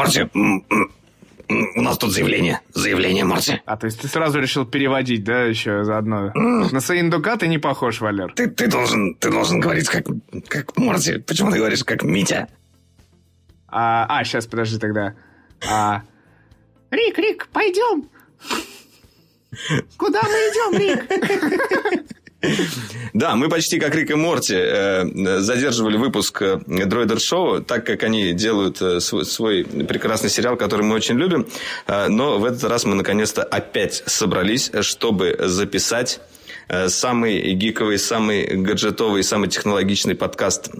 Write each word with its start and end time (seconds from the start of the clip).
Марти, 0.00 0.30
у 1.76 1.82
нас 1.82 1.98
тут 1.98 2.12
заявление. 2.12 2.60
Заявление, 2.72 3.24
Марти. 3.24 3.60
А, 3.66 3.76
то 3.76 3.84
есть 3.84 4.00
ты 4.00 4.08
сразу 4.08 4.40
решил 4.40 4.64
переводить, 4.64 5.24
да, 5.24 5.42
еще 5.42 5.84
заодно? 5.84 6.32
На 6.34 6.80
Саиндука 6.80 7.36
ты 7.36 7.48
не 7.48 7.58
похож, 7.58 8.00
Валер. 8.00 8.32
Ты, 8.32 8.48
ты, 8.48 8.66
должен, 8.68 9.14
ты 9.16 9.30
должен 9.30 9.60
говорить 9.60 9.88
как, 9.88 10.06
как 10.48 10.78
Марти. 10.78 11.18
Почему 11.18 11.50
ты 11.50 11.58
говоришь 11.58 11.84
как 11.84 12.02
Митя? 12.02 12.48
А, 13.68 14.06
а 14.08 14.24
сейчас, 14.24 14.46
подожди 14.46 14.78
тогда. 14.78 15.16
А... 15.70 16.02
Рик, 16.90 17.18
Рик, 17.18 17.48
пойдем. 17.52 18.08
Куда 19.98 20.22
мы 20.22 20.28
идем, 20.28 20.78
Рик? 20.78 22.10
Да, 23.12 23.36
мы 23.36 23.48
почти 23.48 23.78
как 23.78 23.94
Рик 23.94 24.10
и 24.10 24.14
Морти 24.14 24.54
э, 24.56 25.40
задерживали 25.40 25.96
выпуск 25.96 26.42
Дроидер 26.66 27.16
э, 27.16 27.20
Шоу, 27.20 27.60
так 27.62 27.84
как 27.84 28.02
они 28.02 28.32
делают 28.32 28.80
э, 28.80 29.00
свой, 29.00 29.64
прекрасный 29.64 30.30
сериал, 30.30 30.56
который 30.56 30.82
мы 30.82 30.94
очень 30.94 31.16
любим. 31.16 31.46
Но 31.86 32.38
в 32.38 32.44
этот 32.44 32.64
раз 32.64 32.84
мы 32.84 32.94
наконец-то 32.94 33.42
опять 33.42 34.02
собрались, 34.06 34.70
чтобы 34.80 35.36
записать 35.38 36.20
самый 36.86 37.52
гиковый, 37.54 37.98
самый 37.98 38.46
гаджетовый, 38.46 39.24
самый 39.24 39.48
технологичный 39.48 40.14
подкаст 40.14 40.70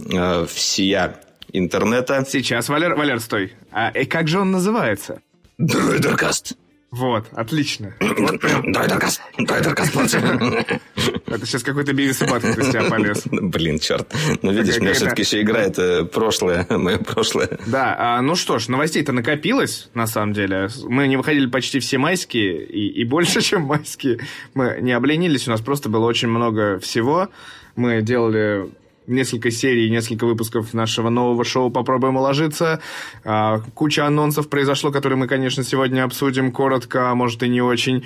всея 0.49 1.21
интернета. 1.53 2.25
Сейчас, 2.29 2.69
Валер, 2.69 2.95
Валер, 2.95 3.21
стой. 3.21 3.55
А 3.73 3.91
и 3.91 4.05
как 4.05 4.29
же 4.29 4.39
он 4.39 4.53
называется? 4.53 5.21
Дроидеркаст. 5.59 6.57
Вот, 6.91 7.27
отлично. 7.33 7.95
Драйдеркас, 8.01 9.21
драйдеркас, 9.39 9.91
Это 11.27 11.47
сейчас 11.47 11.63
какой-то 11.63 11.93
и 11.93 11.95
Баттон 12.29 12.51
из 12.51 12.71
тебя 12.71 12.91
полез. 12.91 13.23
Блин, 13.31 13.79
черт. 13.79 14.13
Ну, 14.43 14.51
видишь, 14.51 14.79
у 14.79 14.81
меня 14.81 14.95
все-таки 14.95 15.23
еще 15.23 15.41
играет 15.41 15.79
э, 15.79 16.05
прошлое, 16.05 16.67
мое 16.71 16.99
прошлое. 16.99 17.59
Да, 17.67 17.95
а, 17.97 18.21
ну 18.23 18.35
что 18.35 18.59
ж, 18.59 18.67
новостей-то 18.67 19.13
накопилось, 19.13 19.89
на 19.95 20.09
самом 20.09 20.33
деле. 20.33 20.69
Мы 20.83 21.07
не 21.07 21.17
выходили 21.17 21.47
почти 21.47 21.79
все 21.79 21.99
майские, 21.99 22.65
и 22.67 23.05
больше, 23.05 23.41
чем 23.41 23.63
майские. 23.63 24.19
Мы 24.55 24.79
не 24.81 24.93
обленились, 24.93 25.47
у 25.47 25.53
нас 25.53 25.61
просто 25.61 25.89
было 25.89 26.07
очень 26.07 26.29
много 26.29 26.81
всего. 26.81 27.29
Мы 27.77 28.03
делали 28.03 28.69
несколько 29.11 29.51
серий, 29.51 29.91
несколько 29.91 30.25
выпусков 30.27 30.73
нашего 30.75 31.11
нового 31.11 31.45
шоу 31.45 31.71
«Попробуем 31.71 32.17
уложиться». 32.17 32.81
А, 33.25 33.61
куча 33.75 34.07
анонсов 34.07 34.49
произошло, 34.49 34.91
которые 34.91 35.19
мы, 35.19 35.29
конечно, 35.29 35.65
сегодня 35.65 36.05
обсудим 36.05 36.53
коротко, 36.53 37.11
а 37.11 37.15
может 37.15 37.43
и 37.43 37.49
не 37.49 37.61
очень. 37.61 38.05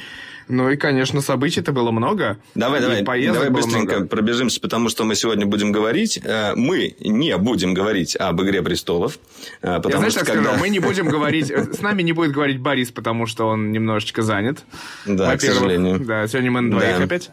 Ну 0.48 0.69
и, 0.69 0.77
конечно, 0.77 1.20
событий-то 1.20 1.72
было 1.72 1.91
много. 1.91 2.38
Давай, 2.55 2.80
давай, 2.80 3.02
давай 3.02 3.50
быстренько 3.50 3.97
много. 3.97 4.06
пробежимся, 4.08 4.60
потому 4.60 4.88
что 4.88 5.05
мы 5.05 5.14
сегодня 5.14 5.47
будем 5.47 5.72
говорить. 5.72 6.20
Э, 6.22 6.55
мы 6.55 6.94
не 7.00 7.36
будем 7.38 7.72
говорить 7.72 8.14
об 8.16 8.42
«Игре 8.42 8.62
престолов». 8.62 9.19
Э, 9.62 9.77
потому 9.77 9.94
Я, 9.94 9.97
знаешь, 9.98 10.12
что, 10.12 10.20
так 10.20 10.34
когда... 10.34 10.50
скажу, 10.50 10.60
мы 10.60 10.69
не 10.69 10.80
будем 10.80 11.08
говорить... 11.08 11.50
С 11.50 11.80
нами 11.80 12.02
не 12.02 12.12
будет 12.12 12.32
говорить 12.32 12.58
Борис, 12.60 12.91
потому 12.91 13.27
что 13.27 13.47
он 13.47 13.72
немножечко 13.72 14.22
занят. 14.22 14.64
Да, 15.06 15.36
к 15.36 15.41
сожалению. 15.41 16.00
Да, 16.00 16.27
сегодня 16.28 16.50
мы 16.50 16.60
на 16.60 16.70
двоих 16.72 17.00
опять. 17.00 17.30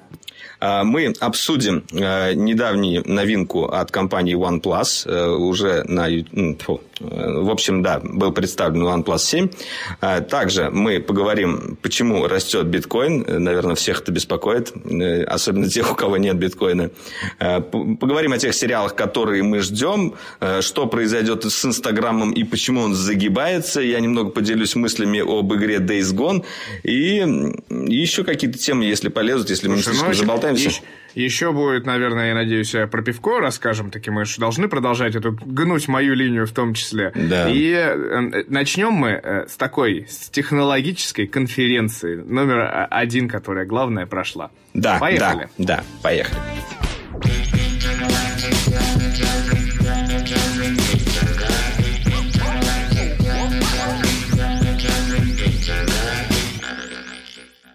А, 0.62 0.84
мы 0.84 1.12
обсудим 1.20 1.84
э, 1.92 2.34
недавнюю 2.36 3.04
новинку 3.08 3.66
от 3.66 3.90
компании 3.90 4.36
OnePlus. 4.38 5.10
Э, 5.10 5.30
уже 5.30 5.84
на... 5.88 6.08
в 7.02 7.50
общем, 7.50 7.82
да, 7.82 8.00
был 8.00 8.32
представлен 8.32 8.84
OnePlus 8.84 9.20
7. 9.20 9.50
А, 10.02 10.22
также 10.22 10.70
мы 10.70 11.00
поговорим, 11.00 11.78
почему 11.82 12.28
растет 12.28 12.68
биткоин. 12.68 13.26
Наверное, 13.44 13.76
всех 13.76 14.02
это 14.02 14.12
беспокоит, 14.12 14.72
э, 14.86 15.24
особенно 15.24 15.68
тех, 15.70 15.92
у 15.92 15.96
кого 15.96 16.18
нет 16.18 16.38
биткоина. 16.38 16.92
А, 17.40 17.62
поговорим 17.62 18.34
о 18.34 18.38
тех 18.38 18.54
сериалах, 18.54 18.96
которые 18.96 19.44
мы 19.44 19.60
ждем, 19.60 20.14
что 20.62 20.88
произойдет 20.88 21.46
с 21.46 21.66
Инстаграмом 21.66 22.32
и 22.32 22.44
почему 22.44 22.82
он 22.82 22.94
загибается. 22.94 23.82
Я 23.82 24.00
немного 24.00 24.30
поделюсь 24.30 24.76
мыслями 24.76 25.20
об 25.20 25.54
игре 25.54 25.78
Days 25.78 26.14
Gone. 26.14 26.44
И 26.84 27.24
еще 27.70 28.24
какие-то 28.24 28.58
темы, 28.58 28.86
если 28.86 29.10
полезут, 29.10 29.50
если 29.50 29.68
мы 29.68 29.78
слишком 29.82 30.08
ну, 30.08 30.14
заболтаем 30.14 30.56
Еще, 30.56 30.82
еще 31.16 31.52
будет, 31.52 31.86
наверное, 31.86 32.30
я 32.30 32.36
надеюсь, 32.36 32.72
про 32.90 33.02
пивко 33.02 33.40
расскажем. 33.40 33.92
Таки 33.92 34.10
мы 34.10 34.26
же 34.26 34.40
должны 34.40 34.68
продолжать 34.68 35.16
эту 35.16 35.32
гнуть 35.32 35.88
мою 35.88 36.14
линию 36.14 36.46
в 36.46 36.52
том 36.52 36.74
числе. 36.74 37.12
Да. 37.16 37.50
И 37.50 37.72
э, 37.72 38.44
начнем 38.48 38.92
мы 38.92 39.10
э, 39.10 39.48
с 39.48 39.56
такой, 39.56 40.08
с 40.10 40.30
технологической 40.30 41.28
конференции 41.28 42.16
номер 42.16 42.88
один, 42.90 43.28
которая, 43.30 43.66
главное, 43.66 44.06
прошла. 44.06 44.52
Да, 44.74 44.98
поехали. 45.00 45.50
Да, 45.58 45.78
да, 45.78 45.84
поехали. 46.02 46.40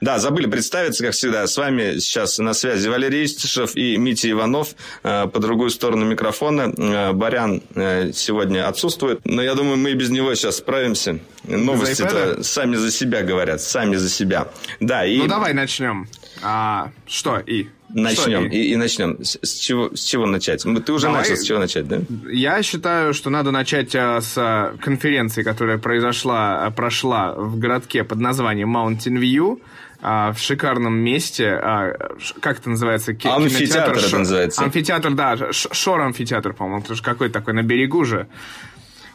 Да, 0.06 0.21
забыли 0.21 0.47
представиться, 0.47 1.03
как 1.03 1.15
всегда. 1.15 1.44
С 1.49 1.56
вами 1.56 1.99
сейчас 1.99 2.39
на 2.39 2.55
связи 2.55 2.87
Валерий 2.87 3.25
Истишев 3.25 3.75
и 3.75 3.97
Митя 3.97 4.31
Иванов 4.31 4.77
э, 5.03 5.27
по 5.27 5.41
другую 5.41 5.71
сторону 5.71 6.06
микрофона. 6.06 6.72
Э, 6.78 7.12
Барян 7.12 7.61
э, 7.75 8.12
сегодня 8.12 8.69
отсутствует, 8.69 9.22
но 9.25 9.43
я 9.43 9.56
думаю, 9.56 9.78
мы 9.78 9.91
и 9.91 9.95
без 9.95 10.11
него 10.11 10.33
сейчас 10.37 10.59
справимся. 10.59 11.19
Новости-то 11.43 12.45
сами 12.45 12.77
за 12.77 12.93
себя 12.93 13.22
говорят, 13.22 13.61
сами 13.61 13.97
за 13.97 14.09
себя. 14.09 14.47
Да, 14.78 15.05
и... 15.05 15.19
Ну, 15.19 15.27
давай 15.27 15.53
начнем. 15.55 16.06
А, 16.41 16.93
что 17.09 17.41
и? 17.41 17.66
Начнем. 17.89 18.47
И, 18.47 18.59
и 18.59 18.77
начнем. 18.77 19.25
С, 19.25 19.41
с, 19.43 19.55
чего, 19.55 19.91
с 19.93 20.05
чего 20.05 20.27
начать? 20.27 20.62
Ты 20.62 20.93
уже 20.93 21.06
Давай. 21.06 21.22
начал, 21.22 21.37
с 21.37 21.43
чего 21.43 21.59
начать, 21.59 21.89
да? 21.89 22.00
Я 22.31 22.62
считаю, 22.62 23.12
что 23.12 23.31
надо 23.31 23.50
начать 23.50 23.93
а, 23.97 24.21
с 24.21 24.72
конференции, 24.81 25.43
которая 25.43 25.78
произошла, 25.78 26.71
прошла 26.77 27.33
в 27.33 27.59
городке 27.59 28.05
под 28.05 28.21
названием 28.21 28.77
Mountain 28.77 29.19
View 29.21 29.61
а, 30.01 30.33
в 30.33 30.39
шикарном 30.39 30.95
месте. 30.95 31.51
А, 31.51 31.93
как 32.41 32.59
это 32.59 32.71
называется? 32.71 33.15
Ки- 33.15 33.29
амфитеатр 33.29 33.99
это 33.99 34.19
называется. 34.19 34.62
Амфитеатр, 34.62 35.11
да. 35.12 35.53
Шор 35.53 36.01
амфитеатр, 36.01 36.53
по-моему. 36.53 36.83
Это 36.83 36.95
же 36.95 37.03
какой-то 37.03 37.34
такой 37.34 37.55
на 37.55 37.62
берегу 37.62 38.05
же. 38.05 38.29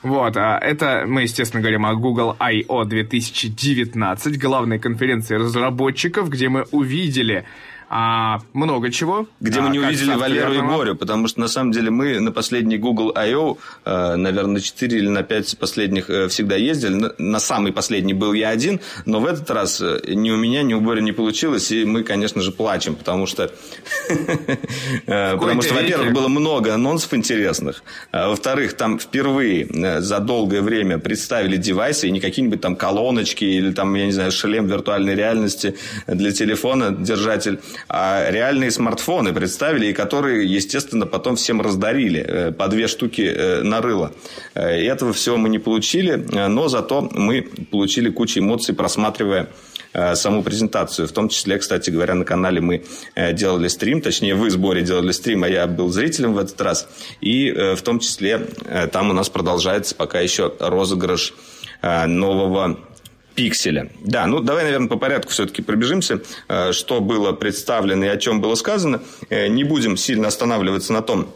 Вот, 0.03 0.36
а 0.36 0.58
это 0.58 1.03
мы, 1.06 1.24
естественно, 1.24 1.62
говорим 1.62 1.86
о 1.86 1.94
Google 1.94 2.36
I.O. 2.40 2.86
2019, 2.86 4.40
главной 4.40 4.80
конференции 4.80 5.36
разработчиков, 5.36 6.30
где 6.30 6.50
мы 6.50 6.66
увидели 6.72 7.46
а, 7.94 8.40
много 8.53 8.90
чего. 8.90 9.28
Где 9.41 9.59
а, 9.59 9.63
мы 9.63 9.69
не 9.69 9.79
увидели 9.79 10.16
Валеру 10.16 10.53
и 10.53 10.62
Борю, 10.62 10.96
потому 10.96 11.28
что 11.28 11.41
на 11.41 11.50
самом 11.50 11.74
деле 11.74 11.91
мы 11.91 12.22
на 12.22 12.31
последний 12.31 12.78
Google 12.78 13.12
I.O., 13.13 13.57
э, 13.84 14.16
наверное, 14.16 14.53
на 14.53 14.62
4 14.62 14.97
или 14.97 15.09
на 15.09 15.24
5 15.24 15.57
последних 15.57 16.09
э, 16.09 16.30
всегда 16.30 16.56
ездили. 16.56 17.12
На 17.18 17.40
самый 17.41 17.74
последний 17.74 18.13
был 18.13 18.31
я 18.31 18.47
один, 18.47 18.80
но 19.06 19.19
в 19.19 19.25
этот 19.25 19.51
раз 19.51 19.81
э, 19.81 20.00
ни 20.07 20.31
у 20.31 20.38
меня, 20.38 20.63
ни 20.63 20.74
у 20.74 20.80
Бори 20.80 21.01
не 21.01 21.12
получилось, 21.12 21.69
и 21.74 21.84
мы, 21.84 22.03
конечно 22.03 22.41
же, 22.41 22.53
плачем, 22.53 22.96
потому 22.96 23.25
что, 23.25 23.51
потому 25.06 25.62
что, 25.62 25.74
во-первых, 25.74 26.13
было 26.13 26.30
много 26.30 26.74
анонсов 26.74 27.13
интересных, 27.13 27.84
а 28.13 28.30
во-вторых, 28.30 28.78
там 28.78 29.00
впервые 29.00 29.68
за 30.00 30.19
долгое 30.19 30.62
время 30.62 30.97
представили 30.97 31.57
девайсы, 31.57 32.07
и 32.07 32.12
не 32.12 32.22
какие-нибудь 32.22 32.62
там 32.62 32.78
колоночки 32.78 33.44
или 33.44 33.74
там, 33.74 33.94
я 33.96 34.06
не 34.06 34.13
знаю, 34.13 34.31
шлем 34.31 34.68
виртуальной 34.68 35.13
реальности 35.13 35.75
для 36.07 36.31
телефона, 36.31 36.91
держатель, 36.91 37.59
а 37.88 38.30
реальные 38.30 38.72
смартфоны 38.72 39.34
представили, 39.34 39.88
и 39.88 39.94
которые, 39.94 40.46
естественно, 40.46 41.06
потом 41.06 41.36
всем 41.36 41.62
раздарили 41.62 42.22
э, 42.22 42.51
по 42.51 42.68
две 42.68 42.88
штуки 42.88 43.22
э, 43.22 43.62
на 43.63 43.81
рыло. 43.81 44.13
Э, 44.54 44.62
этого 44.62 45.13
всего 45.13 45.38
мы 45.38 45.50
не 45.50 45.60
получили, 45.60 46.16
но 46.16 46.68
зато 46.68 47.10
мы 47.13 47.42
получили 47.72 48.10
кучу 48.10 48.39
эмоций, 48.39 48.75
просматривая 48.75 49.50
саму 50.13 50.42
презентацию. 50.42 51.06
В 51.06 51.12
том 51.12 51.28
числе, 51.28 51.57
кстати 51.57 51.89
говоря, 51.89 52.13
на 52.16 52.24
канале 52.24 52.62
мы 52.62 52.86
делали 53.33 53.68
стрим, 53.68 54.00
точнее, 54.00 54.36
вы 54.36 54.50
сборе 54.50 54.83
делали 54.83 55.12
стрим, 55.12 55.44
а 55.44 55.50
я 55.50 55.68
был 55.68 55.89
зрителем 55.89 56.33
в 56.33 56.38
этот 56.38 56.62
раз. 56.62 56.88
И 57.19 57.51
в 57.51 57.81
том 57.81 58.00
числе 58.00 58.48
там 58.94 59.10
у 59.10 59.13
нас 59.13 59.28
продолжается 59.28 59.94
пока 59.94 60.22
еще 60.22 60.54
розыгрыш 60.60 61.33
нового 61.81 62.80
пикселя. 63.42 63.90
Да, 64.02 64.28
ну 64.28 64.40
давай, 64.40 64.66
наверное, 64.66 64.88
по 64.88 64.98
порядку 64.98 65.32
все-таки 65.32 65.64
пробежимся, 65.64 66.22
э, 66.48 66.74
что 66.74 67.02
было 67.02 67.32
представлено 67.32 68.06
и 68.06 68.08
о 68.08 68.18
чем 68.18 68.40
было 68.40 68.54
сказано. 68.54 69.02
Э, 69.30 69.48
не 69.48 69.64
будем 69.64 69.98
сильно 69.98 70.28
останавливаться 70.28 70.94
на 70.94 71.02
том, 71.02 71.34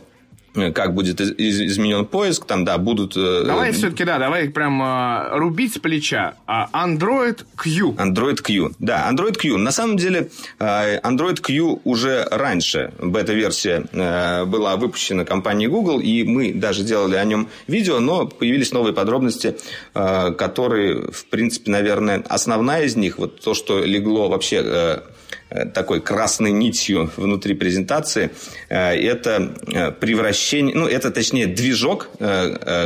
как 0.74 0.94
будет 0.94 1.22
изменен 1.22 2.06
поиск, 2.06 2.46
там, 2.46 2.66
да, 2.66 2.78
будут... 2.78 3.16
Э, 3.16 3.44
давай 3.46 3.72
все-таки, 3.72 4.04
да, 4.04 4.20
давай 4.20 4.50
прям 4.50 4.82
э, 4.82 5.38
рубить 5.38 5.76
с 5.76 5.80
плеча. 5.80 6.36
А 6.46 6.70
Android 6.74 7.44
Q. 7.56 7.96
Android 7.98 8.42
Q, 8.42 8.74
да, 8.80 9.10
Android 9.12 9.36
Q. 9.36 9.58
На 9.58 9.72
самом 9.72 9.98
деле, 9.98 10.30
Android 10.60 11.40
Q 11.42 11.82
уже 11.84 12.28
раньше, 12.30 12.94
бета-версия 13.00 13.86
была 14.46 14.76
выпущена 14.76 15.26
компанией 15.26 15.68
Google, 15.70 16.00
и 16.00 16.24
мы 16.24 16.54
даже 16.54 16.84
делали 16.84 17.16
о 17.16 17.24
нем 17.26 17.48
видео, 17.68 18.00
но 18.00 18.28
появились 18.28 18.72
новые 18.72 18.94
подробности, 18.94 19.56
которые, 19.94 21.12
в 21.12 21.26
принципе, 21.26 21.72
наверное, 21.72 22.24
основная 22.28 22.84
из 22.84 22.96
них, 22.96 23.18
вот 23.18 23.40
то, 23.40 23.54
что 23.54 23.84
легло 23.84 24.30
вообще 24.30 24.64
Э, 24.66 25.02
такой 25.74 26.02
красной 26.02 26.52
нитью 26.52 27.12
внутри 27.18 27.54
презентации, 27.54 28.32
э, 28.70 28.96
это 28.96 29.54
э, 29.68 29.92
превращение, 29.92 30.76
ну, 30.76 30.88
это 30.88 31.12
точнее 31.12 31.48
движок, 31.48 32.10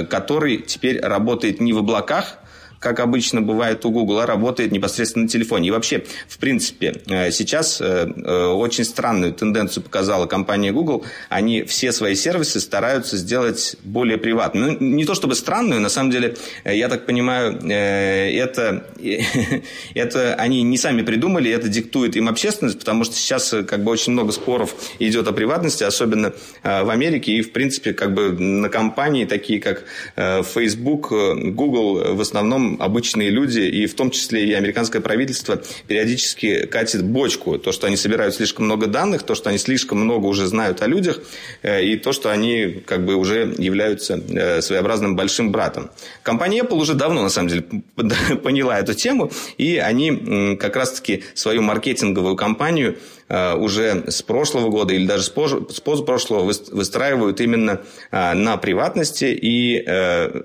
который 0.09 0.57
теперь 0.57 0.99
работает 0.99 1.59
не 1.59 1.73
в 1.73 1.79
облаках, 1.79 2.37
как 2.79 2.99
обычно 2.99 3.41
бывает 3.41 3.85
у 3.85 3.91
Google, 3.91 4.25
работает 4.25 4.71
непосредственно 4.71 5.23
на 5.23 5.29
телефоне. 5.29 5.67
И 5.67 5.71
вообще, 5.71 6.03
в 6.27 6.37
принципе, 6.37 6.95
э, 7.07 7.31
сейчас 7.31 7.81
э, 7.81 8.07
э, 8.15 8.45
очень 8.47 8.85
странную 8.85 9.33
тенденцию 9.33 9.83
показала 9.83 10.25
компания 10.25 10.71
Google. 10.71 11.05
Они 11.27 11.63
все 11.63 11.91
свои 11.91 12.15
сервисы 12.15 12.59
стараются 12.59 13.17
сделать 13.17 13.75
более 13.83 14.17
приватными. 14.17 14.77
Ну, 14.79 14.85
не 14.85 15.05
то 15.05 15.13
чтобы 15.13 15.35
странную, 15.35 15.81
на 15.81 15.89
самом 15.89 16.11
деле, 16.11 16.35
я 16.65 16.87
так 16.89 17.05
понимаю, 17.05 17.59
это, 17.69 18.85
это 19.93 20.35
они 20.35 20.61
не 20.63 20.77
сами 20.77 21.01
придумали, 21.01 21.51
это 21.51 21.67
диктует 21.67 22.15
им 22.15 22.29
общественность, 22.29 22.79
потому 22.79 23.03
что 23.03 23.15
сейчас 23.15 23.53
как 23.67 23.83
бы 23.83 23.91
очень 23.91 24.13
много 24.13 24.31
споров 24.31 24.75
идет 24.99 25.27
о 25.27 25.33
приватности, 25.33 25.83
особенно 25.83 26.33
в 26.63 26.89
Америке. 26.89 27.33
И, 27.33 27.41
в 27.41 27.51
принципе, 27.51 27.93
как 27.93 28.13
бы 28.13 28.31
на 28.31 28.69
компании, 28.69 29.25
такие 29.25 29.59
как 29.59 29.83
Facebook, 30.15 31.09
Google, 31.09 32.15
в 32.15 32.21
основном 32.21 32.68
обычные 32.79 33.29
люди, 33.29 33.59
и 33.59 33.85
в 33.87 33.95
том 33.95 34.11
числе 34.11 34.45
и 34.45 34.53
американское 34.53 35.01
правительство, 35.01 35.61
периодически 35.87 36.65
катит 36.65 37.03
бочку. 37.03 37.57
То, 37.57 37.71
что 37.71 37.87
они 37.87 37.95
собирают 37.95 38.35
слишком 38.35 38.65
много 38.65 38.87
данных, 38.87 39.23
то, 39.23 39.35
что 39.35 39.49
они 39.49 39.57
слишком 39.57 39.99
много 39.99 40.25
уже 40.25 40.47
знают 40.47 40.81
о 40.81 40.87
людях, 40.87 41.21
э, 41.61 41.83
и 41.83 41.97
то, 41.97 42.13
что 42.13 42.29
они 42.31 42.81
как 42.85 43.05
бы 43.05 43.15
уже 43.15 43.55
являются 43.57 44.17
э, 44.17 44.61
своеобразным 44.61 45.15
большим 45.15 45.51
братом. 45.51 45.89
Компания 46.23 46.61
Apple 46.61 46.77
уже 46.77 46.93
давно, 46.93 47.23
на 47.23 47.29
самом 47.29 47.49
деле, 47.49 47.63
поняла 48.43 48.79
эту 48.79 48.93
тему, 48.93 49.31
и 49.57 49.77
они 49.77 50.57
как 50.59 50.75
раз-таки 50.75 51.23
свою 51.33 51.61
маркетинговую 51.61 52.35
кампанию 52.35 52.97
Э, 52.99 53.18
уже 53.29 54.05
с 54.07 54.21
прошлого 54.21 54.69
года 54.69 54.93
или 54.93 55.05
даже 55.05 55.23
с 55.23 55.29
позапрошлого 55.29 56.51
выстраивают 56.71 57.41
именно 57.41 57.81
э, 58.11 58.33
на 58.33 58.57
приватности. 58.57 59.25
И 59.25 59.83
э, 59.85 60.41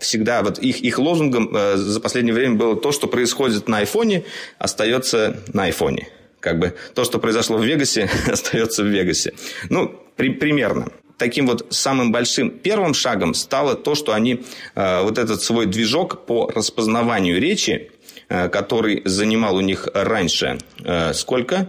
всегда 0.00 0.42
вот 0.42 0.58
их, 0.58 0.80
их 0.80 0.98
лозунгом 0.98 1.50
за 1.76 2.00
последнее 2.00 2.34
время 2.34 2.56
было 2.56 2.76
то, 2.76 2.92
что 2.92 3.06
происходит 3.06 3.68
на 3.68 3.78
айфоне, 3.78 4.24
остается 4.58 5.38
на 5.52 5.64
айфоне. 5.64 6.08
Как 6.40 6.58
бы 6.58 6.74
то, 6.94 7.04
что 7.04 7.18
произошло 7.18 7.56
в 7.56 7.64
Вегасе, 7.64 8.08
остается 8.30 8.82
в 8.82 8.86
Вегасе. 8.86 9.32
Ну, 9.70 9.94
при, 10.16 10.30
примерно 10.30 10.88
таким 11.18 11.46
вот 11.46 11.66
самым 11.70 12.12
большим 12.12 12.50
первым 12.50 12.94
шагом 12.94 13.34
стало 13.34 13.74
то, 13.74 13.94
что 13.94 14.12
они 14.12 14.42
э, 14.74 15.02
вот 15.02 15.18
этот 15.18 15.42
свой 15.42 15.66
движок 15.66 16.26
по 16.26 16.50
распознаванию 16.54 17.40
речи, 17.40 17.90
э, 18.28 18.48
который 18.48 19.02
занимал 19.04 19.56
у 19.56 19.60
них 19.60 19.88
раньше 19.94 20.58
э, 20.84 21.14
сколько? 21.14 21.68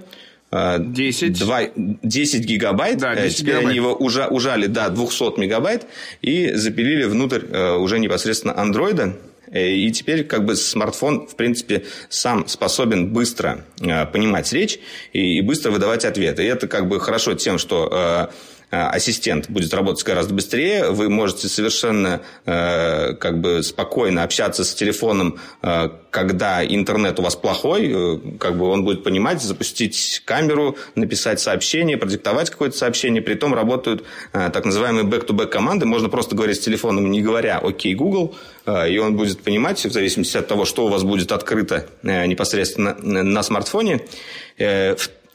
10. 0.80 1.40
2, 1.40 1.62
10 1.76 2.46
гигабайт. 2.46 2.98
Да, 2.98 3.16
10 3.16 3.38
Теперь 3.38 3.56
гигабайт. 3.56 3.68
они 3.68 3.76
его 3.76 3.94
уже, 3.94 4.28
ужали 4.28 4.68
до 4.68 4.90
200 4.90 5.40
мегабайт 5.40 5.86
и 6.22 6.54
запилили 6.54 7.04
внутрь 7.04 7.42
э, 7.50 7.76
уже 7.76 8.00
непосредственно 8.00 8.58
андроида. 8.58 9.18
Э, 9.52 9.70
и 9.70 9.92
теперь 9.92 10.24
как 10.24 10.46
бы 10.46 10.56
смартфон, 10.56 11.28
в 11.28 11.36
принципе, 11.36 11.86
сам 12.10 12.48
способен 12.48 13.14
быстро 13.14 13.66
э, 13.82 14.06
понимать 14.06 14.52
речь 14.54 14.80
и 15.14 15.42
быстро 15.42 15.72
выдавать 15.72 16.06
ответы. 16.06 16.44
И 16.44 16.48
это 16.48 16.68
как 16.68 16.88
бы 16.88 17.00
хорошо 17.00 17.34
тем, 17.34 17.58
что 17.58 17.90
Э, 17.92 18.28
ассистент 18.70 19.50
будет 19.50 19.74
работать 19.74 20.04
гораздо 20.06 20.34
быстрее, 20.34 20.90
вы 20.90 21.10
можете 21.10 21.48
совершенно 21.48 22.22
э, 22.46 23.14
как 23.14 23.40
бы 23.40 23.64
спокойно 23.64 24.24
общаться 24.24 24.66
с 24.66 24.74
телефоном, 24.74 25.40
э, 25.62 25.90
когда 26.12 26.66
интернет 26.66 27.18
у 27.20 27.24
вас 27.24 27.36
плохой, 27.36 28.22
как 28.40 28.58
бы 28.58 28.68
он 28.68 28.84
будет 28.84 29.04
понимать, 29.04 29.42
запустить 29.42 30.22
камеру, 30.26 30.76
написать 30.96 31.40
сообщение, 31.40 31.98
продиктовать 31.98 32.50
какое-то 32.50 32.76
сообщение. 32.78 33.22
При 33.22 33.36
том 33.36 33.54
работают 33.54 34.04
так 34.32 34.66
называемые 34.66 35.06
back-to-back 35.06 35.48
команды. 35.48 35.86
Можно 35.86 36.10
просто 36.10 36.36
говорить 36.36 36.58
с 36.58 36.60
телефоном, 36.60 37.12
не 37.12 37.22
говоря 37.22 37.60
«Окей, 37.60 37.94
Google», 37.94 38.36
и 38.66 38.98
он 38.98 39.16
будет 39.16 39.44
понимать, 39.44 39.86
в 39.86 39.92
зависимости 39.92 40.38
от 40.38 40.48
того, 40.48 40.66
что 40.66 40.86
у 40.86 40.90
вас 40.90 41.04
будет 41.04 41.32
открыто 41.32 41.86
непосредственно 42.02 42.96
на 42.96 43.44
смартфоне. 43.44 44.02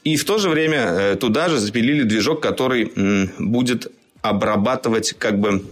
И 0.03 0.17
в 0.17 0.25
то 0.25 0.37
же 0.37 0.49
время 0.49 0.77
э, 0.77 1.15
туда 1.15 1.49
же 1.49 1.59
запилили 1.59 2.03
движок, 2.03 2.41
который 2.41 2.91
будет 3.39 3.91
обрабатывать 4.21 5.13
как 5.13 5.39
бы 5.39 5.63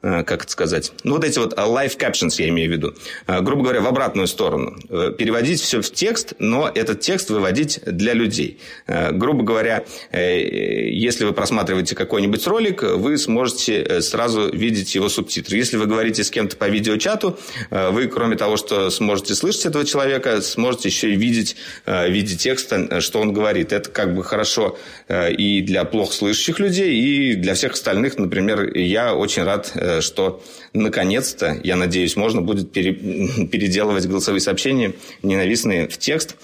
как 0.00 0.44
это 0.44 0.52
сказать, 0.52 0.92
ну, 1.02 1.14
вот 1.14 1.24
эти 1.24 1.38
вот 1.40 1.54
э, 1.54 1.56
live 1.56 1.98
captions 1.98 2.34
я 2.38 2.48
имею 2.50 2.70
в 2.70 2.72
виду, 2.72 2.94
э, 3.26 3.40
грубо 3.40 3.64
говоря, 3.64 3.80
в 3.80 3.86
обратную 3.86 4.28
сторону. 4.28 4.76
Переводить 5.18 5.60
все 5.60 5.82
в 5.82 5.90
текст, 5.90 6.34
но 6.38 6.70
этот 6.72 7.00
текст 7.00 7.30
выводить 7.30 7.80
для 7.84 8.12
людей. 8.12 8.58
Грубо 8.86 9.42
говоря, 9.42 9.84
если 10.12 11.24
вы 11.24 11.32
просматриваете 11.32 11.94
какой-нибудь 11.94 12.46
ролик, 12.46 12.82
вы 12.82 13.18
сможете 13.18 14.00
сразу 14.00 14.50
видеть 14.50 14.94
его 14.94 15.08
субтитры. 15.08 15.56
Если 15.56 15.76
вы 15.76 15.86
говорите 15.86 16.24
с 16.24 16.30
кем-то 16.30 16.56
по 16.56 16.68
видеочату, 16.68 17.38
вы, 17.70 18.06
кроме 18.08 18.36
того, 18.36 18.56
что 18.56 18.90
сможете 18.90 19.34
слышать 19.34 19.66
этого 19.66 19.84
человека, 19.84 20.40
сможете 20.42 20.88
еще 20.88 21.12
и 21.12 21.16
видеть 21.16 21.56
в 21.86 22.08
виде 22.08 22.36
текста, 22.36 23.00
что 23.00 23.20
он 23.20 23.32
говорит. 23.32 23.72
Это 23.72 23.90
как 23.90 24.14
бы 24.14 24.24
хорошо 24.24 24.78
и 25.08 25.62
для 25.62 25.84
плохо 25.84 26.12
слышащих 26.12 26.58
людей, 26.58 26.94
и 26.94 27.34
для 27.34 27.54
всех 27.54 27.72
остальных. 27.72 28.18
Например, 28.18 28.76
я 28.76 29.14
очень 29.14 29.42
рад 29.44 29.72
Э, 29.88 29.97
что 30.00 30.42
наконец-то, 30.72 31.58
я 31.62 31.76
надеюсь, 31.76 32.16
можно 32.16 32.40
будет 32.40 32.72
пере, 32.72 32.92
переделывать 33.46 34.06
голосовые 34.06 34.40
сообщения 34.40 34.94
ненавистные 35.22 35.88
в 35.88 35.98
текст. 35.98 36.36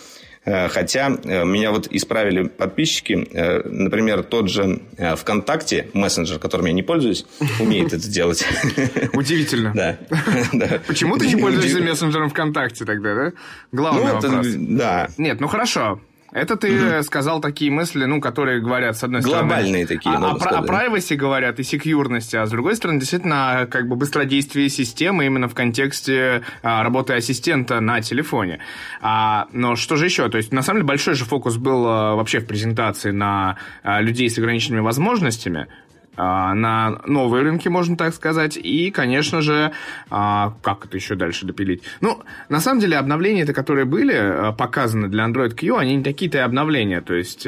Э, 0.45 0.69
хотя 0.69 1.09
э, 1.25 1.45
меня 1.45 1.71
вот 1.71 1.89
исправили 1.91 2.49
подписчики, 2.49 3.27
например, 3.65 4.23
тот 4.23 4.51
же 4.51 4.83
ВКонтакте, 5.17 5.89
мессенджер, 5.95 6.39
которым 6.39 6.67
я 6.67 6.73
не 6.73 6.83
пользуюсь, 6.83 7.27
умеет 7.61 7.93
это 7.93 8.09
делать. 8.09 8.45
Удивительно. 9.13 9.73
Да. 9.75 10.81
Почему 10.87 11.17
ты 11.17 11.27
не 11.29 11.37
пользуешься 11.37 11.81
мессенджером 11.81 12.31
ВКонтакте 12.31 12.85
тогда, 12.85 13.15
да? 13.15 13.33
Главный 13.73 14.05
ну, 14.05 14.15
вопрос. 14.15 14.47
Да. 14.57 15.09
Нет, 15.17 15.41
ну 15.41 15.49
хорошо. 15.49 16.01
Это 16.35 16.57
ты 16.57 16.97
угу. 16.97 17.03
сказал 17.05 17.41
такие 17.41 17.71
мысли, 17.71 18.05
ну, 18.07 18.21
которые 18.21 18.61
говорят, 18.61 18.97
с 18.97 19.05
одной 19.05 19.23
стороны... 19.23 19.47
Глобальные 19.47 19.87
такие, 19.87 20.17
о, 20.17 20.33
о, 20.33 20.35
о 20.35 20.63
privacy 20.67 21.15
говорят 21.15 21.61
и 21.61 21.63
секьюрности, 21.63 22.35
а 22.35 22.45
с 22.45 22.51
другой 22.51 22.75
стороны, 22.75 22.99
действительно, 22.99 23.69
как 23.71 23.89
бы 23.89 23.95
быстродействие 23.95 24.69
системы 24.69 25.27
именно 25.27 25.49
в 25.49 25.55
контексте 25.55 26.43
а, 26.63 26.83
работы 26.83 27.13
ассистента 27.13 27.79
на 27.79 28.01
телефоне. 28.01 28.59
А, 29.01 29.47
но 29.53 29.77
что 29.77 29.95
же 29.95 30.07
еще? 30.07 30.29
То 30.29 30.37
есть, 30.37 30.53
на 30.53 30.63
самом 30.63 30.79
деле, 30.79 30.89
большой 30.89 31.15
же 31.15 31.25
фокус 31.25 31.57
был 31.57 31.87
а, 31.87 32.17
вообще 32.17 32.41
в 32.41 32.47
презентации 32.47 33.13
на 33.13 33.57
а, 33.85 34.01
людей 34.01 34.29
с 34.29 34.37
ограниченными 34.37 34.81
возможностями, 34.81 35.69
а, 35.69 35.84
на 36.17 37.01
новые 37.07 37.43
рынки, 37.43 37.69
можно 37.69 37.97
так 37.97 38.15
сказать, 38.15 38.57
и, 38.57 38.91
конечно 38.91 39.41
же, 39.41 39.73
а, 40.11 40.55
как 40.63 40.87
это 40.87 40.97
еще 40.97 41.15
дальше 41.15 41.47
допилить? 41.47 41.83
Ну, 42.01 42.23
на 42.49 42.61
самом 42.61 42.81
деле, 42.81 42.97
обновления, 42.97 43.47
которые 43.47 43.85
были 43.85 44.15
а, 44.15 44.53
показаны 44.53 45.09
для 45.09 45.25
Android 45.25 45.55
Q, 45.55 45.77
они 45.77 45.97
не 45.97 46.05
такие-то 46.05 46.39
и 46.39 46.41
обновления, 46.41 47.01
то 47.01 47.15
есть 47.15 47.47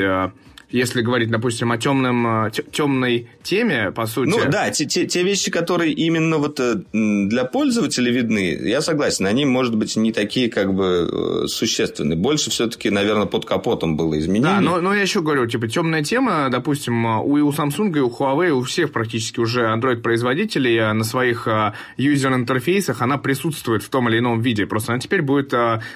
если 0.71 1.01
говорить, 1.01 1.31
допустим, 1.31 1.71
о 1.71 1.79
темном, 1.79 2.51
темной 2.73 3.29
теме, 3.43 3.93
по 3.93 4.07
сути. 4.07 4.31
Ну 4.31 4.51
да, 4.51 4.71
те, 4.71 4.85
те, 4.85 5.07
те 5.07 5.23
вещи, 5.23 5.51
которые 5.51 5.93
именно 5.93 6.39
вот 6.39 6.59
э, 6.59 6.83
для 6.93 7.45
пользователя 7.45 8.11
видны, 8.11 8.59
я 8.63 8.81
согласен, 8.81 9.27
они, 9.27 9.45
может 9.45 9.77
быть, 9.77 9.97
не 9.97 10.13
такие 10.13 10.51
как 10.51 10.75
бы 10.75 11.45
э, 11.45 11.47
существенные. 11.47 12.17
Больше 12.17 12.51
все-таки, 12.51 12.91
наверное, 12.91 13.27
под 13.27 13.45
капотом 13.45 13.97
было 13.97 14.19
изменение. 14.19 14.57
Да, 14.57 14.61
но, 14.61 14.81
но 14.81 14.95
я 14.95 15.03
еще 15.03 15.23
говорю, 15.23 15.47
типа, 15.47 15.69
темная 15.69 16.03
тема, 16.03 16.49
допустим, 16.51 17.05
у, 17.07 17.35
у 17.35 17.53
Samsung 17.53 17.97
и 17.97 18.01
у 18.01 18.09
Huawei, 18.09 18.51
у 18.51 18.63
всех 18.63 18.93
практически 18.93 19.39
уже 19.39 19.67
Android-производителей 19.67 20.77
э, 20.79 20.93
на 20.93 21.05
своих 21.05 21.47
юзер-интерфейсах 21.97 23.03
она 23.03 23.19
присутствует 23.19 23.83
в 23.83 23.89
том 23.89 24.09
или 24.09 24.19
ином 24.19 24.41
виде. 24.41 24.67
Просто 24.67 24.93
она 24.93 25.01
теперь 25.01 25.23
будет, 25.23 25.53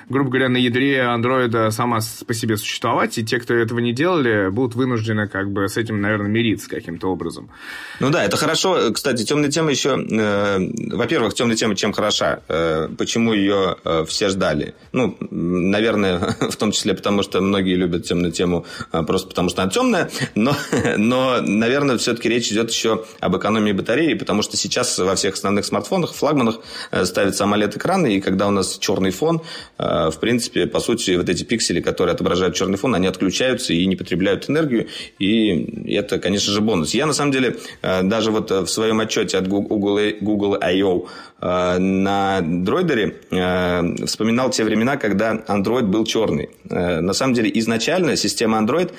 грубо 0.09 0.31
говоря, 0.31 0.49
на 0.49 0.59
ядре 0.59 0.99
Android 0.99 1.71
сама 1.71 1.99
по 2.27 2.35
себе 2.35 2.57
существовать, 2.57 3.19
и 3.19 3.25
те, 3.25 3.41
кто 3.41 3.55
этого 3.55 3.81
не 3.81 3.93
делали, 3.93 4.49
будут 4.61 4.77
вынуждены 4.77 5.27
как 5.27 5.51
бы 5.51 5.69
с 5.69 5.77
этим, 5.77 6.01
наверное, 6.01 6.31
мириться 6.31 6.69
каким-то 6.69 7.09
образом. 7.09 7.49
Ну 7.99 8.11
да, 8.11 8.25
это 8.25 8.37
хорошо. 8.37 8.93
Кстати, 8.93 9.25
темная 9.25 9.51
тема 9.51 9.71
еще... 9.71 9.99
Э, 9.99 10.59
во-первых, 10.95 11.35
темная 11.35 11.57
тема 11.57 11.75
чем 11.75 11.93
хороша? 11.93 12.41
Э, 12.49 12.89
почему 12.99 13.33
ее 13.33 13.77
э, 13.85 14.05
все 14.07 14.29
ждали? 14.29 14.75
Ну, 14.93 15.17
наверное, 15.31 16.19
в 16.51 16.57
том 16.57 16.73
числе 16.73 16.95
потому, 16.95 17.23
что 17.23 17.41
многие 17.41 17.75
любят 17.75 18.05
темную 18.05 18.33
тему 18.33 18.67
э, 18.93 19.03
просто 19.03 19.29
потому, 19.29 19.49
что 19.49 19.63
она 19.63 19.71
темная. 19.71 20.11
Но, 20.35 20.55
но 20.99 21.41
наверное, 21.41 21.97
все-таки 21.97 22.29
речь 22.29 22.53
идет 22.53 22.71
еще 22.71 23.05
об 23.21 23.37
экономии 23.37 23.73
батареи, 23.73 24.15
потому 24.15 24.43
что 24.43 24.57
сейчас 24.59 24.99
во 24.99 25.15
всех 25.15 25.35
основных 25.35 25.65
смартфонах, 25.65 26.13
флагманах 26.13 26.57
э, 26.91 27.07
ставятся 27.07 27.45
AMOLED-экраны, 27.45 28.17
и 28.17 28.21
когда 28.21 28.47
у 28.47 28.51
нас 28.51 28.77
черный 28.79 29.11
фон, 29.11 29.41
э, 29.79 30.11
в 30.11 30.19
принципе, 30.21 30.67
по 30.67 30.81
сути, 30.81 31.13
вот 31.17 31.29
эти 31.31 31.45
пиксели, 31.45 31.81
которые 31.81 32.13
отображают 32.13 32.55
черный 32.55 32.77
фон, 32.77 32.95
они 32.95 33.07
отключаются 33.07 33.73
и 33.73 33.87
не 33.87 33.97
потребляют 33.97 34.50
энергию, 34.51 34.89
и 35.19 35.95
это, 35.95 36.19
конечно 36.19 36.53
же, 36.53 36.61
бонус. 36.61 36.95
Я, 36.95 37.07
на 37.07 37.13
самом 37.13 37.33
деле, 37.33 37.57
даже 37.83 38.31
вот 38.31 38.51
в 38.51 38.67
своем 38.67 39.01
отчете 39.01 39.39
от 39.39 39.49
Google, 39.49 39.99
Google 40.21 40.59
I.O. 40.61 41.07
на 41.41 42.41
дроидере 42.43 43.15
вспоминал 44.07 44.51
те 44.51 44.65
времена, 44.65 44.97
когда 44.97 45.35
Android 45.49 45.85
был 45.85 46.05
черный. 46.05 46.51
На 46.69 47.13
самом 47.15 47.35
деле, 47.35 47.51
изначально 47.55 48.17
система 48.17 48.59
Android 48.59 48.91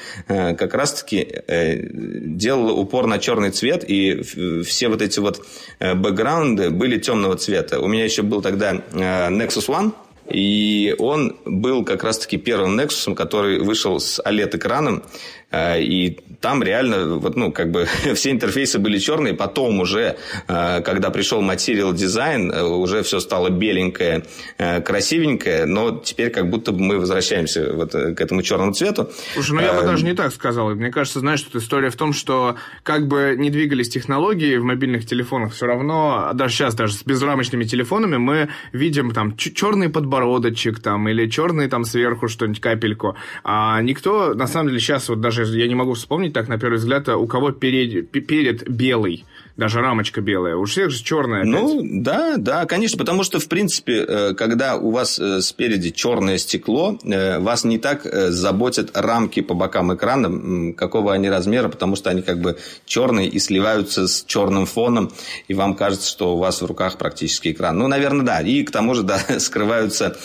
как 0.55 0.73
раз-таки 0.73 1.27
делала 1.47 2.71
упор 2.71 3.07
на 3.07 3.19
черный 3.19 3.51
цвет, 3.51 3.83
и 3.87 4.21
все 4.63 4.87
вот 4.87 5.01
эти 5.01 5.19
вот 5.19 5.45
бэкграунды 5.79 6.69
были 6.71 6.97
темного 6.97 7.35
цвета. 7.35 7.79
У 7.79 7.87
меня 7.87 8.05
еще 8.05 8.21
был 8.21 8.41
тогда 8.41 8.73
Nexus 8.73 9.67
One, 9.67 9.91
и 10.29 10.95
он 10.97 11.35
был 11.45 11.83
как 11.83 12.03
раз-таки 12.03 12.37
первым 12.37 12.79
Nexus, 12.79 13.13
который 13.15 13.59
вышел 13.59 13.99
с 13.99 14.19
OLED-экраном. 14.19 15.03
Э, 15.51 15.81
и 15.81 16.17
там 16.39 16.63
реально, 16.63 17.17
вот, 17.17 17.35
ну, 17.35 17.51
как 17.51 17.71
бы 17.71 17.85
все 18.15 18.31
интерфейсы 18.31 18.79
были 18.79 18.97
черные. 18.97 19.33
Потом 19.33 19.79
уже, 19.79 20.17
э, 20.47 20.81
когда 20.81 21.09
пришел 21.09 21.41
Material 21.41 21.93
Design, 21.93 22.51
э, 22.51 22.63
уже 22.63 23.03
все 23.03 23.19
стало 23.19 23.49
беленькое, 23.49 24.23
красивенькое. 24.57 25.65
Но 25.65 25.99
теперь 25.99 26.29
как 26.29 26.49
будто 26.49 26.71
бы 26.71 26.79
мы 26.79 26.99
возвращаемся 26.99 27.73
вот 27.73 27.91
к 27.91 28.21
этому 28.21 28.41
черному 28.41 28.73
цвету. 28.73 29.09
Слушай, 29.33 29.51
ну 29.55 29.61
я 29.61 29.73
бы 29.73 29.83
даже 29.83 30.05
не 30.05 30.13
так 30.13 30.33
сказал. 30.33 30.73
Мне 30.75 30.91
кажется, 30.91 31.19
знаешь, 31.19 31.41
тут 31.41 31.61
история 31.61 31.89
в 31.89 31.95
том, 31.95 32.13
что 32.13 32.55
как 32.83 33.07
бы 33.07 33.35
не 33.37 33.49
двигались 33.49 33.89
технологии 33.89 34.57
в 34.57 34.63
мобильных 34.63 35.05
телефонах, 35.05 35.53
все 35.53 35.65
равно, 35.65 36.31
даже 36.33 36.55
сейчас, 36.55 36.75
даже 36.75 36.93
с 36.93 37.03
безрамочными 37.03 37.63
телефонами, 37.63 38.17
мы 38.17 38.49
видим 38.71 39.11
там 39.11 39.35
черный 39.35 39.89
подбородочек 39.89 40.79
там, 40.79 41.09
или 41.09 41.27
черный 41.27 41.67
там 41.67 41.83
сверху 41.83 42.27
что-нибудь 42.27 42.61
капельку. 42.61 43.15
А 43.43 43.81
никто, 43.81 44.33
на 44.33 44.47
самом 44.47 44.69
деле, 44.69 44.79
сейчас 44.79 45.09
вот 45.09 45.19
даже 45.21 45.40
я 45.45 45.67
не 45.67 45.75
могу 45.75 45.93
вспомнить 45.93 46.33
так 46.33 46.47
на 46.47 46.57
первый 46.57 46.77
взгляд, 46.77 47.09
у 47.09 47.27
кого 47.27 47.51
перед, 47.51 48.09
перед 48.11 48.69
белый 48.69 49.25
даже 49.57 49.81
рамочка 49.81 50.21
белая. 50.21 50.55
У 50.55 50.65
всех 50.65 50.91
же 50.91 51.03
черная. 51.03 51.41
Опять. 51.41 51.51
Ну, 51.51 51.81
да, 51.83 52.35
да, 52.37 52.65
конечно, 52.65 52.97
потому 52.97 53.23
что, 53.23 53.39
в 53.39 53.47
принципе, 53.47 54.05
э, 54.07 54.33
когда 54.33 54.77
у 54.77 54.91
вас 54.91 55.19
э, 55.19 55.41
спереди 55.41 55.91
черное 55.91 56.37
стекло, 56.37 56.97
э, 57.03 57.39
вас 57.39 57.63
не 57.63 57.77
так 57.77 58.01
заботят 58.03 58.97
рамки 58.97 59.41
по 59.41 59.53
бокам 59.53 59.93
экрана, 59.93 60.73
какого 60.73 61.13
они 61.13 61.29
размера, 61.29 61.69
потому 61.69 61.95
что 61.95 62.09
они 62.09 62.21
как 62.21 62.39
бы 62.39 62.57
черные 62.85 63.27
и 63.27 63.39
сливаются 63.39 64.07
с 64.07 64.23
черным 64.25 64.65
фоном, 64.65 65.11
и 65.47 65.53
вам 65.53 65.75
кажется, 65.75 66.09
что 66.09 66.35
у 66.35 66.37
вас 66.37 66.61
в 66.61 66.65
руках 66.65 66.97
практически 66.97 67.51
экран. 67.51 67.77
Ну, 67.77 67.87
наверное, 67.87 68.25
да. 68.25 68.41
И 68.41 68.63
к 68.63 68.71
тому 68.71 68.93
же, 68.93 69.03
да, 69.11 69.19
скрываются 69.39 70.17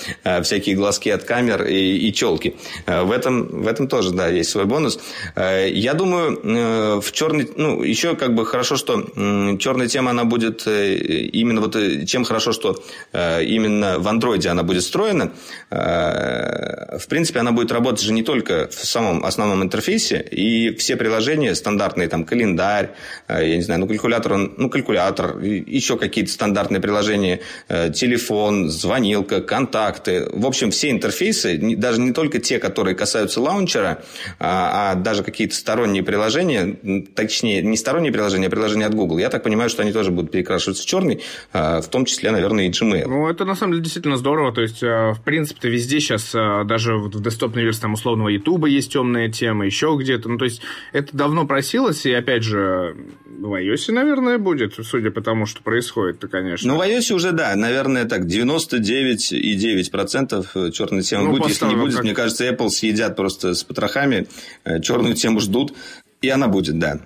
всякие 0.43 0.77
глазки 0.77 1.09
от 1.09 1.25
камер 1.25 1.65
и, 1.65 2.09
и 2.09 2.13
челки. 2.13 2.57
В 2.87 3.11
этом, 3.11 3.63
в 3.63 3.67
этом 3.67 3.89
тоже, 3.89 4.13
да, 4.13 4.29
есть 4.29 4.51
свой 4.51 4.65
бонус. 4.65 4.99
Я 5.37 5.95
думаю, 5.95 7.01
в 7.01 7.13
черный, 7.13 7.49
ну, 7.57 7.83
еще 7.83 8.15
как 8.17 8.35
бы 8.35 8.47
хорошо, 8.47 8.77
что 8.77 9.07
черная 9.17 9.89
тема, 9.89 10.11
она 10.11 10.25
будет 10.25 10.67
э, 10.67 10.97
именно 10.97 11.61
вот 11.61 11.75
э, 11.77 12.05
чем 12.05 12.25
хорошо, 12.25 12.53
что 12.53 12.83
э, 13.13 13.45
именно 13.45 13.99
в 13.99 14.07
андроиде 14.09 14.51
она 14.51 14.63
будет 14.63 14.83
встроена. 14.83 15.33
В 15.71 17.07
принципе, 17.09 17.41
она 17.41 17.53
будет 17.53 17.73
работать 17.73 18.03
же 18.03 18.13
не 18.13 18.23
только 18.23 18.69
в 18.69 18.87
самом 18.87 19.25
основном 19.25 19.63
интерфейсе, 19.63 20.21
и 20.21 20.75
все 20.77 20.97
приложения 20.97 21.55
стандартные, 21.55 22.09
там, 22.09 22.25
календарь, 22.25 22.91
я 23.29 23.57
не 23.57 23.63
знаю, 23.63 23.81
ну, 23.81 23.87
калькулятор, 23.87 24.37
ну, 24.37 24.71
калькулятор, 24.71 25.39
еще 25.39 25.97
какие-то 25.97 26.31
стандартные 26.31 26.81
приложения, 26.81 27.41
телефон, 27.69 28.71
звонилка, 28.71 29.41
контакты. 29.41 30.29
В 30.33 30.47
общем, 30.47 30.71
все 30.71 30.91
интерфейсы, 30.91 31.59
даже 31.77 32.01
не 32.01 32.13
только 32.13 32.39
те, 32.39 32.59
которые 32.59 32.95
касаются 32.95 33.41
лаунчера, 33.41 34.03
а, 34.39 34.93
а 34.93 34.95
даже 34.95 35.23
какие-то 35.23 35.55
сторонние 35.55 36.03
приложения, 36.03 36.77
точнее, 37.15 37.63
не 37.63 37.77
сторонние 37.77 38.13
приложения, 38.13 38.47
а 38.47 38.51
приложения 38.51 38.87
от 38.87 38.95
Google, 38.95 39.06
Google. 39.07 39.19
Я 39.19 39.31
так 39.31 39.43
понимаю, 39.43 39.71
что 39.71 39.83
они 39.83 39.93
тоже 39.93 40.11
будут 40.11 40.31
перекрашиваться 40.31 40.83
в 40.83 40.87
черный, 40.87 41.23
а, 41.53 41.81
в 41.81 41.89
том 41.89 42.05
числе, 42.05 42.31
наверное, 42.31 42.67
и 42.67 42.71
Gmail. 42.71 43.07
Ну, 43.07 43.29
это 43.29 43.45
на 43.45 43.55
самом 43.55 43.73
деле 43.73 43.85
действительно 43.85 44.17
здорово. 44.17 44.53
То 44.53 44.63
есть, 44.63 44.83
а, 44.83 45.13
в 45.13 45.23
принципе-то 45.23 45.69
везде 45.69 46.01
сейчас, 46.01 46.33
а, 46.35 46.65
даже 46.65 46.97
в 46.97 47.23
десктопной 47.23 47.63
версии 47.63 47.81
там, 47.81 47.93
условного 47.95 48.29
YouTube 48.29 48.67
есть 48.67 48.93
темная 48.93 49.31
тема, 49.31 49.67
еще 49.67 49.97
где-то. 49.99 50.29
Ну, 50.29 50.39
то 50.39 50.45
есть, 50.45 50.61
это 50.93 51.17
давно 51.17 51.47
просилось, 51.47 52.05
и 52.07 52.13
опять 52.13 52.43
же, 52.43 52.97
в 53.27 53.55
iOS, 53.55 53.93
наверное, 53.93 54.39
будет, 54.39 54.75
судя 54.83 55.11
по 55.11 55.21
тому, 55.21 55.47
что 55.47 55.63
происходит-то, 55.63 56.29
конечно. 56.29 56.73
Ну, 56.73 56.79
в 56.79 56.83
iOS 56.83 57.15
уже, 57.15 57.33
да, 57.33 57.55
наверное, 57.57 58.05
так, 58.05 58.27
99,9% 58.27 60.73
черной 60.73 61.03
темы 61.03 61.25
ну, 61.25 61.33
будет. 61.33 61.49
Если 61.49 61.67
не 61.67 61.77
будет, 61.77 61.95
как... 61.95 62.05
мне 62.05 62.15
кажется, 62.15 62.49
Apple 62.49 62.69
съедят 62.69 63.17
просто 63.17 63.55
с 63.55 63.65
потрохами, 63.65 64.29
э, 64.65 64.81
черную 64.81 65.15
тему 65.15 65.41
ждут. 65.41 65.75
И 66.23 66.29
она 66.29 66.49
будет, 66.49 66.79
да. 66.79 66.99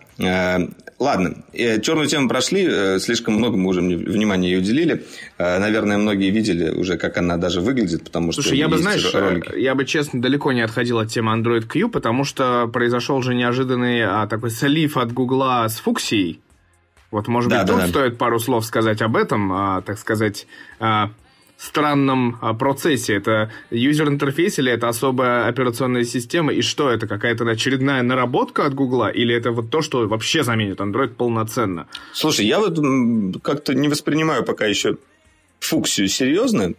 Э, 1.01 1.03
ладно, 1.03 1.35
э, 1.53 1.81
черную 1.81 2.07
тему 2.07 2.29
прошли, 2.29 2.67
э, 2.69 2.99
слишком 2.99 3.35
много 3.35 3.57
мы 3.57 3.71
уже 3.71 3.81
внимания 3.81 4.51
ей 4.51 4.59
уделили. 4.59 5.05
Наверное, 5.39 5.97
многие 5.97 6.31
видели 6.31 6.71
уже, 6.71 6.99
как 6.99 7.17
она 7.17 7.37
даже 7.37 7.61
выглядит, 7.61 8.05
потому 8.05 8.33
что 8.33 8.43
Слушай, 8.43 8.59
я 8.59 8.69
бы, 8.69 8.79
знаешь, 8.79 9.13
ролики. 9.15 9.59
я 9.59 9.75
бы, 9.75 9.85
честно, 9.85 10.21
далеко 10.21 10.53
не 10.53 10.61
отходил 10.61 10.99
от 10.99 11.09
темы 11.09 11.33
Android 11.37 11.67
Q, 11.67 11.89
потому 11.89 12.25
что 12.25 12.69
произошел 12.69 13.23
же 13.23 13.35
неожиданный 13.35 14.05
а, 14.05 14.27
такой 14.27 14.51
слив 14.51 14.97
от 14.97 15.13
Гугла 15.13 15.67
с 15.69 15.79
Фуксией. 15.81 16.41
Вот, 17.11 17.27
может 17.27 17.51
да, 17.51 17.61
быть, 17.61 17.67
да, 17.67 17.73
тут 17.73 17.83
да. 17.83 17.89
стоит 17.89 18.19
пару 18.19 18.39
слов 18.39 18.65
сказать 18.65 19.03
об 19.03 19.17
этом, 19.17 19.53
а, 19.53 19.81
так 19.83 19.99
сказать, 19.99 20.47
а, 20.79 21.11
странном 21.61 22.39
а, 22.41 22.55
процессе? 22.55 23.15
Это 23.15 23.51
юзер-интерфейс 23.71 24.59
или 24.59 24.73
это 24.73 24.89
особая 24.89 25.47
операционная 25.47 26.05
система? 26.05 26.53
И 26.53 26.63
что 26.63 26.91
это? 26.91 27.07
Какая-то 27.07 27.49
очередная 27.49 28.03
наработка 28.03 28.65
от 28.65 28.75
Гугла? 28.75 29.11
Или 29.11 29.35
это 29.35 29.53
вот 29.53 29.71
то, 29.71 29.83
что 29.83 30.09
вообще 30.09 30.43
заменит 30.43 30.81
Android 30.81 31.15
полноценно? 31.15 31.87
Слушай, 32.13 32.47
я 32.47 32.59
вот 32.59 32.79
как-то 33.43 33.75
не 33.75 33.89
воспринимаю 33.89 34.45
пока 34.45 34.67
еще 34.67 34.97
фуксию 35.61 36.09
серьезно. 36.09 36.75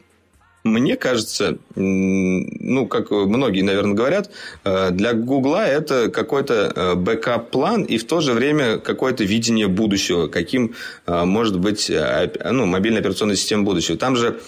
Мне 0.63 0.95
кажется, 0.95 1.57
ну, 1.75 2.87
как 2.87 3.09
многие, 3.09 3.63
наверное, 3.63 3.95
говорят, 3.95 4.29
э, 4.63 4.91
для 4.91 5.13
Гугла 5.13 5.65
это 5.65 6.09
какой-то 6.09 6.71
э, 6.75 6.95
backup 6.95 7.48
plan 7.48 7.83
и 7.83 7.97
в 7.97 8.05
то 8.05 8.21
же 8.21 8.33
время 8.33 8.77
какое-то 8.77 9.23
видение 9.23 9.67
будущего, 9.67 10.27
каким 10.27 10.75
э, 11.07 11.25
может 11.25 11.57
быть 11.57 11.89
ну, 11.89 12.65
мобильная 12.67 12.99
операционная 13.01 13.35
система 13.35 13.63
будущего. 13.63 13.97
Там 13.97 14.15
же 14.15 14.39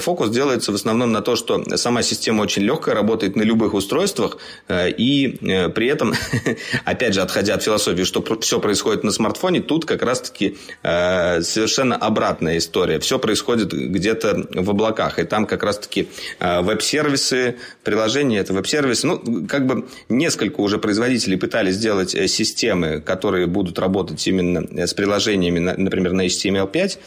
фокус 0.00 0.30
делается 0.30 0.72
в 0.72 0.74
основном 0.76 1.12
на 1.12 1.20
то, 1.20 1.36
что 1.36 1.62
сама 1.76 2.02
система 2.02 2.42
очень 2.42 2.62
легкая, 2.62 2.94
работает 2.94 3.36
на 3.36 3.42
любых 3.42 3.74
устройствах, 3.74 4.38
и 4.68 5.38
при 5.74 5.86
этом, 5.86 6.14
опять 6.84 7.14
же, 7.14 7.20
отходя 7.20 7.54
от 7.54 7.62
философии, 7.62 8.04
что 8.04 8.24
все 8.40 8.60
происходит 8.60 9.04
на 9.04 9.10
смартфоне, 9.10 9.60
тут 9.60 9.84
как 9.84 10.02
раз-таки 10.02 10.56
совершенно 10.82 11.96
обратная 11.96 12.58
история. 12.58 12.98
Все 13.00 13.18
происходит 13.18 13.72
где-то 13.72 14.46
в 14.54 14.70
облаках, 14.70 15.18
и 15.18 15.24
там 15.24 15.39
там 15.40 15.46
как 15.46 15.62
раз-таки 15.62 16.08
а, 16.38 16.62
веб-сервисы, 16.62 17.56
приложения 17.82 18.38
это 18.38 18.52
веб-сервисы. 18.52 19.06
Ну, 19.06 19.46
как 19.46 19.66
бы 19.66 19.86
несколько 20.08 20.60
уже 20.60 20.78
производителей 20.78 21.38
пытались 21.38 21.74
сделать 21.74 22.14
э, 22.14 22.28
системы, 22.28 23.00
которые 23.00 23.46
будут 23.46 23.78
работать 23.78 24.26
именно 24.26 24.66
э, 24.70 24.86
с 24.86 24.94
приложениями, 24.94 25.58
например, 25.58 26.12
на 26.12 26.26
HTML5. 26.26 26.98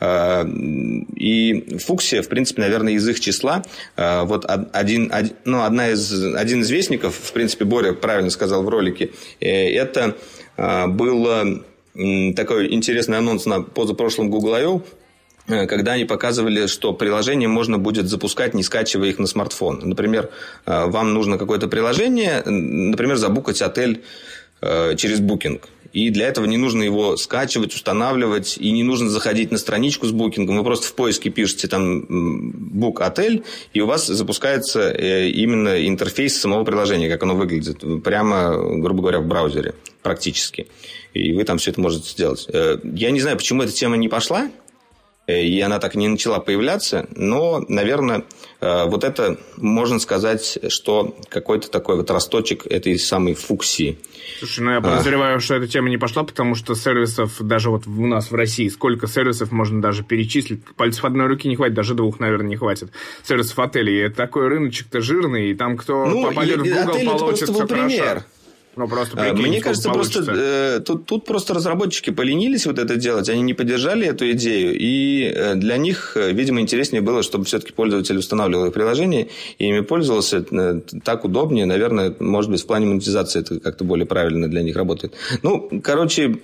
А, 0.00 0.46
и 1.16 1.78
Фуксия, 1.78 2.22
в 2.22 2.28
принципе, 2.28 2.62
наверное, 2.62 2.92
из 2.92 3.08
их 3.08 3.18
числа. 3.20 3.64
А, 3.96 4.24
вот 4.24 4.44
один, 4.72 5.12
ну, 5.44 5.64
одна 5.64 5.90
из, 5.90 6.12
один 6.34 6.60
из 6.60 6.70
вестников, 6.70 7.14
в 7.16 7.32
принципе, 7.32 7.64
Боря 7.64 7.92
правильно 7.92 8.30
сказал 8.30 8.62
в 8.62 8.68
ролике, 8.68 9.10
э, 9.40 9.70
это 9.74 10.16
был 10.88 11.64
такой 12.36 12.72
интересный 12.72 13.18
анонс 13.18 13.46
на 13.46 13.62
позапрошлом 13.62 14.30
Google 14.30 14.54
I.O., 14.54 14.82
когда 15.68 15.92
они 15.92 16.04
показывали, 16.04 16.66
что 16.66 16.92
приложение 16.92 17.48
можно 17.48 17.78
будет 17.78 18.08
запускать, 18.08 18.54
не 18.54 18.62
скачивая 18.62 19.08
их 19.08 19.18
на 19.18 19.26
смартфон. 19.26 19.80
Например, 19.82 20.30
э, 20.66 20.86
вам 20.86 21.14
нужно 21.14 21.38
какое-то 21.38 21.68
приложение, 21.68 22.42
например, 22.44 23.16
забукать 23.16 23.62
отель 23.62 24.02
э, 24.60 24.94
через 24.96 25.20
Booking. 25.20 25.60
И 25.92 26.10
для 26.10 26.28
этого 26.28 26.46
не 26.46 26.56
нужно 26.56 26.84
его 26.84 27.16
скачивать, 27.16 27.74
устанавливать, 27.74 28.56
и 28.58 28.70
не 28.70 28.84
нужно 28.84 29.10
заходить 29.10 29.50
на 29.50 29.58
страничку 29.58 30.06
с 30.06 30.12
букингом. 30.12 30.56
Вы 30.56 30.62
просто 30.62 30.86
в 30.86 30.94
поиске 30.94 31.30
пишете 31.30 31.66
там 31.66 32.06
бук 32.08 33.00
отель, 33.00 33.42
и 33.72 33.80
у 33.80 33.86
вас 33.86 34.06
запускается 34.06 34.92
именно 34.92 35.84
интерфейс 35.88 36.38
самого 36.38 36.62
приложения, 36.62 37.08
как 37.08 37.24
оно 37.24 37.34
выглядит, 37.34 37.82
прямо, 38.04 38.56
грубо 38.80 39.00
говоря, 39.00 39.18
в 39.18 39.26
браузере 39.26 39.74
практически. 40.00 40.68
И 41.12 41.32
вы 41.32 41.42
там 41.42 41.58
все 41.58 41.72
это 41.72 41.80
можете 41.80 42.08
сделать. 42.08 42.46
Я 42.48 43.10
не 43.10 43.18
знаю, 43.18 43.36
почему 43.36 43.64
эта 43.64 43.72
тема 43.72 43.96
не 43.96 44.08
пошла, 44.08 44.48
Э, 44.48 44.69
и 45.26 45.60
она 45.60 45.78
так 45.78 45.94
и 45.94 45.98
не 45.98 46.08
начала 46.08 46.40
появляться, 46.40 47.06
но, 47.14 47.64
наверное, 47.68 48.24
э, 48.60 48.84
вот 48.86 49.04
это, 49.04 49.38
можно 49.56 49.98
сказать, 49.98 50.58
что 50.68 51.16
какой-то 51.28 51.70
такой 51.70 51.96
вот 51.96 52.10
росточек 52.10 52.66
этой 52.66 52.98
самой 52.98 53.34
фуксии. 53.34 53.98
Слушай, 54.38 54.60
ну 54.60 54.72
я 54.72 54.80
подозреваю, 54.80 55.36
а. 55.36 55.40
что 55.40 55.54
эта 55.54 55.68
тема 55.68 55.88
не 55.88 55.98
пошла, 55.98 56.24
потому 56.24 56.54
что 56.54 56.74
сервисов, 56.74 57.36
даже 57.40 57.70
вот 57.70 57.86
у 57.86 58.06
нас 58.06 58.30
в 58.30 58.34
России, 58.34 58.68
сколько 58.68 59.06
сервисов 59.06 59.52
можно 59.52 59.80
даже 59.80 60.02
перечислить, 60.02 60.64
пальцев 60.76 61.04
одной 61.04 61.26
руки 61.26 61.48
не 61.48 61.56
хватит, 61.56 61.74
даже 61.74 61.94
двух, 61.94 62.20
наверное, 62.20 62.48
не 62.48 62.56
хватит, 62.56 62.90
сервисов 63.22 63.58
отелей. 63.58 64.06
И 64.06 64.08
такой 64.08 64.48
рыночек-то 64.48 65.00
жирный, 65.00 65.50
и 65.50 65.54
там 65.54 65.76
кто 65.76 66.06
ну, 66.06 66.24
попадет 66.24 66.58
в 66.58 66.64
Google, 66.64 67.18
получит 67.18 67.48
хорошо. 67.48 67.66
Пример. 67.66 68.24
Ну, 68.76 68.86
просто 68.88 69.20
А, 69.20 69.34
прикинь, 69.34 69.48
Мне 69.48 69.60
кажется, 69.60 69.90
просто 69.90 70.20
получится. 70.20 70.42
э, 70.76 70.80
тут, 70.80 71.06
тут 71.06 71.24
просто 71.24 71.54
разработчики 71.54 72.10
поленились 72.10 72.66
вот 72.66 72.78
это 72.78 72.96
делать, 72.96 73.28
они 73.28 73.42
не 73.42 73.52
поддержали 73.54 74.06
эту 74.06 74.30
идею, 74.32 74.78
и 74.78 75.24
э, 75.24 75.54
для 75.56 75.76
них, 75.76 76.16
э, 76.16 76.32
видимо, 76.32 76.60
интереснее 76.60 77.02
было, 77.02 77.22
чтобы 77.22 77.44
все-таки 77.44 77.72
пользователь 77.72 78.16
устанавливал 78.16 78.66
их 78.66 78.72
приложение 78.72 79.28
и 79.58 79.66
ими 79.66 79.80
пользовался 79.80 80.44
э, 80.50 80.80
так 81.02 81.24
удобнее, 81.24 81.66
наверное, 81.66 82.14
может 82.20 82.50
быть, 82.50 82.62
в 82.62 82.66
плане 82.66 82.86
монетизации 82.86 83.40
это 83.40 83.58
как-то 83.58 83.84
более 83.84 84.06
правильно 84.06 84.48
для 84.48 84.62
них 84.62 84.76
работает. 84.76 85.14
Ну, 85.42 85.68
короче, 85.82 86.20
Э, 86.30 86.36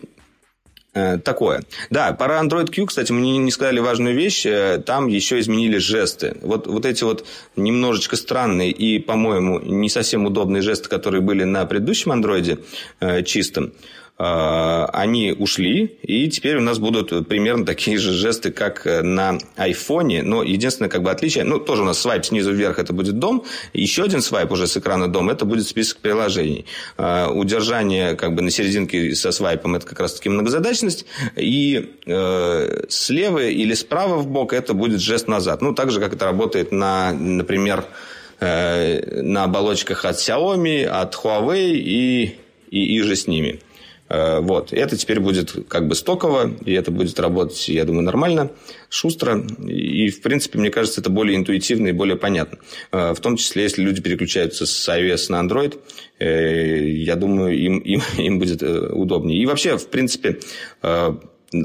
Такое. 1.24 1.62
Да, 1.90 2.12
про 2.12 2.40
Android 2.40 2.70
Q, 2.74 2.86
кстати, 2.86 3.12
мы 3.12 3.20
не, 3.20 3.50
сказали 3.50 3.80
важную 3.80 4.14
вещь. 4.14 4.46
Э, 4.46 4.78
Там 4.78 5.08
еще 5.08 5.38
изменили 5.40 5.76
жесты. 5.78 6.36
Вот, 6.40 6.66
вот 6.66 6.86
эти 6.86 7.04
вот 7.04 7.26
немножечко 7.54 8.16
странные 8.16 8.70
и, 8.70 8.98
по-моему, 8.98 9.60
не 9.60 9.90
совсем 9.90 10.24
удобные 10.24 10.62
жесты, 10.62 10.88
которые 10.88 11.20
были 11.20 11.44
на 11.44 11.66
предыдущем 11.66 12.12
андроиде 12.12 12.58
э, 13.00 13.22
чистом, 13.24 13.64
э, 13.66 13.70
они 14.18 15.32
ушли, 15.38 15.98
и 16.02 16.28
теперь 16.30 16.56
у 16.56 16.62
нас 16.62 16.78
будут 16.78 17.28
примерно 17.28 17.66
такие 17.66 17.98
же 17.98 18.12
жесты, 18.12 18.50
как 18.50 18.86
на 18.86 19.38
айфоне, 19.56 20.22
но 20.22 20.42
единственное 20.42 20.88
как 20.88 21.02
бы 21.02 21.10
отличие, 21.10 21.44
ну, 21.44 21.58
тоже 21.58 21.82
у 21.82 21.84
нас 21.84 21.98
свайп 21.98 22.24
снизу 22.24 22.52
вверх, 22.52 22.78
это 22.78 22.92
будет 22.92 23.18
дом, 23.18 23.44
еще 23.74 24.04
один 24.04 24.22
свайп 24.22 24.52
уже 24.52 24.66
с 24.66 24.76
экрана 24.76 25.08
дом, 25.08 25.28
это 25.28 25.44
будет 25.44 25.66
список 25.66 25.98
приложений. 25.98 26.64
Э, 26.96 27.26
Удержание 27.28 28.14
как 28.14 28.34
бы 28.34 28.42
на 28.42 28.50
серединке 28.50 29.14
со 29.14 29.32
свайпом, 29.32 29.74
это 29.74 29.86
как 29.86 30.00
раз-таки 30.00 30.28
многозадачность, 30.28 31.06
и 31.36 31.94
э, 32.06 32.84
слева 32.88 33.46
или 33.46 33.74
справа 33.74 34.16
в 34.16 34.26
бок 34.26 34.52
это 34.52 34.74
будет 34.74 35.00
жест 35.00 35.28
назад. 35.28 35.62
Ну, 35.62 35.74
так 35.74 35.90
же, 35.90 36.00
как 36.00 36.14
это 36.14 36.24
работает 36.24 36.72
на, 36.72 37.12
например, 37.12 37.84
э, 38.40 39.20
на 39.22 39.44
оболочках 39.44 40.04
от 40.04 40.16
Xiaomi, 40.16 40.84
от 40.84 41.14
Huawei 41.14 41.72
и, 41.72 42.36
и, 42.70 42.96
и 42.96 43.02
же 43.02 43.16
с 43.16 43.26
ними. 43.26 43.60
Э, 44.08 44.40
Вот. 44.40 44.72
Это 44.72 44.96
теперь 44.96 45.20
будет 45.20 45.54
как 45.68 45.88
бы 45.88 45.94
стоково, 45.94 46.50
и 46.64 46.72
это 46.72 46.90
будет 46.90 47.18
работать, 47.20 47.68
я 47.68 47.84
думаю, 47.84 48.04
нормально, 48.04 48.50
шустро. 48.88 49.44
И, 49.66 50.10
в 50.10 50.22
принципе, 50.22 50.58
мне 50.58 50.70
кажется, 50.70 51.00
это 51.00 51.10
более 51.10 51.36
интуитивно 51.36 51.88
и 51.88 51.92
более 51.92 52.16
понятно. 52.16 52.58
Э, 52.92 53.12
В 53.14 53.20
том 53.20 53.36
числе, 53.36 53.64
если 53.64 53.82
люди 53.82 54.00
переключаются 54.00 54.66
с 54.66 54.88
iOS 54.88 55.26
на 55.30 55.42
Android, 55.42 55.78
э, 56.18 56.88
я 56.88 57.16
думаю, 57.16 57.56
им, 57.58 57.78
им, 57.78 58.02
им 58.18 58.38
будет 58.38 58.62
удобнее. 58.62 59.40
И 59.40 59.46
вообще, 59.46 59.76
в 59.76 59.88
принципе, 59.88 60.38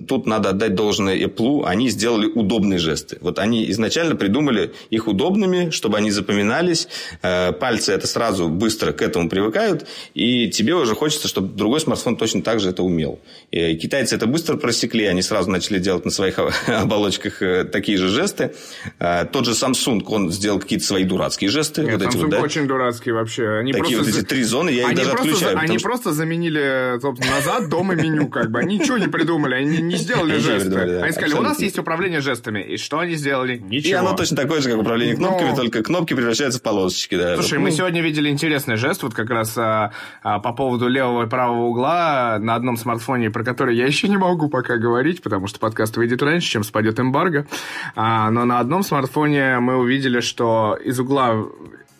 Тут 0.07 0.27
надо 0.27 0.49
отдать 0.49 0.75
должное 0.75 1.17
Apple, 1.17 1.63
они 1.65 1.89
сделали 1.89 2.27
удобные 2.27 2.77
жесты. 2.77 3.17
Вот 3.19 3.39
они 3.39 3.69
изначально 3.71 4.15
придумали 4.15 4.73
их 4.91 5.07
удобными, 5.07 5.71
чтобы 5.71 5.97
они 5.97 6.11
запоминались. 6.11 6.87
Э, 7.23 7.51
Пальцы 7.51 7.91
это 7.91 8.05
сразу 8.05 8.47
быстро 8.47 8.91
к 8.91 9.01
этому 9.01 9.27
привыкают, 9.27 9.87
и 10.13 10.49
тебе 10.49 10.75
уже 10.75 10.93
хочется, 10.93 11.27
чтобы 11.27 11.47
другой 11.55 11.79
смартфон 11.79 12.15
точно 12.15 12.43
так 12.43 12.59
же 12.59 12.69
это 12.69 12.83
умел. 12.83 13.19
И 13.49 13.75
китайцы 13.75 14.15
это 14.15 14.27
быстро 14.27 14.55
просекли, 14.55 15.05
они 15.05 15.23
сразу 15.23 15.49
начали 15.49 15.79
делать 15.79 16.05
на 16.05 16.11
своих 16.11 16.37
оболочках 16.67 17.41
э, 17.41 17.63
такие 17.63 17.97
же 17.97 18.07
жесты. 18.09 18.53
Э, 18.99 19.25
Тот 19.25 19.45
же 19.45 19.51
Samsung, 19.53 20.03
он 20.07 20.31
сделал 20.31 20.59
какие-то 20.59 20.85
свои 20.85 21.03
дурацкие 21.05 21.49
жесты. 21.49 21.81
Нет, 21.81 21.93
вот 21.93 22.03
эти 22.07 22.17
Samsung 22.17 22.21
вот, 22.21 22.29
да? 22.29 22.39
очень 22.41 22.67
дурацкий 22.67 23.11
вообще. 23.11 23.47
Они 23.57 23.73
Такие 23.73 23.97
просто... 23.97 24.13
вот 24.13 24.19
эти 24.21 24.27
три 24.29 24.43
зоны, 24.43 24.69
я 24.69 24.83
их 24.83 24.87
они 24.89 24.95
даже 24.97 25.09
просто, 25.09 25.27
отключаю. 25.31 25.57
Они 25.57 25.77
что- 25.79 25.87
просто 25.87 26.11
заменили, 26.13 26.99
собственно, 27.01 27.35
назад 27.35 27.69
дом 27.69 27.91
и 27.93 27.95
меню, 27.95 28.27
как 28.29 28.51
бы. 28.51 28.59
Они 28.59 28.77
ничего 28.77 28.99
не 28.99 29.07
придумали, 29.07 29.55
они 29.55 29.70
не 29.79 29.95
сделали 29.95 30.37
жесты. 30.39 30.99
Они 31.01 31.11
сказали, 31.11 31.33
у 31.33 31.41
нас 31.41 31.59
есть 31.59 31.77
управление 31.77 32.21
жестами. 32.21 32.61
И 32.61 32.77
что 32.77 32.99
они 32.99 33.15
сделали? 33.15 33.57
Ничего. 33.57 33.89
И 33.89 33.93
оно 33.93 34.15
точно 34.15 34.37
такое 34.37 34.61
же, 34.61 34.69
как 34.69 34.79
управление 34.79 35.15
кнопками, 35.15 35.49
Но- 35.49 35.55
только 35.55 35.83
кнопки 35.83 36.13
превращаются 36.13 36.59
в 36.59 36.63
полосочки. 36.63 37.15
Да. 37.15 37.35
Слушай, 37.35 37.59
мы 37.59 37.69
ну, 37.69 37.75
сегодня 37.75 38.01
видели 38.01 38.29
интересный 38.29 38.75
жест, 38.75 39.03
вот 39.03 39.13
как 39.13 39.29
раз 39.29 39.57
а, 39.57 39.91
а, 40.23 40.39
по 40.39 40.53
поводу 40.53 40.87
левого 40.87 41.25
и 41.25 41.29
правого 41.29 41.65
угла 41.65 42.37
на 42.39 42.55
одном 42.55 42.77
смартфоне, 42.77 43.29
про 43.31 43.43
который 43.43 43.75
я 43.75 43.85
еще 43.85 44.07
не 44.07 44.17
могу 44.17 44.49
пока 44.49 44.77
говорить, 44.77 45.21
потому 45.21 45.47
что 45.47 45.59
подкаст 45.59 45.97
выйдет 45.97 46.21
раньше, 46.21 46.49
чем 46.49 46.63
спадет 46.63 46.99
эмбарго. 46.99 47.47
А, 47.95 48.29
но 48.31 48.45
на 48.45 48.59
одном 48.59 48.83
смартфоне 48.83 49.59
мы 49.59 49.77
увидели, 49.77 50.19
что 50.19 50.77
из 50.83 50.99
угла 50.99 51.45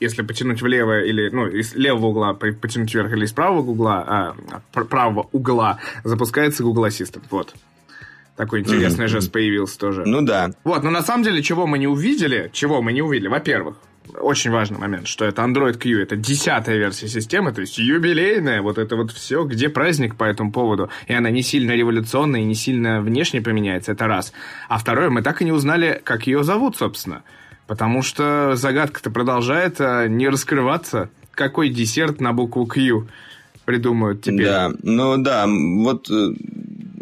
если 0.01 0.23
потянуть 0.23 0.61
влево 0.63 1.03
или, 1.03 1.29
ну, 1.29 1.47
из 1.47 1.75
левого 1.75 2.07
угла 2.07 2.33
потянуть 2.33 2.93
вверх 2.93 3.13
или 3.13 3.25
из 3.25 3.33
правого 3.33 3.69
угла, 3.69 4.03
а, 4.07 4.35
пр- 4.73 4.85
правого 4.85 5.29
угла 5.31 5.77
запускается 6.03 6.63
Google 6.63 6.87
Assistant. 6.87 7.21
Вот. 7.29 7.53
Такой 8.35 8.61
интересный 8.61 9.07
жест 9.07 9.31
появился 9.31 9.77
тоже. 9.77 10.03
Ну 10.05 10.21
да. 10.21 10.51
Вот, 10.63 10.83
но 10.83 10.89
на 10.89 11.01
самом 11.01 11.23
деле, 11.23 11.43
чего 11.43 11.67
мы 11.67 11.77
не 11.77 11.87
увидели, 11.87 12.49
чего 12.53 12.81
мы 12.81 12.93
не 12.93 13.01
увидели, 13.01 13.27
во-первых, 13.27 13.77
очень 14.19 14.51
важный 14.51 14.77
момент, 14.77 15.07
что 15.07 15.25
это 15.25 15.41
Android 15.41 15.77
Q, 15.77 15.99
это 16.01 16.15
десятая 16.15 16.77
версия 16.77 17.07
системы, 17.07 17.51
то 17.53 17.61
есть 17.61 17.77
юбилейная, 17.77 18.61
вот 18.61 18.77
это 18.77 18.95
вот 18.95 19.11
все, 19.11 19.43
где 19.43 19.69
праздник 19.69 20.15
по 20.15 20.23
этому 20.23 20.51
поводу, 20.51 20.89
и 21.07 21.13
она 21.13 21.29
не 21.29 21.43
сильно 21.43 21.71
революционная 21.71 22.41
и 22.41 22.45
не 22.45 22.55
сильно 22.55 23.01
внешне 23.01 23.41
поменяется, 23.41 23.91
это 23.93 24.07
раз. 24.07 24.33
А 24.67 24.77
второе, 24.77 25.09
мы 25.09 25.21
так 25.21 25.41
и 25.41 25.45
не 25.45 25.51
узнали, 25.51 26.01
как 26.03 26.27
ее 26.27 26.43
зовут, 26.43 26.77
собственно, 26.77 27.23
потому 27.67 28.01
что 28.01 28.55
загадка-то 28.55 29.11
продолжает 29.11 29.79
а, 29.79 30.07
не 30.07 30.27
раскрываться. 30.27 31.09
Какой 31.31 31.69
десерт 31.69 32.19
на 32.19 32.33
букву 32.33 32.65
Q 32.65 33.07
придумают 33.71 34.21
теперь? 34.21 34.45
Да, 34.45 34.71
ну 34.83 35.17
да, 35.17 35.45
вот 35.47 36.09
э, 36.09 36.33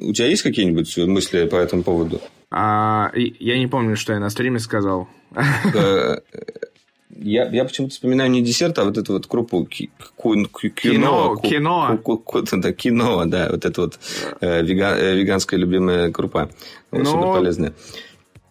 у 0.01 0.13
тебя 0.13 0.27
есть 0.27 0.43
какие-нибудь 0.43 0.97
мысли 1.07 1.45
по 1.47 1.55
этому 1.55 1.83
поводу? 1.83 2.21
А, 2.51 3.11
я 3.15 3.57
не 3.57 3.67
помню, 3.67 3.95
что 3.95 4.13
я 4.13 4.19
на 4.19 4.29
стриме 4.29 4.59
сказал. 4.59 5.07
Э, 5.73 6.17
Я, 7.21 7.49
я 7.49 7.65
почему-то 7.65 7.93
вспоминаю 7.93 8.29
не 8.31 8.41
десерт, 8.41 8.77
а 8.79 8.85
вот 8.85 8.97
эту 8.97 9.13
вот 9.13 9.25
крупу 9.27 9.65
Кино, 9.65 11.35
кино. 11.37 11.99
да, 12.61 12.71
кино, 12.71 13.25
да, 13.25 13.49
вот 13.51 13.65
это 13.65 13.81
вот 13.81 13.99
э, 14.41 14.61
вега- 14.63 14.95
э, 14.97 15.15
веганская 15.15 15.59
любимая 15.59 16.11
крупа. 16.11 16.49
Ну, 16.91 17.03
Супер 17.05 17.33
полезная. 17.33 17.73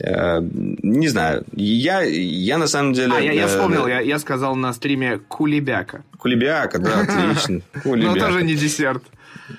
Э, 0.01 0.41
Не 0.41 1.09
знаю. 1.09 1.45
Я, 1.55 2.03
я 2.03 2.59
на 2.59 2.69
самом 2.69 2.93
деле... 2.93 3.13
А, 3.17 3.21
я, 3.21 3.33
я 3.33 3.45
э, 3.45 3.49
вспомнил, 3.49 3.87
я, 3.87 4.01
я 4.01 4.19
сказал 4.19 4.55
на 4.57 4.73
стриме 4.73 5.19
кулебяка. 5.29 6.05
Кулебяка, 6.19 6.79
да, 6.79 7.01
отлично. 7.03 7.61
Но 7.85 8.15
тоже 8.15 8.43
не 8.43 8.55
десерт. 8.55 9.03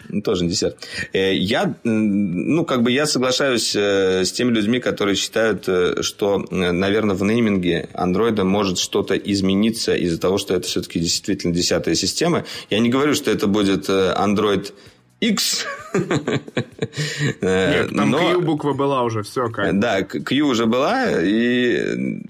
Ну, 0.07 0.21
Тоже 0.21 0.43
не 0.43 0.51
десерт. 0.51 0.87
Э, 1.13 1.33
Я, 1.33 1.73
ну, 1.83 2.63
как 2.65 2.83
бы 2.83 2.91
я 2.91 3.05
соглашаюсь 3.05 3.75
с 3.75 4.31
теми 4.31 4.51
людьми, 4.51 4.79
которые 4.79 5.15
считают, 5.15 5.67
что, 6.01 6.45
наверное, 6.51 7.15
в 7.15 7.23
нейминге 7.23 7.89
андроида 7.93 8.43
может 8.43 8.77
что-то 8.77 9.15
измениться 9.15 9.95
из-за 9.95 10.19
того, 10.19 10.37
что 10.37 10.55
это 10.55 10.67
все-таки 10.67 10.99
действительно 10.99 11.53
десятая 11.53 11.95
система. 11.95 12.45
Я 12.69 12.79
не 12.79 12.89
говорю, 12.89 13.13
что 13.13 13.31
это 13.31 13.47
будет 13.47 13.89
Android 13.89 14.73
X. 15.21 15.65
Э, 17.41 17.81
Нет, 17.83 17.95
там 17.95 18.11
но- 18.11 18.33
Q 18.33 18.41
буква 18.41 18.73
была 18.73 19.03
уже, 19.03 19.23
все 19.23 19.49
как. 19.49 19.77
Да, 19.79 20.01
Q 20.03 20.35
уже 20.47 20.65
была, 20.65 21.07
и 21.21 22.21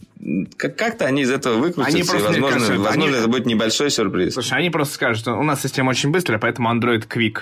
как-то 0.57 1.05
они 1.05 1.21
из 1.23 1.31
этого 1.31 1.57
выкрутятся, 1.57 1.97
и, 1.97 2.03
просто, 2.03 2.27
возможно, 2.27 2.47
кажется, 2.49 2.73
возможно 2.77 3.03
они- 3.05 3.17
это 3.17 3.27
будет 3.27 3.45
небольшой 3.45 3.89
сюрприз. 3.91 4.33
Слушай, 4.33 4.57
они 4.59 4.69
просто 4.69 4.95
скажут, 4.95 5.19
что 5.19 5.33
у 5.33 5.43
нас 5.43 5.61
система 5.61 5.91
очень 5.91 6.11
быстрая, 6.11 6.39
поэтому 6.39 6.69
Android 6.73 7.07
Quick. 7.07 7.39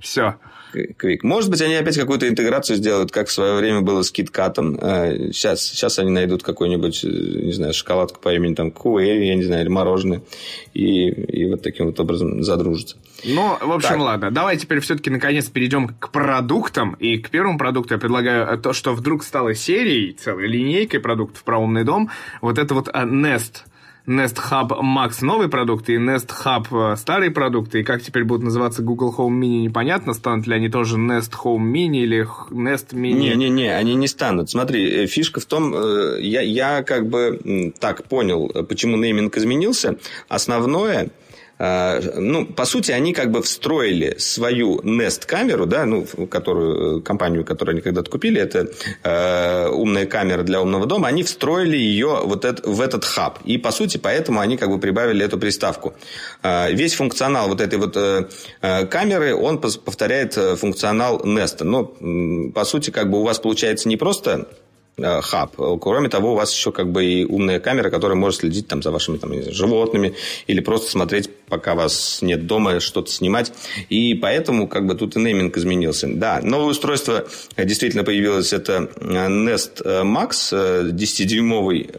Все. 0.00 0.36
Quick. 0.74 1.18
Может 1.22 1.50
быть, 1.50 1.60
они 1.60 1.74
опять 1.74 1.96
какую-то 1.96 2.28
интеграцию 2.28 2.76
сделают, 2.76 3.10
как 3.10 3.28
в 3.28 3.32
свое 3.32 3.54
время 3.54 3.80
было 3.80 4.02
с 4.02 4.12
KitKat. 4.12 5.32
Сейчас, 5.32 5.62
сейчас 5.62 5.98
они 5.98 6.10
найдут 6.10 6.42
какую-нибудь, 6.42 7.04
э, 7.04 7.08
не 7.08 7.52
знаю, 7.52 7.74
шоколадку 7.74 8.20
по 8.20 8.34
имени 8.34 8.54
там 8.54 8.70
Куэй, 8.70 9.26
я 9.26 9.34
не 9.34 9.44
знаю, 9.44 9.62
или 9.62 9.68
мороженое, 9.68 10.22
и, 10.74 11.08
и 11.08 11.50
вот 11.50 11.62
таким 11.62 11.86
вот 11.86 11.98
образом 12.00 12.42
задружатся. 12.42 12.96
Ну, 13.24 13.56
в 13.60 13.72
общем, 13.72 13.90
Так. 13.90 13.98
ладно. 14.00 14.30
Давай 14.30 14.56
теперь 14.56 14.80
все-таки 14.80 15.10
наконец 15.10 15.46
перейдем 15.46 15.88
к 15.88 16.10
продуктам. 16.10 16.94
И 17.00 17.18
к 17.18 17.30
первому 17.30 17.58
продукту 17.58 17.94
я 17.94 17.98
предлагаю 17.98 18.46
э, 18.46 18.58
то, 18.58 18.72
что 18.72 18.94
вдруг 18.94 19.24
стало 19.24 19.54
серией, 19.54 20.12
целой 20.12 20.46
линейкой 20.46 21.00
продуктов 21.00 21.42
про 21.42 21.58
умный 21.58 21.84
дом. 21.84 22.10
Вот 22.40 22.58
это 22.58 22.74
вот 22.74 22.88
э, 22.88 22.92
Nest. 22.92 23.64
Nest 24.08 24.38
Hub 24.50 24.70
Max 24.80 25.18
новый 25.20 25.50
продукт 25.50 25.90
и 25.90 25.96
Nest 25.96 26.30
Hub 26.42 26.92
э, 26.92 26.96
старые 26.96 27.30
продукты. 27.30 27.80
И 27.80 27.84
как 27.84 28.02
теперь 28.02 28.24
будут 28.24 28.42
называться 28.42 28.82
Google 28.82 29.14
Home 29.18 29.38
Mini, 29.38 29.60
непонятно. 29.60 30.14
Станут 30.14 30.46
ли 30.46 30.54
они 30.54 30.70
тоже 30.70 30.96
Nest 30.96 31.32
Home 31.44 31.70
Mini 31.70 31.98
или 31.98 32.26
Nest 32.50 32.94
Mini? 32.94 33.12
Не-не-не, 33.12 33.76
они 33.76 33.94
не 33.96 34.08
станут. 34.08 34.48
Смотри, 34.48 35.04
э, 35.04 35.06
фишка 35.06 35.40
в 35.40 35.44
том, 35.44 35.74
э, 35.74 36.20
я, 36.22 36.40
я 36.40 36.82
как 36.82 37.06
бы 37.06 37.74
так 37.78 38.04
понял, 38.04 38.48
почему 38.66 38.96
нейминг 38.96 39.36
изменился. 39.36 39.98
Основное, 40.28 41.10
ну, 41.58 42.46
по 42.46 42.64
сути, 42.64 42.92
они 42.92 43.12
как 43.12 43.30
бы 43.30 43.42
встроили 43.42 44.16
свою 44.18 44.80
Nest-камеру, 44.80 45.66
да, 45.66 45.84
ну, 45.86 46.06
которую, 46.30 46.98
э, 46.98 47.02
компанию, 47.02 47.44
которую 47.44 47.74
они 47.74 47.80
когда-то 47.80 48.10
купили, 48.10 48.40
это 48.40 48.68
э, 49.02 49.68
умная 49.68 50.06
камера 50.06 50.42
для 50.42 50.62
умного 50.62 50.86
дома, 50.86 51.08
они 51.08 51.22
встроили 51.22 51.76
ее 51.76 52.20
вот 52.24 52.44
это, 52.44 52.68
в 52.68 52.80
этот 52.80 53.04
хаб. 53.04 53.40
И, 53.44 53.58
по 53.58 53.72
сути, 53.72 53.98
поэтому 53.98 54.40
они 54.40 54.56
как 54.56 54.68
бы 54.68 54.78
прибавили 54.78 55.24
эту 55.24 55.38
приставку. 55.38 55.94
Э, 56.42 56.72
весь 56.72 56.94
функционал 56.94 57.48
вот 57.48 57.60
этой 57.60 57.78
вот 57.78 57.96
э, 57.96 58.28
э, 58.62 58.86
камеры, 58.86 59.34
он 59.34 59.60
повторяет 59.60 60.36
э, 60.36 60.56
функционал 60.56 61.20
Nest. 61.24 61.64
Но, 61.64 61.84
по 62.52 62.64
сути, 62.64 62.90
как 62.90 63.10
бы 63.10 63.20
у 63.20 63.24
вас 63.24 63.38
получается 63.38 63.88
не 63.88 63.96
просто 63.96 64.46
хаб. 65.00 65.56
Кроме 65.80 66.08
того, 66.08 66.32
у 66.32 66.34
вас 66.34 66.52
еще 66.52 66.72
как 66.72 66.90
бы 66.90 67.04
и 67.04 67.24
умная 67.24 67.60
камера, 67.60 67.90
которая 67.90 68.16
может 68.16 68.40
следить 68.40 68.68
там 68.68 68.82
за 68.82 68.90
вашими 68.90 69.18
там, 69.18 69.32
знаю, 69.34 69.52
животными 69.54 70.14
или 70.46 70.60
просто 70.60 70.90
смотреть, 70.90 71.30
пока 71.46 71.74
вас 71.74 72.20
нет 72.22 72.46
дома, 72.46 72.80
что-то 72.80 73.10
снимать. 73.10 73.52
И 73.88 74.14
поэтому 74.14 74.68
как 74.68 74.86
бы 74.86 74.94
тут 74.94 75.16
и 75.16 75.20
нейминг 75.20 75.56
изменился. 75.56 76.08
Да, 76.08 76.40
новое 76.42 76.68
устройство 76.68 77.26
действительно 77.56 78.04
появилось. 78.04 78.52
Это 78.52 78.90
Nest 78.96 79.82
Max, 79.84 80.52
10-дюймовый, 80.92 81.90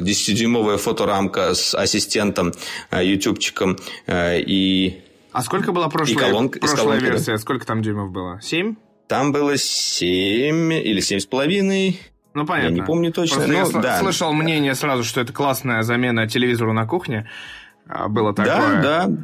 10-дюймовая 0.00 0.78
фоторамка 0.78 1.54
с 1.54 1.74
ассистентом, 1.74 2.52
ютубчиком 2.92 3.78
и 4.08 5.00
а 5.32 5.42
сколько 5.42 5.72
была 5.72 5.88
прошлая, 5.90 6.28
колонка, 6.28 6.58
прошлая 6.60 6.98
версия? 6.98 7.32
Да. 7.32 7.38
Сколько 7.38 7.66
там 7.66 7.82
дюймов 7.82 8.10
было? 8.10 8.40
Семь? 8.42 8.76
Там 9.08 9.32
было 9.32 9.56
семь 9.56 10.72
или 10.72 11.00
семь 11.00 11.20
с 11.20 11.26
половиной. 11.26 12.00
Ну, 12.34 12.44
понятно. 12.44 12.68
Я 12.68 12.80
не 12.80 12.82
помню 12.82 13.12
точно. 13.12 13.36
Просто 13.36 13.52
но, 13.52 13.58
я 13.58 13.82
да. 13.82 13.98
слышал 14.00 14.32
мнение 14.32 14.74
сразу, 14.74 15.04
что 15.04 15.20
это 15.20 15.32
классная 15.32 15.82
замена 15.82 16.28
телевизору 16.28 16.72
на 16.72 16.86
кухне. 16.86 17.30
А, 17.88 18.08
было 18.08 18.34
такое. 18.34 18.82
Да, 18.82 19.06
да. 19.06 19.16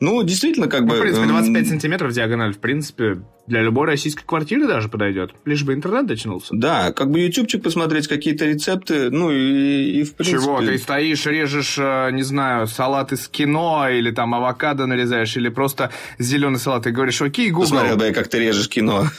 Ну, 0.00 0.22
действительно, 0.22 0.66
как 0.66 0.82
ну, 0.82 0.88
бы... 0.88 0.96
В 0.96 1.00
принципе, 1.00 1.26
25 1.26 1.68
сантиметров 1.68 2.12
диагональ, 2.12 2.52
в 2.52 2.58
принципе, 2.58 3.22
для 3.50 3.62
любой 3.62 3.86
российской 3.86 4.24
квартиры 4.24 4.68
даже 4.68 4.88
подойдет. 4.88 5.32
Лишь 5.44 5.64
бы 5.64 5.74
интернет 5.74 6.06
дотянулся. 6.06 6.54
Да, 6.54 6.92
как 6.92 7.10
бы 7.10 7.18
ютубчик 7.18 7.62
посмотреть, 7.62 8.06
какие-то 8.06 8.46
рецепты, 8.46 9.10
ну 9.10 9.32
и, 9.32 10.00
и 10.00 10.04
в 10.04 10.14
принципе... 10.14 10.40
Чего? 10.40 10.60
Ты 10.60 10.78
стоишь, 10.78 11.26
режешь, 11.26 11.76
э, 11.76 12.10
не 12.12 12.22
знаю, 12.22 12.68
салат 12.68 13.12
из 13.12 13.28
кино, 13.28 13.88
или 13.90 14.12
там 14.12 14.34
авокадо 14.34 14.86
нарезаешь, 14.86 15.36
или 15.36 15.48
просто 15.48 15.90
зеленый 16.18 16.60
салат, 16.60 16.86
и 16.86 16.92
говоришь, 16.92 17.20
окей, 17.20 17.50
Google... 17.50 17.64
Посмотрел 17.64 17.96
бы 17.96 18.06
я, 18.06 18.14
как 18.14 18.28
ты 18.28 18.38
режешь 18.38 18.68
кино. 18.68 19.06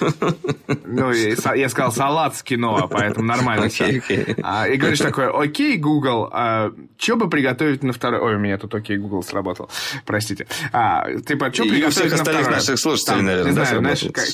Ну, 0.94 1.12
я 1.12 1.70
сказал 1.70 1.92
салат 1.92 2.36
с 2.36 2.44
кино, 2.44 2.88
поэтому 2.92 3.26
нормально 3.26 3.66
okay. 3.66 4.40
А, 4.44 4.68
и 4.68 4.76
говоришь 4.76 5.00
такое, 5.00 5.30
окей, 5.30 5.78
Google, 5.78 6.30
а, 6.32 6.72
что 6.98 7.16
бы 7.16 7.30
приготовить 7.30 7.84
на 7.84 7.94
второй... 7.94 8.20
Ой, 8.20 8.36
у 8.36 8.40
меня 8.40 8.58
тут 8.58 8.76
окей, 8.76 8.98
Google 8.98 9.24
сработал, 9.24 9.70
простите. 10.06 10.48
А, 10.74 11.10
типа, 11.14 11.54
что 11.54 11.64
приготовить 11.64 11.64
на 11.64 11.64
второй... 11.64 11.82
И 11.84 11.88
у 11.88 11.90
всех 11.90 12.14
остальных 12.14 12.50
наших 12.50 12.80
слушателей, 12.80 13.22
наверное, 13.22 13.54
да, 13.54 13.66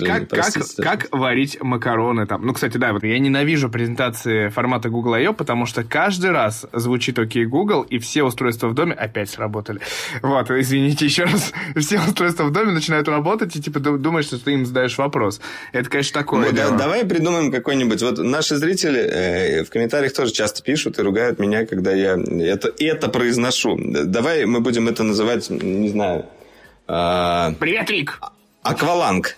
как, 0.05 0.29
как, 0.29 0.53
как 0.77 1.07
варить 1.11 1.61
макароны 1.61 2.25
там. 2.25 2.45
Ну, 2.45 2.53
кстати, 2.53 2.77
да, 2.77 2.93
вот 2.93 3.03
я 3.03 3.19
ненавижу 3.19 3.69
презентации 3.69 4.49
формата 4.49 4.89
Google 4.89 5.13
I.O., 5.13 5.33
потому 5.33 5.65
что 5.65 5.83
каждый 5.83 6.31
раз 6.31 6.65
звучит 6.73 7.19
окей 7.19 7.45
Google, 7.45 7.83
и 7.83 7.99
все 7.99 8.23
устройства 8.23 8.67
в 8.67 8.73
доме 8.73 8.93
опять 8.93 9.29
сработали. 9.29 9.79
Вот, 10.21 10.49
извините 10.51 11.05
еще 11.05 11.23
раз. 11.23 11.53
Все 11.77 11.99
устройства 11.99 12.43
в 12.43 12.51
доме 12.51 12.71
начинают 12.71 13.07
работать, 13.07 13.55
и 13.55 13.61
типа 13.61 13.79
думаешь, 13.79 14.25
что 14.25 14.43
ты 14.43 14.53
им 14.53 14.65
задаешь 14.65 14.97
вопрос. 14.97 15.39
Это, 15.71 15.89
конечно, 15.89 16.19
такое. 16.19 16.49
Ну, 16.49 16.55
да, 16.55 16.71
давай 16.71 17.05
придумаем 17.05 17.51
какой-нибудь. 17.51 18.01
Вот 18.01 18.17
наши 18.19 18.55
зрители 18.55 18.99
э, 18.99 19.63
в 19.63 19.69
комментариях 19.69 20.13
тоже 20.13 20.31
часто 20.31 20.63
пишут 20.63 20.99
и 20.99 21.01
ругают 21.01 21.39
меня, 21.39 21.65
когда 21.65 21.91
я 21.91 22.13
это, 22.13 22.73
это 22.79 23.09
произношу. 23.09 23.77
Давай 23.77 24.45
мы 24.45 24.59
будем 24.59 24.87
это 24.87 25.03
называть, 25.03 25.49
не 25.49 25.89
знаю... 25.89 26.25
Э... 26.87 27.53
Привет, 27.59 27.89
Рик! 27.89 28.19
Акваланг. 28.69 29.35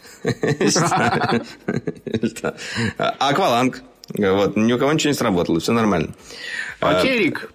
Акваланг. 3.20 3.84
Вот, 4.18 4.56
ни 4.56 4.74
у 4.74 4.80
кого 4.80 4.92
ничего 4.94 5.12
не 5.12 5.16
сработало, 5.18 5.60
все 5.60 5.72
нормально. 5.72 6.14
Окей, 6.80 7.26
Рик. 7.26 7.52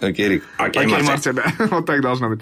Окей, 0.00 0.28
Рик. 0.28 0.44
Окей, 0.56 0.86
Марти, 0.86 1.32
да. 1.32 1.44
Вот 1.70 1.86
так 1.86 2.00
должно 2.00 2.30
быть. 2.30 2.40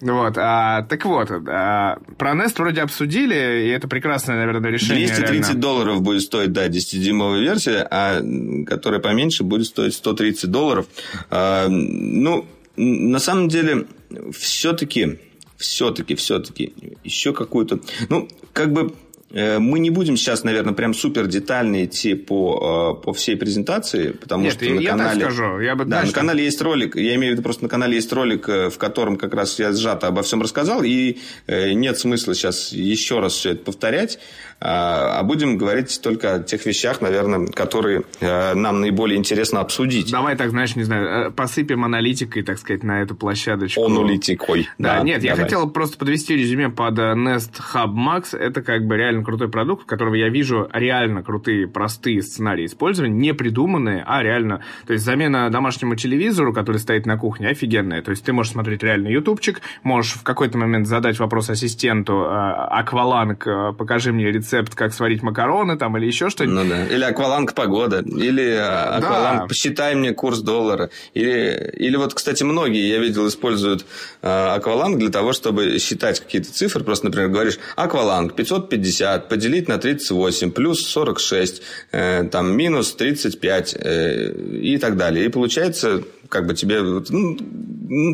Вот. 0.00 0.34
А, 0.36 0.82
так 0.82 1.04
вот, 1.04 1.30
а, 1.30 1.98
про 2.18 2.32
Nest 2.34 2.54
вроде 2.58 2.82
обсудили, 2.82 3.64
и 3.64 3.68
это 3.70 3.88
прекрасное, 3.88 4.36
наверное, 4.36 4.70
решение. 4.70 5.06
230 5.06 5.46
реально. 5.48 5.60
долларов 5.60 6.02
будет 6.02 6.22
стоить, 6.22 6.52
да, 6.52 6.68
10-дюймовая 6.68 7.40
версия, 7.40 7.86
а 7.90 8.20
которая 8.66 9.00
поменьше 9.00 9.44
будет 9.44 9.66
стоить 9.66 9.94
130 9.94 10.50
долларов. 10.50 10.86
А, 11.30 11.68
ну, 11.68 12.46
на 12.76 13.18
самом 13.18 13.48
деле, 13.48 13.86
все-таки 14.32 15.18
все-таки, 15.64 16.14
все-таки 16.14 16.72
еще 17.02 17.32
какую-то... 17.32 17.80
Ну, 18.08 18.28
как 18.52 18.72
бы 18.72 18.94
мы 19.34 19.78
не 19.78 19.90
будем 19.90 20.16
сейчас, 20.16 20.44
наверное, 20.44 20.74
прям 20.74 20.94
супер 20.94 21.26
детально 21.26 21.84
идти 21.84 22.14
по, 22.14 22.96
э, 23.00 23.04
по 23.04 23.12
всей 23.12 23.36
презентации, 23.36 24.12
потому 24.12 24.44
Нет, 24.44 24.54
что 24.54 24.64
я, 24.64 24.74
на 24.74 24.80
я 24.80 24.90
канале... 24.90 25.20
Так 25.20 25.32
скажу. 25.32 25.60
Я 25.60 25.74
бы, 25.74 25.84
да, 25.84 26.02
на 26.04 26.12
канале 26.12 26.44
есть 26.44 26.62
ролик, 26.62 26.96
я 26.96 27.14
имею 27.16 27.32
в 27.32 27.34
виду 27.34 27.42
просто 27.42 27.64
на 27.64 27.68
канале 27.68 27.96
есть 27.96 28.12
ролик, 28.12 28.48
э, 28.48 28.70
в 28.70 28.78
котором 28.78 29.16
как 29.16 29.34
раз 29.34 29.58
я 29.58 29.72
сжато 29.72 30.06
обо 30.06 30.22
всем 30.22 30.42
рассказал, 30.42 30.82
и 30.82 31.18
нет 31.46 31.98
смысла 31.98 32.34
сейчас 32.34 32.72
еще 32.72 33.20
раз 33.20 33.32
все 33.34 33.50
это 33.50 33.64
повторять. 33.64 34.18
А, 34.60 35.18
а 35.20 35.22
будем 35.22 35.58
говорить 35.58 36.00
только 36.02 36.36
о 36.36 36.38
тех 36.40 36.64
вещах, 36.64 37.00
наверное, 37.00 37.46
которые 37.48 38.04
э, 38.20 38.54
нам 38.54 38.80
наиболее 38.80 39.18
интересно 39.18 39.60
обсудить. 39.60 40.10
Давай 40.10 40.36
так, 40.36 40.50
знаешь, 40.50 40.74
не 40.76 40.84
знаю, 40.84 41.28
э, 41.28 41.30
посыпем 41.30 41.84
аналитикой, 41.84 42.42
так 42.42 42.58
сказать, 42.58 42.82
на 42.82 43.02
эту 43.02 43.14
площадочку. 43.14 43.84
Аналитикой. 43.84 44.68
Да, 44.78 44.96
да 44.98 45.02
нет, 45.02 45.20
давай. 45.20 45.36
я 45.36 45.42
хотел 45.42 45.68
просто 45.68 45.98
подвести 45.98 46.34
резюме 46.34 46.70
под 46.70 46.98
э, 46.98 47.12
Nest 47.14 47.60
Hub 47.74 47.92
Max. 47.92 48.36
Это 48.36 48.62
как 48.62 48.86
бы 48.86 48.96
реально 48.96 49.22
крутой 49.24 49.48
продукт, 49.48 49.84
в 49.84 49.86
котором 49.86 50.14
я 50.14 50.28
вижу 50.28 50.68
реально 50.72 51.22
крутые, 51.22 51.66
простые 51.66 52.22
сценарии 52.22 52.66
использования, 52.66 53.14
не 53.14 53.34
придуманные, 53.34 54.04
а 54.06 54.22
реально. 54.22 54.62
То 54.86 54.92
есть 54.92 55.04
замена 55.04 55.50
домашнему 55.50 55.96
телевизору, 55.96 56.52
который 56.52 56.78
стоит 56.78 57.06
на 57.06 57.16
кухне, 57.16 57.48
офигенная. 57.48 58.02
То 58.02 58.10
есть 58.10 58.24
ты 58.24 58.32
можешь 58.32 58.52
смотреть 58.52 58.82
реально 58.82 59.08
ютубчик, 59.08 59.60
можешь 59.82 60.14
в 60.14 60.22
какой-то 60.22 60.58
момент 60.58 60.86
задать 60.86 61.18
вопрос 61.18 61.50
ассистенту, 61.50 62.26
акваланг, 62.28 63.46
покажи 63.76 64.12
мне 64.12 64.30
рецепт 64.30 64.74
как 64.74 64.92
сварить 64.92 65.22
макароны 65.22 65.76
там 65.76 65.96
или 65.96 66.06
еще 66.06 66.30
что-нибудь. 66.30 66.64
Ну 66.64 66.68
да. 66.68 66.86
Или 66.86 67.04
акваланг 67.04 67.54
погода, 67.54 68.00
или 68.00 68.50
а, 68.50 68.96
акваланг 68.96 69.40
да. 69.40 69.46
посчитай 69.46 69.94
мне 69.94 70.12
курс 70.12 70.40
доллара. 70.40 70.90
Или, 71.14 71.72
или 71.76 71.96
вот, 71.96 72.14
кстати, 72.14 72.42
многие, 72.42 72.88
я 72.88 72.98
видел, 72.98 73.26
используют 73.28 73.86
э, 74.22 74.28
акваланг 74.28 74.98
для 74.98 75.10
того, 75.10 75.32
чтобы 75.32 75.78
считать 75.78 76.20
какие-то 76.20 76.52
цифры. 76.52 76.84
Просто, 76.84 77.06
например, 77.06 77.30
говоришь, 77.30 77.58
акваланг 77.76 78.34
550 78.34 79.13
поделить 79.18 79.68
на 79.68 79.78
38 79.78 80.50
плюс 80.50 80.86
46, 80.86 81.62
э, 81.92 82.24
там 82.30 82.56
минус 82.56 82.94
35 82.94 83.76
э, 83.78 84.32
и 84.62 84.78
так 84.78 84.96
далее. 84.96 85.26
И 85.26 85.28
получается 85.28 86.02
как 86.28 86.46
бы 86.46 86.54
тебе... 86.54 86.82
Ну, 86.82 87.36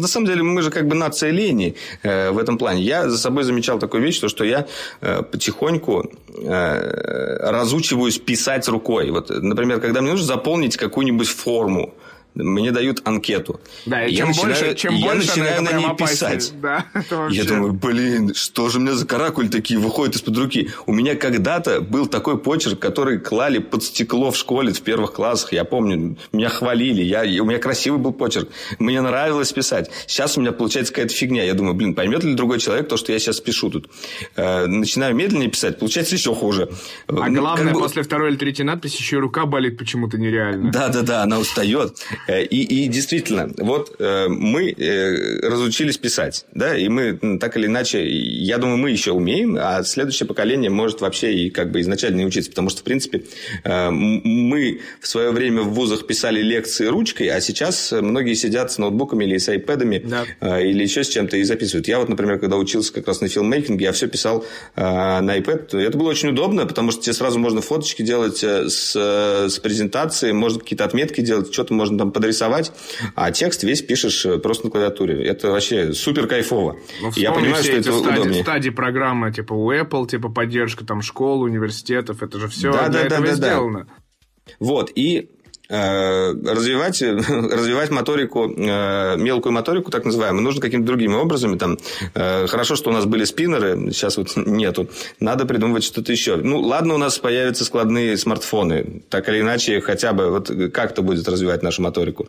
на 0.01 0.07
самом 0.09 0.27
деле, 0.27 0.43
мы 0.43 0.63
же 0.63 0.71
как 0.71 0.87
бы 0.87 0.95
нация 0.95 1.31
лени 1.31 1.75
э, 2.03 2.31
в 2.31 2.39
этом 2.39 2.59
плане. 2.59 2.83
Я 2.83 3.09
за 3.09 3.17
собой 3.17 3.45
замечал 3.45 3.79
такую 3.79 4.03
вещь, 4.03 4.21
то, 4.21 4.29
что 4.29 4.45
я 4.45 4.67
э, 5.01 5.23
потихоньку 5.23 6.11
э, 6.37 7.51
разучиваюсь 7.51 8.19
писать 8.19 8.69
рукой. 8.69 9.11
Вот, 9.11 9.31
например, 9.31 9.81
когда 9.81 10.01
мне 10.01 10.11
нужно 10.11 10.27
заполнить 10.27 10.77
какую-нибудь 10.77 11.29
форму, 11.29 11.95
мне 12.35 12.71
дают 12.71 13.03
анкету. 13.05 13.61
Да, 13.87 14.05
и, 14.05 14.15
чем 14.15 14.29
начинаю, 14.29 14.49
больше, 14.49 14.75
чем 14.75 14.95
я 14.95 15.07
больше 15.07 15.29
начинаю 15.29 15.63
на 15.63 15.73
ней 15.73 15.97
писать. 15.97 16.53
Да, 16.61 16.87
я 17.31 17.45
думаю, 17.45 17.73
блин, 17.73 18.35
что 18.35 18.69
же 18.69 18.79
у 18.79 18.81
меня 18.81 18.95
за 18.95 19.07
каракуль 19.07 19.49
такие 19.49 19.79
выходят 19.79 20.17
из-под 20.17 20.37
руки? 20.39 20.71
У 20.87 20.93
меня 20.93 21.17
когда-то 21.17 21.81
был 21.81 22.07
такой 22.07 22.39
почерк, 22.39 22.79
который 22.79 23.19
клали 23.19 23.59
под 23.59 23.83
стекло 23.83 24.31
в 24.31 24.37
школе 24.37 24.73
в 24.73 24.81
первых 24.83 25.13
классах. 25.13 25.53
Я 25.53 25.65
помню, 25.65 26.17
меня 26.33 26.49
хвалили, 26.49 27.03
я, 27.03 27.23
у 27.43 27.47
меня 27.47 27.59
красивый 27.59 28.01
был 28.01 28.13
почерк. 28.13 28.49
Мне 28.79 29.01
нравилось 29.01 29.53
писать. 29.53 29.91
Сейчас 30.07 30.37
у 30.37 30.41
меня 30.41 30.53
получается 30.53 30.93
какая-то 30.93 31.15
фигня. 31.15 31.45
Я 31.45 31.55
думаю, 31.55 31.75
блин, 31.75 31.95
поймет 31.95 32.25
ли 32.25 32.35
другой 32.35 32.61
человек 32.61 32.89
то, 32.89 32.97
что 32.97 33.13
я 33.13 33.19
сейчас 33.19 33.41
пишу 33.41 33.71
тут? 33.71 33.91
Э, 34.37 34.67
начинаю 34.67 35.15
медленнее 35.15 35.51
писать, 35.51 35.79
получается 35.79 36.15
еще 36.15 36.35
хуже. 36.35 36.71
А 37.09 37.29
ну, 37.29 37.41
главное, 37.41 37.73
бы... 37.73 37.81
после 37.81 38.03
второй 38.03 38.31
или 38.31 38.37
третьей 38.37 38.65
надписи 38.65 38.99
еще 38.99 39.17
и 39.17 39.19
рука 39.21 39.47
болит 39.47 39.79
почему-то 39.79 40.19
нереально. 40.19 40.71
Да-да-да, 40.71 41.23
она 41.23 41.39
устает. 41.39 41.97
Э, 42.27 42.43
и, 42.43 42.85
и 42.85 42.89
действительно, 42.89 43.51
вот 43.59 43.97
э, 43.99 44.29
мы 44.29 44.71
э, 44.71 45.41
разучились 45.47 45.99
писать, 45.99 46.47
да, 46.55 46.77
и 46.77 46.89
мы 46.89 47.39
так 47.39 47.57
или 47.57 47.67
иначе, 47.67 48.07
я 48.09 48.59
думаю, 48.59 48.79
мы 48.79 48.91
еще 48.91 49.13
умеем, 49.13 49.57
а 49.61 49.83
следующее 49.83 50.27
поколение 50.27 50.71
может 50.71 51.01
вообще 51.01 51.35
и 51.35 51.51
как 51.51 51.71
бы 51.71 51.81
изначально 51.81 52.19
не 52.19 52.27
учиться, 52.27 52.51
потому 52.51 52.71
что, 52.71 52.81
в 52.81 52.85
принципе, 52.85 53.25
мы 53.65 54.81
в 55.01 55.07
свое 55.07 55.31
время 55.31 55.63
в 55.63 55.71
вузах 55.71 56.07
писали 56.07 56.41
лекции 56.43 56.87
ручкой, 56.87 57.29
а 57.29 57.41
сейчас 57.41 57.93
многие 57.93 58.35
сидят 58.35 58.73
с 58.73 58.79
ноутбуками 58.79 59.25
или 59.25 59.39
с 59.39 59.49
айпэдами 59.49 60.05
да. 60.05 60.61
или 60.61 60.83
еще 60.83 61.05
с 61.05 61.09
чем-то 61.09 61.37
и 61.37 61.43
записывают. 61.43 61.89
Я 61.89 61.99
вот, 61.99 62.09
например, 62.09 62.39
когда 62.39 62.57
учился 62.57 62.93
как 62.93 63.07
раз 63.07 63.21
на 63.21 63.29
филммейкинге, 63.29 63.87
я 63.87 63.93
все 63.93 64.09
писал 64.09 64.45
на 64.77 65.37
iPad. 65.39 65.79
Это 65.79 65.97
было 65.97 66.11
очень 66.11 66.31
удобно, 66.31 66.67
потому 66.67 66.91
что 66.91 67.03
тебе 67.03 67.15
сразу 67.15 67.39
можно 67.39 67.61
фоточки 67.61 68.03
делать 68.03 68.43
с, 68.43 68.95
с 68.95 69.59
презентацией, 69.59 70.33
можно 70.33 70.61
какие-то 70.61 70.85
отметки 70.85 71.21
делать, 71.21 71.53
что-то 71.53 71.75
можно 71.75 71.99
там 71.99 72.10
подрисовать, 72.11 72.73
а 73.15 73.31
текст 73.31 73.63
весь 73.63 73.83
пишешь 73.83 74.25
э, 74.27 74.39
просто 74.39 74.67
на 74.67 74.71
клавиатуре. 74.71 75.25
Это 75.25 75.51
вообще 75.51 75.93
супер 75.93 76.27
кайфово. 76.27 76.77
Ну, 77.01 77.11
я 77.17 77.33
понимаю, 77.33 77.63
что 77.63 77.73
это 77.73 77.93
стадии, 77.93 78.21
удобнее. 78.21 78.43
стадии 78.43 78.71
программы, 78.71 79.33
типа 79.33 79.53
у 79.53 79.73
Apple, 79.73 80.09
типа 80.09 80.29
поддержка 80.29 80.85
там 80.85 81.03
школ, 81.03 81.43
университетов, 81.43 82.23
это 82.23 82.39
же 82.39 82.49
все 82.49 82.73
да, 82.73 82.89
для 82.89 83.01
да, 83.01 83.07
этого 83.07 83.27
да, 83.27 83.35
сделано. 83.35 83.85
Да. 83.85 84.55
Вот, 84.59 84.91
и 84.95 85.31
развивать, 85.71 87.01
развивать 87.03 87.91
моторику, 87.91 88.53
э, 88.57 89.17
мелкую 89.17 89.53
моторику, 89.53 89.91
так 89.91 90.05
называемую, 90.05 90.43
нужно 90.43 90.61
какими-то 90.61 90.87
другими 90.87 91.15
образами. 91.15 91.57
Там, 91.57 91.79
э, 92.15 92.47
хорошо, 92.47 92.77
что 92.77 92.91
у 92.91 92.93
нас 92.93 93.05
были 93.05 93.25
спиннеры, 93.25 93.93
сейчас 93.93 94.17
вот 94.17 94.33
нету. 94.37 94.89
Надо 95.21 95.47
придумывать 95.47 95.85
что-то 95.85 96.13
еще. 96.13 96.37
Ну, 96.37 96.61
ладно, 96.61 96.95
у 96.95 96.99
нас 96.99 97.19
появятся 97.19 97.65
складные 97.65 98.17
смартфоны. 98.17 99.03
Так 99.09 99.29
или 99.29 99.41
иначе, 99.41 99.81
хотя 99.81 100.13
бы 100.13 100.31
вот 100.31 100.51
как-то 100.73 101.03
будет 101.03 101.29
развивать 101.29 101.63
нашу 101.63 101.83
моторику. 101.83 102.29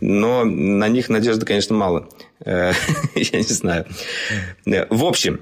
Но 0.00 0.44
на 0.44 0.88
них 0.88 1.08
надежды, 1.08 1.46
конечно, 1.46 1.74
мало. 1.74 2.08
Я 2.44 2.72
не 3.14 3.42
знаю. 3.42 3.86
В 4.66 5.04
общем, 5.04 5.40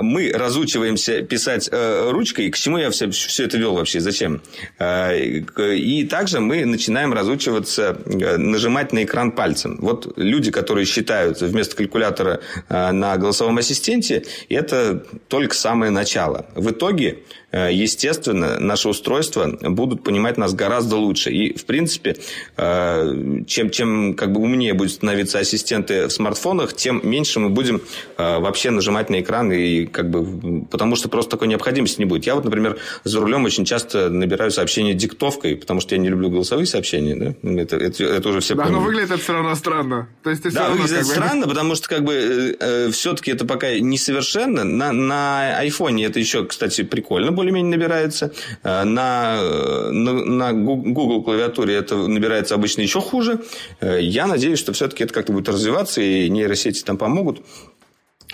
мы 0.00 0.32
разучиваемся 0.32 1.22
писать 1.22 1.68
э, 1.70 2.10
ручкой. 2.10 2.50
К 2.50 2.56
чему 2.56 2.78
я 2.78 2.90
все, 2.90 3.10
все 3.10 3.44
это 3.44 3.58
вел 3.58 3.74
вообще? 3.74 4.00
Зачем? 4.00 4.40
Э, 4.78 5.18
и 5.18 6.04
также 6.06 6.40
мы 6.40 6.64
начинаем 6.64 7.12
разучиваться 7.12 7.98
э, 8.06 8.36
нажимать 8.38 8.92
на 8.92 9.04
экран 9.04 9.32
пальцем. 9.32 9.78
Вот 9.80 10.16
люди, 10.16 10.50
которые 10.50 10.86
считают 10.86 11.40
вместо 11.40 11.76
калькулятора 11.76 12.40
э, 12.68 12.92
на 12.92 13.16
голосовом 13.18 13.58
ассистенте, 13.58 14.24
это 14.48 15.04
только 15.28 15.54
самое 15.54 15.90
начало. 15.90 16.46
В 16.54 16.70
итоге 16.70 17.18
естественно, 17.52 18.58
наши 18.58 18.88
устройства 18.88 19.58
будут 19.60 20.02
понимать 20.02 20.38
нас 20.38 20.54
гораздо 20.54 20.96
лучше. 20.96 21.30
И, 21.30 21.56
в 21.56 21.64
принципе, 21.64 22.16
э, 22.56 23.42
чем, 23.46 23.70
чем 23.70 24.14
как 24.14 24.32
бы 24.32 24.40
умнее 24.40 24.74
будут 24.74 24.92
становиться 24.92 25.38
ассистенты 25.38 26.06
в 26.06 26.10
смартфонах, 26.10 26.74
тем 26.74 27.00
меньше 27.02 27.40
мы 27.40 27.50
будем 27.50 27.82
э, 28.16 28.38
вообще 28.38 28.70
нажимать 28.70 29.10
на 29.10 29.20
экран, 29.20 29.52
и 29.52 29.86
как 29.86 30.10
бы, 30.10 30.64
потому 30.70 30.96
что 30.96 31.08
просто 31.08 31.32
такой 31.32 31.48
необходимости 31.48 31.98
не 32.00 32.06
будет. 32.06 32.24
Я 32.24 32.34
вот, 32.34 32.44
например, 32.44 32.78
за 33.04 33.20
рулем 33.20 33.44
очень 33.44 33.64
часто 33.64 34.08
набираю 34.10 34.50
сообщения 34.50 34.94
диктовкой, 34.94 35.56
потому 35.56 35.80
что 35.80 35.94
я 35.94 36.00
не 36.00 36.08
люблю 36.08 36.30
голосовые 36.30 36.66
сообщения. 36.66 37.14
Да? 37.14 37.50
Это, 37.60 37.76
это, 37.76 38.04
это 38.04 38.28
уже 38.28 38.40
все 38.40 38.54
Да, 38.54 38.68
но 38.68 38.80
выглядит 38.80 39.10
это 39.10 39.22
все 39.22 39.32
равно 39.32 39.54
странно. 39.54 40.08
То 40.22 40.30
есть, 40.30 40.42
ты 40.42 40.50
да, 40.50 40.68
равно, 40.68 40.82
выглядит 40.82 40.98
как 40.98 41.06
бы... 41.06 41.12
странно, 41.12 41.48
потому 41.48 41.74
что 41.74 41.88
как 41.88 42.04
бы 42.04 42.56
э, 42.58 42.90
все-таки 42.90 43.30
это 43.30 43.44
пока 43.44 43.78
несовершенно. 43.78 44.64
На, 44.64 44.92
на 44.92 45.58
айфоне 45.58 46.06
это 46.06 46.18
еще, 46.18 46.44
кстати, 46.44 46.82
прикольно 46.82 47.32
более-менее 47.42 47.76
набирается. 47.76 48.32
Э, 48.62 48.84
на, 48.84 49.36
э, 49.40 49.90
на, 49.90 50.12
на 50.12 50.52
Google 50.52 51.24
клавиатуре 51.24 51.74
это 51.74 51.96
набирается 51.96 52.54
обычно 52.54 52.82
еще 52.82 53.00
хуже. 53.00 53.40
Э, 53.80 53.98
я 54.00 54.26
надеюсь, 54.28 54.60
что 54.60 54.72
все-таки 54.72 55.02
это 55.02 55.12
как-то 55.12 55.32
будет 55.32 55.48
развиваться, 55.48 56.00
и 56.00 56.30
нейросети 56.30 56.82
там 56.84 56.96
помогут. 56.96 57.42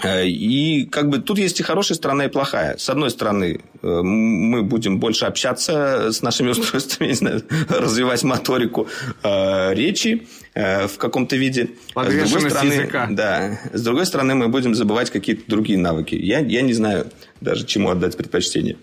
И 0.05 0.89
как 0.93 1.09
бы 1.09 1.19
тут 1.19 1.39
есть 1.39 1.59
и 1.59 1.65
хорошая 1.65 1.97
сторона, 1.97 2.27
и 2.27 2.29
плохая. 2.29 2.77
С 2.77 2.89
одной 2.89 3.11
стороны, 3.11 3.63
мы 3.83 4.63
будем 4.63 5.01
больше 5.01 5.25
общаться 5.25 6.13
с 6.13 6.23
нашими 6.23 6.51
устройствами, 6.51 7.09
не 7.09 7.15
знаю, 7.15 7.43
развивать 7.69 8.23
моторику 8.23 8.87
э, 9.25 9.75
речи 9.75 10.29
э, 10.55 10.87
в 10.87 10.99
каком-то 10.99 11.35
виде. 11.35 11.71
С 11.97 12.31
другой 12.31 12.51
стороны, 12.51 12.73
языка. 12.75 13.09
да, 13.11 13.59
с 13.73 13.83
другой 13.83 14.07
стороны, 14.07 14.37
мы 14.37 14.47
будем 14.49 14.77
забывать 14.77 15.11
какие-то 15.11 15.43
другие 15.49 15.79
навыки. 15.79 16.15
Я, 16.15 16.39
я 16.41 16.63
не 16.63 16.75
знаю 16.75 17.07
даже, 17.41 17.67
чему 17.67 17.91
отдать 17.91 18.17
предпочтение. 18.17 18.77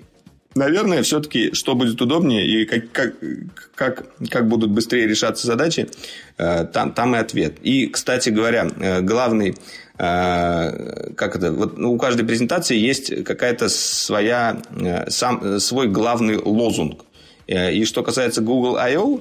Наверное, 0.56 1.04
все-таки, 1.04 1.54
что 1.54 1.76
будет 1.76 2.02
удобнее 2.02 2.48
и 2.48 2.66
как, 2.66 2.90
как, 2.94 3.16
как, 3.76 4.06
как 4.30 4.48
будут 4.48 4.72
быстрее 4.72 5.06
решаться 5.06 5.48
задачи, 5.48 5.90
э, 6.38 6.64
там, 6.64 6.94
там 6.94 7.14
и 7.14 7.20
ответ. 7.20 7.58
И, 7.62 7.88
кстати 7.88 8.30
говоря, 8.30 8.72
э, 8.80 9.02
главный 9.02 9.58
э, 9.98 11.12
как 11.18 11.36
это, 11.36 11.52
вот 11.52 11.78
ну, 11.78 11.92
у 11.92 11.98
каждой 11.98 12.26
презентации 12.26 12.78
есть 12.78 13.26
какая-то 13.26 13.68
своя, 13.68 14.62
сам, 15.10 15.60
свой 15.60 15.90
главный 15.90 16.38
лозунг. 16.38 17.04
И 17.48 17.84
что 17.86 18.02
касается 18.02 18.42
Google 18.42 18.78
I.O., 18.78 19.20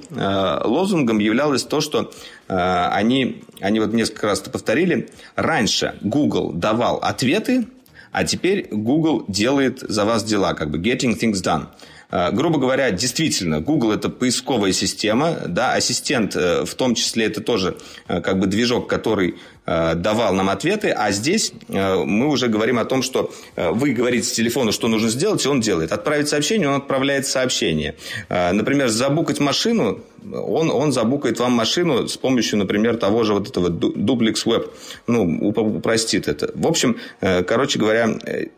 лозунгом 0.67 1.19
являлось 1.19 1.63
то, 1.63 1.79
что 1.79 2.11
они, 2.47 3.43
они 3.59 3.79
вот 3.79 3.93
несколько 3.93 4.25
раз 4.25 4.39
повторили. 4.39 5.09
Раньше 5.35 5.93
Google 6.01 6.51
давал 6.51 6.97
ответы, 7.03 7.67
а 8.15 8.23
теперь 8.23 8.69
Google 8.71 9.25
делает 9.27 9.79
за 9.81 10.05
вас 10.05 10.23
дела, 10.23 10.53
как 10.53 10.71
бы 10.71 10.77
getting 10.77 11.19
things 11.19 11.43
done. 11.43 11.65
А, 12.09 12.31
грубо 12.31 12.57
говоря, 12.59 12.89
действительно, 12.91 13.59
Google 13.59 13.91
это 13.91 14.07
поисковая 14.09 14.71
система, 14.71 15.35
да, 15.47 15.73
ассистент 15.73 16.33
э, 16.37 16.63
в 16.63 16.75
том 16.75 16.95
числе 16.95 17.25
это 17.25 17.41
тоже 17.41 17.77
э, 18.07 18.21
как 18.21 18.39
бы 18.39 18.47
движок, 18.47 18.87
который 18.87 19.31
э, 19.31 19.35
давал 19.65 20.33
нам 20.33 20.49
ответы, 20.49 20.89
а 20.89 21.11
здесь 21.11 21.51
мы 21.67 22.27
уже 22.27 22.47
говорим 22.47 22.77
о 22.77 22.85
том, 22.85 23.01
что 23.01 23.33
вы 23.55 23.93
говорите 23.93 24.27
с 24.27 24.31
телефона, 24.31 24.71
что 24.71 24.87
нужно 24.87 25.09
сделать, 25.09 25.43
и 25.43 25.47
он 25.47 25.59
делает. 25.61 25.91
Отправить 25.91 26.29
сообщение, 26.29 26.69
он 26.69 26.75
отправляет 26.75 27.25
сообщение. 27.25 27.95
Например, 28.29 28.89
забукать 28.89 29.39
машину, 29.39 30.01
он, 30.23 30.69
он 30.69 30.91
забукает 30.91 31.39
вам 31.39 31.53
машину 31.53 32.07
с 32.07 32.17
помощью, 32.17 32.59
например, 32.59 32.97
того 32.97 33.23
же 33.23 33.33
вот 33.33 33.49
этого 33.49 33.69
Duplex 33.69 34.45
Web. 34.45 34.69
Ну, 35.07 35.49
упростит 35.49 36.27
это. 36.27 36.51
В 36.53 36.67
общем, 36.67 36.97
короче 37.19 37.79
говоря, 37.79 38.09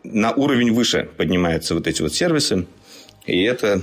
на 0.04 0.32
уровень 0.32 0.72
выше 0.72 1.08
поднимаются 1.16 1.74
вот 1.74 1.86
эти 1.86 2.02
вот 2.02 2.14
сервисы. 2.14 2.66
И 3.26 3.42
это, 3.42 3.82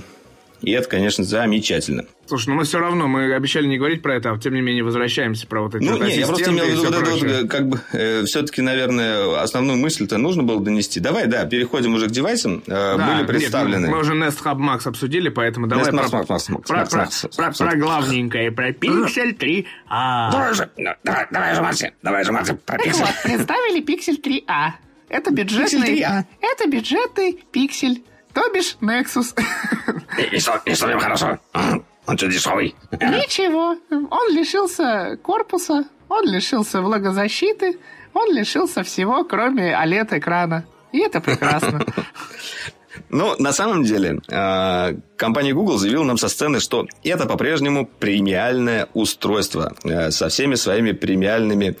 и 0.62 0.72
это, 0.72 0.88
конечно, 0.88 1.24
замечательно. 1.24 2.04
Слушай, 2.26 2.48
ну 2.50 2.54
мы 2.56 2.64
все 2.64 2.78
равно, 2.78 3.06
мы 3.06 3.34
обещали 3.34 3.66
не 3.66 3.78
говорить 3.78 4.02
про 4.02 4.16
это, 4.16 4.32
а 4.32 4.38
тем 4.38 4.54
не 4.54 4.60
менее 4.60 4.82
возвращаемся 4.82 5.46
про 5.46 5.62
вот 5.62 5.74
эти 5.74 5.84
Ну, 5.84 5.92
вот 5.92 6.06
не, 6.06 6.16
я 6.16 6.26
просто 6.26 6.50
имел 6.50 6.64
в 6.64 6.68
виду, 6.68 6.84
вот 6.84 6.94
это 6.94 7.10
вот, 7.10 7.50
как 7.50 7.68
бы, 7.68 7.80
э, 7.92 8.24
все-таки, 8.24 8.62
наверное, 8.62 9.40
основную 9.40 9.78
мысль-то 9.78 10.18
нужно 10.18 10.42
было 10.42 10.60
донести. 10.60 10.98
Давай, 11.00 11.26
да, 11.26 11.44
переходим 11.46 11.94
уже 11.94 12.08
к 12.08 12.10
девайсам. 12.10 12.62
Э, 12.66 12.96
да, 12.96 13.14
Были 13.14 13.26
представлены. 13.26 13.86
Нет, 13.86 13.90
мы 13.90 13.98
уже 14.00 14.14
Nest 14.14 14.42
Hub 14.44 14.58
Max 14.58 14.88
обсудили, 14.88 15.28
поэтому 15.28 15.66
давай 15.66 15.86
Nest 15.86 15.90
про, 15.90 16.18
Max, 16.18 16.26
Max, 16.26 16.26
Max, 16.26 16.48
Max, 16.48 16.66
про, 16.66 16.78
Max, 16.80 16.90
про, 16.90 17.02
Max, 17.02 17.36
про, 17.36 17.44
Max, 17.44 17.58
про 17.58 17.76
главненькое, 17.76 18.52
про 18.52 18.70
Pixel 18.70 19.32
3. 19.32 19.66
А. 19.88 20.30
Давай 20.32 20.54
же, 20.54 20.70
ну, 20.76 20.90
давай, 21.04 21.26
давай 21.30 21.54
же, 21.54 21.62
Марти, 21.62 21.94
давай 22.02 22.24
же, 22.24 22.32
Марти, 22.32 22.52
про 22.52 22.76
Так 22.76 22.84
пиксель. 22.84 23.00
вот, 23.00 23.10
представили 23.22 23.82
Pixel 23.82 24.20
3a. 24.22 24.70
Это 25.08 25.30
бюджетный... 25.30 26.00
3a. 26.00 26.24
Это 26.40 26.68
бюджетный 26.68 27.44
пиксель. 27.52 28.02
То 28.34 28.50
бишь 28.52 28.76
Nexus. 28.82 29.34
И, 30.18 30.36
и 30.36 30.38
что, 30.40 30.60
и 30.66 30.74
что 30.74 30.86
в 30.86 30.90
нем 30.90 31.00
хорошо? 31.00 31.38
Он 32.06 32.16
что, 32.16 32.28
дешевый? 32.28 32.74
Ничего. 32.92 33.76
Он 33.90 34.34
лишился 34.34 35.18
корпуса, 35.22 35.84
он 36.08 36.24
лишился 36.24 36.80
влагозащиты, 36.80 37.78
он 38.14 38.32
лишился 38.32 38.82
всего, 38.82 39.24
кроме 39.24 39.72
OLED-экрана. 39.72 40.64
И 40.92 41.00
это 41.00 41.20
прекрасно. 41.20 41.84
Ну, 43.08 43.36
на 43.38 43.52
самом 43.52 43.84
деле, 43.84 44.20
э, 44.28 44.94
компания 45.16 45.52
Google 45.52 45.78
заявила 45.78 46.04
нам 46.04 46.18
со 46.18 46.28
сцены, 46.28 46.60
что 46.60 46.86
это 47.04 47.26
по-прежнему 47.26 47.86
премиальное 47.86 48.88
устройство 48.94 49.74
э, 49.84 50.10
со 50.10 50.28
всеми 50.28 50.54
своими 50.54 50.92
премиальными 50.92 51.76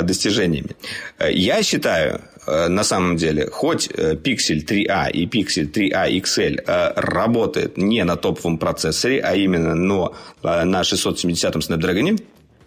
достижениями. 0.00 0.70
Э, 1.18 1.30
Я 1.30 1.62
считаю, 1.62 2.20
э, 2.46 2.68
на 2.68 2.84
самом 2.84 3.16
деле, 3.16 3.48
хоть 3.50 3.90
э, 3.94 4.14
Pixel 4.14 4.64
3a 4.64 5.10
и 5.10 5.26
Pixel 5.26 5.70
3a 5.70 6.08
XL 6.22 6.62
э, 6.66 6.92
работает 6.96 7.76
не 7.76 8.04
на 8.04 8.16
топовом 8.16 8.56
процессоре, 8.56 9.20
а 9.20 9.34
именно 9.34 9.74
но, 9.74 10.14
э, 10.42 10.64
на 10.64 10.80
670-м 10.82 11.60
Snapdragon, 11.60 12.18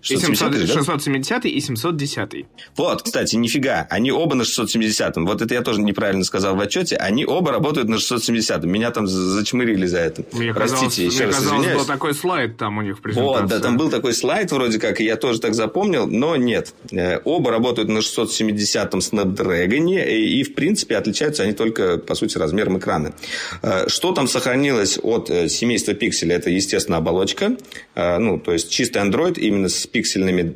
И 0.09 0.17
700, 0.17 0.53
670, 0.53 0.67
да? 0.67 0.73
670 0.73 1.45
и 1.45 1.59
710. 1.61 2.45
Вот, 2.77 3.01
кстати, 3.03 3.35
нифига, 3.35 3.87
они 3.89 4.11
оба 4.11 4.35
на 4.35 4.43
670-м. 4.43 5.25
Вот 5.25 5.41
это 5.41 5.53
я 5.53 5.61
тоже 5.61 5.81
неправильно 5.81 6.23
сказал 6.23 6.55
в 6.55 6.59
отчете. 6.59 6.95
Они 6.97 7.25
оба 7.25 7.51
работают 7.51 7.89
на 7.89 7.95
670-м. 7.95 8.69
Меня 8.69 8.91
там 8.91 9.07
зачмырили 9.07 9.85
за 9.85 9.99
это. 9.99 10.23
Мне 10.31 10.53
Простите, 10.53 11.05
еще 11.05 11.17
мне 11.17 11.25
раз 11.27 11.35
казалось, 11.37 11.59
извиняюсь. 11.61 11.79
был 11.79 11.85
такой 11.87 12.13
слайд 12.13 12.57
там 12.57 12.77
у 12.77 12.81
них 12.81 12.97
в 12.99 13.01
презентации. 13.01 13.41
Вот, 13.41 13.49
да, 13.49 13.59
там 13.59 13.77
был 13.77 13.89
такой 13.89 14.13
слайд 14.13 14.51
вроде 14.51 14.79
как, 14.79 15.01
и 15.01 15.05
я 15.05 15.15
тоже 15.15 15.39
так 15.39 15.53
запомнил, 15.55 16.07
но 16.07 16.35
нет. 16.35 16.73
Э, 16.91 17.19
Оба 17.23 17.51
работают 17.51 17.89
на 17.89 17.99
670-м 17.99 18.99
Snapdragon, 18.99 20.03
и, 20.05 20.39
и, 20.39 20.43
в 20.43 20.53
принципе, 20.53 20.97
отличаются 20.97 21.43
они 21.43 21.53
только, 21.53 21.97
по 21.97 22.15
сути, 22.15 22.37
размером 22.37 22.77
экрана. 22.77 23.13
Э, 23.61 23.87
Что 23.87 24.11
там 24.11 24.27
сохранилось 24.27 24.99
от 25.01 25.29
э, 25.29 25.49
семейства 25.49 25.91
Pixel? 25.93 26.31
Это, 26.31 26.49
естественно, 26.49 26.97
оболочка, 26.97 27.57
ну, 27.95 28.39
то 28.39 28.51
есть 28.51 28.69
чистый 28.69 29.01
Android 29.01 29.39
именно 29.39 29.69
с 29.69 29.87
пиксельными 29.95 30.53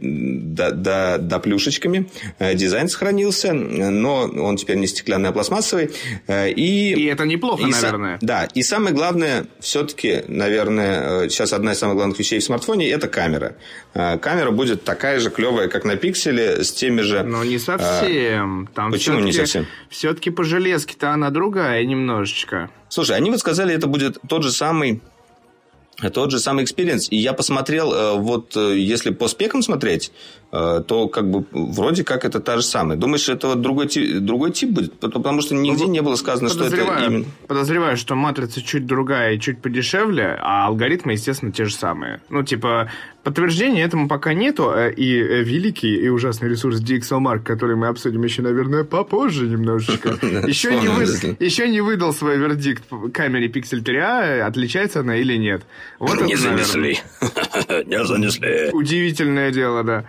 до, 0.53 0.71
до, 0.71 1.17
до 1.17 1.39
плюшечками. 1.39 2.09
Э, 2.39 2.53
Дизайн 2.55 2.89
сохранился, 2.89 3.53
но 3.53 4.23
он 4.23 4.57
теперь 4.57 4.75
не 4.77 4.87
стеклянный, 4.87 5.29
а 5.29 5.31
пластмассовый. 5.31 5.91
Э, 6.27 6.49
И, 6.49 6.93
И 6.93 7.05
это 7.05 7.25
неплохо, 7.25 7.63
и 7.63 7.71
са- 7.71 7.81
наверное. 7.83 8.17
да, 8.21 8.47
и 8.53 8.63
самое 8.63 8.93
главное, 8.93 9.45
все-таки, 9.61 10.23
наверное, 10.27 11.23
э, 11.25 11.29
сейчас 11.29 11.53
одна 11.53 11.71
из 11.71 11.77
самых 11.79 11.95
главных 11.95 12.19
вещей 12.19 12.39
в 12.39 12.43
смартфоне– 12.43 12.89
это 12.91 13.07
камера. 13.07 13.55
Камера 13.93 14.51
будет 14.51 14.83
такая 14.83 15.19
же 15.19 15.29
клевая, 15.29 15.67
как 15.69 15.83
на 15.85 15.95
пикселе, 15.95 16.63
с 16.63 16.71
теми 16.73 17.01
же... 17.01 17.23
Но 17.23 17.43
не 17.43 17.57
совсем. 17.57 18.67
Там 18.75 18.91
почему 18.91 19.19
не 19.19 19.31
совсем? 19.31 19.65
Все-таки 19.89 20.29
по 20.31 20.43
железке-то 20.43 21.11
она 21.11 21.29
другая 21.29 21.83
немножечко. 21.85 22.69
Слушай, 22.89 23.15
они 23.17 23.29
вот 23.31 23.39
сказали, 23.39 23.73
это 23.73 23.87
будет 23.87 24.17
тот 24.27 24.43
же 24.43 24.51
самый 24.51 25.01
тот 26.09 26.31
же 26.31 26.39
самый 26.39 26.63
experience. 26.63 27.11
И 27.11 27.17
я 27.17 27.33
посмотрел, 27.33 27.93
э, 27.93 28.13
вот 28.15 28.55
э, 28.55 28.77
если 28.77 29.09
по 29.09 29.27
спекам 29.27 29.61
смотреть, 29.61 30.11
то 30.51 31.07
как 31.07 31.29
бы 31.29 31.45
вроде 31.51 32.03
как 32.03 32.25
это 32.25 32.39
та 32.39 32.57
же 32.57 32.63
самая. 32.63 32.97
Думаешь, 32.97 33.29
это 33.29 33.49
вот 33.49 33.61
другой 33.61 33.87
тип, 33.87 34.19
другой 34.19 34.51
тип 34.51 34.71
будет? 34.71 34.93
Потому 34.99 35.41
что 35.41 35.55
нигде 35.55 35.85
не 35.85 36.01
было 36.01 36.15
сказано, 36.15 36.49
что 36.49 36.65
это 36.65 36.77
именно... 36.77 37.25
Подозреваю, 37.47 37.97
что 37.97 38.15
матрица 38.15 38.61
чуть 38.61 38.85
другая 38.85 39.35
и 39.35 39.39
чуть 39.39 39.61
подешевле, 39.61 40.37
а 40.41 40.67
алгоритмы, 40.67 41.13
естественно, 41.13 41.51
те 41.51 41.65
же 41.65 41.73
самые. 41.73 42.21
Ну, 42.29 42.43
типа, 42.43 42.89
подтверждения 43.23 43.83
этому 43.83 44.07
пока 44.07 44.33
нету, 44.33 44.71
э, 44.71 44.93
и 44.93 45.17
э, 45.17 45.43
великий 45.43 45.95
и 45.95 46.07
ужасный 46.09 46.49
ресурс 46.49 46.81
DxOMark, 46.81 47.43
который 47.43 47.75
мы 47.75 47.87
обсудим 47.87 48.23
еще, 48.23 48.41
наверное, 48.41 48.83
попозже 48.83 49.47
немножечко, 49.47 50.09
еще 50.47 50.75
не, 50.79 50.87
вы... 50.87 51.03
еще 51.39 51.69
не 51.69 51.81
выдал 51.81 52.13
свой 52.13 52.37
вердикт 52.37 52.83
камере 53.13 53.47
Pixel 53.47 53.83
3a, 53.83 54.41
отличается 54.41 55.01
она 55.01 55.17
или 55.17 55.37
нет. 55.37 55.63
Вот 55.99 56.21
не 56.21 56.33
это, 56.33 56.41
занесли. 56.41 56.99
не 57.85 58.03
занесли. 58.03 58.69
Удивительное 58.71 59.51
дело, 59.51 59.83
да. 59.83 60.05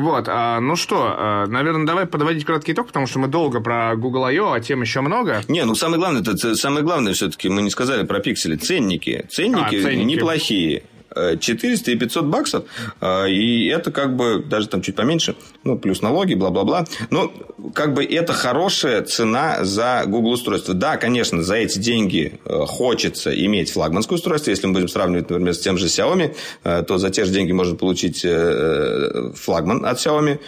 Вот, 0.00 0.24
а, 0.28 0.60
ну 0.60 0.76
что, 0.76 1.14
а, 1.16 1.46
наверное, 1.46 1.86
давай 1.86 2.06
подводить 2.06 2.44
краткий 2.44 2.72
итог, 2.72 2.86
потому 2.86 3.06
что 3.06 3.18
мы 3.18 3.28
долго 3.28 3.60
про 3.60 3.94
Google 3.96 4.24
I.O., 4.24 4.52
а 4.52 4.60
тем 4.60 4.80
еще 4.80 5.02
много. 5.02 5.42
Не, 5.48 5.64
ну 5.64 5.74
самое 5.74 5.98
главное, 5.98 6.22
это 6.22 6.54
самое 6.54 6.82
главное 6.82 7.12
все-таки 7.12 7.48
мы 7.48 7.62
не 7.62 7.70
сказали 7.70 8.06
про 8.06 8.20
пиксели. 8.20 8.56
Ценники. 8.56 9.26
Ценники, 9.30 9.76
а, 9.76 9.82
ценники. 9.82 10.16
неплохие. 10.16 10.82
400 11.14 11.90
и 11.90 11.96
500 11.96 12.24
баксов, 12.26 12.64
а, 13.00 13.26
и 13.26 13.66
это 13.66 13.90
как 13.90 14.16
бы 14.16 14.42
даже 14.44 14.68
там 14.68 14.82
чуть 14.82 14.96
поменьше, 14.96 15.34
ну, 15.64 15.78
плюс 15.78 16.02
налоги, 16.02 16.34
бла-бла-бла. 16.34 16.86
Но 17.10 17.32
как 17.74 17.94
бы 17.94 18.04
это 18.04 18.32
хорошая 18.32 19.02
цена 19.02 19.64
за 19.64 20.04
Google 20.06 20.32
устройство. 20.32 20.74
Да, 20.74 20.96
конечно, 20.96 21.42
за 21.42 21.56
эти 21.56 21.78
деньги 21.78 22.40
э, 22.44 22.64
хочется 22.66 23.34
иметь 23.44 23.70
флагманское 23.70 24.16
устройство. 24.16 24.50
Если 24.50 24.66
мы 24.66 24.74
будем 24.74 24.88
сравнивать, 24.88 25.30
например, 25.30 25.54
с 25.54 25.60
тем 25.60 25.78
же 25.78 25.86
Xiaomi, 25.86 26.34
э, 26.64 26.82
то 26.82 26.98
за 26.98 27.10
те 27.10 27.24
же 27.24 27.32
деньги 27.32 27.52
можно 27.52 27.76
получить 27.76 28.24
э, 28.24 29.32
флагман 29.34 29.84
от 29.84 29.98
Xiaomi. 29.98 30.38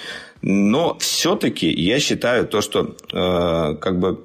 Но 0.42 0.96
все-таки 0.98 1.70
я 1.70 2.00
считаю 2.00 2.46
то, 2.48 2.62
что 2.62 2.96
как 3.12 4.00
бы 4.00 4.24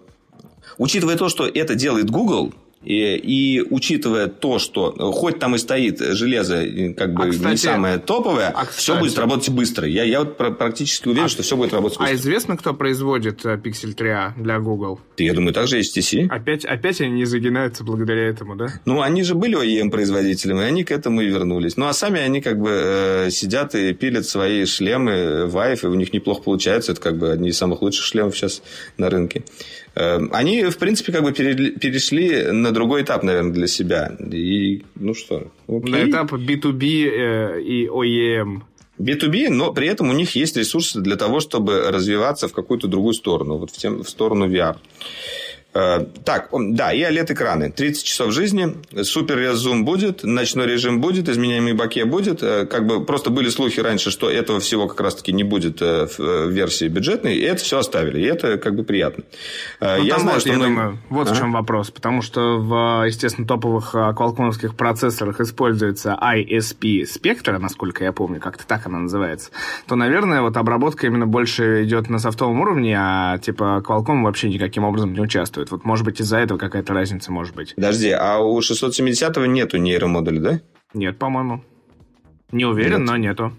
учитывая 0.79 1.15
то, 1.15 1.29
что 1.29 1.45
это 1.45 1.75
делает 1.75 2.09
Google, 2.09 2.53
и, 2.87 3.17
и 3.17 3.61
учитывая 3.61 4.27
то, 4.27 4.59
что 4.59 4.93
хоть 5.11 5.39
там 5.39 5.55
и 5.55 5.57
стоит 5.57 5.99
железо, 5.99 6.65
как 6.95 7.13
бы 7.13 7.25
а, 7.25 7.29
кстати, 7.31 7.51
не 7.51 7.57
самое 7.57 7.97
топовое, 7.97 8.47
а, 8.47 8.65
кстати, 8.65 8.77
все 8.79 8.97
будет 8.97 9.17
работать 9.17 9.49
быстро. 9.49 9.85
Я, 9.85 10.05
я 10.05 10.19
вот 10.19 10.37
практически 10.37 11.09
уверен, 11.09 11.25
а, 11.25 11.29
что 11.29 11.43
все 11.43 11.57
будет 11.57 11.73
работать 11.73 11.97
а 11.97 12.03
быстро. 12.03 12.13
А 12.13 12.17
известно, 12.17 12.55
кто 12.55 12.73
производит 12.73 13.45
э, 13.45 13.55
Pixel 13.57 13.93
3a 13.93 14.41
для 14.41 14.59
Google? 14.59 15.01
Я 15.17 15.33
думаю, 15.33 15.53
также 15.53 15.81
HTC. 15.81 16.29
Опять, 16.29 16.63
опять 16.63 17.01
они 17.01 17.11
не 17.11 17.25
загинаются 17.25 17.83
благодаря 17.83 18.25
этому, 18.25 18.55
да? 18.55 18.67
Ну, 18.85 19.01
они 19.01 19.23
же 19.23 19.35
были 19.35 19.57
OEM-производителями, 19.57 20.63
они 20.63 20.85
к 20.85 20.91
этому 20.91 21.19
и 21.19 21.25
вернулись. 21.25 21.75
Ну, 21.75 21.87
а 21.87 21.93
сами 21.93 22.21
они 22.21 22.39
как 22.39 22.57
бы 22.57 22.69
э, 22.71 23.29
сидят 23.31 23.75
и 23.75 23.91
пилят 23.93 24.25
свои 24.25 24.63
шлемы 24.63 25.49
Vive, 25.51 25.79
и 25.83 25.87
у 25.87 25.95
них 25.95 26.13
неплохо 26.13 26.41
получается. 26.41 26.93
Это 26.93 27.01
как 27.01 27.17
бы 27.17 27.31
одни 27.33 27.49
из 27.49 27.57
самых 27.57 27.81
лучших 27.81 28.05
шлемов 28.05 28.37
сейчас 28.37 28.61
на 28.97 29.09
рынке. 29.09 29.43
Эм, 29.97 30.29
они, 30.31 30.63
в 30.65 30.77
принципе, 30.77 31.11
как 31.11 31.23
бы 31.23 31.31
перешли 31.31 32.51
на 32.51 32.71
другой 32.71 33.01
этап, 33.01 33.23
наверное, 33.23 33.51
для 33.51 33.65
себя. 33.65 34.15
И, 34.31 34.83
ну 34.93 35.15
что, 35.15 35.51
окей. 35.67 35.91
На 35.91 36.07
этап 36.07 36.33
B2B 36.33 36.83
э, 36.83 37.61
и 37.61 37.87
OEM. 37.87 38.61
B2B, 38.99 39.49
но 39.49 39.73
при 39.73 39.87
этом 39.87 40.09
у 40.09 40.13
них 40.13 40.35
есть 40.35 40.55
ресурсы 40.55 41.01
для 41.01 41.15
того, 41.15 41.39
чтобы 41.39 41.89
развиваться 41.91 42.47
в 42.47 42.53
какую-то 42.53 42.87
другую 42.87 43.13
сторону, 43.13 43.57
вот 43.57 43.71
в, 43.71 43.77
тем, 43.77 44.03
в 44.03 44.09
сторону 44.09 44.47
VR. 44.47 44.77
Э, 45.73 46.05
так, 46.25 46.49
да, 46.51 46.91
и 46.91 47.01
OLED-экраны. 47.01 47.71
30 47.71 48.03
часов 48.03 48.31
жизни, 48.31 48.75
супер 49.03 49.53
зум 49.53 49.85
будет, 49.85 50.23
ночной 50.23 50.65
режим 50.65 51.01
будет, 51.01 51.29
изменяемый 51.29 51.73
баке 51.73 52.05
будет. 52.05 52.41
Э, 52.41 52.65
как 52.65 52.87
бы 52.87 53.03
просто 53.05 53.29
были 53.29 53.49
слухи 53.49 53.79
раньше, 53.79 54.09
что 54.09 54.29
этого 54.29 54.59
всего 54.59 54.87
как 54.87 55.01
раз-таки 55.01 55.33
не 55.33 55.43
будет 55.43 55.81
э, 55.81 56.07
в 56.17 56.49
версии 56.49 56.87
бюджетной, 56.87 57.35
и 57.35 57.41
это 57.41 57.61
все 57.61 57.77
оставили. 57.77 58.19
И 58.21 58.23
это 58.23 58.57
как 58.57 58.75
бы 58.75 58.83
приятно. 58.83 59.23
Ну, 59.79 60.03
я 60.03 60.19
знаю, 60.19 60.35
вот, 60.35 60.41
что... 60.41 60.49
Я 60.49 60.57
мы... 60.57 60.63
думаю, 60.65 60.97
вот 61.09 61.29
а? 61.29 61.33
в 61.33 61.37
чем 61.37 61.51
вопрос. 61.51 61.91
Потому 61.91 62.21
что 62.21 62.57
в, 62.57 63.05
естественно, 63.05 63.47
топовых 63.47 63.91
квалкомовских 63.91 64.75
процессорах 64.75 65.39
используется 65.41 66.17
ISP 66.19 67.05
спектра, 67.05 67.59
насколько 67.59 68.03
я 68.03 68.11
помню, 68.11 68.39
как-то 68.39 68.65
так 68.65 68.87
она 68.87 68.99
называется, 68.99 69.51
то, 69.87 69.95
наверное, 69.95 70.41
вот 70.41 70.57
обработка 70.57 71.05
именно 71.05 71.27
больше 71.27 71.83
идет 71.83 72.09
на 72.09 72.19
софтовом 72.19 72.59
уровне, 72.61 72.95
а 72.99 73.37
типа 73.37 73.83
Qualcomm 73.85 74.23
вообще 74.23 74.49
никаким 74.49 74.83
образом 74.83 75.13
не 75.13 75.19
участвует 75.19 75.56
работает. 75.57 75.71
Вот, 75.71 75.85
может 75.85 76.05
быть, 76.05 76.21
из-за 76.21 76.37
этого 76.37 76.57
какая-то 76.57 76.93
разница 76.93 77.31
может 77.31 77.55
быть. 77.55 77.75
Подожди, 77.75 78.11
а 78.11 78.39
у 78.39 78.59
670-го 78.59 79.45
нету 79.45 79.77
нейромодуля, 79.77 80.39
да? 80.39 80.61
Нет, 80.93 81.17
по-моему. 81.17 81.63
Не 82.51 82.65
уверен, 82.65 82.99
Нет. 82.99 83.07
но 83.07 83.17
нету. 83.17 83.53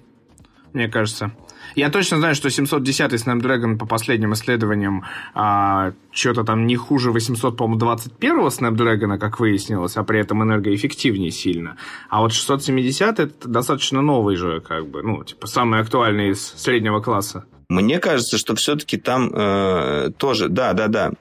Мне 0.73 0.89
кажется. 0.89 1.33
Я 1.75 1.91
точно 1.91 2.17
знаю, 2.19 2.35
что 2.35 2.49
710 2.51 3.13
Snapdragon 3.13 3.77
по 3.77 3.87
последним 3.87 4.33
исследованиям 4.33 5.05
а, 5.35 5.93
что-то 6.11 6.45
там 6.45 6.67
не 6.67 6.77
хуже 6.77 7.13
800, 7.13 7.57
по-моему, 7.57 7.81
21-го 7.85 8.49
Snapdragon, 8.49 9.19
как 9.19 9.41
выяснилось, 9.41 9.97
а 9.97 10.05
при 10.05 10.21
этом 10.21 10.43
энергоэффективнее 10.43 11.31
сильно. 11.31 11.77
А 12.09 12.21
вот 12.21 12.33
670 12.33 13.21
это 13.21 13.49
достаточно 13.49 14.01
новый 14.01 14.37
же, 14.37 14.61
как 14.61 14.87
бы, 14.87 15.03
ну, 15.03 15.25
типа, 15.25 15.47
самый 15.47 15.81
актуальный 15.81 16.31
из 16.31 16.41
среднего 16.41 17.01
класса. 17.01 17.45
Мне 17.69 17.99
кажется, 17.99 18.39
что 18.39 18.55
все-таки 18.55 18.97
там 18.97 19.31
э, 19.35 20.11
тоже, 20.17 20.49
да, 20.49 20.73
да, 20.73 20.89
да, 20.89 21.13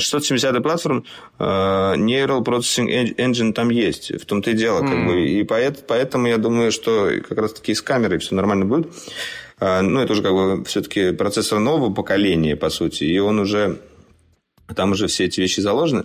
670 0.00 0.62
платформ, 0.62 1.04
э, 1.38 1.42
Neural 1.44 2.42
Processing 2.42 3.14
Engine 3.16 3.52
там 3.52 3.68
есть. 3.68 4.10
В 4.20 4.24
том-то 4.24 4.50
и 4.50 4.54
дело. 4.54 4.82
Mm. 4.82 4.88
Как 4.88 5.06
бы, 5.06 5.28
и 5.28 5.44
поэтому 5.44 6.26
я 6.26 6.38
думаю, 6.38 6.72
что 6.72 7.10
как 7.28 7.36
раз-таки 7.36 7.74
с 7.74 7.82
камерой 7.82 8.18
все 8.18 8.34
нормально 8.34 8.64
будет. 8.64 8.90
Э, 9.60 9.82
ну, 9.82 10.00
это 10.00 10.14
уже 10.14 10.22
как 10.22 10.32
бы 10.32 10.64
все-таки 10.64 11.12
процессор 11.12 11.58
нового 11.58 11.92
поколения, 11.92 12.56
по 12.56 12.70
сути. 12.70 13.04
И 13.04 13.18
он 13.18 13.38
уже... 13.38 13.78
Там 14.74 14.92
уже 14.92 15.06
все 15.08 15.24
эти 15.24 15.40
вещи 15.40 15.60
заложены. 15.60 16.04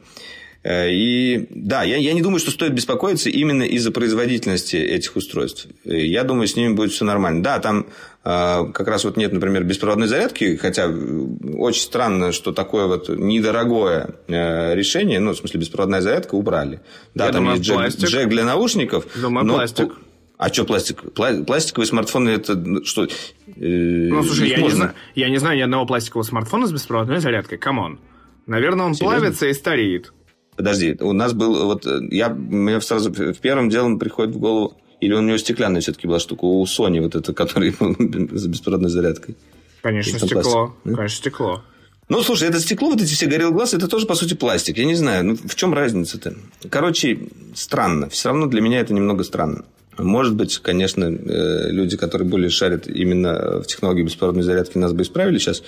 Э, 0.65 0.91
и 0.91 1.47
да, 1.51 1.84
я, 1.84 1.97
я 1.97 2.13
не 2.13 2.21
думаю, 2.21 2.39
что 2.39 2.51
стоит 2.51 2.73
беспокоиться 2.73 3.29
именно 3.29 3.63
из-за 3.63 3.91
производительности 3.91 4.75
этих 4.75 5.15
устройств. 5.15 5.67
Я 5.84 6.23
думаю, 6.23 6.47
с 6.47 6.55
ними 6.55 6.73
будет 6.73 6.91
все 6.91 7.05
нормально. 7.05 7.43
Да, 7.43 7.60
там 7.60 7.81
э, 7.81 7.86
как 8.25 8.88
раз 8.88 9.03
вот 9.03 9.17
нет, 9.17 9.33
например, 9.33 9.63
беспроводной 9.63 10.07
зарядки, 10.07 10.55
хотя 10.55 10.88
очень 10.88 11.81
странно, 11.81 12.31
что 12.31 12.51
такое 12.53 12.88
вот 12.88 13.07
недорогое 13.07 14.15
э, 14.27 14.73
решение, 14.73 15.19
ну, 15.19 15.33
в 15.33 15.38
смысле, 15.38 15.59
беспроводная 15.59 16.01
зарядка 16.01 16.33
убрали. 16.33 16.81
Да, 17.13 17.27
я 17.27 17.31
там 17.31 17.43
думаю, 17.43 17.57
есть 17.57 17.99
джек, 17.99 18.09
джек 18.09 18.29
для 18.29 18.43
наушников. 18.43 19.05
Думаю, 19.15 19.45
но... 19.45 19.53
пластик. 19.53 19.93
А 20.38 20.49
что 20.51 20.65
пластик? 20.65 21.13
Пластиковые 21.13 21.88
смартфоны 21.88 22.29
это 22.29 22.83
что? 22.83 23.07
Ну, 23.55 24.23
слушай, 24.23 24.49
я 24.49 24.57
не, 24.57 24.69
знаю, 24.71 24.93
я 25.13 25.29
не 25.29 25.38
знаю 25.38 25.57
ни 25.57 25.61
одного 25.61 25.85
пластикового 25.85 26.23
смартфона 26.25 26.65
с 26.65 26.73
беспроводной 26.73 27.19
зарядкой. 27.19 27.59
Come 27.59 27.82
on. 27.82 27.99
Наверное, 28.47 28.88
он 28.88 28.95
Серьезно? 28.95 29.17
плавится 29.19 29.47
и 29.47 29.53
стареет. 29.53 30.13
Подожди, 30.55 30.97
у 30.99 31.13
нас 31.13 31.33
был 31.33 31.65
вот 31.65 31.85
я 32.11 32.29
мне 32.29 32.81
сразу 32.81 33.11
в 33.11 33.35
первым 33.35 33.69
делом 33.69 33.99
приходит 33.99 34.35
в 34.35 34.39
голову 34.39 34.77
или 35.01 35.13
у 35.13 35.21
него 35.21 35.38
стеклянная 35.38 35.81
все-таки 35.81 36.08
была 36.08 36.19
штука 36.19 36.45
у 36.45 36.63
Sony 36.65 37.01
вот 37.01 37.15
это, 37.15 37.34
который 37.34 37.71
с 38.38 38.47
беспроводной 38.47 38.89
зарядкой. 38.89 39.36
Конечно, 39.81 40.17
стекло. 40.19 40.41
Пластик, 40.41 40.73
да? 40.84 40.95
Конечно, 40.95 41.17
стекло. 41.17 41.63
Ну, 42.08 42.21
слушай, 42.21 42.47
это 42.47 42.60
стекло, 42.60 42.89
вот 42.89 43.01
эти 43.01 43.13
все 43.13 43.25
горел 43.25 43.51
глаз, 43.51 43.73
это 43.73 43.88
тоже, 43.88 44.05
по 44.05 44.13
сути, 44.13 44.36
пластик. 44.36 44.77
Я 44.77 44.86
не 44.86 44.95
знаю, 44.95 45.25
ну, 45.25 45.36
в 45.36 45.55
чем 45.55 45.73
разница-то? 45.73 46.36
Короче, 46.69 47.19
странно. 47.55 48.10
Все 48.10 48.29
равно 48.29 48.45
для 48.45 48.62
меня 48.62 48.79
это 48.79 48.93
немного 48.93 49.23
странно. 49.23 49.65
Может 49.97 50.36
быть, 50.36 50.58
конечно, 50.60 51.05
э, 51.05 51.71
люди, 51.71 51.97
которые 51.97 52.27
более 52.27 52.49
шарят 52.49 52.88
именно 52.88 53.62
в 53.62 53.65
технологии 53.65 54.03
беспроводной 54.03 54.43
зарядки, 54.43 54.77
нас 54.77 54.93
бы 54.93 55.03
исправили 55.03 55.38
сейчас, 55.38 55.63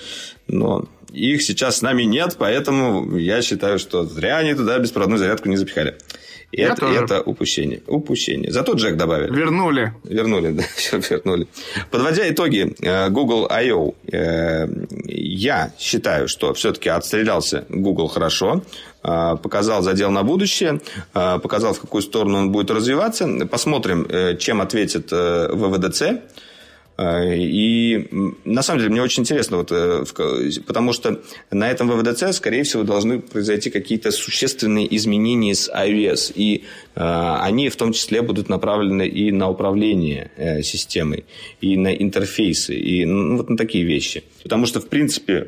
но 0.46 0.86
их 1.12 1.42
сейчас 1.42 1.78
с 1.78 1.82
нами 1.82 2.02
нет, 2.02 2.36
поэтому 2.38 3.16
я 3.16 3.40
считаю, 3.40 3.78
что 3.78 4.04
зря 4.04 4.38
они 4.38 4.54
туда 4.54 4.78
беспроводную 4.78 5.18
зарядку 5.18 5.48
не 5.48 5.56
запихали. 5.56 5.96
И 6.50 6.62
это, 6.62 6.86
это 6.86 7.20
упущение. 7.20 7.82
Упущение. 7.86 8.50
Зато 8.50 8.72
Джек 8.72 8.96
добавили. 8.96 9.30
Вернули. 9.30 9.92
Вернули, 10.04 10.50
да, 10.52 10.62
все 10.76 10.98
вернули. 10.98 11.46
Подводя 11.90 12.28
итоги 12.28 12.74
э, 12.80 13.10
Google 13.10 13.46
I.O., 13.50 13.94
э, 14.10 14.66
я 15.04 15.72
считаю, 15.78 16.26
что 16.26 16.54
все-таки 16.54 16.88
отстрелялся 16.88 17.66
Google 17.68 18.08
хорошо, 18.08 18.62
э, 19.04 19.36
показал 19.42 19.82
задел 19.82 20.10
на 20.10 20.22
будущее, 20.22 20.80
показал, 21.12 21.74
в 21.74 21.80
какую 21.80 22.02
сторону 22.02 22.38
он 22.38 22.50
будет 22.50 22.70
развиваться. 22.70 23.28
Посмотрим, 23.50 24.06
чем 24.38 24.60
ответит 24.62 25.12
ВВДЦ. 25.12 26.02
Э, 26.98 27.36
и 27.36 28.08
на 28.44 28.62
самом 28.62 28.80
деле 28.80 28.90
мне 28.90 29.02
очень 29.02 29.22
интересно, 29.22 29.58
вот, 29.58 29.70
э, 29.70 30.04
потому 30.66 30.92
что 30.92 31.20
на 31.50 31.70
этом 31.70 31.88
ВВДЦ, 31.88 32.34
скорее 32.36 32.64
всего, 32.64 32.82
должны 32.82 33.20
произойти 33.20 33.70
какие-то 33.70 34.10
существенные 34.10 34.94
изменения 34.96 35.54
с 35.54 35.70
iOS. 35.70 36.32
И 36.34 36.64
э, 36.96 37.36
они 37.40 37.68
в 37.68 37.76
том 37.76 37.92
числе 37.92 38.20
будут 38.20 38.48
направлены 38.48 39.06
и 39.06 39.30
на 39.30 39.48
управление 39.48 40.30
системой, 40.62 41.24
и 41.60 41.76
на 41.76 41.94
интерфейсы, 41.94 42.74
и 42.74 43.04
ну, 43.04 43.36
вот 43.36 43.48
на 43.48 43.56
такие 43.56 43.84
вещи. 43.84 44.24
Потому 44.42 44.66
что, 44.66 44.80
в 44.80 44.88
принципе, 44.88 45.46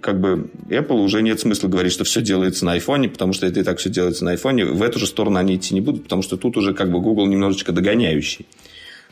как 0.00 0.20
бы 0.20 0.50
Apple 0.68 1.00
уже 1.00 1.22
нет 1.22 1.40
смысла 1.40 1.68
говорить, 1.68 1.92
что 1.92 2.04
все 2.04 2.22
делается 2.22 2.64
на 2.64 2.76
iPhone, 2.76 3.08
потому 3.08 3.32
что 3.32 3.46
это 3.46 3.60
и 3.60 3.62
так 3.62 3.78
все 3.78 3.90
делается 3.90 4.24
на 4.24 4.34
iPhone. 4.34 4.72
В 4.72 4.82
эту 4.82 4.98
же 4.98 5.06
сторону 5.06 5.38
они 5.38 5.56
идти 5.56 5.74
не 5.74 5.80
будут, 5.80 6.04
потому 6.04 6.22
что 6.22 6.36
тут 6.36 6.56
уже 6.56 6.72
как 6.72 6.90
бы 6.90 7.00
Google 7.00 7.26
немножечко 7.26 7.72
догоняющий. 7.72 8.46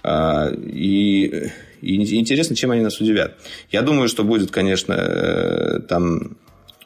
А, 0.02 0.50
и, 0.52 1.50
и 1.80 1.96
интересно, 2.18 2.56
чем 2.56 2.70
они 2.70 2.82
нас 2.82 3.00
удивят. 3.00 3.38
Я 3.70 3.82
думаю, 3.82 4.08
что 4.08 4.24
будет, 4.24 4.50
конечно, 4.50 4.92
э, 4.92 5.80
там 5.88 6.36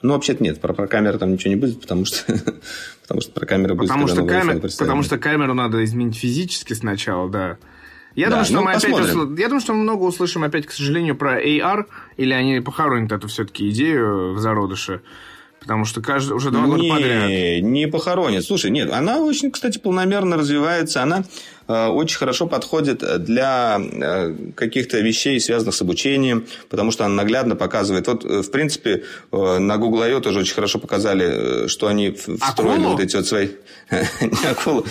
ну, 0.02 0.12
вообще-то 0.12 0.44
нет, 0.44 0.60
про, 0.60 0.74
про 0.74 0.86
камеру 0.86 1.18
там 1.18 1.32
ничего 1.32 1.50
не 1.50 1.56
будет, 1.56 1.80
потому 1.80 2.04
что, 2.04 2.24
потому 3.02 3.22
что 3.22 3.32
про 3.32 3.46
камеру 3.46 3.74
будет, 3.74 3.88
потому 3.88 4.06
что, 4.06 4.24
камер, 4.26 4.60
потому 4.60 5.02
что 5.02 5.16
камеру 5.16 5.54
надо 5.54 5.82
изменить 5.82 6.16
физически 6.16 6.74
сначала, 6.74 7.30
да. 7.30 7.56
Я, 8.14 8.26
да, 8.26 8.30
думаю, 8.30 8.44
что 8.44 8.54
ну, 8.54 8.62
мы 8.62 8.72
опять 8.72 8.92
усл... 8.92 9.34
я 9.34 9.46
думаю, 9.48 9.60
что 9.60 9.72
мы 9.72 9.80
много 9.80 10.02
услышим 10.02 10.44
опять, 10.44 10.66
к 10.66 10.72
сожалению, 10.72 11.16
про 11.16 11.42
AR, 11.42 11.86
или 12.18 12.32
они 12.32 12.60
похоронят 12.60 13.12
эту 13.12 13.28
все-таки 13.28 13.70
идею 13.70 14.34
в 14.34 14.38
зародыше. 14.38 15.00
Потому 15.58 15.86
что 15.86 16.02
каждый, 16.02 16.34
уже 16.34 16.50
два 16.50 16.66
года 16.66 16.82
не, 16.82 16.90
подряд. 16.90 17.62
Не 17.62 17.88
похоронит. 17.88 18.44
Слушай, 18.44 18.70
нет, 18.70 18.92
она 18.92 19.20
очень, 19.20 19.50
кстати, 19.50 19.78
полномерно 19.78 20.36
развивается. 20.36 21.02
Она 21.02 21.24
очень 21.66 22.18
хорошо 22.18 22.46
подходит 22.46 23.02
для 23.24 23.80
э, 23.80 24.34
каких-то 24.54 25.00
вещей, 25.00 25.40
связанных 25.40 25.74
с 25.74 25.82
обучением, 25.82 26.46
потому 26.68 26.90
что 26.90 27.04
она 27.04 27.14
наглядно 27.14 27.56
показывает. 27.56 28.06
Вот, 28.06 28.24
э, 28.24 28.42
в 28.42 28.50
принципе, 28.50 29.04
на 29.32 29.76
Google 29.78 30.02
I.O. 30.02 30.20
тоже 30.20 30.40
очень 30.40 30.54
хорошо 30.54 30.78
показали, 30.78 31.68
что 31.68 31.86
они 31.86 32.10
встроили 32.10 32.80
акулу? 32.80 32.90
вот 32.90 33.00
эти 33.00 33.16
вот 33.16 33.26
свои... 33.26 33.48
Не 34.20 34.50
акулу. 34.50 34.84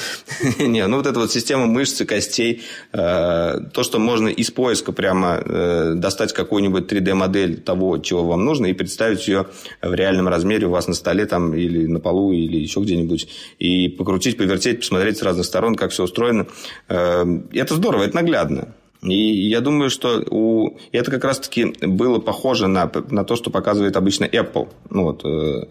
Не, 0.59 0.87
ну 0.87 0.97
вот 0.97 1.07
эта 1.07 1.19
вот 1.19 1.31
система 1.31 1.65
мышц 1.65 2.03
костей, 2.05 2.61
то, 2.91 3.81
что 3.81 3.99
можно 3.99 4.27
из 4.27 4.51
поиска 4.51 4.91
прямо 4.91 5.93
достать 5.95 6.33
какую-нибудь 6.33 6.91
3D-модель 6.91 7.61
того, 7.61 7.97
чего 7.97 8.23
вам 8.23 8.45
нужно, 8.45 8.67
и 8.67 8.73
представить 8.73 9.27
ее 9.27 9.47
в 9.81 9.93
реальном 9.93 10.27
размере 10.27 10.67
у 10.67 10.69
вас 10.69 10.87
на 10.87 10.93
столе 10.93 11.25
там 11.25 11.53
или 11.53 11.85
на 11.85 11.99
полу, 11.99 12.31
или 12.31 12.57
еще 12.57 12.81
где-нибудь, 12.81 13.27
и 13.59 13.89
покрутить, 13.89 14.37
повертеть, 14.37 14.79
посмотреть 14.79 15.17
с 15.17 15.23
разных 15.23 15.45
сторон, 15.45 15.75
как 15.75 15.91
все 15.91 16.03
устроено. 16.03 16.47
Эм, 16.89 17.47
это 17.53 17.75
здорово, 17.75 18.03
это 18.03 18.15
наглядно. 18.15 18.73
И 19.01 19.49
я 19.49 19.59
думаю, 19.59 19.89
что 19.89 20.23
у... 20.29 20.77
это 20.91 21.11
как 21.11 21.23
раз-таки 21.25 21.73
было 21.81 22.19
похоже 22.19 22.67
на, 22.67 22.89
на 23.09 23.25
то, 23.25 23.35
что 23.35 23.49
показывает 23.49 23.97
обычно 23.97 24.25
Apple. 24.25 24.69
Ну, 24.89 25.03
вот, 25.03 25.25
э, 25.25 25.65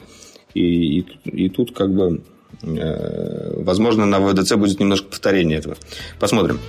и, 0.55 0.99
и, 1.01 1.07
и 1.25 1.49
тут 1.49 1.75
как 1.75 1.95
бы, 1.95 2.16
э, 2.16 2.18
возможно, 2.63 4.07
на 4.07 4.17
VDC 4.17 4.57
будет 4.57 4.81
немножко 4.81 5.09
повторение 5.09 5.59
этого. 5.59 5.77
Посмотрим. 6.19 6.61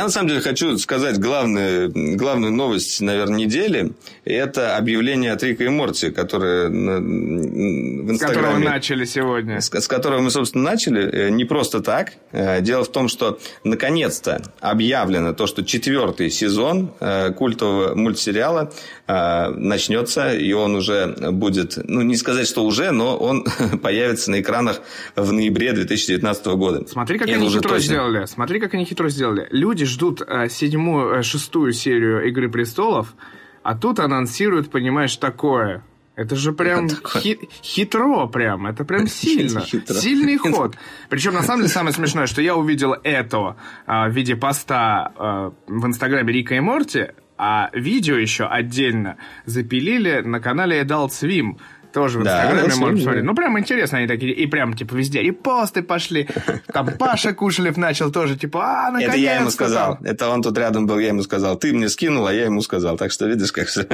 Я, 0.00 0.04
на 0.04 0.10
самом 0.10 0.28
деле, 0.28 0.40
хочу 0.40 0.78
сказать 0.78 1.18
главную, 1.18 1.92
главную 2.16 2.54
новость, 2.54 3.02
наверное, 3.02 3.40
недели. 3.40 3.92
Это 4.24 4.78
объявление 4.78 5.32
от 5.32 5.42
Рика 5.42 5.64
и 5.64 5.68
Морти, 5.68 6.10
которое 6.10 6.70
в 6.70 8.10
Инстаграме... 8.10 8.16
С 8.16 8.20
которого 8.20 8.52
мы 8.52 8.64
начали 8.64 9.04
сегодня. 9.04 9.60
С, 9.60 9.70
с 9.70 9.88
которого 9.88 10.20
мы, 10.22 10.30
собственно, 10.30 10.64
начали. 10.64 11.26
Э, 11.26 11.28
не 11.28 11.44
просто 11.44 11.80
так. 11.82 12.14
Э, 12.32 12.62
дело 12.62 12.84
в 12.84 12.88
том, 12.90 13.08
что, 13.08 13.38
наконец-то, 13.62 14.40
объявлено 14.60 15.34
то, 15.34 15.46
что 15.46 15.62
четвертый 15.66 16.30
сезон 16.30 16.92
э, 17.00 17.32
культового 17.32 17.94
мультсериала 17.94 18.72
начнется, 19.06 20.32
и 20.32 20.52
он 20.52 20.76
уже 20.76 21.16
будет... 21.32 21.76
Ну, 21.76 22.02
не 22.02 22.14
сказать, 22.14 22.46
что 22.46 22.64
уже, 22.64 22.92
но 22.92 23.16
он 23.16 23.44
появится 23.82 24.30
на 24.30 24.40
экранах 24.40 24.80
в 25.16 25.32
ноябре 25.32 25.72
2019 25.72 26.46
года. 26.46 26.86
Смотри, 26.88 27.18
как 27.18 27.28
и 27.28 27.32
они 27.32 27.48
хитро 27.48 27.70
точно. 27.70 27.80
сделали. 27.80 28.24
Смотри, 28.26 28.60
как 28.60 28.72
они 28.74 28.84
хитро 28.84 29.08
сделали. 29.08 29.48
Люди 29.50 29.84
ждут 29.90 30.22
э, 30.26 30.48
седьмую, 30.48 31.14
э, 31.14 31.22
шестую 31.22 31.72
серию 31.72 32.26
«Игры 32.28 32.48
престолов», 32.48 33.14
а 33.62 33.74
тут 33.74 33.98
анонсируют, 33.98 34.70
понимаешь, 34.70 35.16
такое. 35.16 35.84
Это 36.16 36.36
же 36.36 36.52
прям 36.52 36.88
хи- 36.88 37.48
хитро 37.62 38.26
прям, 38.26 38.66
это 38.66 38.84
прям 38.84 39.06
сильно. 39.06 39.60
Сильный 39.60 40.36
ход. 40.38 40.76
Причем, 41.08 41.34
на 41.34 41.42
самом 41.42 41.62
деле, 41.62 41.72
самое 41.72 41.94
смешное, 41.94 42.26
что 42.26 42.42
я 42.42 42.56
увидел 42.56 42.94
это 43.04 43.56
а, 43.86 44.08
в 44.08 44.12
виде 44.12 44.36
поста 44.36 45.12
а, 45.16 45.52
в 45.66 45.86
инстаграме 45.86 46.32
Рика 46.32 46.54
и 46.54 46.60
Морти, 46.60 47.08
а 47.38 47.70
видео 47.72 48.16
еще 48.16 48.44
отдельно 48.44 49.16
запилили 49.46 50.20
на 50.20 50.40
канале 50.40 50.82
Adult 50.82 51.08
Swim. 51.08 51.58
Тоже 51.92 52.18
в 52.18 52.22
Инстаграме 52.22 52.68
да, 52.68 52.76
можно 52.76 52.96
посмотреть. 52.96 53.24
Ну, 53.24 53.34
прям 53.34 53.58
интересно 53.58 53.98
они 53.98 54.06
такие. 54.06 54.32
И 54.32 54.46
прям, 54.46 54.74
типа, 54.74 54.94
везде 54.94 55.22
репосты 55.22 55.82
пошли. 55.82 56.28
Там 56.72 56.90
Паша 56.98 57.32
Кушелев 57.32 57.76
начал 57.76 58.12
тоже, 58.12 58.36
типа, 58.36 58.60
а, 58.64 58.90
наконец-то. 58.90 59.12
Это 59.12 59.20
я 59.20 59.40
ему 59.40 59.50
сказал. 59.50 59.98
Это 60.02 60.28
он 60.28 60.42
тут 60.42 60.56
рядом 60.56 60.86
был, 60.86 60.98
я 60.98 61.08
ему 61.08 61.22
сказал. 61.22 61.56
Ты 61.56 61.72
мне 61.72 61.88
скинул, 61.88 62.26
а 62.26 62.32
я 62.32 62.44
ему 62.44 62.60
сказал. 62.62 62.96
Так 62.96 63.10
что 63.10 63.26
видишь, 63.26 63.52
как 63.52 63.68
все. 63.68 63.86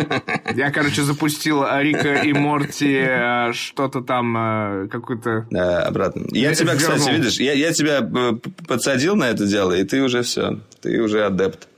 Я, 0.54 0.70
короче, 0.70 1.02
запустил 1.02 1.64
Рика 1.64 2.14
и 2.14 2.32
Морти 2.32 2.96
э, 2.98 3.52
что-то 3.52 4.02
там, 4.02 4.36
э, 4.36 4.88
какую-то... 4.88 5.46
Да, 5.50 5.82
обратно. 5.82 6.26
Я 6.30 6.54
тебя, 6.54 6.74
кстати, 6.74 7.10
видишь, 7.10 7.38
я, 7.38 7.52
я 7.52 7.72
тебя 7.72 8.00
э, 8.00 8.32
подсадил 8.66 9.16
на 9.16 9.24
это 9.24 9.46
дело, 9.46 9.72
и 9.72 9.84
ты 9.84 10.02
уже 10.02 10.22
все. 10.22 10.60
Ты 10.82 11.00
уже 11.00 11.24
адепт. 11.24 11.68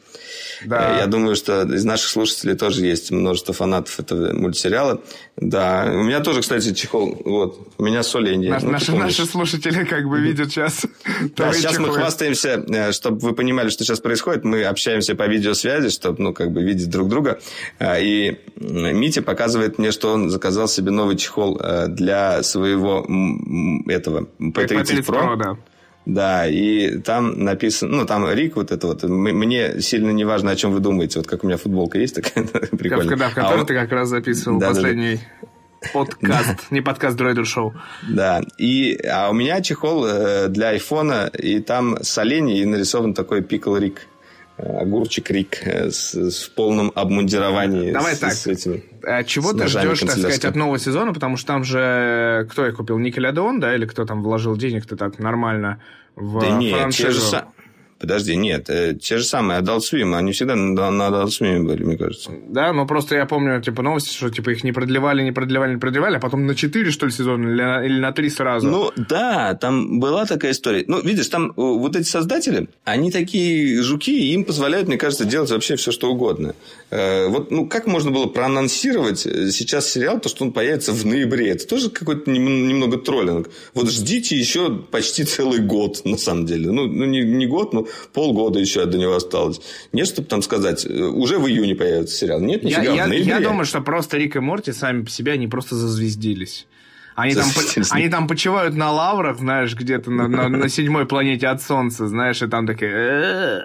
Да. 0.65 0.99
Я 0.99 1.07
думаю, 1.07 1.37
что 1.37 1.63
из 1.63 1.85
наших 1.85 2.09
слушателей 2.09 2.57
тоже 2.57 2.85
есть 2.85 3.11
множество 3.11 3.55
фанатов 3.55 3.99
этого 4.01 4.33
мультсериала. 4.33 5.01
Да, 5.37 5.87
у 5.87 6.03
меня 6.03 6.21
тоже, 6.21 6.41
кстати, 6.41 6.75
чехол. 6.75 7.21
Вот, 7.25 7.69
у 7.79 7.85
меня 7.85 8.03
соленье. 8.03 8.51
Наш, 8.51 8.63
ну, 8.63 8.71
наши, 8.71 8.93
наши 8.93 9.25
слушатели 9.27 9.85
как 9.85 10.09
бы 10.09 10.21
видят 10.21 10.51
сейчас. 10.51 10.85
Да, 11.37 11.53
сейчас 11.53 11.73
чехол. 11.73 11.87
мы 11.87 11.95
хвастаемся, 11.95 12.65
э, 12.69 12.93
чтобы 12.93 13.19
вы 13.21 13.35
понимали, 13.35 13.69
что 13.69 13.85
сейчас 13.85 14.01
происходит. 14.01 14.45
Мы 14.45 14.65
общаемся 14.65 15.15
по 15.15 15.27
видеосвязи, 15.27 15.91
чтобы, 15.91 16.23
ну, 16.23 16.35
как 16.35 16.53
бы 16.53 16.63
видеть 16.63 16.91
друг 16.91 17.09
друга. 17.09 17.39
А, 17.79 17.99
и 17.99 18.39
Митя 18.57 19.23
показывает 19.23 19.79
мне, 19.79 19.93
что 19.93 20.13
он 20.13 20.31
заказал 20.31 20.69
себе 20.69 20.91
новый 20.91 21.17
чехол 21.17 21.59
э, 21.61 21.87
для 21.89 22.43
своего 22.43 23.07
этого 23.89 24.29
P30 24.41 25.05
Pro. 25.05 25.37
Pro 25.37 25.37
да. 25.37 25.57
Да, 26.09 26.47
и 26.49 27.01
там 27.01 27.45
написано, 27.45 27.99
ну, 27.99 28.07
там 28.07 28.27
Рик 28.33 28.57
вот 28.57 28.73
это 28.73 28.87
вот, 28.87 29.03
мне 29.03 29.83
сильно 29.83 30.11
не 30.11 30.25
важно, 30.25 30.53
о 30.53 30.57
чем 30.57 30.73
вы 30.73 30.81
думаете, 30.81 31.19
вот 31.19 31.29
как 31.29 31.45
у 31.45 31.47
меня 31.47 31.59
футболка 31.59 31.99
есть 31.99 32.15
такая, 32.15 32.45
прикольная. 32.79 33.15
Да, 33.15 33.29
в 33.29 33.35
которой 33.35 33.63
а 33.63 33.65
ты 33.67 33.75
как 33.75 33.93
раз 33.93 34.09
записывал 34.09 34.59
да, 34.59 34.69
последний... 34.69 35.17
Да, 35.17 35.21
да. 35.43 35.49
Подкаст, 35.93 36.57
не 36.71 36.81
подкаст 36.81 37.17
Дройдер 37.17 37.45
Шоу. 37.45 37.75
Да, 38.09 38.41
и, 38.57 38.99
а 39.07 39.29
у 39.29 39.35
меня 39.35 39.61
чехол 39.61 40.07
э, 40.07 40.49
для 40.49 40.71
айфона, 40.71 41.31
и 41.39 41.61
там 41.61 42.03
с 42.03 42.17
оленей 42.17 42.65
нарисован 42.65 43.13
такой 43.13 43.43
пикл 43.43 43.77
Рик 43.77 44.07
огурчик 44.59 45.31
Рик 45.31 45.61
э, 45.65 45.91
с, 45.91 46.15
с 46.15 46.49
полном 46.49 46.93
обмундировании. 46.95 47.93
Давай 47.93 48.15
с, 48.15 48.19
так. 48.19 48.33
С 48.33 48.47
этими, 48.47 48.83
а 49.03 49.23
чего 49.25 49.53
ты 49.53 49.69
ждешь, 49.69 50.01
так 50.01 50.11
сказать, 50.11 50.45
от 50.45 50.57
нового 50.57 50.79
сезона? 50.79 51.15
Потому 51.15 51.37
что 51.37 51.47
там 51.47 51.65
же 51.65 52.47
кто 52.51 52.67
их 52.67 52.77
купил? 52.77 52.99
Никелодеон, 52.99 53.61
да? 53.61 53.75
Или 53.75 53.87
кто 53.87 54.05
там 54.05 54.23
вложил 54.23 54.57
денег-то 54.57 54.97
так 54.97 55.19
нормально 55.19 55.81
в 56.17 56.41
да 56.41 56.51
нет, 56.51 56.77
франшизу? 56.77 57.31
Те 57.31 57.37
же, 57.37 57.45
Подожди, 57.99 58.37
нет, 58.37 58.71
э, 58.71 58.95
те 58.95 59.19
же 59.19 59.25
самые 59.25 59.61
Adult 59.61 59.81
Swim, 59.81 60.17
они 60.17 60.31
всегда 60.31 60.55
на, 60.55 60.91
на 60.91 61.09
Adult 61.09 61.31
Swim 61.31 61.65
были, 61.65 61.83
мне 61.83 61.97
кажется. 61.97 62.31
Да, 62.49 62.73
но 62.73 62.87
просто 62.87 63.17
я 63.17 63.27
помню, 63.27 63.61
типа, 63.61 63.83
новости, 63.83 64.15
что, 64.15 64.31
типа, 64.31 64.51
их 64.51 64.63
не 64.63 64.71
продлевали, 64.71 65.23
не 65.23 65.33
продлевали, 65.33 65.73
не 65.73 65.81
продлевали, 65.81 66.17
а 66.17 66.21
потом 66.21 66.47
на 66.47 66.55
4, 66.55 66.93
что 66.93 67.07
ли, 67.07 67.13
сезона 67.13 67.49
или 67.49 67.61
на, 67.61 67.85
или 67.85 67.99
на 67.99 68.13
3 68.13 68.31
сразу. 68.31 68.69
Ну, 68.69 68.93
да, 68.97 69.55
там 69.55 69.99
была 69.99 70.27
такая 70.27 70.53
история. 70.53 70.85
Ну, 70.87 71.01
видишь, 71.01 71.27
там 71.27 71.53
вот 71.57 71.97
эти 71.97 72.07
создатели, 72.07 72.69
они 72.85 73.11
такие 73.11 73.83
жуки, 73.83 74.33
им 74.33 74.45
позволяют, 74.45 74.87
мне 74.87 74.97
кажется, 74.97 75.25
делать 75.25 75.51
вообще 75.51 75.75
все, 75.75 75.91
что 75.91 76.13
угодно. 76.13 76.55
Э, 76.91 77.27
вот, 77.27 77.51
ну, 77.51 77.67
как 77.67 77.89
можно 77.89 78.13
было 78.13 78.27
проанонсировать 78.27 79.19
сейчас 79.19 79.91
сериал, 79.91 80.21
то, 80.21 80.29
что 80.29 80.45
он 80.45 80.53
появится 80.53 80.93
в 80.93 81.05
ноябре? 81.05 81.51
Это 81.51 81.67
тоже 81.67 81.91
какой-то 81.91 82.31
немного 82.31 82.97
троллинг. 82.99 83.51
Вот 83.75 83.91
ждите 83.91 84.37
еще 84.37 84.73
почти 84.73 85.25
целый 85.25 85.59
год, 85.59 86.03
на 86.05 86.17
самом 86.17 86.47
деле. 86.47 86.71
Ну, 86.71 86.87
ну 86.87 87.05
не, 87.05 87.23
не 87.23 87.47
год, 87.47 87.73
но 87.73 87.88
полгода 88.13 88.59
еще 88.59 88.87
до 88.87 88.99
него 88.99 89.15
осталось. 89.15 89.61
Нет, 89.93 90.07
чтобы 90.09 90.29
там 90.29 90.43
сказать, 90.43 90.87
э, 90.87 91.03
уже 91.03 91.39
в 91.39 91.47
июне 91.49 91.75
появится 91.75 92.17
сериал. 92.17 92.41
Нет, 92.41 92.63
нифига, 92.63 92.83
я, 92.83 93.07
в 93.07 93.11
я, 93.11 93.39
я 93.39 93.41
думаю, 93.41 93.65
что 93.65 93.81
просто 93.81 94.17
Рик 94.17 94.37
и 94.37 94.41
Морти 94.41 94.73
сами 94.73 95.03
по 95.03 95.11
себе, 95.11 95.33
они 95.33 95.49
просто 95.49 95.75
зазвездились. 95.75 96.67
Они 97.15 97.35
там, 97.35 97.49
они 97.91 98.09
там 98.09 98.29
почивают 98.29 98.77
на 98.77 98.93
лаврах, 98.93 99.39
знаешь, 99.39 99.75
где-то 99.75 100.09
на, 100.09 100.29
на, 100.29 100.49
на 100.49 100.69
седьмой 100.69 101.05
планете 101.05 101.49
от 101.49 101.61
Солнца, 101.61 102.07
знаешь, 102.07 102.41
и 102.43 102.47
там 102.47 102.65
такие... 102.65 103.65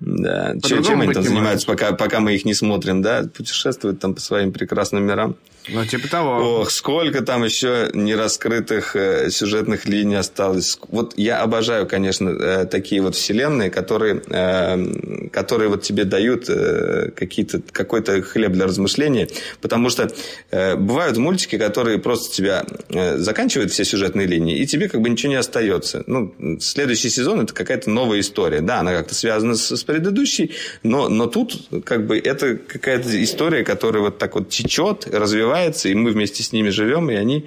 Да. 0.00 0.54
Чем, 0.62 0.82
чем 0.82 1.00
они 1.00 1.12
там 1.12 1.22
занимаются, 1.22 1.66
пока, 1.66 1.92
пока 1.92 2.20
мы 2.20 2.34
их 2.34 2.44
не 2.44 2.54
смотрим, 2.54 3.02
да? 3.02 3.24
Путешествуют 3.36 4.00
там 4.00 4.14
по 4.14 4.20
своим 4.20 4.52
прекрасным 4.52 5.04
мирам. 5.04 5.36
Ну, 5.70 5.84
типа 5.84 6.08
того. 6.08 6.60
Ох, 6.60 6.70
сколько 6.70 7.22
там 7.22 7.44
еще 7.44 7.90
нераскрытых 7.92 8.96
э, 8.96 9.30
сюжетных 9.30 9.86
линий 9.86 10.14
осталось. 10.14 10.78
Вот 10.88 11.12
я 11.18 11.42
обожаю, 11.42 11.86
конечно, 11.86 12.30
э, 12.30 12.64
такие 12.64 13.02
вот 13.02 13.14
вселенные, 13.14 13.70
которые, 13.70 14.22
э, 14.28 15.28
которые 15.30 15.68
вот 15.68 15.82
тебе 15.82 16.04
дают 16.04 16.48
э, 16.48 17.10
какие-то, 17.14 17.60
какой-то 17.70 18.22
хлеб 18.22 18.52
для 18.52 18.66
размышления. 18.66 19.28
Потому 19.60 19.90
что 19.90 20.10
э, 20.50 20.76
бывают 20.76 21.18
мультики, 21.18 21.58
которые 21.58 21.98
просто 21.98 22.34
тебя 22.34 22.64
э, 22.88 23.18
заканчивают 23.18 23.70
все 23.70 23.84
сюжетные 23.84 24.26
линии, 24.26 24.58
и 24.58 24.66
тебе 24.66 24.88
как 24.88 25.02
бы 25.02 25.10
ничего 25.10 25.32
не 25.32 25.38
остается. 25.38 26.02
Ну, 26.06 26.34
следующий 26.60 27.10
сезон 27.10 27.42
это 27.42 27.52
какая-то 27.52 27.90
новая 27.90 28.20
история. 28.20 28.62
Да, 28.62 28.80
она 28.80 28.92
как-то 28.92 29.14
связана 29.14 29.54
с, 29.54 29.76
с 29.76 29.84
предыдущей, 29.88 30.52
но, 30.82 31.08
но 31.08 31.26
тут 31.26 31.68
как 31.84 32.06
бы 32.06 32.18
это 32.18 32.56
какая-то 32.56 33.22
история, 33.24 33.64
которая 33.64 34.02
вот 34.02 34.18
так 34.18 34.34
вот 34.34 34.50
течет, 34.50 35.08
развивается 35.10 35.88
и 35.88 35.94
мы 35.94 36.10
вместе 36.10 36.42
с 36.42 36.52
ними 36.52 36.68
живем, 36.68 37.10
и 37.10 37.14
они, 37.14 37.46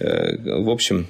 э, 0.00 0.60
в 0.60 0.70
общем, 0.70 1.06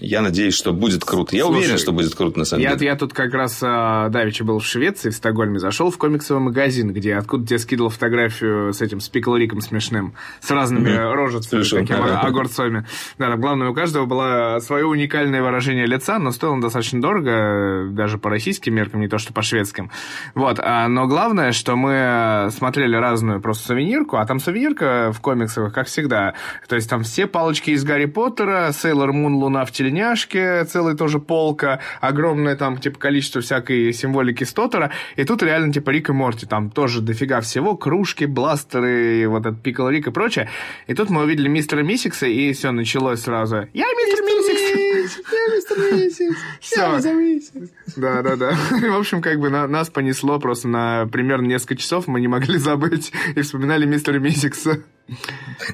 я 0.00 0.22
надеюсь, 0.22 0.54
что 0.54 0.72
будет 0.72 1.04
круто. 1.04 1.34
Я 1.36 1.44
Слушай, 1.44 1.58
уверен, 1.58 1.78
что 1.78 1.92
будет 1.92 2.14
круто, 2.14 2.38
на 2.38 2.44
самом 2.44 2.62
я, 2.62 2.74
деле. 2.74 2.90
Я 2.90 2.96
тут 2.96 3.12
как 3.12 3.32
раз 3.32 3.58
а, 3.62 4.08
давеча 4.08 4.44
был 4.44 4.58
в 4.58 4.66
Швеции, 4.66 5.10
в 5.10 5.14
Стокгольме, 5.14 5.58
зашел 5.58 5.90
в 5.90 5.98
комиксовый 5.98 6.42
магазин, 6.42 6.92
где 6.92 7.16
откуда 7.16 7.46
тебе 7.46 7.58
скидывал 7.58 7.90
фотографию 7.90 8.72
с 8.72 8.80
этим 8.80 9.00
спиклриком 9.00 9.60
смешным, 9.60 10.14
с 10.40 10.50
разными 10.50 10.90
mm-hmm. 10.90 11.12
рожицами, 11.12 11.62
Слушай, 11.62 11.86
такими 11.86 12.06
да, 12.06 12.20
огурцами. 12.20 12.86
Да, 13.18 13.30
там, 13.30 13.40
главное, 13.40 13.68
у 13.68 13.74
каждого 13.74 14.06
было 14.06 14.58
свое 14.60 14.86
уникальное 14.86 15.42
выражение 15.42 15.86
лица, 15.86 16.18
но 16.18 16.30
стоило 16.30 16.54
он 16.54 16.60
достаточно 16.60 17.00
дорого, 17.00 17.88
даже 17.90 18.18
по 18.18 18.30
российским 18.30 18.74
меркам, 18.74 19.00
не 19.00 19.08
то 19.08 19.18
что 19.18 19.32
по 19.32 19.42
шведским. 19.42 19.90
Вот, 20.34 20.58
а, 20.60 20.88
но 20.88 21.06
главное, 21.06 21.52
что 21.52 21.76
мы 21.76 22.48
смотрели 22.50 22.96
разную 22.96 23.40
просто 23.40 23.68
сувенирку, 23.68 24.16
а 24.16 24.26
там 24.26 24.38
сувенирка 24.40 25.12
в 25.12 25.20
комиксах, 25.20 25.72
как 25.72 25.86
всегда. 25.86 26.34
То 26.68 26.76
есть 26.76 26.88
там 26.88 27.02
все 27.02 27.26
палочки 27.26 27.70
из 27.70 27.84
Гарри 27.84 28.06
Поттера, 28.06 28.70
Сейлор 28.72 29.12
Мун, 29.12 29.34
Луна 29.34 29.64
в 29.64 29.72
теле 29.72 29.87
тельняшки, 29.88 30.64
целая 30.64 30.94
тоже 30.94 31.18
полка, 31.18 31.80
огромное 32.00 32.56
там, 32.56 32.78
типа, 32.78 32.98
количество 32.98 33.40
всякой 33.40 33.92
символики 33.92 34.44
Стотера, 34.44 34.92
и 35.16 35.24
тут 35.24 35.42
реально, 35.42 35.72
типа, 35.72 35.90
Рик 35.90 36.10
и 36.10 36.12
Морти, 36.12 36.46
там 36.46 36.70
тоже 36.70 37.00
дофига 37.00 37.40
всего, 37.40 37.76
кружки, 37.76 38.24
бластеры, 38.24 39.26
вот 39.28 39.46
этот 39.46 39.62
Пикл 39.62 39.88
Рик 39.88 40.08
и 40.08 40.10
прочее. 40.10 40.48
И 40.86 40.94
тут 40.94 41.10
мы 41.10 41.22
увидели 41.22 41.48
мистера 41.48 41.82
Миссикса, 41.82 42.26
и 42.26 42.52
все, 42.52 42.70
началось 42.70 43.20
сразу. 43.20 43.68
Я 43.72 43.86
мистер 43.86 44.24
Миссикс! 44.24 45.20
Я 45.32 45.54
мистер 45.54 45.78
Миссикс! 45.94 46.36
Все. 46.60 47.96
Да, 47.96 48.22
да, 48.22 48.36
да. 48.36 48.50
В 48.70 48.98
общем, 48.98 49.22
как 49.22 49.40
бы 49.40 49.48
нас 49.48 49.88
понесло 49.88 50.38
просто 50.38 50.68
на 50.68 51.06
примерно 51.06 51.46
несколько 51.46 51.76
часов, 51.76 52.06
мы 52.06 52.20
не 52.20 52.28
могли 52.28 52.58
забыть 52.58 53.12
и 53.34 53.40
вспоминали 53.40 53.86
мистера 53.86 54.18
Миссикса. 54.18 54.82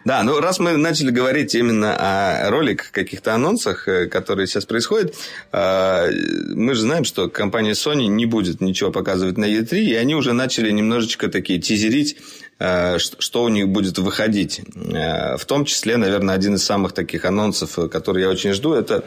Да, 0.05 0.22
ну 0.22 0.39
раз 0.41 0.59
мы 0.61 0.76
начали 0.76 1.11
говорить 1.11 1.55
именно 1.55 1.97
о 1.97 2.51
роликах, 2.51 2.93
каких-то 2.93 3.35
анонсах, 3.35 3.89
э, 3.89 4.07
которые 4.07 4.47
сейчас 4.47 4.64
происходят, 4.64 5.14
э, 5.53 6.11
мы 6.55 6.74
же 6.74 6.82
знаем, 6.82 7.05
что 7.05 7.28
компания 7.28 7.72
Sony 7.72 8.07
не 8.07 8.26
будет 8.26 8.61
ничего 8.61 8.93
показывать 8.93 9.37
на 9.37 9.47
E3, 9.47 9.78
и 9.80 9.95
они 9.95 10.14
уже 10.14 10.32
начали 10.32 10.70
немножечко 10.70 11.28
такие 11.28 11.59
тизерить 11.59 12.16
Э, 12.61 12.99
что 12.99 13.43
у 13.43 13.49
них 13.49 13.68
будет 13.68 13.99
выходить. 13.99 14.61
В 14.74 15.45
том 15.45 15.64
числе, 15.64 15.97
наверное, 15.97 16.37
один 16.37 16.55
из 16.55 16.64
самых 16.64 16.93
таких 16.93 17.24
анонсов, 17.24 17.91
который 17.91 18.22
я 18.22 18.28
очень 18.28 18.53
жду, 18.53 18.74
это 18.74 19.03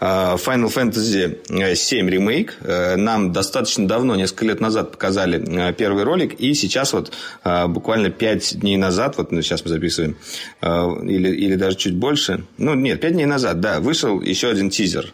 Final 0.00 0.72
Fantasy 0.72 1.38
VII 1.48 2.08
Remake. 2.08 2.96
Нам 2.96 3.32
достаточно 3.32 3.86
давно, 3.86 4.16
несколько 4.16 4.46
лет 4.46 4.60
назад 4.60 4.92
показали 4.92 5.72
первый 5.74 6.04
ролик, 6.04 6.40
и 6.40 6.54
сейчас 6.54 6.92
вот 6.92 7.12
буквально 7.44 8.10
пять 8.10 8.58
дней 8.58 8.76
назад, 8.76 9.16
вот 9.18 9.28
сейчас 9.30 9.57
мы 9.64 9.70
записываем, 9.70 10.16
или, 10.62 11.28
или 11.28 11.54
даже 11.54 11.76
чуть 11.76 11.94
больше, 11.94 12.44
ну 12.56 12.74
нет, 12.74 13.00
пять 13.00 13.12
дней 13.12 13.26
назад, 13.26 13.60
да, 13.60 13.80
вышел 13.80 14.20
еще 14.20 14.48
один 14.48 14.70
тизер 14.70 15.12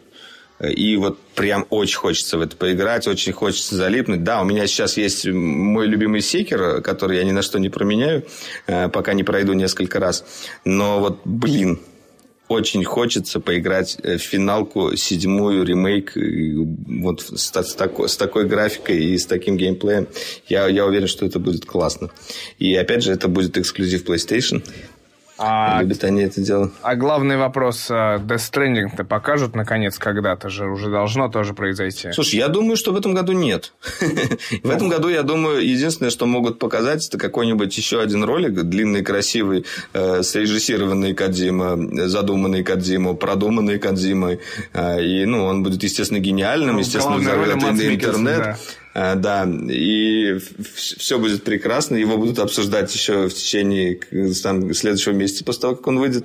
и 0.61 0.97
вот 0.97 1.19
прям 1.35 1.67
очень 1.71 1.99
хочется 1.99 2.39
в 2.39 2.41
это 2.41 2.57
поиграть, 2.57 3.09
очень 3.09 3.33
хочется 3.33 3.75
залипнуть. 3.75 4.23
Да, 4.23 4.41
у 4.41 4.45
меня 4.45 4.67
сейчас 4.67 4.97
есть 4.97 5.27
мой 5.27 5.87
любимый 5.87 6.21
секер, 6.21 6.81
который 6.81 7.19
я 7.19 7.25
ни 7.25 7.33
на 7.33 7.43
что 7.43 7.59
не 7.59 7.69
променяю, 7.69 8.25
э, 8.67 8.89
пока 8.89 9.15
не 9.15 9.25
пройду 9.25 9.53
несколько 9.53 9.99
раз. 9.99 10.25
Но 10.65 11.01
вот, 11.01 11.21
блин, 11.25 11.81
очень 12.49 12.85
хочется 12.85 13.41
поиграть 13.41 13.97
в 14.03 14.19
финалку, 14.19 14.97
седьмую 14.97 15.65
ремейк, 15.65 16.13
вот 16.15 17.23
с, 17.23 17.53
с, 17.53 17.75
такой, 17.75 18.09
с 18.09 18.17
такой 18.17 18.47
графикой 18.47 19.03
и 19.03 19.19
с 19.19 19.27
таким 19.27 19.57
геймплеем. 19.57 20.09
Я, 20.47 20.69
я 20.69 20.85
уверен, 20.85 21.09
что 21.09 21.25
это 21.27 21.39
будет 21.39 21.65
классно. 21.65 22.11
И 22.59 22.75
опять 22.75 23.03
же, 23.03 23.13
это 23.13 23.29
будет 23.29 23.57
эксклюзив 23.57 24.05
PlayStation. 24.05 24.63
А, 25.37 25.81
Любят 25.83 26.05
они 26.05 26.23
это 26.23 26.41
дело. 26.41 26.71
А 26.83 26.95
главный 26.95 27.37
вопрос, 27.37 27.91
э, 27.91 27.95
Death 27.95 28.37
Stranding-то 28.53 29.05
покажут 29.05 29.57
наконец 29.57 29.99
когда-то 29.99 30.49
же? 30.49 30.67
Уже 30.67 30.91
должно 30.91 31.29
тоже 31.29 31.55
произойти. 31.55 32.13
Слушай, 32.13 32.37
я 32.37 32.49
думаю, 32.49 32.77
что 32.77 32.93
в 32.93 32.97
этом 32.97 33.15
году 33.15 33.33
нет. 33.33 33.73
В 34.63 34.71
этом 34.71 34.89
году, 34.89 35.09
я 35.09 35.23
думаю, 35.23 35.67
единственное, 35.67 36.11
что 36.11 36.27
могут 36.27 36.59
показать, 36.59 37.07
это 37.09 37.19
какой-нибудь 37.19 37.77
еще 37.77 38.01
один 38.01 38.23
ролик, 38.23 38.55
длинный, 38.63 39.03
красивый, 39.03 39.65
э, 39.93 40.23
срежиссированный 40.23 41.15
Кадзима, 41.15 42.09
задуманный 42.09 42.63
Кадзиму, 42.63 43.17
продуманный 43.17 43.79
Кадзимой. 43.79 44.41
Э, 44.73 45.03
и, 45.03 45.25
ну, 45.25 45.45
он 45.45 45.65
будет, 45.65 45.83
естественно, 45.83 46.19
гениальным, 46.19 46.75
ну, 46.75 46.81
естественно, 46.81 47.17
взорвет 47.17 47.57
интернет. 47.57 48.57
Э, 48.95 49.17
да, 49.17 49.47
и 49.69 50.39
все 50.75 51.19
будет 51.19 51.43
прекрасно. 51.43 51.97
Его 51.97 52.17
будут 52.17 52.39
обсуждать 52.39 52.95
еще 52.95 53.29
в 53.29 53.35
течение 53.35 53.99
там, 54.43 54.73
следующего 54.73 55.13
месяца 55.13 55.45
после 55.45 55.63
того, 55.63 55.77
как 55.77 55.87
он 55.89 55.99
выйдет. 55.99 56.25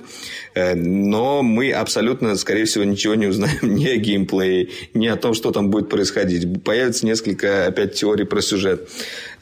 Э, 0.54 0.74
но 0.74 1.42
мы 1.42 1.72
абсолютно, 1.72 2.36
скорее 2.36 2.64
всего, 2.64 2.84
ничего 2.84 3.16
не 3.16 3.26
узнаем 3.26 3.58
ни 3.74 3.86
о 3.86 3.96
геймплее, 3.96 4.68
ни 4.94 5.08
о 5.08 5.16
том, 5.16 5.34
что 5.34 5.50
там 5.50 5.70
будет 5.70 5.88
происходить. 5.88 6.62
Появится 6.62 7.04
несколько, 7.04 7.66
опять, 7.66 7.94
теорий 7.94 8.24
про 8.24 8.40
сюжет. 8.40 8.88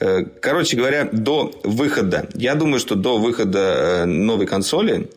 Э, 0.00 0.24
короче 0.24 0.76
говоря, 0.76 1.08
до 1.12 1.52
выхода, 1.64 2.28
я 2.34 2.54
думаю, 2.54 2.80
что 2.80 2.94
до 2.94 3.18
выхода 3.18 4.04
новой 4.06 4.46
консоли 4.46 5.08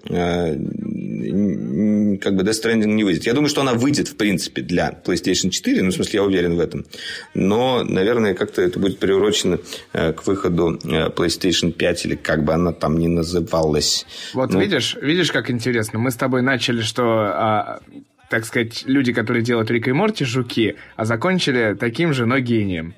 как 2.19 2.35
бы 2.35 2.43
Death 2.43 2.63
Stranding 2.63 2.93
не 2.93 3.03
выйдет. 3.03 3.25
Я 3.25 3.33
думаю, 3.33 3.49
что 3.49 3.61
она 3.61 3.73
выйдет, 3.73 4.07
в 4.07 4.15
принципе, 4.15 4.61
для 4.61 4.99
PlayStation 5.03 5.49
4, 5.49 5.83
ну, 5.83 5.91
в 5.91 5.93
смысле, 5.93 6.19
я 6.19 6.23
уверен 6.23 6.55
в 6.55 6.59
этом. 6.59 6.85
Но, 7.33 7.83
наверное, 7.83 8.33
как-то 8.33 8.61
это 8.61 8.79
будет 8.79 8.99
приурочено 8.99 9.59
э, 9.93 10.13
к 10.13 10.25
выходу 10.25 10.79
э, 10.83 11.09
PlayStation 11.09 11.71
5, 11.71 12.05
или 12.05 12.15
как 12.15 12.43
бы 12.43 12.53
она 12.53 12.73
там 12.73 12.97
ни 12.97 13.07
называлась. 13.07 14.05
Вот 14.33 14.51
ну, 14.51 14.59
видишь, 14.59 14.97
видишь, 15.01 15.31
как 15.31 15.49
интересно. 15.49 15.99
Мы 15.99 16.11
с 16.11 16.15
тобой 16.15 16.41
начали, 16.41 16.81
что 16.81 17.03
а, 17.03 17.81
так 18.29 18.45
сказать, 18.45 18.83
люди, 18.85 19.13
которые 19.13 19.43
делают 19.43 19.69
Рик 19.69 19.87
и 19.87 19.91
Морти, 19.91 20.23
жуки, 20.23 20.75
а 20.95 21.05
закончили 21.05 21.75
таким 21.79 22.13
же, 22.13 22.25
но 22.25 22.39
гением. 22.39 22.95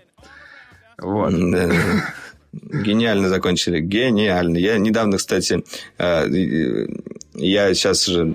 Вот. 0.97 1.33
Гениально 2.53 3.29
закончили. 3.29 3.79
Гениально. 3.79 4.57
Я 4.57 4.77
недавно, 4.77 5.17
кстати, 5.17 5.63
э, 5.97 6.87
я 7.35 7.73
сейчас 7.73 8.05
же, 8.05 8.25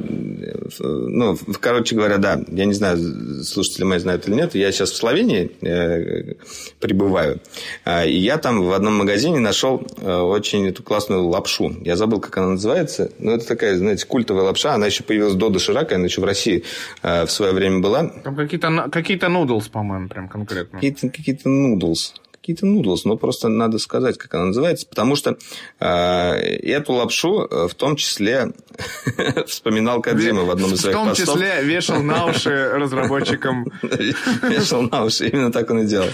ну, 0.81 1.37
короче 1.61 1.95
говоря, 1.95 2.19
да, 2.19 2.41
я 2.49 2.64
не 2.64 2.73
знаю, 2.73 2.99
слушатели 3.45 3.85
мои 3.85 3.99
знают 3.99 4.27
или 4.27 4.35
нет, 4.35 4.55
я 4.55 4.73
сейчас 4.73 4.91
в 4.91 4.97
Словении 4.97 5.53
э, 5.62 6.35
пребываю, 6.81 7.41
э, 7.85 8.09
и 8.09 8.16
я 8.16 8.39
там 8.39 8.62
в 8.62 8.73
одном 8.73 8.99
магазине 8.99 9.39
нашел 9.39 9.87
э, 9.99 10.12
очень 10.12 10.66
эту 10.66 10.83
классную 10.83 11.29
лапшу. 11.29 11.77
Я 11.85 11.97
забыл, 11.97 12.21
как 12.21 12.37
она 12.39 12.49
называется, 12.51 13.12
но 13.19 13.33
это 13.33 13.47
такая, 13.47 13.77
знаете, 13.77 14.05
культовая 14.07 14.43
лапша, 14.43 14.75
она 14.75 14.87
еще 14.87 15.05
появилась 15.05 15.35
до 15.35 15.49
доширака, 15.49 15.95
она 15.95 16.07
еще 16.07 16.21
в 16.21 16.25
России 16.25 16.64
э, 17.03 17.25
в 17.25 17.31
свое 17.31 17.53
время 17.53 17.81
была. 17.81 18.09
Там 18.09 18.35
какие-то 18.35 18.89
какие 18.91 19.25
нудлс, 19.29 19.69
по-моему, 19.69 20.09
прям 20.09 20.29
конкретно. 20.29 20.79
Какие-то 20.79 21.09
какие 21.09 21.39
нудлс 21.45 22.14
какие-то 22.49 22.64
нудлс, 22.64 23.05
но 23.05 23.18
просто 23.18 23.49
надо 23.49 23.78
сказать, 23.78 24.16
как 24.16 24.34
она 24.34 24.46
называется, 24.46 24.86
потому 24.86 25.16
что 25.16 25.36
э, 25.80 25.86
эту 25.86 26.94
лапшу 26.94 27.42
э, 27.42 27.68
в 27.68 27.74
том 27.74 27.96
числе 27.96 28.53
вспоминал 29.46 30.01
Кадзима 30.01 30.44
в 30.44 30.51
одном 30.51 30.72
из 30.72 30.80
своих 30.80 30.96
постов. 30.96 31.18
В 31.18 31.26
том 31.26 31.36
числе 31.36 31.62
вешал 31.62 32.03
на 32.03 32.24
уши 32.24 32.70
разработчикам. 32.72 33.66
Вешал 33.82 34.82
на 34.82 35.05
уши, 35.05 35.28
именно 35.28 35.53
так 35.53 35.70
он 35.70 35.80
и 35.80 35.86
делал. 35.86 36.09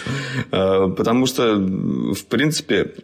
Э, 0.51 0.89
потому 0.89 1.27
что, 1.27 1.55
в 1.55 2.25
принципе, 2.29 2.95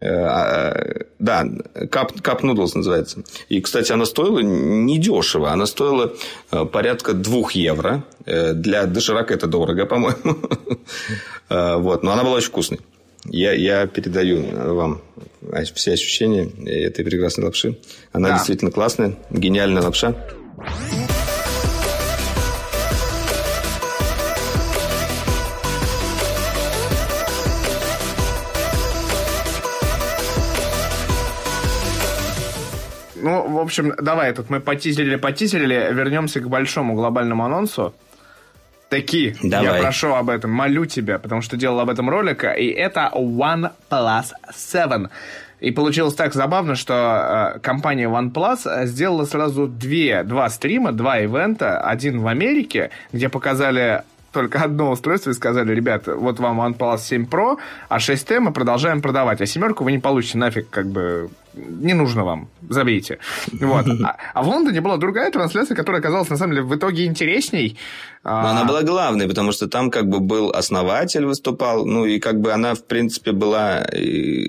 да, 0.00 1.44
Cup, 1.74 2.22
Cup 2.22 2.40
Noodles 2.40 2.70
называется. 2.74 3.22
И, 3.48 3.60
кстати, 3.60 3.92
она 3.92 4.06
стоила 4.06 4.40
недешево. 4.40 5.50
Она 5.50 5.66
стоила 5.66 6.14
порядка 6.72 7.12
двух 7.12 7.52
евро. 7.52 8.04
Для 8.24 8.86
доширака 8.86 9.34
это 9.34 9.46
дорого, 9.46 9.86
по-моему. 9.86 10.38
Э, 11.50 11.76
вот. 11.76 12.02
Но 12.02 12.12
она 12.12 12.22
была 12.22 12.36
очень 12.36 12.48
вкусной. 12.48 12.80
Я, 13.26 13.52
я 13.52 13.86
передаю 13.86 14.74
вам 14.74 15.02
все 15.74 15.92
ощущения 15.92 16.48
этой 16.66 17.04
прекрасной 17.04 17.44
лапши. 17.44 17.78
Она 18.12 18.28
да. 18.28 18.34
действительно 18.36 18.70
классная, 18.70 19.16
гениальная 19.30 19.82
лапша. 19.82 20.14
Ну, 33.22 33.48
в 33.48 33.58
общем, 33.58 33.94
давай, 34.00 34.32
тут 34.32 34.50
мы 34.50 34.60
потизерили, 34.60 35.16
потизерили, 35.16 35.90
вернемся 35.92 36.40
к 36.40 36.48
большому 36.48 36.94
глобальному 36.94 37.44
анонсу. 37.44 37.94
Таки, 38.88 39.36
Давай. 39.42 39.76
я 39.76 39.80
прошу 39.80 40.14
об 40.14 40.30
этом, 40.30 40.50
молю 40.50 40.84
тебя, 40.84 41.20
потому 41.20 41.42
что 41.42 41.56
делал 41.56 41.78
об 41.78 41.90
этом 41.90 42.10
ролик, 42.10 42.42
и 42.42 42.66
это 42.66 43.12
OnePlus 43.14 44.32
7. 44.52 45.06
И 45.60 45.70
получилось 45.70 46.14
так 46.14 46.34
забавно, 46.34 46.74
что 46.74 47.54
э, 47.54 47.58
компания 47.60 48.08
OnePlus 48.08 48.86
сделала 48.86 49.26
сразу 49.26 49.68
две, 49.68 50.24
два 50.24 50.48
стрима, 50.48 50.90
два 50.90 51.18
ивента. 51.20 51.80
Один 51.80 52.20
в 52.20 52.26
Америке, 52.26 52.90
где 53.12 53.28
показали 53.28 54.02
только 54.32 54.60
одно 54.60 54.90
устройство 54.90 55.30
и 55.30 55.34
сказали, 55.34 55.74
ребята, 55.74 56.16
вот 56.16 56.38
вам 56.38 56.60
OnePlus 56.60 56.98
7 56.98 57.26
Pro, 57.26 57.58
а 57.88 57.98
6T 57.98 58.40
мы 58.40 58.52
продолжаем 58.52 59.02
продавать, 59.02 59.40
а 59.40 59.46
семерку 59.46 59.84
вы 59.84 59.92
не 59.92 59.98
получите 59.98 60.38
нафиг, 60.38 60.70
как 60.70 60.86
бы, 60.86 61.30
не 61.54 61.94
нужно 61.94 62.24
вам, 62.24 62.48
забейте. 62.68 63.18
Вот. 63.52 63.86
А, 64.02 64.16
а 64.34 64.42
в 64.42 64.48
Лондоне 64.48 64.80
была 64.80 64.96
другая 64.96 65.30
трансляция, 65.30 65.74
которая 65.74 66.00
оказалась, 66.00 66.30
на 66.30 66.36
самом 66.36 66.52
деле, 66.54 66.64
в 66.64 66.74
итоге 66.74 67.04
интересней. 67.06 67.76
Но 68.24 68.30
А, 68.30 68.50
она 68.50 68.64
была 68.64 68.82
главной, 68.82 69.26
потому 69.28 69.52
что 69.52 69.66
там 69.68 69.90
как 69.90 70.08
бы 70.08 70.20
был 70.20 70.50
основатель 70.50 71.24
выступал, 71.24 71.86
ну 71.86 72.04
и 72.06 72.18
как 72.18 72.40
бы 72.40 72.52
она, 72.52 72.74
в 72.74 72.84
принципе, 72.84 73.32
была... 73.32 73.86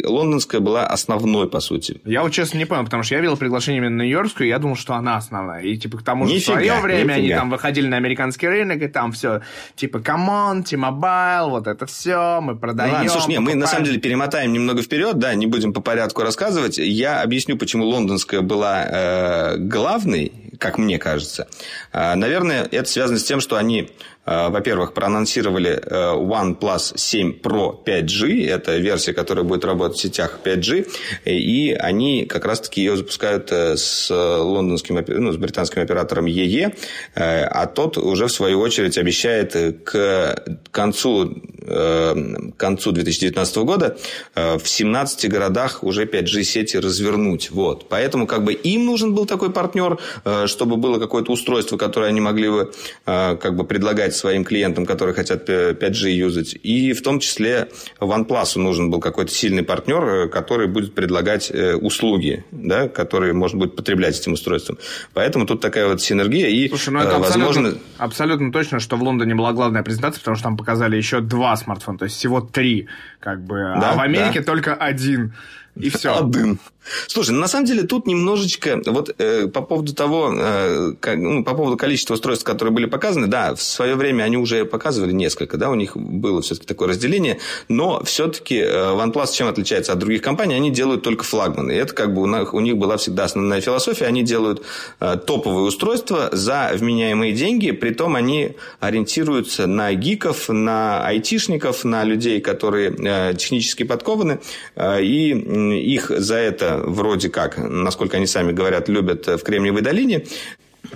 лондонская 0.05 0.59
была 0.61 0.85
основной, 0.85 1.49
по 1.49 1.59
сути. 1.59 2.01
Я 2.05 2.21
вот 2.23 2.31
честно 2.31 2.57
не 2.57 2.65
понял, 2.65 2.83
потому 2.85 3.03
что 3.03 3.15
я 3.15 3.21
видел 3.21 3.37
приглашение 3.37 3.79
именно 3.81 3.97
на 3.97 4.01
Нью-Йоркскую, 4.03 4.47
и 4.47 4.49
я 4.49 4.59
думал, 4.59 4.75
что 4.75 4.93
она 4.95 5.17
основная. 5.17 5.61
И 5.61 5.77
типа 5.77 5.97
к 5.97 6.03
тому 6.03 6.27
же 6.27 6.33
Нифига, 6.33 6.53
в 6.53 6.63
свое 6.63 6.81
время 6.81 7.13
они 7.13 7.23
нифига. 7.23 7.39
там 7.39 7.49
выходили 7.49 7.87
на 7.87 7.97
американский 7.97 8.47
рынок, 8.47 8.81
и 8.81 8.87
там 8.87 9.11
все 9.11 9.41
типа 9.75 9.99
come 9.99 10.36
on, 10.36 10.63
T-Mobile, 10.63 11.49
вот 11.49 11.67
это 11.67 11.85
все, 11.85 12.39
мы 12.41 12.53
Ну 12.53 12.59
продаем. 12.59 12.93
ладно, 12.93 13.09
слушай, 13.09 13.29
не, 13.29 13.39
мы 13.39 13.53
на 13.55 13.61
покупаем». 13.61 13.67
самом 13.67 13.85
деле 13.85 13.99
перемотаем 13.99 14.53
немного 14.53 14.81
вперед, 14.81 15.17
да, 15.17 15.33
не 15.35 15.47
будем 15.47 15.73
по 15.73 15.81
порядку 15.81 16.21
рассказывать. 16.23 16.77
Я 16.91 17.21
объясню, 17.21 17.57
почему 17.57 17.85
лондонская 17.85 18.41
была 18.41 18.85
э, 18.85 19.57
главной, 19.57 20.31
как 20.59 20.77
мне 20.77 20.99
кажется. 20.99 21.47
А, 21.91 22.15
наверное, 22.15 22.67
это 22.69 22.89
связано 22.89 23.17
с 23.17 23.23
тем, 23.23 23.39
что 23.39 23.55
они, 23.55 23.81
э, 23.81 23.87
во-первых, 24.25 24.93
проанонсировали 24.93 25.81
э, 25.83 26.13
OnePlus 26.15 26.93
7 26.95 27.39
Pro 27.41 27.83
5G, 27.83 28.47
это 28.47 28.77
версия, 28.77 29.13
которая 29.13 29.43
будет 29.43 29.65
работать 29.65 29.97
в 29.97 30.01
сетях 30.01 30.39
5G, 30.43 30.87
и 31.25 31.73
они 31.73 32.25
как 32.25 32.45
раз-таки 32.45 32.81
ее 32.81 32.95
запускают 32.95 33.51
э, 33.51 33.77
с 33.77 34.09
лондонским, 34.11 35.03
ну, 35.07 35.31
с 35.31 35.37
британским 35.37 35.81
оператором 35.81 36.25
EE, 36.25 36.73
э, 37.15 37.43
а 37.43 37.65
тот 37.65 37.97
уже 37.97 38.27
в 38.27 38.31
свою 38.31 38.59
очередь 38.59 38.97
обещает 38.97 39.55
э, 39.55 39.71
к 39.71 40.43
концу, 40.71 41.41
э, 41.61 42.15
к 42.55 42.57
концу 42.57 42.91
2019 42.91 43.57
года 43.57 43.97
э, 44.35 44.57
в 44.57 44.67
17 44.67 45.29
городах 45.29 45.83
уже 45.83 46.05
5G 46.05 46.43
сети 46.43 46.77
развернуть. 46.77 47.51
Вот. 47.51 47.89
Поэтому 47.89 48.27
как 48.27 48.43
бы 48.43 48.53
им 48.53 48.85
нужен 48.85 49.15
был 49.15 49.25
такой 49.25 49.51
партнер, 49.51 49.97
э, 50.25 50.47
чтобы 50.47 50.77
было 50.77 50.99
какое-то 50.99 51.31
устройство, 51.31 51.77
которое 51.77 52.07
они 52.07 52.21
могли 52.21 52.49
бы 52.49 52.71
э, 53.05 53.35
как 53.35 53.55
бы 53.55 53.63
предлагать 53.63 54.10
своим 54.15 54.43
клиентам, 54.43 54.85
которые 54.85 55.15
хотят 55.15 55.49
5G 55.49 56.11
юзать. 56.11 56.55
И 56.63 56.93
в 56.93 57.01
том 57.01 57.19
числе 57.19 57.69
OnePlus 57.99 58.59
нужен 58.59 58.89
был 58.91 58.99
какой-то 58.99 59.31
сильный 59.31 59.63
партнер, 59.63 60.03
э, 60.03 60.27
который 60.29 60.67
будет 60.67 60.93
предлагать 60.93 61.51
э, 61.51 61.75
услуги, 61.75 62.43
да, 62.51 62.87
которые 62.87 63.33
можно 63.33 63.59
будет 63.59 63.75
потреблять 63.75 64.19
этим 64.19 64.33
устройством. 64.33 64.77
Поэтому 65.13 65.45
тут 65.45 65.61
такая 65.61 65.87
вот 65.87 66.01
синергия. 66.01 66.47
И, 66.47 66.69
Слушай, 66.69 66.93
ну 66.93 66.99
это 66.99 67.09
э, 67.09 67.15
абсолютно, 67.15 67.45
возможно, 67.45 67.79
абсолютно 67.97 68.51
точно, 68.51 68.79
что 68.79 68.97
в 68.97 69.03
Лондоне 69.03 69.35
была 69.35 69.53
главная 69.53 69.83
презентация, 69.83 70.19
потому 70.19 70.35
что 70.35 70.43
там 70.43 70.57
показали 70.57 70.95
еще 70.95 71.21
два 71.21 71.55
смартфона, 71.55 71.97
то 71.97 72.05
есть 72.05 72.17
всего 72.17 72.41
три, 72.41 72.87
как 73.19 73.43
бы. 73.43 73.55
Да, 73.55 73.91
а 73.91 73.95
в 73.95 73.99
Америке 73.99 74.39
да. 74.39 74.45
только 74.45 74.73
один. 74.73 75.33
И 75.75 75.89
все. 75.89 76.17
Один. 76.17 76.59
Слушай, 77.07 77.31
ну, 77.31 77.39
на 77.41 77.47
самом 77.47 77.65
деле 77.65 77.83
тут 77.83 78.07
немножечко 78.07 78.81
вот 78.87 79.13
э, 79.19 79.47
по 79.47 79.61
поводу 79.61 79.93
того, 79.93 80.33
э, 80.35 80.93
как- 80.99 81.17
ну, 81.17 81.43
по 81.43 81.53
поводу 81.53 81.77
количества 81.77 82.15
устройств, 82.15 82.43
которые 82.43 82.73
были 82.73 82.87
показаны, 82.87 83.27
да, 83.27 83.53
в 83.53 83.61
свое 83.61 83.95
время 83.95 84.23
они 84.23 84.37
уже 84.37 84.65
показывали 84.65 85.11
несколько, 85.11 85.57
да, 85.57 85.69
у 85.69 85.75
них 85.75 85.95
было 85.95 86.41
все-таки 86.41 86.65
такое 86.65 86.89
разделение, 86.89 87.39
но 87.69 88.03
все-таки 88.03 88.55
OnePlus 88.59 89.31
чем 89.33 89.47
отличается 89.47 89.93
от 89.93 89.99
других 89.99 90.21
компаний? 90.21 90.55
Они 90.55 90.71
делают 90.71 91.03
только 91.03 91.23
флагманы. 91.23 91.71
И 91.71 91.75
это 91.75 91.93
как 91.93 92.13
бы 92.15 92.23
у, 92.23 92.57
у 92.57 92.59
них 92.59 92.77
была 92.77 92.97
всегда 92.97 93.25
основная 93.25 93.61
философия, 93.61 94.05
они 94.05 94.23
делают 94.23 94.63
э, 94.99 95.17
топовые 95.25 95.65
устройства 95.65 96.29
за 96.31 96.71
вменяемые 96.73 97.33
деньги, 97.33 97.71
притом 97.71 98.15
они 98.15 98.55
ориентируются 98.79 99.67
на 99.67 99.93
гиков, 99.93 100.49
на 100.49 101.05
айтишников, 101.05 101.83
на 101.83 102.03
людей, 102.03 102.41
которые 102.41 102.91
э, 102.91 103.33
технически 103.35 103.83
подкованы, 103.83 104.39
э, 104.75 105.03
и 105.03 105.33
их 105.69 106.09
за 106.09 106.35
это 106.35 106.81
вроде 106.83 107.29
как, 107.29 107.57
насколько 107.57 108.17
они 108.17 108.25
сами 108.25 108.51
говорят, 108.51 108.89
любят 108.89 109.27
в 109.27 109.39
Кремниевой 109.39 109.81
долине. 109.81 110.25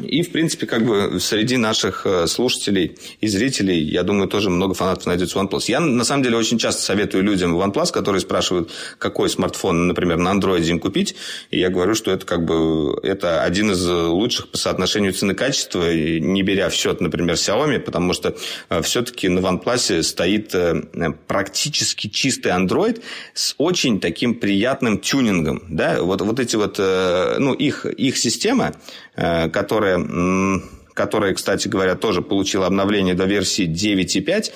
И, 0.01 0.23
в 0.23 0.31
принципе, 0.31 0.65
как 0.65 0.85
бы 0.85 1.19
среди 1.19 1.57
наших 1.57 2.05
э, 2.05 2.27
слушателей 2.27 2.97
и 3.21 3.27
зрителей, 3.27 3.81
я 3.81 4.03
думаю, 4.03 4.27
тоже 4.27 4.49
много 4.49 4.73
фанатов 4.73 5.05
найдется 5.05 5.39
OnePlus. 5.39 5.65
Я, 5.67 5.79
на 5.79 6.03
самом 6.03 6.23
деле, 6.23 6.37
очень 6.37 6.57
часто 6.57 6.81
советую 6.81 7.23
людям 7.23 7.55
OnePlus, 7.55 7.91
которые 7.91 8.21
спрашивают, 8.21 8.71
какой 8.97 9.29
смартфон, 9.29 9.87
например, 9.87 10.17
на 10.17 10.33
Android 10.33 10.63
им 10.65 10.79
купить. 10.79 11.15
И 11.51 11.59
я 11.59 11.69
говорю, 11.69 11.95
что 11.95 12.11
это 12.11 12.25
как 12.25 12.45
бы 12.45 12.99
это 13.03 13.43
один 13.43 13.71
из 13.71 13.85
лучших 13.87 14.49
по 14.49 14.57
соотношению 14.57 15.13
цены-качества, 15.13 15.93
не 15.93 16.43
беря 16.43 16.69
в 16.69 16.73
счет, 16.73 17.01
например, 17.01 17.35
Xiaomi, 17.35 17.79
потому 17.79 18.13
что 18.13 18.35
все-таки 18.81 19.29
на 19.29 19.39
OnePlus 19.39 20.03
стоит 20.03 20.53
э, 20.55 20.83
практически 21.27 22.07
чистый 22.07 22.51
Android 22.51 23.01
с 23.33 23.55
очень 23.57 23.99
таким 23.99 24.35
приятным 24.35 24.99
тюнингом. 24.99 25.63
Да? 25.69 26.01
Вот, 26.01 26.21
вот 26.21 26.39
эти 26.39 26.55
вот, 26.55 26.75
э, 26.79 27.35
ну, 27.39 27.53
их, 27.53 27.85
их 27.85 28.17
система, 28.17 28.65
э, 28.67 28.75
которая 29.15 29.95
м, 29.95 30.63
которая, 30.95 31.33
кстати 31.33 31.67
говоря, 31.67 31.95
тоже 31.95 32.21
получила 32.21 32.67
обновление 32.67 33.13
до 33.15 33.25
версии 33.25 33.67
9.5, 33.67 34.51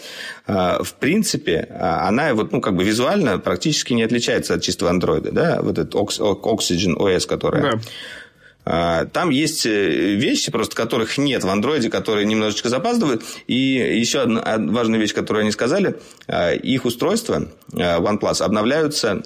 э, 0.47 0.83
в 0.83 0.93
принципе, 0.93 1.67
э, 1.69 1.77
она 1.77 2.33
вот, 2.33 2.53
ну, 2.53 2.61
как 2.61 2.75
бы 2.77 2.83
визуально 2.85 3.37
практически 3.39 3.91
не 3.93 4.03
отличается 4.03 4.53
от 4.53 4.61
чистого 4.61 4.89
андроида, 4.89 5.31
да, 5.33 5.59
вот 5.61 5.77
этот 5.77 5.93
Ox- 5.95 6.19
Oxygen 6.19 6.95
OS, 6.95 7.27
которая... 7.27 7.73
Да. 8.65 9.05
Там 9.11 9.31
есть 9.31 9.65
э, 9.65 9.89
вещи, 10.15 10.51
просто 10.51 10.75
которых 10.75 11.17
нет 11.17 11.43
в 11.43 11.49
андроиде, 11.49 11.89
которые 11.89 12.25
немножечко 12.25 12.69
запаздывают. 12.69 13.23
И 13.47 13.55
еще 13.55 14.21
одна 14.21 14.41
од- 14.41 14.69
важная 14.69 14.99
вещь, 14.99 15.13
которую 15.13 15.41
они 15.41 15.51
сказали, 15.51 15.95
их 16.61 16.85
устройства 16.85 17.47
OnePlus 17.73 18.41
обновляются 18.43 19.23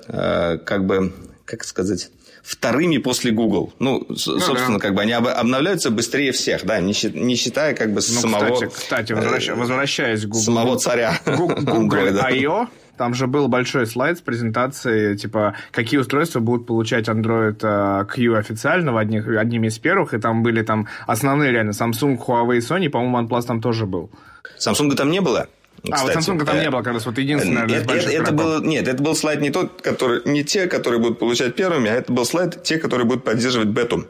как 0.65 0.85
бы, 0.85 1.11
как 1.45 1.63
сказать 1.65 2.09
вторыми 2.43 2.97
после 2.97 3.31
Google. 3.31 3.73
Ну, 3.79 4.05
с- 4.13 4.23
собственно, 4.23 4.73
да. 4.77 4.79
как 4.79 4.93
бы 4.93 5.01
они 5.01 5.13
об- 5.13 5.27
обновляются 5.27 5.89
быстрее 5.89 6.31
всех, 6.33 6.65
да, 6.65 6.79
не, 6.79 6.93
не 7.17 7.35
считая 7.35 7.73
как 7.73 7.87
бы 7.89 7.95
Ну, 7.95 8.01
самого, 8.01 8.53
кстати, 8.53 8.71
кстати, 8.73 9.13
возвращ- 9.13 9.49
э, 9.49 9.55
возвращаясь 9.55 10.21
к 10.21 10.27
Google, 10.27 10.41
самого 10.41 10.77
царя 10.77 11.19
Google. 11.25 12.19
I.O., 12.23 12.67
там 12.97 13.15
же 13.15 13.25
был 13.25 13.47
большой 13.47 13.87
слайд 13.87 14.19
с 14.19 14.21
презентацией, 14.21 15.17
типа, 15.17 15.55
какие 15.71 15.99
устройства 15.99 16.41
будут 16.41 16.67
получать 16.67 17.07
Android 17.07 17.57
э, 17.63 18.05
Q 18.05 18.35
официально, 18.35 18.93
в 18.93 18.97
одних, 18.97 19.27
одними 19.27 19.67
из 19.67 19.79
первых, 19.79 20.13
и 20.13 20.19
там 20.19 20.43
были 20.43 20.61
там 20.61 20.87
основные 21.07 21.51
реально 21.51 21.71
Samsung, 21.71 22.17
Huawei, 22.23 22.59
Sony, 22.59 22.89
по-моему, 22.89 23.17
OnePlus 23.27 23.45
там 23.47 23.61
тоже 23.61 23.87
был. 23.87 24.11
Samsung 24.59 24.93
там 24.95 25.09
не 25.09 25.21
было. 25.21 25.47
А, 25.91 26.01
вот 26.03 26.09
кстати. 26.11 26.17
Samsung 26.29 26.45
там 26.45 26.57
Э, 26.57 26.61
не 26.61 26.69
было, 26.69 26.81
как 26.81 26.93
раз 26.93 27.05
вот 27.05 27.17
единственный, 27.17 27.53
наверное, 27.61 27.77
из 27.79 27.83
Это, 27.83 27.93
это- 27.95 28.23
это 28.23 28.31
был, 28.33 28.61
нет, 28.61 28.87
это 28.87 29.01
был 29.03 29.15
слайд 29.15 29.41
не 29.41 29.49
тот, 29.49 29.81
который, 29.81 30.21
не 30.25 30.43
те, 30.43 30.67
которые 30.67 30.99
будут 31.01 31.19
получать 31.19 31.55
первыми, 31.55 31.89
а 31.89 31.95
это 31.95 32.11
был 32.13 32.25
слайд 32.25 32.63
те, 32.63 32.77
которые 32.77 33.05
будут 33.05 33.23
поддерживать 33.23 33.67
бету. 33.69 34.05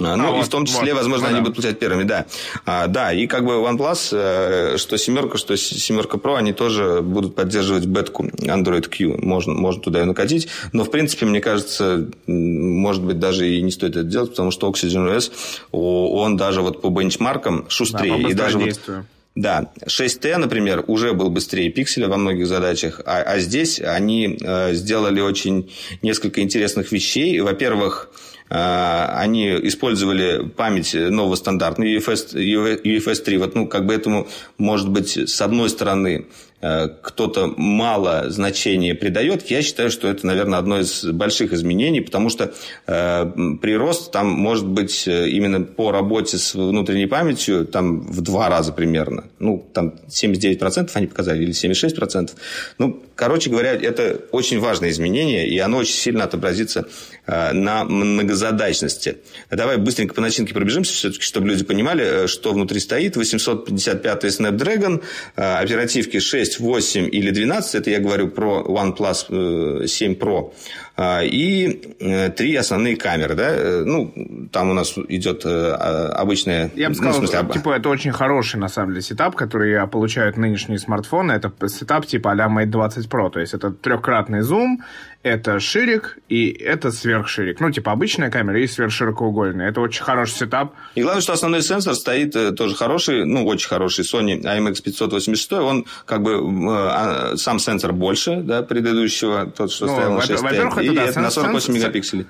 А, 0.00 0.16
Ну, 0.16 0.28
и 0.34 0.36
вот, 0.36 0.46
в 0.46 0.48
том 0.50 0.66
числе, 0.66 0.92
вот. 0.92 0.98
возможно, 1.00 1.24
Ну, 1.24 1.28
они 1.30 1.36
да. 1.38 1.40
будут 1.44 1.56
получать 1.56 1.78
первыми, 1.78 2.02
да. 2.04 2.26
А, 2.66 2.86
да, 2.88 3.10
и 3.12 3.26
как 3.26 3.44
бы 3.46 3.54
OnePlus, 3.54 4.10
э, 4.12 4.76
что 4.76 4.98
семерка, 4.98 5.38
что 5.38 5.56
семерка 5.56 6.18
Pro, 6.18 6.36
они 6.36 6.52
тоже 6.52 7.00
будут 7.02 7.34
поддерживать 7.34 7.86
бетку 7.86 8.26
Android 8.26 8.86
Q. 8.86 9.16
Можно, 9.18 9.54
можно 9.54 9.82
туда 9.82 10.00
ее 10.00 10.04
накатить. 10.04 10.48
Но, 10.74 10.84
в 10.84 10.90
принципе, 10.90 11.24
мне 11.24 11.40
кажется, 11.40 12.06
может 12.26 13.02
быть, 13.02 13.18
даже 13.18 13.48
и 13.48 13.62
не 13.62 13.70
стоит 13.70 13.92
это 13.96 14.02
делать, 14.04 14.30
потому 14.30 14.50
что 14.50 14.68
Oxygen 14.68 15.08
OS, 15.16 15.32
он 15.72 16.36
даже 16.36 16.60
вот 16.60 16.82
по 16.82 16.90
бенчмаркам 16.90 17.62
Да, 17.62 17.70
шустрее. 17.70 18.12
по 18.12 18.28
и 18.30 18.34
даже 18.34 18.58
вот 18.58 18.66
быстродействию. 18.66 19.06
Да, 19.38 19.70
6T, 19.86 20.36
например, 20.36 20.82
уже 20.88 21.12
был 21.12 21.30
быстрее 21.30 21.70
пикселя 21.70 22.08
во 22.08 22.16
многих 22.16 22.48
задачах, 22.48 23.00
а, 23.06 23.22
а 23.22 23.38
здесь 23.38 23.80
они 23.80 24.36
э, 24.40 24.74
сделали 24.74 25.20
очень 25.20 25.70
несколько 26.02 26.40
интересных 26.40 26.90
вещей. 26.90 27.38
Во-первых, 27.38 28.10
э, 28.50 28.54
они 28.56 29.50
использовали 29.62 30.44
память 30.44 30.92
нового 30.92 31.36
стандарта, 31.36 31.82
UFS, 31.82 32.34
UFS 32.34 33.22
3. 33.22 33.38
Вот, 33.38 33.54
ну, 33.54 33.68
как 33.68 33.86
бы 33.86 33.94
этому, 33.94 34.26
может 34.58 34.88
быть, 34.88 35.16
с 35.16 35.40
одной 35.40 35.70
стороны, 35.70 36.26
кто-то 36.60 37.54
мало 37.56 38.30
значения 38.30 38.94
придает, 38.94 39.48
я 39.48 39.62
считаю, 39.62 39.90
что 39.90 40.08
это, 40.08 40.26
наверное, 40.26 40.58
одно 40.58 40.80
из 40.80 41.04
больших 41.04 41.52
изменений, 41.52 42.00
потому 42.00 42.30
что 42.30 42.52
э, 42.86 43.32
прирост 43.62 44.10
там 44.10 44.28
может 44.28 44.66
быть 44.66 45.06
э, 45.06 45.28
именно 45.28 45.60
по 45.60 45.92
работе 45.92 46.36
с 46.36 46.54
внутренней 46.54 47.06
памятью 47.06 47.64
там 47.64 48.00
в 48.00 48.20
два 48.22 48.48
раза 48.48 48.72
примерно. 48.72 49.26
Ну, 49.38 49.64
там 49.72 49.94
79% 50.08 50.90
они 50.94 51.06
показали, 51.06 51.44
или 51.44 51.52
76%. 51.52 52.30
Ну, 52.78 53.04
короче 53.14 53.50
говоря, 53.50 53.74
это 53.74 54.20
очень 54.32 54.58
важное 54.58 54.90
изменение, 54.90 55.46
и 55.48 55.58
оно 55.58 55.78
очень 55.78 55.94
сильно 55.94 56.24
отобразится 56.24 56.88
э, 57.26 57.52
на 57.52 57.84
многозадачности. 57.84 59.18
Давай 59.50 59.76
быстренько 59.76 60.14
по 60.14 60.20
начинке 60.20 60.54
пробежимся, 60.54 60.92
все-таки, 60.92 61.22
чтобы 61.22 61.46
люди 61.46 61.64
понимали, 61.64 62.26
что 62.26 62.52
внутри 62.52 62.80
стоит. 62.80 63.16
855 63.16 64.24
Snapdragon, 64.24 65.02
оперативки 65.36 66.18
6, 66.18 66.47
8 66.56 67.08
или 67.12 67.30
12. 67.30 67.74
Это 67.74 67.90
я 67.90 68.00
говорю 68.00 68.28
про 68.28 68.64
OnePlus 68.66 69.86
7 69.86 70.12
Pro. 70.14 70.52
А, 71.00 71.22
и 71.22 71.80
э, 72.00 72.28
три 72.30 72.56
основные 72.56 72.96
камеры, 72.96 73.36
да, 73.36 73.50
э, 73.50 73.84
ну, 73.84 74.12
там 74.50 74.70
у 74.70 74.74
нас 74.74 74.98
идет 75.08 75.46
э, 75.46 75.48
а, 75.48 76.08
обычная... 76.08 76.72
Я 76.74 76.88
бы 76.88 76.96
сказал, 76.96 77.20
ну, 77.20 77.26
смысле, 77.28 77.52
типа, 77.52 77.70
это 77.70 77.88
очень 77.88 78.10
хороший, 78.10 78.56
на 78.58 78.66
самом 78.66 78.90
деле, 78.90 79.02
setup, 79.02 79.36
который 79.36 79.86
получают 79.86 80.36
нынешние 80.36 80.80
смартфоны, 80.80 81.30
это 81.30 81.52
setup 81.68 82.04
типа 82.04 82.32
а-ля 82.32 82.48
Mate 82.48 82.66
20 82.66 83.06
Pro, 83.06 83.30
то 83.30 83.38
есть 83.38 83.54
это 83.54 83.70
трехкратный 83.70 84.40
зум, 84.40 84.82
это 85.22 85.60
ширик 85.60 86.18
и 86.28 86.48
это 86.50 86.90
сверхширик. 86.90 87.60
Ну, 87.60 87.70
типа 87.70 87.92
обычная 87.92 88.30
камера 88.30 88.60
и 88.60 88.66
сверхширокоугольная. 88.66 89.68
Это 89.68 89.80
очень 89.80 90.02
хороший 90.02 90.34
setup. 90.34 90.74
И 90.94 91.02
главное, 91.02 91.20
что 91.20 91.32
основной 91.32 91.62
сенсор 91.62 91.94
стоит 91.94 92.56
тоже 92.56 92.76
хороший, 92.76 93.24
ну, 93.24 93.44
очень 93.44 93.68
хороший 93.68 94.04
Sony 94.04 94.40
IMX586. 94.40 95.60
Он 95.60 95.86
как 96.06 96.22
бы 96.22 97.36
сам 97.36 97.58
сенсор 97.58 97.92
больше, 97.92 98.40
да, 98.42 98.62
предыдущего, 98.62 99.46
тот, 99.46 99.72
что 99.72 99.86
ну, 99.86 99.92
стоял 99.92 100.12
на 100.14 100.22
6 100.22 100.42
Во-первых, 100.42 100.78
и 100.92 100.96
да, 100.96 101.04
это 101.04 101.20
на 101.20 101.30
48 101.30 101.74
мегапикселей 101.74 102.26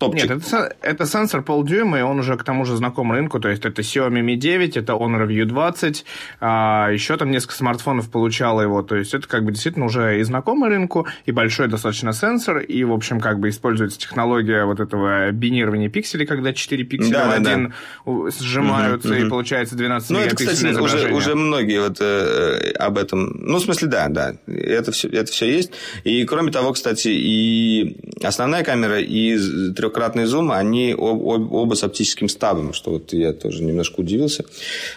топчик. 0.00 0.30
Нет, 0.30 0.42
это, 0.46 0.74
это 0.80 1.06
сенсор 1.06 1.42
полдюйма, 1.42 1.98
и 1.98 2.02
он 2.02 2.18
уже 2.18 2.36
к 2.36 2.42
тому 2.42 2.64
же 2.64 2.74
знаком 2.74 3.12
рынку. 3.12 3.38
То 3.38 3.48
есть 3.48 3.64
это 3.64 3.82
Xiaomi 3.82 4.22
Mi 4.22 4.34
9, 4.34 4.76
это 4.76 4.94
Honor 4.94 5.26
View 5.28 5.44
20, 5.44 6.04
а 6.40 6.88
еще 6.90 7.16
там 7.16 7.30
несколько 7.30 7.54
смартфонов 7.54 8.10
получало 8.10 8.62
его. 8.62 8.82
То 8.82 8.96
есть 8.96 9.14
это 9.14 9.28
как 9.28 9.44
бы 9.44 9.52
действительно 9.52 9.84
уже 9.84 10.18
и 10.18 10.22
знакомый 10.22 10.70
рынку, 10.70 11.06
и 11.26 11.32
большой 11.32 11.68
достаточно 11.68 12.12
сенсор, 12.12 12.58
и, 12.58 12.82
в 12.82 12.92
общем, 12.92 13.20
как 13.20 13.38
бы 13.38 13.50
используется 13.50 13.98
технология 13.98 14.64
вот 14.64 14.80
этого 14.80 15.30
бинирования 15.32 15.90
пикселей, 15.90 16.26
когда 16.26 16.52
4 16.52 16.84
пикселя 16.84 17.12
да, 17.12 17.28
в 17.28 17.32
один 17.32 17.74
да. 18.06 18.30
сжимаются, 18.40 19.10
угу, 19.10 19.18
и 19.18 19.22
угу. 19.22 19.30
получается 19.30 19.76
12 19.76 20.10
ну, 20.10 20.18
это, 20.18 20.34
кстати, 20.34 20.66
уже, 20.80 21.12
уже 21.12 21.34
многие 21.34 21.80
вот 21.80 21.98
э, 22.00 22.72
об 22.78 22.96
этом... 22.96 23.36
Ну, 23.38 23.58
в 23.58 23.60
смысле, 23.62 23.88
да, 23.88 24.08
да, 24.08 24.34
это 24.46 24.92
все, 24.92 25.08
это 25.08 25.30
все 25.30 25.46
есть. 25.52 25.72
И, 26.04 26.24
кроме 26.24 26.50
того, 26.50 26.72
кстати, 26.72 27.08
и 27.08 27.98
основная 28.22 28.64
камера, 28.64 28.98
и 28.98 29.36
трех 29.74 29.89
трехкратный 29.90 30.24
зум, 30.26 30.52
они 30.52 30.92
об, 30.92 31.28
об, 31.28 31.52
оба 31.52 31.74
с 31.74 31.84
оптическим 31.84 32.28
стабом, 32.28 32.72
что 32.72 32.92
вот 32.92 33.12
я 33.12 33.32
тоже 33.32 33.62
немножко 33.62 34.00
удивился, 34.00 34.44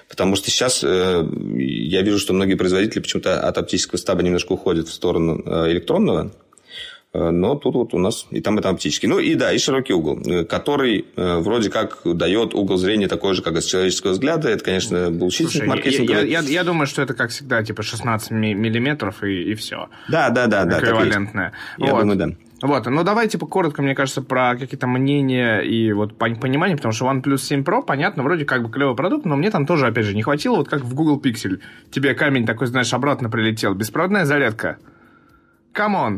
потому 0.08 0.36
что 0.36 0.52
сейчас 0.52 0.84
э, 0.84 1.26
я 1.58 2.02
вижу, 2.02 2.20
что 2.20 2.34
многие 2.34 2.56
производители 2.56 3.00
почему-то 3.00 3.40
от 3.40 3.58
оптического 3.58 3.98
стаба 3.98 4.24
немножко 4.24 4.54
уходят 4.54 4.88
в 4.88 4.94
сторону 4.94 5.42
э, 5.46 5.72
электронного, 5.72 6.32
э, 7.14 7.30
но 7.30 7.56
тут 7.56 7.76
вот 7.76 7.94
у 7.94 7.98
нас 7.98 8.28
и 8.32 8.42
там, 8.42 8.60
и 8.60 8.62
там 8.62 8.76
оптический. 8.76 9.08
Ну 9.10 9.20
и 9.20 9.36
да, 9.36 9.52
и 9.52 9.58
широкий 9.58 9.94
угол, 9.94 10.20
э, 10.26 10.46
который 10.46 11.06
э, 11.16 11.38
вроде 11.40 11.70
как 11.70 12.02
дает 12.06 12.54
угол 12.54 12.78
зрения 12.78 13.08
такой 13.08 13.34
же, 13.34 13.42
как 13.42 13.58
из 13.58 13.66
человеческого 13.66 14.12
взгляда. 14.12 14.50
Это, 14.50 14.64
конечно, 14.64 15.10
bullshit 15.12 15.66
marketing. 15.66 16.10
Я, 16.10 16.22
я, 16.22 16.40
я 16.42 16.64
думаю, 16.64 16.88
что 16.88 17.02
это, 17.02 17.14
как 17.14 17.32
всегда, 17.32 17.64
типа 17.64 17.84
16 17.84 18.32
миллиметров 18.32 19.24
и, 19.24 19.52
и 19.52 19.56
все. 19.56 19.90
Да, 20.08 20.30
да, 20.30 20.48
да. 20.48 20.66
да 20.66 20.80
Эквивалентное. 20.80 21.54
Я 21.78 21.94
вот. 21.94 22.02
думаю, 22.02 22.18
да. 22.18 22.43
Вот, 22.64 22.86
ну 22.86 23.04
давай, 23.04 23.28
типа, 23.28 23.46
коротко, 23.46 23.82
мне 23.82 23.94
кажется, 23.94 24.22
про 24.22 24.56
какие-то 24.56 24.88
мнения 24.88 25.60
и 25.60 25.92
вот 25.92 26.18
понимание, 26.18 26.78
потому 26.78 26.94
что 26.94 27.12
OnePlus 27.12 27.40
7 27.40 27.62
Pro, 27.62 27.84
понятно, 27.84 28.24
вроде 28.24 28.46
как 28.46 28.64
бы 28.64 28.72
клевый 28.72 28.96
продукт, 28.96 29.26
но 29.26 29.36
мне 29.36 29.52
там 29.52 29.66
тоже, 29.66 29.86
опять 29.86 30.06
же, 30.06 30.16
не 30.16 30.24
хватило, 30.24 30.56
вот 30.56 30.70
как 30.70 30.80
в 30.80 30.96
Google 30.96 31.20
Pixel. 31.20 31.60
Тебе 31.92 32.14
камень 32.14 32.46
такой, 32.46 32.68
знаешь, 32.68 32.94
обратно 32.94 33.30
прилетел. 33.30 33.74
Беспроводная 33.74 34.24
зарядка. 34.24 34.78
Come 35.74 35.99
on. 35.99 36.18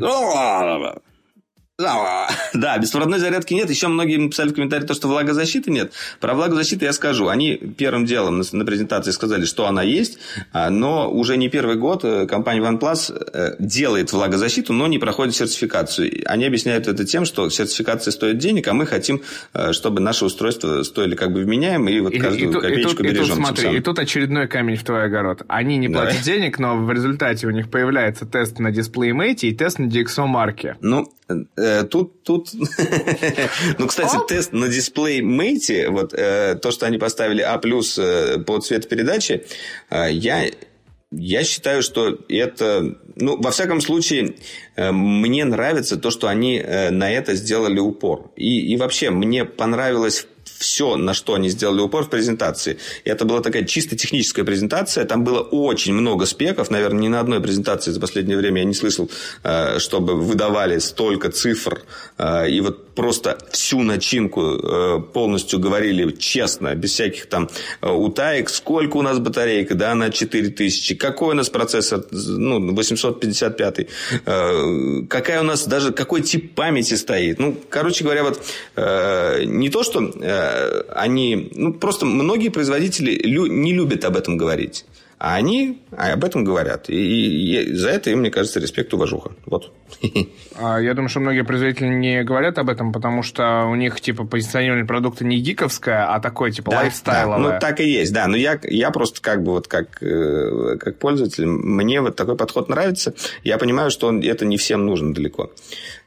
Да, 1.77 2.29
да, 2.53 2.77
беспроводной 2.77 3.19
зарядки 3.19 3.53
нет. 3.53 3.69
Еще 3.69 3.89
многие 3.89 4.29
писали 4.29 4.49
в 4.49 4.53
комментариях 4.53 4.87
то, 4.87 4.93
что 4.93 5.09
влагозащиты 5.09 5.71
нет. 5.71 5.91
Про 6.21 6.33
влагозащиту 6.33 6.85
я 6.85 6.93
скажу. 6.93 7.27
Они 7.27 7.55
первым 7.55 8.05
делом 8.05 8.41
на, 8.49 8.65
презентации 8.65 9.11
сказали, 9.11 9.43
что 9.43 9.67
она 9.67 9.83
есть, 9.83 10.17
а, 10.53 10.69
но 10.69 11.11
уже 11.11 11.35
не 11.35 11.49
первый 11.49 11.75
год 11.75 12.05
э, 12.05 12.27
компания 12.27 12.61
OnePlus 12.61 13.29
э, 13.33 13.55
делает 13.59 14.13
влагозащиту, 14.13 14.71
но 14.71 14.87
не 14.87 14.99
проходит 14.99 15.35
сертификацию. 15.35 16.23
Они 16.25 16.45
объясняют 16.45 16.87
это 16.87 17.03
тем, 17.03 17.25
что 17.25 17.49
сертификация 17.49 18.11
стоит 18.11 18.37
денег, 18.37 18.69
а 18.69 18.73
мы 18.73 18.85
хотим, 18.85 19.21
э, 19.53 19.73
чтобы 19.73 19.99
наши 19.99 20.23
устройства 20.23 20.81
стоили 20.83 21.15
как 21.15 21.33
бы 21.33 21.41
вменяем, 21.41 21.89
и 21.89 21.99
вот 21.99 22.13
и, 22.13 22.19
каждую 22.19 22.51
и, 22.51 22.53
копеечку 22.53 22.91
и 22.91 22.95
тут, 22.95 23.01
бережем. 23.01 23.23
И 23.23 23.27
тут, 23.27 23.35
смотри, 23.35 23.77
и 23.77 23.81
тут 23.81 23.99
очередной 23.99 24.47
камень 24.47 24.77
в 24.77 24.83
твой 24.85 25.03
огород. 25.03 25.41
Они 25.49 25.75
не 25.75 25.89
платят 25.89 26.19
да. 26.19 26.23
денег, 26.23 26.57
но 26.57 26.77
в 26.77 26.89
результате 26.89 27.47
у 27.47 27.51
них 27.51 27.69
появляется 27.69 28.25
тест 28.25 28.59
на 28.59 28.71
дисплей-мейте 28.71 29.49
и 29.49 29.53
тест 29.53 29.79
на 29.79 29.87
DxO 29.87 30.25
марке. 30.25 30.77
Ну, 30.79 31.11
тут, 31.89 32.23
тут... 32.23 32.49
ну, 33.77 33.87
кстати, 33.87 34.17
тест 34.27 34.53
на 34.53 34.67
дисплей 34.67 35.21
Mate, 35.21 35.89
вот 35.89 36.13
э, 36.13 36.55
то, 36.55 36.71
что 36.71 36.85
они 36.85 36.97
поставили 36.97 37.41
А+, 37.41 37.59
э, 37.63 38.39
по 38.39 38.59
цветопередаче, 38.59 39.45
я 39.91 40.45
я 41.11 41.43
считаю, 41.43 41.81
что 41.81 42.17
это, 42.27 42.97
ну, 43.15 43.41
во 43.41 43.51
всяком 43.51 43.79
случае, 43.79 44.35
мне 44.75 45.45
нравится 45.45 45.95
то, 45.95 46.09
что 46.09 46.27
они 46.27 46.61
на 46.61 47.09
это 47.09 47.35
сделали 47.35 47.79
упор. 47.79 48.31
И, 48.35 48.73
и 48.73 48.75
вообще, 48.75 49.11
мне 49.11 49.45
понравилось 49.45 50.27
все, 50.57 50.95
на 50.95 51.13
что 51.13 51.33
они 51.33 51.49
сделали 51.49 51.81
упор 51.81 52.05
в 52.05 52.09
презентации. 52.09 52.77
И 53.03 53.09
это 53.09 53.25
была 53.25 53.41
такая 53.41 53.63
чисто 53.63 53.95
техническая 53.95 54.45
презентация. 54.45 55.05
Там 55.05 55.23
было 55.23 55.39
очень 55.39 55.93
много 55.93 56.25
спеков. 56.25 56.71
Наверное, 56.71 57.01
ни 57.01 57.07
на 57.07 57.19
одной 57.19 57.41
презентации 57.41 57.91
за 57.91 57.99
последнее 57.99 58.37
время 58.37 58.61
я 58.61 58.65
не 58.65 58.73
слышал, 58.73 59.09
э, 59.43 59.79
чтобы 59.79 60.15
выдавали 60.15 60.79
столько 60.79 61.29
цифр. 61.29 61.83
Э, 62.17 62.49
и 62.49 62.61
вот 62.61 62.93
просто 62.95 63.37
всю 63.51 63.81
начинку 63.81 64.41
э, 64.41 64.99
полностью 65.13 65.59
говорили 65.59 66.11
честно, 66.11 66.73
без 66.75 66.91
всяких 66.91 67.25
там 67.27 67.49
утаек. 67.81 68.49
Сколько 68.49 68.97
у 68.97 69.01
нас 69.01 69.19
батарейка? 69.19 69.75
Да, 69.75 69.93
на 69.95 70.09
4000. 70.09 70.95
Какой 70.95 71.33
у 71.33 71.37
нас 71.37 71.49
процессор? 71.49 72.05
Ну, 72.11 72.73
855. 72.73 73.87
Какая 75.09 75.41
у 75.41 75.43
нас 75.43 75.67
даже, 75.67 75.91
какой 75.91 76.21
тип 76.21 76.55
памяти 76.55 76.93
стоит? 76.93 77.39
Ну, 77.39 77.57
короче 77.69 78.03
говоря, 78.03 78.23
вот 78.23 78.41
не 79.45 79.69
то, 79.69 79.83
что 79.83 79.99
они, 80.93 81.49
ну, 81.53 81.73
просто 81.73 82.05
многие 82.05 82.49
производители 82.49 83.11
лю, 83.23 83.45
не 83.45 83.73
любят 83.73 84.05
об 84.05 84.17
этом 84.17 84.37
говорить. 84.37 84.85
А 85.17 85.35
они 85.35 85.81
об 85.95 86.25
этом 86.25 86.43
говорят. 86.43 86.89
И, 86.89 86.93
и 86.93 87.73
за 87.73 87.89
это 87.89 88.09
им, 88.09 88.19
мне 88.19 88.31
кажется, 88.31 88.59
респект, 88.59 88.93
уважуха. 88.93 89.31
Вот. 89.45 89.73
А, 90.57 90.79
я 90.79 90.93
думаю, 90.93 91.09
что 91.09 91.19
многие 91.19 91.43
производители 91.43 91.87
не 91.87 92.23
говорят 92.23 92.57
об 92.57 92.69
этом, 92.69 92.93
потому 92.93 93.23
что 93.23 93.65
у 93.65 93.75
них, 93.75 93.99
типа, 93.99 94.23
позиционирование 94.23 94.85
продукта 94.85 95.25
не 95.25 95.37
гиковское, 95.41 96.13
а 96.13 96.21
такое, 96.21 96.49
типа, 96.51 96.71
да, 96.71 96.77
лайфстайловое. 96.77 97.43
Да. 97.43 97.53
Ну, 97.55 97.59
так 97.59 97.81
и 97.81 97.89
есть, 97.89 98.13
да. 98.13 98.27
Но 98.27 98.37
я, 98.37 98.57
я 98.63 98.89
просто 98.91 99.21
как 99.21 99.43
бы 99.43 99.51
вот 99.51 99.67
как, 99.67 100.01
э, 100.01 100.77
как 100.79 100.97
пользователь, 100.97 101.45
мне 101.45 101.99
вот 101.99 102.15
такой 102.15 102.37
подход 102.37 102.69
нравится. 102.69 103.13
Я 103.43 103.57
понимаю, 103.57 103.91
что 103.91 104.07
он, 104.07 104.21
это 104.21 104.45
не 104.45 104.55
всем 104.55 104.85
нужно 104.85 105.13
далеко. 105.13 105.51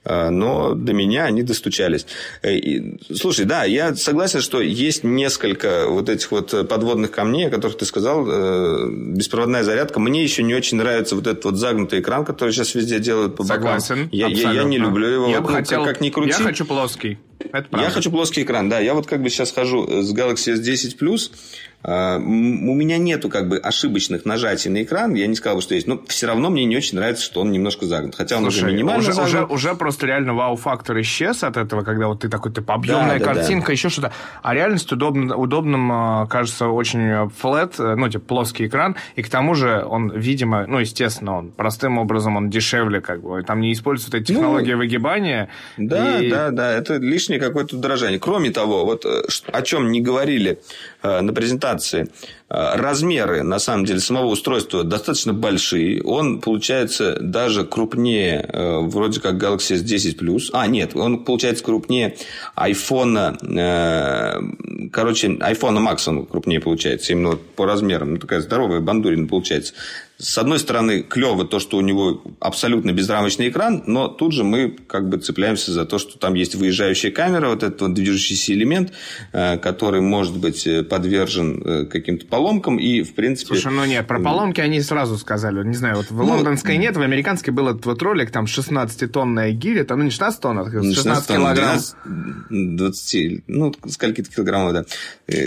А, 0.09 0.31
но 0.31 0.75
до 0.75 0.95
меня 0.95 1.25
они 1.25 1.43
достучались. 1.43 2.07
Э, 2.43 2.57
слушай, 3.15 3.45
да, 3.45 3.65
я 3.65 3.95
согласен, 3.95 4.41
что 4.41 4.63
есть 4.63 5.05
несколько 5.05 5.87
вот 5.87 6.09
этих 6.09 6.31
вот 6.31 6.69
подводных 6.69 7.11
камней, 7.11 7.49
о 7.49 7.51
которых 7.51 7.77
ты 7.77 7.85
сказал. 7.85 8.27
Э, 8.27 8.89
беспроводная 8.91 9.65
зарядка. 9.65 10.01
Мне 10.01 10.23
еще 10.23 10.43
не 10.43 10.55
очень 10.55 10.79
нравится 10.79 11.15
вот 11.15 11.27
этот 11.27 11.45
вот 11.45 11.57
загнутый 11.57 12.01
экран, 12.01 12.25
который 12.25 12.53
сейчас 12.53 12.75
везде 12.75 13.01
делают 13.01 13.37
по 13.37 13.43
бокам. 13.43 13.81
Согласен, 13.81 14.09
я, 14.11 14.29
я, 14.29 14.53
я 14.53 14.65
не 14.65 14.79
люблю 14.79 15.07
его. 15.07 15.29
Я 15.29 15.41
ну, 15.41 15.49
хотел... 15.49 15.85
Как, 15.85 15.95
как 15.95 16.01
ни 16.01 16.09
крути. 16.09 16.31
Я 16.31 16.39
хочу 16.39 16.65
плоский. 16.65 17.19
Это 17.53 17.67
я 17.79 17.91
хочу 17.91 18.11
плоский 18.11 18.43
экран, 18.43 18.69
да. 18.69 18.81
Я 18.81 18.95
вот 18.95 19.07
как 19.07 19.23
бы 19.23 19.29
сейчас 19.29 19.53
хожу 19.53 20.03
с 20.03 20.15
Galaxy 20.15 20.55
S10 20.55 20.99
Plus. 20.99 21.31
А, 21.83 22.17
у 22.17 22.21
меня 22.21 22.99
нету 22.99 23.29
как 23.29 23.49
бы 23.49 23.59
ошибочных 23.59 24.25
нажатий 24.25 24.69
на 24.69 24.83
экран, 24.83 25.15
я 25.15 25.27
не 25.29 25.37
сказал, 25.37 25.61
что 25.61 25.75
есть, 25.75 25.87
но 25.87 26.03
все 26.09 26.27
равно 26.27 26.51
мне 26.51 26.65
не 26.65 26.77
очень 26.77 26.99
нравится, 26.99 27.25
что 27.25 27.41
он 27.41 27.53
немножко 27.53 27.87
загнут. 27.87 28.17
Хотя 28.17 28.37
он 28.37 28.43
Слушай, 28.43 28.57
уже 28.57 28.67
минимально 28.67 28.99
уже, 28.99 29.13
загнут. 29.13 29.51
Уже, 29.51 29.69
уже 29.69 29.75
просто 29.75 30.07
реально 30.07 30.35
вау-фактор 30.35 31.01
исчез 31.01 31.45
от 31.45 31.57
этого, 31.57 31.83
когда 31.83 32.09
вот 32.09 32.21
ты 32.21 32.29
такой, 32.29 32.53
типа, 32.53 32.75
объемная 32.75 33.21
да, 33.21 33.25
картинка, 33.25 33.61
да, 33.61 33.67
да. 33.67 33.73
еще 33.73 33.89
что-то. 33.91 34.13
А 34.43 34.55
реальность 34.55 34.91
удобно, 34.91 35.37
удобным 35.37 35.93
а, 35.93 36.27
кажется 36.27 36.67
очень 36.67 37.31
флет, 37.31 37.75
э, 37.79 37.95
ну, 37.95 38.09
типа, 38.09 38.25
плоский 38.25 38.67
экран, 38.67 38.97
и 39.15 39.23
к 39.23 39.31
тому 39.31 39.55
же 39.55 39.85
он, 39.89 40.11
видимо, 40.11 40.67
ну, 40.67 40.81
естественно, 40.81 41.39
он 41.39 41.53
простым 41.53 41.99
образом, 41.99 42.37
он 42.37 42.51
дешевле, 42.51 43.01
как 43.01 43.23
бы, 43.23 43.43
там 43.45 43.61
не 43.61 43.73
используют 43.73 44.15
эти 44.15 44.33
технологии 44.33 44.73
ну, 44.73 44.79
выгибания. 44.79 45.49
Да, 45.77 46.21
и... 46.21 46.29
да, 46.29 46.51
да, 46.51 46.73
это 46.73 46.97
лишнее 46.97 47.39
какое-то 47.39 47.77
дорожание. 47.77 48.19
Кроме 48.19 48.51
того, 48.51 48.85
вот 48.85 49.05
э, 49.05 49.23
о 49.53 49.63
чем 49.63 49.93
не 49.93 50.01
говорили 50.01 50.59
Э, 51.01 51.21
на 51.21 51.33
презентации. 51.33 51.68
Э, 52.51 52.77
размеры, 52.77 53.43
на 53.43 53.59
самом 53.59 53.85
деле, 53.85 54.01
самого 54.01 54.27
устройства 54.27 54.85
достаточно 54.85 55.35
большие. 55.35 56.03
Он 56.03 56.41
получается 56.41 57.19
даже 57.21 57.65
крупнее, 57.65 58.49
э, 58.53 58.79
вроде 58.81 59.21
как 59.21 59.35
Galaxy 59.35 59.77
S10 59.77 60.19
Plus. 60.19 60.51
А, 60.53 60.67
нет, 60.67 60.97
он 60.97 61.25
получается 61.25 61.63
крупнее 61.65 62.17
iPhone, 62.57 63.37
короче, 64.93 65.29
iPhone 65.29 65.79
Max 65.87 66.09
он 66.09 66.27
крупнее 66.27 66.61
получается, 66.61 67.13
именно 67.13 67.37
по 67.37 67.67
размерам. 67.67 68.15
Ну, 68.15 68.19
такая 68.19 68.41
здоровая 68.41 68.81
бандурина 68.81 69.27
получается. 69.29 69.75
С 70.21 70.37
одной 70.37 70.59
стороны, 70.59 71.03
клево 71.03 71.45
то, 71.45 71.61
что 71.61 71.77
у 71.77 71.81
него 71.81 72.21
абсолютно 72.41 72.91
безрамочный 72.93 73.51
экран, 73.51 73.85
но 73.87 74.09
тут 74.09 74.33
же 74.33 74.43
мы 74.43 74.77
как 74.89 75.09
бы 75.09 75.19
цепляемся 75.19 75.71
за 75.71 75.85
то, 75.85 75.99
что 75.99 76.19
там 76.19 76.35
есть 76.35 76.57
выезжающая 76.57 77.13
камера, 77.13 77.51
вот 77.51 77.63
этот 77.63 77.81
вот 77.81 77.95
движущийся 77.95 78.53
элемент, 78.53 78.93
э, 79.33 79.59
который 79.59 80.01
может 80.01 80.37
быть 80.37 80.67
э, 80.67 80.83
подвержен 80.83 81.63
э, 81.65 81.85
каким-то 81.85 82.27
поломкам 82.27 82.79
и, 82.79 83.03
в 83.03 83.15
принципе... 83.15 83.55
Слушай, 83.55 83.73
ну 83.73 83.85
нет, 83.85 84.09
про 84.09 84.19
поломки 84.19 84.61
они 84.61 84.81
сразу 84.81 85.17
сказали. 85.19 85.65
Не 85.65 85.77
знаю, 85.77 85.99
вот 85.99 86.11
в 86.11 86.17
ну, 86.17 86.25
лондонской 86.25 86.79
нет, 86.79 86.97
в 86.97 87.01
американской 87.01 87.53
был 87.53 87.69
этот 87.69 87.87
вот 87.87 88.03
ролик, 88.03 88.33
там 88.33 88.47
16-тонная 88.47 89.53
гиря, 89.53 89.85
там, 89.85 90.01
ну 90.01 90.05
не 90.07 90.11
16 90.11 90.41
тонн, 90.41 90.59
а 90.59 90.65
16, 90.65 90.97
16 90.97 91.29
килограмм. 91.29 91.79
12, 92.49 92.77
20, 92.77 93.43
ну, 93.47 93.73
скольки-то 93.87 94.29
килограммов, 94.35 94.73
да. 94.73 94.85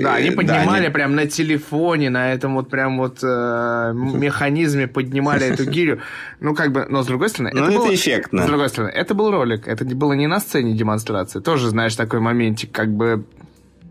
Да, 0.01 0.15
они 0.15 0.32
поднимали 0.32 0.65
да, 0.65 0.86
они... 0.86 0.89
прям 0.89 1.15
на 1.15 1.26
телефоне, 1.26 2.09
на 2.09 2.32
этом 2.32 2.55
вот 2.55 2.69
прям 2.69 2.97
вот 2.97 3.19
э, 3.22 3.91
механизме 3.93 4.61
механизме 4.62 4.88
поднимали 4.88 5.45
эту 5.47 5.66
гирю. 5.72 5.99
Ну, 6.39 6.55
как 6.55 6.72
бы, 6.72 6.86
но 6.89 7.03
с 7.03 7.07
другой 7.07 7.30
стороны... 7.30 7.51
Ну, 7.53 7.62
это, 7.62 7.72
это 7.72 7.80
было, 7.80 7.93
эффектно. 7.93 8.43
С 8.43 8.47
другой 8.47 8.70
стороны, 8.70 8.89
это 8.89 9.14
был 9.14 9.32
ролик, 9.32 9.68
это 9.68 9.86
было 9.86 10.14
не 10.14 10.28
на 10.28 10.39
сцене 10.39 10.74
демонстрации. 10.74 11.39
Тоже, 11.39 11.70
знаешь, 11.70 11.95
такой 11.95 12.20
моментик, 12.20 12.72
как 12.72 12.89
бы 12.89 13.24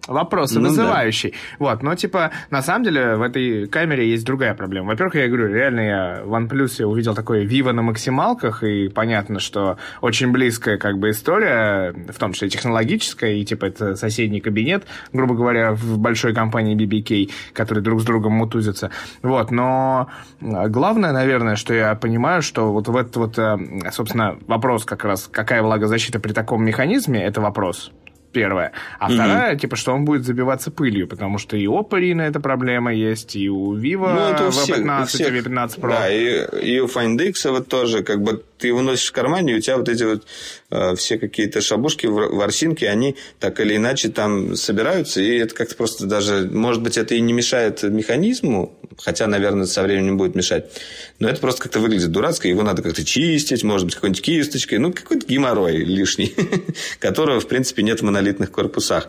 вопросы 0.07 0.59
ну, 0.59 0.69
вызывающий. 0.69 1.31
Да. 1.31 1.37
Вот, 1.59 1.83
но 1.83 1.95
типа, 1.95 2.31
на 2.51 2.63
самом 2.63 2.85
деле, 2.85 3.17
в 3.17 3.23
этой 3.23 3.67
камере 3.67 4.11
есть 4.11 4.25
другая 4.25 4.55
проблема. 4.55 4.89
Во-первых, 4.89 5.15
я 5.17 5.29
говорю, 5.29 5.49
реально 5.49 5.81
я 5.81 6.23
в 6.25 6.35
OnePlus 6.35 6.85
увидел 6.85 7.15
такое 7.15 7.45
Vivo 7.45 7.73
на 7.73 7.83
максималках, 7.83 8.63
и 8.63 8.89
понятно, 8.89 9.41
что 9.41 9.79
очень 10.01 10.33
близкая 10.33 10.79
как 10.79 10.99
бы 10.99 11.11
история, 11.11 11.93
в 11.93 12.19
том 12.19 12.33
числе 12.33 12.49
технологическая, 12.49 13.35
и 13.35 13.45
типа 13.45 13.67
это 13.67 13.97
соседний 13.97 14.41
кабинет, 14.41 14.85
грубо 15.13 15.35
говоря, 15.35 15.73
в 15.73 15.99
большой 15.99 16.35
компании 16.35 16.77
BBK, 16.77 17.31
которые 17.53 17.83
друг 17.83 18.01
с 18.01 18.05
другом 18.05 18.33
мутузятся. 18.33 18.91
Вот, 19.23 19.51
но 19.51 20.09
главное, 20.41 21.13
наверное, 21.13 21.57
что 21.57 21.75
я 21.75 21.95
понимаю, 21.95 22.43
что 22.43 22.73
вот 22.73 22.89
в 22.89 22.97
этот 22.97 23.17
вот, 23.17 23.39
э, 23.39 23.59
собственно, 23.91 24.39
вопрос 24.47 24.85
как 24.85 25.05
раз, 25.05 25.29
какая 25.31 25.63
влагозащита 25.63 26.21
при 26.21 26.33
таком 26.33 26.65
механизме, 26.65 27.23
это 27.23 27.41
вопрос 27.41 27.93
первая. 28.33 28.73
А 28.99 29.07
угу. 29.07 29.15
вторая, 29.15 29.57
типа, 29.57 29.77
что 29.77 29.93
он 29.93 30.05
будет 30.05 30.25
забиваться 30.25 30.71
пылью, 30.71 31.07
потому 31.09 31.39
что 31.39 31.57
и 31.57 31.67
у 31.67 31.79
Oppo 31.79 31.99
эта 32.21 32.41
проблема 32.41 32.93
есть, 32.95 33.37
и 33.37 33.49
у 33.49 33.77
Vivo 33.77 34.13
ну, 34.13 34.21
это 34.21 34.49
у 34.49 34.51
всех, 34.51 34.79
V15 34.79 35.07
всех, 35.07 35.33
и 35.33 35.39
V15 35.39 35.81
Pro. 35.81 35.89
Да, 35.89 36.09
и, 36.09 36.75
и 36.75 36.81
у 36.81 36.87
Find 36.87 37.23
X 37.23 37.45
вот 37.47 37.69
тоже, 37.69 38.03
как 38.03 38.23
бы, 38.23 38.43
ты 38.61 38.69
его 38.69 38.83
носишь 38.83 39.09
в 39.09 39.13
кармане, 39.13 39.55
и 39.55 39.57
у 39.57 39.61
тебя 39.61 39.77
вот 39.77 39.89
эти 39.89 40.05
вот 40.05 40.27
э, 40.71 40.95
все 40.97 41.19
какие-то 41.19 41.61
шабушки, 41.61 42.07
ворсинки, 42.07 42.85
они 42.85 43.17
так 43.39 43.61
или 43.61 43.77
иначе 43.77 44.09
там 44.09 44.55
собираются, 44.57 45.21
и 45.21 45.39
это 45.39 45.55
как-то 45.55 45.75
просто 45.75 46.07
даже, 46.07 46.49
может 46.53 46.83
быть, 46.83 46.97
это 46.99 47.15
и 47.15 47.21
не 47.21 47.33
мешает 47.33 47.83
механизму, 47.83 48.79
хотя, 48.99 49.27
наверное, 49.27 49.67
со 49.67 49.83
временем 49.83 50.17
будет 50.17 50.35
мешать, 50.35 50.71
но 51.19 51.29
это 51.29 51.41
просто 51.41 51.63
как-то 51.63 51.81
выглядит 51.81 52.11
дурацко, 52.13 52.49
его 52.49 52.63
надо 52.63 52.83
как-то 52.83 53.05
чистить, 53.05 53.65
может 53.65 53.87
быть, 53.87 53.95
какой-нибудь 53.95 54.23
кисточкой, 54.23 54.79
ну, 54.79 54.93
какой-то 54.93 55.27
геморрой 55.27 55.79
лишний, 55.79 56.35
которого, 56.99 57.41
в 57.41 57.49
принципе, 57.49 57.83
нет 57.83 58.01
в 58.01 58.05
монолитных 58.05 58.51
корпусах. 58.51 59.09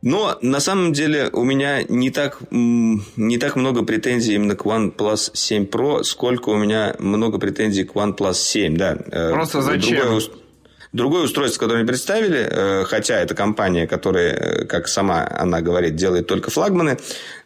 Но 0.00 0.38
на 0.42 0.60
самом 0.60 0.92
деле 0.92 1.28
у 1.32 1.42
меня 1.42 1.82
не 1.82 2.10
так, 2.10 2.38
не 2.50 3.38
так 3.38 3.56
много 3.56 3.82
претензий 3.82 4.34
именно 4.34 4.54
к 4.54 4.64
OnePlus 4.64 5.30
7 5.34 5.64
Pro, 5.64 6.04
сколько 6.04 6.50
у 6.50 6.56
меня 6.56 6.94
много 7.00 7.38
претензий 7.38 7.84
к 7.84 7.92
OnePlus 7.92 8.34
7. 8.34 8.76
Да. 8.76 8.96
Э, 9.10 9.32
Просто 9.32 9.60
зачем? 9.60 9.98
Другое, 9.98 10.22
другое 10.92 11.24
устройство, 11.24 11.60
которое 11.60 11.80
они 11.80 11.86
представили, 11.86 12.46
э, 12.48 12.84
хотя 12.84 13.18
это 13.18 13.34
компания, 13.34 13.88
которая, 13.88 14.32
э, 14.34 14.64
как 14.66 14.86
сама 14.86 15.26
она 15.28 15.62
говорит, 15.62 15.96
делает 15.96 16.28
только 16.28 16.50
флагманы, 16.52 16.98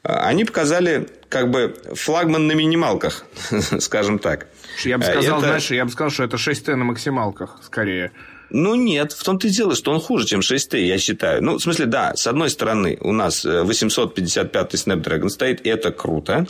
они 0.03 0.45
показали 0.45 1.09
как 1.31 1.51
бы 1.51 1.75
флагман 1.95 2.49
на 2.49 2.53
минималках, 2.53 3.25
скажем 3.79 4.19
так. 4.19 4.49
Я 4.85 4.99
бы 4.99 5.05
сказал, 5.05 5.39
это... 5.39 5.47
знаешь, 5.47 5.71
я 5.71 5.87
бы 5.87 5.91
сказал, 5.91 6.11
что 6.11 6.25
это 6.25 6.37
6T 6.37 6.75
на 6.75 6.85
максималках, 6.85 7.61
скорее. 7.63 8.13
Ну, 8.53 8.75
нет, 8.75 9.13
в 9.13 9.25
том-то 9.25 9.49
и 9.49 9.51
дело, 9.51 9.75
что 9.75 9.93
он 9.93 10.01
хуже, 10.01 10.27
чем 10.27 10.41
6T, 10.41 10.79
я 10.81 10.99
считаю. 10.99 11.43
Ну, 11.43 11.59
в 11.59 11.63
смысле, 11.63 11.87
да, 11.87 12.15
с 12.15 12.27
одной 12.27 12.51
стороны, 12.51 12.99
у 13.01 13.13
нас 13.13 13.45
855 13.45 14.75
Snapdragon 14.75 15.29
стоит, 15.29 15.67
это 15.67 15.91
круто. 15.91 16.47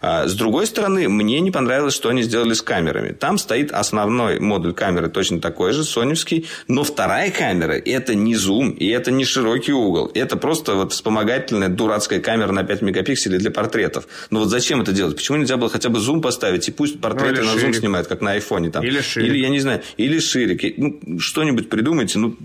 А 0.00 0.26
с 0.26 0.34
другой 0.34 0.66
стороны, 0.66 1.08
мне 1.08 1.40
не 1.40 1.50
понравилось, 1.50 1.94
что 1.94 2.08
они 2.08 2.22
сделали 2.22 2.54
с 2.54 2.62
камерами. 2.62 3.12
Там 3.12 3.38
стоит 3.38 3.70
основной 3.70 4.40
модуль 4.40 4.72
камеры, 4.72 5.08
точно 5.08 5.40
такой 5.40 5.72
же, 5.72 5.84
соневский, 5.84 6.46
но 6.68 6.84
вторая 6.84 7.30
камера, 7.30 7.72
это 7.72 8.14
не 8.14 8.34
зум, 8.34 8.70
и 8.70 8.88
это 8.88 9.10
не 9.10 9.24
широкий 9.24 9.72
угол. 9.72 10.10
Это 10.14 10.36
просто 10.36 10.74
вот 10.74 10.92
вспомогательная 10.92 11.68
дурацкая 11.68 12.20
камера 12.20 12.52
на 12.52 12.64
5 12.64 12.82
мегапикселей 12.82 13.38
для 13.38 13.50
портретов. 13.50 14.08
Ну, 14.30 14.40
вот 14.40 14.48
зачем 14.48 14.80
это 14.80 14.92
делать? 14.92 15.16
Почему 15.16 15.38
нельзя 15.38 15.56
было 15.56 15.68
хотя 15.68 15.88
бы 15.88 16.00
зум 16.00 16.22
поставить, 16.22 16.68
и 16.68 16.72
пусть 16.72 17.00
портреты 17.00 17.42
ну, 17.42 17.52
на 17.52 17.58
зум 17.58 17.74
снимают, 17.74 18.08
как 18.08 18.20
на 18.20 18.32
айфоне. 18.32 18.70
Там. 18.70 18.82
Или 18.84 19.00
шире. 19.00 19.26
Или, 19.26 19.38
я 19.38 19.48
не 19.48 19.60
знаю, 19.60 19.82
или 19.96 20.18
шире. 20.18 20.74
Ну, 20.76 21.18
что 21.18 21.41
что-нибудь 21.42 21.68
придумайте. 21.68 22.18
Ну, 22.18 22.36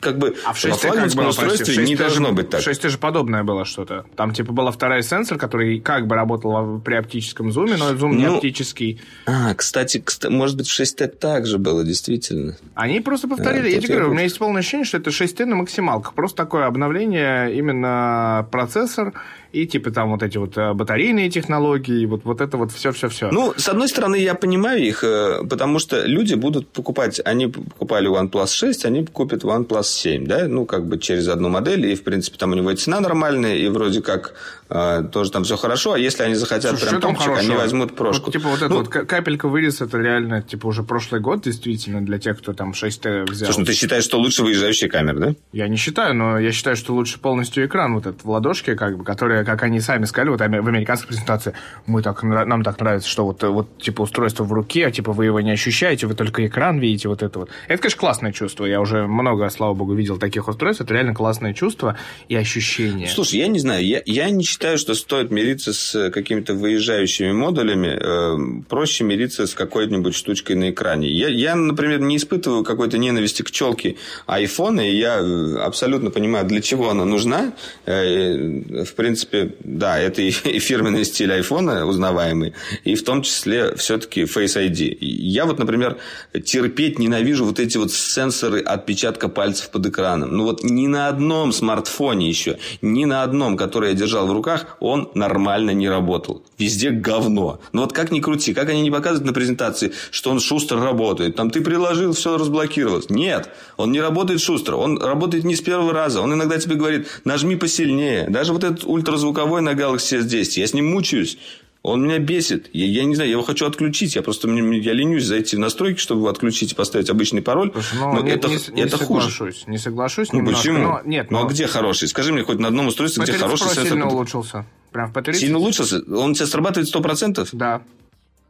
как 0.00 0.18
бы 0.18 0.34
а 0.46 0.52
в 0.52 0.58
6 0.58 0.80
как 0.80 1.14
было, 1.14 1.28
устройстве 1.28 1.74
прости, 1.74 1.82
не 1.82 1.96
должно 1.96 2.28
же, 2.28 2.34
быть 2.34 2.50
так. 2.50 2.60
В 2.60 2.64
6 2.64 2.88
же 2.88 2.98
подобное 2.98 3.42
было 3.42 3.64
что-то. 3.64 4.04
Там, 4.14 4.32
типа, 4.32 4.52
была 4.52 4.70
вторая 4.70 5.02
сенсор, 5.02 5.38
который 5.38 5.80
как 5.80 6.06
бы 6.06 6.14
работал 6.14 6.80
при 6.80 6.94
оптическом 6.94 7.50
зуме, 7.50 7.76
но 7.76 7.96
зум 7.96 8.12
ну, 8.12 8.18
не 8.18 8.24
оптический. 8.26 9.00
А, 9.26 9.54
кстати, 9.54 10.02
может 10.28 10.56
быть, 10.56 10.68
в 10.68 10.80
6T 10.80 11.08
также 11.08 11.58
было, 11.58 11.82
действительно. 11.84 12.56
Они 12.74 13.00
просто 13.00 13.26
повторили. 13.26 13.66
А, 13.66 13.70
я 13.70 13.80
тебе 13.80 13.94
говорю, 13.94 14.10
у 14.10 14.12
меня 14.12 14.22
есть 14.22 14.38
полное 14.38 14.60
ощущение, 14.60 14.84
что 14.84 14.98
это 14.98 15.10
6T 15.10 15.44
на 15.44 15.56
максималках. 15.56 16.14
Просто 16.14 16.36
такое 16.36 16.66
обновление, 16.66 17.52
именно 17.54 18.46
процессор 18.52 19.12
и 19.52 19.66
типа 19.66 19.90
там 19.90 20.10
вот 20.10 20.22
эти 20.22 20.38
вот 20.38 20.56
э, 20.56 20.72
батарейные 20.72 21.30
технологии, 21.30 22.06
вот, 22.06 22.24
вот 22.24 22.40
это 22.40 22.56
вот 22.56 22.72
все-все-все. 22.72 23.30
Ну, 23.30 23.52
с 23.56 23.68
одной 23.68 23.88
стороны, 23.88 24.16
я 24.16 24.34
понимаю 24.34 24.82
их, 24.82 25.04
э, 25.04 25.44
потому 25.48 25.78
что 25.78 26.04
люди 26.06 26.34
будут 26.34 26.68
покупать, 26.68 27.20
они 27.24 27.48
покупали 27.48 28.08
OnePlus 28.12 28.54
6, 28.54 28.84
они 28.84 29.06
купят 29.06 29.44
OnePlus 29.44 29.84
7, 29.84 30.26
да, 30.26 30.48
ну, 30.48 30.66
как 30.66 30.86
бы 30.86 30.98
через 30.98 31.28
одну 31.28 31.48
модель, 31.48 31.86
и, 31.86 31.94
в 31.94 32.02
принципе, 32.02 32.38
там 32.38 32.52
у 32.52 32.54
него 32.54 32.70
и 32.70 32.76
цена 32.76 33.00
нормальная, 33.00 33.56
и 33.56 33.68
вроде 33.68 34.02
как 34.02 34.34
э, 34.68 35.04
тоже 35.12 35.30
там 35.30 35.44
все 35.44 35.56
хорошо, 35.56 35.92
а 35.94 35.98
если 35.98 36.22
они 36.22 36.34
захотят 36.34 36.78
Слушай, 36.78 36.98
прям 36.98 37.00
топчик, 37.00 37.38
они 37.38 37.50
возьмут 37.50 37.94
прошку. 37.96 38.26
Вот, 38.26 38.32
типа 38.32 38.48
вот 38.48 38.60
ну, 38.60 38.66
это 38.66 38.74
вот 38.74 38.88
капелька 38.88 39.48
вырез, 39.48 39.80
это 39.80 39.98
реально, 39.98 40.42
типа, 40.42 40.66
уже 40.66 40.82
прошлый 40.82 41.20
год, 41.20 41.42
действительно, 41.42 42.00
для 42.00 42.18
тех, 42.18 42.38
кто 42.38 42.52
там 42.52 42.72
6T 42.72 43.30
взял. 43.30 43.46
Слушай, 43.46 43.58
ну 43.60 43.64
ты 43.66 43.74
считаешь, 43.74 44.04
что 44.04 44.18
лучше 44.18 44.42
выезжающая 44.42 44.88
камера, 44.88 45.18
да? 45.18 45.34
Я 45.52 45.68
не 45.68 45.76
считаю, 45.76 46.14
но 46.14 46.38
я 46.38 46.52
считаю, 46.52 46.76
что 46.76 46.94
лучше 46.94 47.18
полностью 47.18 47.66
экран 47.66 47.94
вот 47.94 48.06
этот 48.06 48.24
в 48.24 48.30
ладошке, 48.30 48.74
как 48.74 48.98
бы, 48.98 49.04
который 49.04 49.44
как 49.44 49.62
они 49.62 49.80
сами 49.80 50.04
сказали, 50.04 50.30
вот 50.30 50.40
в 50.40 50.42
американской 50.42 51.08
презентации, 51.08 51.54
мы 51.86 52.02
так, 52.02 52.22
нам 52.22 52.62
так 52.62 52.80
нравится, 52.80 53.08
что 53.08 53.24
вот, 53.24 53.42
вот 53.42 53.78
типа 53.78 54.02
устройство 54.02 54.44
в 54.44 54.52
руке, 54.52 54.86
а 54.86 54.90
типа 54.90 55.12
вы 55.12 55.26
его 55.26 55.40
не 55.40 55.50
ощущаете, 55.52 56.06
вы 56.06 56.14
только 56.14 56.46
экран 56.46 56.78
видите, 56.78 57.08
вот 57.08 57.22
это 57.22 57.38
вот. 57.40 57.50
Это, 57.68 57.82
конечно, 57.82 58.00
классное 58.02 58.32
чувство. 58.32 58.64
Я 58.64 58.80
уже 58.80 59.06
много, 59.06 59.48
слава 59.48 59.74
богу, 59.74 59.94
видел 59.94 60.18
таких 60.18 60.48
устройств. 60.48 60.82
Это 60.82 60.92
реально 60.92 61.14
классное 61.14 61.54
чувство 61.54 61.96
и 62.28 62.34
ощущение. 62.34 63.06
Слушай, 63.06 63.38
я 63.38 63.46
не 63.46 63.60
знаю, 63.60 63.86
я, 63.86 64.02
я 64.06 64.28
не 64.30 64.42
считаю, 64.42 64.76
что 64.76 64.94
стоит 64.94 65.30
мириться 65.30 65.72
с 65.72 66.10
какими-то 66.10 66.54
выезжающими 66.54 67.30
модулями. 67.30 67.96
Э, 68.00 68.62
проще 68.68 69.04
мириться 69.04 69.46
с 69.46 69.54
какой-нибудь 69.54 70.16
штучкой 70.16 70.56
на 70.56 70.70
экране. 70.70 71.12
Я, 71.12 71.28
я, 71.28 71.54
например, 71.54 72.00
не 72.00 72.16
испытываю 72.16 72.64
какой-то 72.64 72.98
ненависти 72.98 73.42
к 73.42 73.52
челке 73.52 73.94
айфона, 74.26 74.80
и 74.80 74.96
я 74.96 75.20
э, 75.20 75.58
абсолютно 75.58 76.10
понимаю, 76.10 76.44
для 76.44 76.60
чего 76.60 76.90
она 76.90 77.04
нужна. 77.04 77.52
Э, 77.86 78.84
в 78.84 78.94
принципе, 78.96 79.54
да, 79.60 80.00
это 80.00 80.22
и, 80.22 80.32
фирменный 80.32 81.04
стиль 81.04 81.32
айфона 81.32 81.86
узнаваемый, 81.86 82.54
и 82.82 82.96
в 82.96 83.04
том 83.04 83.22
числе 83.22 83.76
все-таки 83.76 84.22
Face 84.22 84.56
ID. 84.56 84.96
Я 84.98 85.46
вот, 85.46 85.60
например, 85.60 85.98
терпеть 86.44 86.98
ненавижу 86.98 87.44
вот 87.44 87.60
эти 87.60 87.78
вот 87.82 87.92
сенсоры 87.92 88.60
отпечатка 88.60 89.28
пальцев 89.28 89.70
под 89.70 89.86
экраном. 89.86 90.36
Ну 90.36 90.44
вот 90.44 90.62
ни 90.62 90.86
на 90.86 91.08
одном 91.08 91.52
смартфоне 91.52 92.28
еще, 92.28 92.58
ни 92.80 93.04
на 93.04 93.22
одном, 93.22 93.56
который 93.56 93.90
я 93.90 93.94
держал 93.94 94.26
в 94.26 94.32
руках, 94.32 94.76
он 94.80 95.10
нормально 95.14 95.72
не 95.72 95.88
работал. 95.88 96.42
Везде 96.58 96.90
говно. 96.90 97.60
Ну 97.72 97.82
вот 97.82 97.92
как 97.92 98.12
ни 98.12 98.20
крути, 98.20 98.54
как 98.54 98.68
они 98.68 98.82
не 98.82 98.90
показывают 98.90 99.26
на 99.26 99.32
презентации, 99.32 99.92
что 100.10 100.30
он 100.30 100.40
шустро 100.40 100.80
работает. 100.80 101.36
Там 101.36 101.50
ты 101.50 101.60
приложил, 101.60 102.12
все 102.12 102.38
разблокировалось. 102.38 103.10
Нет, 103.10 103.50
он 103.76 103.92
не 103.92 104.00
работает 104.00 104.40
шустро. 104.40 104.76
Он 104.76 105.02
работает 105.02 105.44
не 105.44 105.56
с 105.56 105.60
первого 105.60 105.92
раза. 105.92 106.20
Он 106.20 106.32
иногда 106.32 106.58
тебе 106.58 106.76
говорит, 106.76 107.08
нажми 107.24 107.56
посильнее. 107.56 108.26
Даже 108.28 108.52
вот 108.52 108.64
этот 108.64 108.84
ультразвуковой 108.84 109.60
на 109.60 109.72
Galaxy 109.72 110.20
S10, 110.20 110.60
я 110.60 110.66
с 110.66 110.74
ним 110.74 110.90
мучаюсь. 110.90 111.36
Он 111.82 112.04
меня 112.04 112.20
бесит. 112.20 112.70
Я, 112.72 112.86
я 112.86 113.04
не 113.04 113.16
знаю, 113.16 113.28
я 113.28 113.32
его 113.32 113.42
хочу 113.42 113.66
отключить. 113.66 114.14
Я 114.14 114.22
просто 114.22 114.48
я 114.48 114.92
ленюсь 114.92 115.24
зайти 115.24 115.56
в 115.56 115.58
настройки, 115.58 115.98
чтобы 115.98 116.30
отключить 116.30 116.72
и 116.72 116.74
поставить 116.76 117.10
обычный 117.10 117.42
пароль. 117.42 117.72
Слушай, 117.72 117.98
но, 117.98 118.12
но 118.12 118.20
не, 118.20 118.30
это, 118.30 118.48
не, 118.48 118.58
не 118.72 118.82
это 118.82 118.98
соглашусь, 118.98 119.36
хуже. 119.36 119.54
Не 119.66 119.78
соглашусь. 119.78 120.32
Ну 120.32 120.38
немножко, 120.38 120.58
почему? 120.58 120.78
Но, 120.78 121.00
нет, 121.04 121.30
но... 121.30 121.40
Ну 121.40 121.46
а 121.46 121.50
где 121.50 121.66
хороший? 121.66 122.06
Скажи 122.06 122.32
мне 122.32 122.44
хоть 122.44 122.60
на 122.60 122.68
одном 122.68 122.86
устройстве, 122.86 123.24
где 123.24 123.32
хороший 123.32 123.66
сенсор. 123.66 123.86
сильно 123.88 124.08
улучшился. 124.08 124.64
Прям 124.92 125.12
в 125.12 125.32
Сильно 125.34 125.58
улучшился? 125.58 126.02
Он 126.08 126.30
у 126.30 126.34
тебя 126.34 126.46
срабатывает 126.46 126.94
100%? 126.94 127.48
Да. 127.52 127.82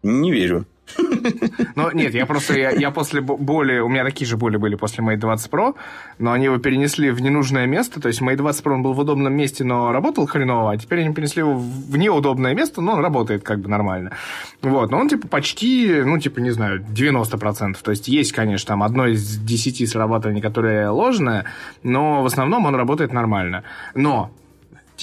Не 0.03 0.33
верю. 0.33 0.67
Ну, 1.75 1.91
нет, 1.93 2.15
я 2.15 2.27
просто, 2.27 2.59
я, 2.59 2.71
я 2.71 2.91
после 2.91 3.21
боли, 3.21 3.79
у 3.79 3.89
меня 3.89 4.05
такие 4.05 4.27
же 4.27 4.37
боли 4.37 4.57
были 4.57 4.75
после 4.75 5.05
Mate 5.05 5.17
20 5.17 5.51
Pro, 5.51 5.75
но 6.19 6.33
они 6.33 6.47
его 6.47 6.59
перенесли 6.59 7.11
в 7.11 7.21
ненужное 7.21 7.67
место, 7.67 8.01
то 8.01 8.09
есть 8.09 8.21
Mate 8.21 8.37
20 8.37 8.65
Pro 8.65 8.73
он 8.75 8.83
был 8.83 8.93
в 8.93 8.99
удобном 8.99 9.33
месте, 9.33 9.65
но 9.65 9.93
работал 9.93 10.27
хреново, 10.27 10.73
а 10.73 10.77
теперь 10.77 11.01
они 11.01 11.15
перенесли 11.15 11.41
его 11.41 11.55
в 11.55 11.97
неудобное 11.97 12.55
место, 12.55 12.81
но 12.81 12.93
он 12.93 13.01
работает 13.01 13.43
как 13.43 13.61
бы 13.61 13.69
нормально. 13.69 14.13
Вот, 14.61 14.91
но 14.91 14.99
он 14.99 15.09
типа 15.09 15.29
почти, 15.29 16.03
ну, 16.05 16.19
типа, 16.19 16.41
не 16.41 16.51
знаю, 16.51 16.85
90%, 16.85 17.77
то 17.83 17.91
есть 17.91 18.09
есть, 18.09 18.33
конечно, 18.33 18.69
там 18.69 18.83
одно 18.83 19.07
из 19.07 19.39
10 19.39 19.89
срабатываний, 19.89 20.43
которое 20.43 20.91
ложное, 20.91 21.47
но 21.83 22.23
в 22.23 22.27
основном 22.27 22.67
он 22.67 22.75
работает 22.75 23.13
нормально. 23.13 23.63
Но 23.95 24.31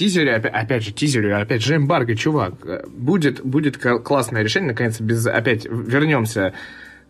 тизере, 0.00 0.34
опять, 0.34 0.54
опять 0.54 0.82
же, 0.82 0.92
тизере, 0.92 1.34
опять 1.34 1.62
же, 1.62 1.76
эмбарго, 1.76 2.16
чувак, 2.16 2.54
будет, 2.88 3.44
будет 3.44 3.76
классное 3.76 4.42
решение, 4.42 4.70
наконец, 4.70 4.98
без, 4.98 5.26
опять 5.26 5.66
вернемся 5.66 6.54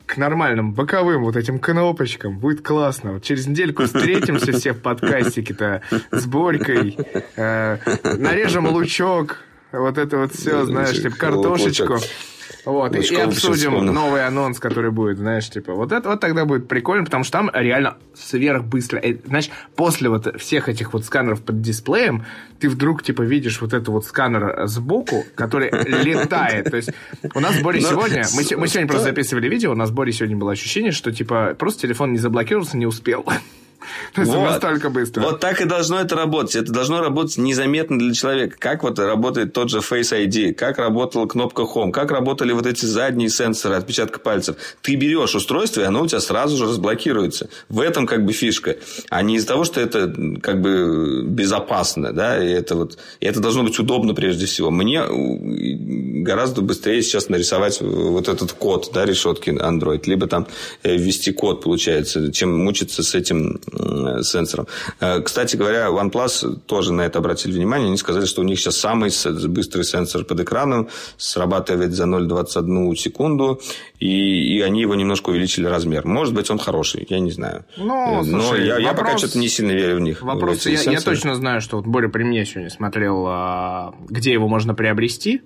к 0.07 0.17
нормальным 0.17 0.73
боковым 0.73 1.23
вот 1.23 1.37
этим 1.37 1.61
кнопочкам. 1.61 2.41
Будет 2.41 2.63
классно. 2.63 3.13
Вот 3.13 3.23
через 3.23 3.47
недельку 3.47 3.85
встретимся 3.85 4.51
все 4.51 4.73
в 4.73 4.81
подкастике-то 4.81 5.83
с 6.11 6.27
Борькой, 6.27 6.99
э, 7.37 7.79
нарежем 8.03 8.67
лучок, 8.67 9.39
вот 9.71 9.97
это 9.97 10.17
вот 10.17 10.35
все, 10.35 10.65
знаешь, 10.65 11.01
типа 11.01 11.17
картошечку. 11.17 11.99
Вот, 12.65 12.95
и, 12.97 13.01
и 13.01 13.17
обсудим 13.17 13.85
новый 13.85 14.27
анонс, 14.27 14.59
который 14.59 14.91
будет, 14.91 15.19
знаешь, 15.19 15.49
типа, 15.49 15.75
вот 15.75 15.93
это 15.93 16.09
вот 16.09 16.21
тогда 16.21 16.45
будет 16.45 16.69
прикольно, 16.69 17.05
потому 17.05 17.25
что 17.25 17.33
там 17.33 17.51
реально 17.53 17.97
сверхбыстро, 18.15 18.99
э, 18.99 19.17
знаешь, 19.27 19.51
после 19.77 20.09
вот 20.09 20.41
всех 20.41 20.69
этих 20.69 20.93
вот 20.93 21.05
сканеров 21.05 21.43
под 21.43 21.61
дисплеем, 21.61 22.25
ты 22.59 22.69
вдруг, 22.69 23.03
типа, 23.03 23.23
видишь 23.23 23.61
вот 23.61 23.73
это 23.73 23.91
вот 23.91 24.05
сканер 24.05 24.67
сбоку, 24.67 25.25
который 25.35 25.71
летает, 26.05 26.71
то 26.71 26.77
есть 26.77 26.91
у 27.35 27.41
нас 27.41 27.57
с 27.57 27.63
Борей 27.63 27.83
сегодня, 27.83 28.25
мы, 28.35 28.45
сегодня 28.45 28.87
просто 28.87 29.09
записывали 29.09 29.49
видео, 29.49 29.73
у 29.73 29.77
нас 29.77 29.89
с 29.89 29.93
Борей 29.93 30.13
сегодня 30.13 30.37
было 30.37 30.53
ощущение, 30.53 30.93
что, 30.93 31.13
типа, 31.13 31.55
просто 31.59 31.83
телефон 31.83 32.13
не 32.13 32.19
заблокировался, 32.19 32.77
не 32.77 32.87
успел. 32.87 33.25
То 34.15 34.23
есть 34.23 34.33
вот, 34.33 34.43
настолько 34.43 34.91
быстро. 34.91 35.23
Вот 35.23 35.41
так 35.41 35.61
и 35.61 35.65
должно 35.65 36.01
это 36.01 36.17
работать. 36.17 36.57
Это 36.57 36.73
должно 36.73 37.01
работать 37.01 37.39
незаметно 37.39 37.99
для 37.99 38.15
человека. 38.15 38.57
Как 38.59 38.83
вот 38.83 38.99
работает 38.99 39.53
тот 39.53 39.71
же 39.71 39.79
Face 39.79 40.13
ID, 40.13 40.55
как 40.55 40.79
работала 40.79 41.27
кнопка 41.27 41.63
Home, 41.63 41.91
как 41.91 42.11
работали 42.11 42.53
вот 42.53 42.67
эти 42.67 42.85
задние 42.85 43.31
сенсоры 43.31 43.77
отпечатка 43.77 44.21
пальцев. 44.21 44.57
Ты 44.83 44.95
берешь 44.97 45.35
устройство, 45.35 45.81
и 45.81 45.85
оно 45.85 46.03
у 46.03 46.07
тебя 46.07 46.21
сразу 46.21 46.57
же 46.57 46.65
разблокируется. 46.67 47.49
В 47.69 47.81
этом 47.81 48.07
как 48.07 48.25
бы 48.25 48.33
фишка. 48.33 48.77
А 49.09 49.23
не 49.23 49.37
из-за 49.37 49.49
того, 49.49 49.65
что 49.65 49.81
это 49.81 50.13
как 50.43 50.61
бы 50.61 51.23
безопасно. 51.25 52.13
Да? 52.13 52.43
И 52.43 52.51
это, 52.51 52.75
вот, 52.77 52.99
и 53.21 53.27
это 53.27 53.41
должно 53.41 53.63
быть 53.63 53.79
удобно 53.79 54.15
прежде 54.15 54.47
всего. 54.47 54.71
Мне 54.71 55.03
гораздо 56.23 56.63
быстрее 56.63 57.03
сейчас 57.03 57.29
нарисовать 57.29 57.81
вот 57.81 58.29
этот 58.29 58.53
код 58.53 58.91
да, 58.93 59.05
решетки 59.05 59.51
Android. 59.51 60.03
Либо 60.07 60.27
там 60.27 60.47
э, 60.83 60.97
ввести 60.97 61.33
код, 61.33 61.63
получается, 61.63 62.33
чем 62.33 62.57
мучиться 62.57 63.03
с 63.03 63.15
этим 63.15 63.61
сенсором. 64.23 64.67
Э, 65.01 65.21
кстати 65.21 65.57
говоря, 65.57 65.89
OnePlus 65.89 66.61
тоже 66.67 66.93
на 66.93 67.03
это 67.03 67.19
обратили 67.19 67.53
внимание. 67.53 67.89
Они 67.89 67.97
сказали, 67.97 68.27
что 68.27 68.41
у 68.41 68.45
них 68.45 68.59
сейчас 68.59 68.77
самый 68.77 69.11
быстрый 69.49 69.85
сенсор 69.85 70.25
под 70.25 70.41
экраном, 70.41 70.89
срабатывает 71.17 71.93
за 71.93 72.05
0,21 72.05 72.95
секунду, 72.97 73.61
и, 73.99 74.57
и 74.57 74.61
они 74.61 74.81
его 74.81 74.95
немножко 74.95 75.31
увеличили 75.31 75.67
размер. 75.67 76.07
Может 76.07 76.35
быть, 76.35 76.51
он 76.51 76.59
хороший, 76.59 77.07
я 77.09 77.21
не 77.21 77.31
знаю. 77.31 77.65
Ну, 77.77 78.23
Но 78.23 78.25
слушай, 78.25 78.67
я, 78.67 78.75
вопрос... 78.75 78.87
я 78.87 78.95
пока 78.95 79.19
что-то 79.19 79.39
не 79.39 79.49
сильно 79.49 79.73
верю 79.73 79.97
в 79.97 80.01
них. 80.01 80.23
Вопрос, 80.23 80.65
в 80.65 80.67
я, 80.67 80.81
я 80.81 81.01
точно 81.01 81.35
знаю, 81.35 81.61
что 81.61 81.77
вот 81.77 81.87
Боря 81.87 82.09
при 82.09 82.25
мне 82.25 82.45
сегодня 82.45 82.71
смотрел, 82.71 83.25
а, 83.27 83.95
где 84.09 84.33
его 84.33 84.49
можно 84.49 84.75
приобрести 84.75 85.43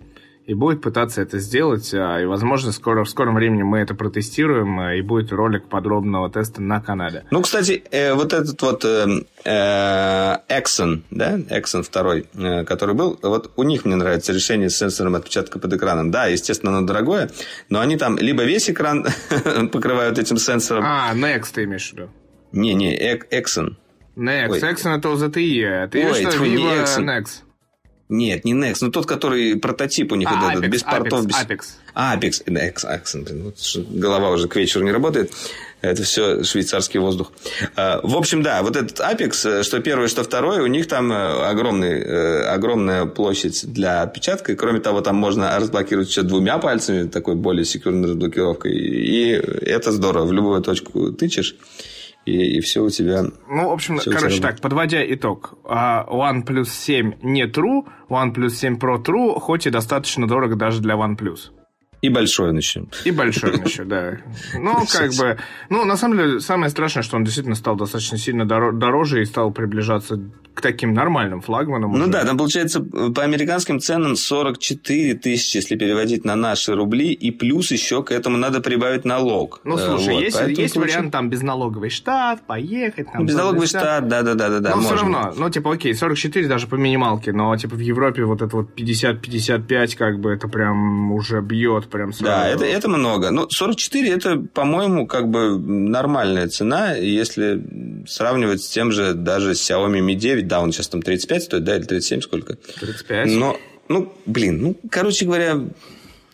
и 0.47 0.55
будет 0.55 0.83
пытаться 0.83 1.23
это 1.23 1.39
сделать. 1.39 1.93
А, 1.95 2.21
и, 2.21 2.27
возможно, 2.27 2.73
скоро, 2.73 3.05
в 3.05 3.11
скором 3.11 3.35
времени 3.35 3.63
мы 3.63 3.79
это 3.79 3.95
протестируем, 3.95 4.79
а, 4.79 4.95
и 4.95 5.03
будет 5.03 5.33
ролик 5.33 5.69
подробного 5.69 6.31
теста 6.31 6.61
на 6.61 6.81
канале. 6.81 7.25
Ну, 7.31 7.43
кстати, 7.43 7.83
э, 7.91 8.15
вот 8.15 8.33
этот 8.33 8.61
вот 8.61 8.85
э, 8.85 9.25
э, 9.45 10.37
Exxon, 10.49 11.03
да, 11.11 11.39
Exxon 11.39 11.83
второй, 11.83 12.27
э, 12.35 12.65
который 12.65 12.95
был, 12.95 13.19
вот 13.23 13.53
у 13.57 13.63
них 13.63 13.85
мне 13.85 13.97
нравится 13.97 14.33
решение 14.33 14.69
с 14.69 14.77
сенсором 14.77 15.15
отпечатка 15.15 15.59
под 15.59 15.73
экраном. 15.73 16.11
Да, 16.11 16.27
естественно, 16.27 16.77
оно 16.77 16.87
дорогое, 16.87 17.31
но 17.71 17.81
они 17.81 17.97
там 17.97 18.19
либо 18.19 18.45
весь 18.45 18.69
экран 18.69 19.07
покрывают 19.73 20.19
этим 20.19 20.37
сенсором. 20.37 20.85
А, 20.87 21.15
Next 21.15 21.49
ты 21.55 21.65
имеешь 21.65 21.89
в 21.89 21.93
виду? 21.95 22.11
Не-не, 22.53 22.97
Exxon. 23.31 23.77
Next, 24.17 24.51
Ой. 24.51 24.61
Exxon 24.61 24.99
это 24.99 25.09
OZTE. 25.09 25.89
Ты 25.89 26.07
Ой, 26.07 26.21
что, 26.21 26.45
Vivo 26.45 26.85
Next? 26.99 27.43
Нет, 28.09 28.45
не 28.45 28.53
Next, 28.53 28.79
но 28.83 28.91
тот, 28.91 29.07
который 29.07 29.57
прототип 29.57 30.13
у 30.13 30.15
них, 30.15 30.29
а, 30.31 30.35
вот 30.35 30.53
Apex, 30.53 30.59
этот, 30.59 30.71
без 30.71 30.83
портов. 30.83 31.25
Apex, 31.25 31.27
без... 31.27 31.75
Apex. 31.95 32.45
Apex, 32.47 32.85
Accent. 32.85 33.43
Вот, 33.43 33.87
голова 33.91 34.31
уже 34.31 34.47
к 34.47 34.57
вечеру 34.57 34.85
не 34.85 34.93
работает. 34.93 35.33
Это 35.81 36.03
все 36.03 36.43
швейцарский 36.45 36.99
воздух. 36.99 37.33
А, 37.77 38.01
в 38.03 38.17
общем, 38.17 38.43
да, 38.43 38.63
вот 38.63 38.77
этот 38.77 39.01
Apex, 39.01 39.61
э, 39.61 39.63
что 39.63 39.81
первый, 39.81 40.09
что 40.09 40.23
второй, 40.23 40.61
у 40.61 40.67
них 40.67 40.89
там 40.89 41.13
э, 41.13 41.47
огромный, 41.47 42.01
э, 42.01 42.43
огромная 42.45 43.07
площадь 43.07 43.71
для 43.71 44.03
отпечатка. 44.03 44.53
И, 44.53 44.55
кроме 44.55 44.81
того, 44.81 45.03
там 45.03 45.17
можно 45.17 45.59
разблокировать 45.59 46.09
еще 46.09 46.23
двумя 46.23 46.59
пальцами, 46.59 47.07
такой 47.07 47.35
более 47.35 47.65
секьюрной 47.67 48.11
разблокировкой. 48.11 48.73
И 48.73 49.31
это 49.31 49.93
здорово. 49.93 50.25
В 50.25 50.33
любую 50.33 50.63
точку 50.63 51.13
тычешь 51.13 51.55
и, 52.25 52.57
и 52.57 52.61
все 52.61 52.83
у 52.83 52.91
тебя... 52.91 53.25
Ну, 53.49 53.69
в 53.69 53.73
общем, 53.73 53.99
короче, 53.99 54.41
так, 54.41 54.61
подводя 54.61 55.05
итог. 55.13 55.55
А, 55.65 56.07
OnePlus 56.09 56.67
7 56.67 57.15
не 57.23 57.47
true, 57.47 57.85
OnePlus 58.09 58.51
7 58.51 58.77
Pro 58.77 59.03
true, 59.03 59.39
хоть 59.41 59.67
и 59.67 59.71
достаточно 59.71 60.27
дорого 60.27 60.57
даже 60.57 60.81
для 60.81 60.95
OnePlus. 60.95 61.51
И 62.05 62.11
большой 62.11 62.51
он 62.51 62.59
еще. 62.59 62.85
И 63.07 63.11
большой 63.11 63.53
он 63.53 63.65
еще, 63.65 63.85
да. 63.85 64.19
Ну, 64.53 64.75
как 64.93 65.15
бы... 65.15 65.39
Ну, 65.71 65.87
на 65.87 65.97
самом 65.97 66.19
деле, 66.19 66.41
самое 66.41 66.69
страшное, 66.69 67.03
что 67.03 67.17
он 67.17 67.25
действительно 67.25 67.55
стал 67.55 67.77
достаточно 67.77 68.19
сильно 68.19 68.45
дороже 68.45 69.23
и 69.23 69.25
стал 69.25 69.51
приближаться 69.53 70.21
к 70.55 70.61
таким 70.61 70.95
нормальным 70.95 71.41
флагманам. 71.41 71.93
Ну 71.93 72.05
уже. 72.05 72.13
да, 72.13 72.25
там 72.25 72.37
получается 72.37 72.81
по 72.81 73.23
американским 73.23 73.81
ценам 73.81 74.17
44 74.17 75.15
тысячи, 75.15 75.57
если 75.57 75.77
переводить 75.77 76.25
на 76.25 76.37
наши 76.37 76.75
рубли, 76.75 77.13
и 77.13 77.31
плюс 77.33 77.73
еще 77.73 78.03
к 78.03 78.13
этому 78.13 78.37
надо 78.37 78.61
прибавить 78.61 79.05
налог. 79.05 79.61
Ну 79.65 79.77
слушай, 79.77 80.15
вот, 80.15 80.23
есть, 80.23 80.41
есть 80.41 80.75
получается... 80.75 80.81
вариант 80.81 81.13
там 81.13 81.29
безналоговый 81.29 81.91
штат, 81.91 82.47
поехать. 82.47 83.11
Там, 83.13 83.27
безналоговый 83.27 83.67
штат, 83.67 84.07
да-да-да. 84.07 84.61
да. 84.61 84.71
Но 84.71 84.77
можно. 84.77 84.87
все 84.87 84.97
равно, 84.97 85.33
ну 85.37 85.51
типа 85.51 85.75
окей, 85.75 85.93
44 85.93 86.47
даже 86.47 86.69
по 86.69 86.77
минималке, 86.77 87.33
но 87.33 87.57
типа 87.57 87.75
в 87.75 87.81
Европе 87.81 88.25
вот 88.25 88.41
это 88.41 88.57
вот 88.57 88.79
50-55 88.79 89.97
как 89.97 90.21
бы 90.21 90.31
это 90.31 90.47
прям 90.47 91.13
уже 91.13 91.41
бьет 91.41 91.89
прям 91.95 92.13
сразу. 92.13 92.25
Да, 92.25 92.49
это, 92.49 92.65
это 92.65 92.89
много. 92.89 93.31
Но 93.31 93.49
44 93.49 94.11
это, 94.11 94.37
по-моему, 94.37 95.07
как 95.07 95.29
бы 95.29 95.57
нормальная 95.57 96.49
цена, 96.49 96.95
если 96.95 97.63
сравнивать 98.09 98.63
с 98.63 98.69
тем 98.69 98.91
же 98.91 99.15
даже 99.15 99.53
Xiaomi 99.53 100.01
Mi 100.01 100.15
9, 100.15 100.49
да, 100.49 100.61
он 100.61 100.73
сейчас 100.73 100.89
там 100.89 101.03
35 101.03 101.43
стоит, 101.45 101.63
да, 101.65 101.77
или 101.77 101.85
37 101.85 102.21
сколько? 102.21 102.57
35. 102.81 103.31
Но, 103.37 103.57
ну, 103.89 104.13
блин, 104.27 104.61
ну, 104.61 104.77
короче 104.91 105.25
говоря, 105.25 105.61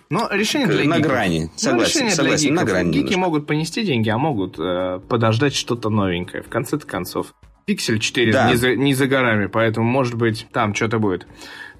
но 0.09 0.29
решение 0.31 0.67
для 0.67 0.89
на 0.89 0.97
гиков. 0.97 1.13
грани. 1.13 1.51
Согласен, 1.57 2.07
ну, 2.07 2.11
согласен, 2.11 2.47
для 2.47 2.57
на 2.57 2.65
грани. 2.65 2.89
Гики 2.89 2.97
немножко. 2.97 3.19
могут 3.21 3.47
понести 3.47 3.85
деньги, 3.85 4.09
а 4.09 4.17
могут 4.17 4.59
э, 4.59 4.99
подождать 5.09 5.55
что-то 5.55 5.91
новенькое. 5.91 6.43
В 6.43 6.49
конце-то 6.49 6.87
концов. 6.87 7.35
Пиксель 7.71 8.01
4 8.01 8.33
да. 8.33 8.51
не, 8.51 8.57
за, 8.57 8.75
не 8.75 8.95
за 8.95 9.07
горами, 9.07 9.47
поэтому, 9.47 9.87
может 9.87 10.17
быть, 10.17 10.49
там 10.53 10.75
что-то 10.75 10.99
будет. 10.99 11.29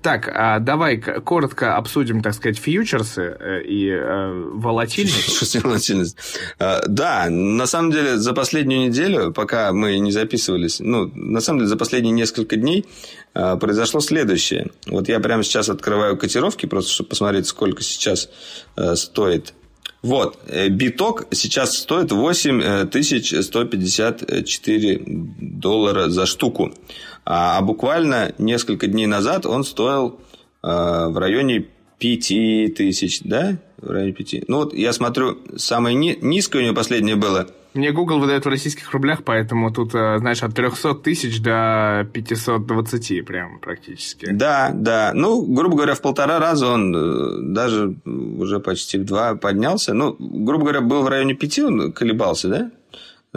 Так, 0.03 0.31
а 0.33 0.61
давай 0.61 0.99
коротко 0.99 1.77
обсудим, 1.77 2.23
так 2.23 2.33
сказать, 2.35 2.59
фьючерсы 2.59 3.23
э, 3.23 3.63
и 3.65 3.91
э, 3.91 4.51
волатильность. 4.55 5.57
волатильность. 5.65 6.17
А, 6.61 6.81
да, 6.87 7.27
на 7.29 7.67
самом 7.67 7.91
деле 7.91 8.19
за 8.19 8.33
последнюю 8.35 8.89
неделю, 8.89 9.33
пока 9.33 9.73
мы 9.73 9.99
не 9.99 10.13
записывались, 10.13 10.79
ну, 10.79 11.11
на 11.13 11.41
самом 11.41 11.59
деле 11.59 11.69
за 11.69 11.77
последние 11.77 12.13
несколько 12.13 12.55
дней 12.55 12.87
а, 13.35 13.57
произошло 13.57 13.99
следующее. 13.99 14.71
Вот 14.87 15.09
я 15.09 15.19
прямо 15.19 15.43
сейчас 15.43 15.69
открываю 15.69 16.17
котировки, 16.17 16.67
просто 16.67 16.93
чтобы 16.93 17.09
посмотреть, 17.11 17.49
сколько 17.49 17.83
сейчас 17.83 18.31
а, 18.77 18.95
стоит 18.95 19.55
вот, 20.03 20.39
э, 20.47 20.69
биток 20.69 21.27
сейчас 21.31 21.77
стоит 21.77 22.13
8154 22.13 25.03
доллара 25.07 26.09
за 26.09 26.27
штуку. 26.27 26.73
А, 27.25 27.59
а 27.59 27.63
буквально 27.63 28.33
несколько 28.39 28.87
дней 28.87 29.07
назад 29.07 29.45
он 29.45 29.65
стоил 29.65 30.19
а, 30.63 31.11
в 31.11 31.19
районе 31.19 31.67
5 31.99 32.75
тысяч, 32.75 33.21
да? 33.23 33.59
В 33.77 33.91
районе 33.91 34.13
5. 34.13 34.49
Ну 34.49 34.57
вот 34.59 34.73
я 34.75 34.95
смотрю, 34.95 35.39
самое 35.57 35.95
ни- 35.95 36.19
низкое 36.21 36.63
у 36.63 36.65
него 36.65 36.75
последнее 36.75 37.17
было– 37.17 37.47
мне 37.75 37.93
Google 37.93 38.19
выдает 38.19 38.45
в 38.45 38.49
российских 38.49 38.91
рублях, 38.93 39.23
поэтому 39.25 39.73
тут, 39.73 39.95
э, 39.95 40.19
знаешь, 40.19 40.43
от 40.43 40.55
300 40.55 40.95
тысяч 40.95 41.41
до 41.41 42.09
520 42.13 43.25
прям 43.25 43.61
практически. 43.61 44.27
Да, 44.31 44.71
да. 44.75 45.13
Ну, 45.15 45.43
грубо 45.43 45.77
говоря, 45.77 45.95
в 45.95 46.01
полтора 46.01 46.39
раза 46.39 46.67
он 46.67 46.95
э, 46.95 47.53
даже 47.53 47.95
уже 48.05 48.61
почти 48.61 48.99
в 48.99 49.05
два 49.05 49.35
поднялся. 49.35 49.95
Ну, 49.95 50.17
грубо 50.19 50.65
говоря, 50.65 50.81
был 50.81 51.03
в 51.03 51.09
районе 51.09 51.35
5, 51.35 51.59
он 51.61 51.93
колебался, 51.93 52.49
да? 52.49 52.71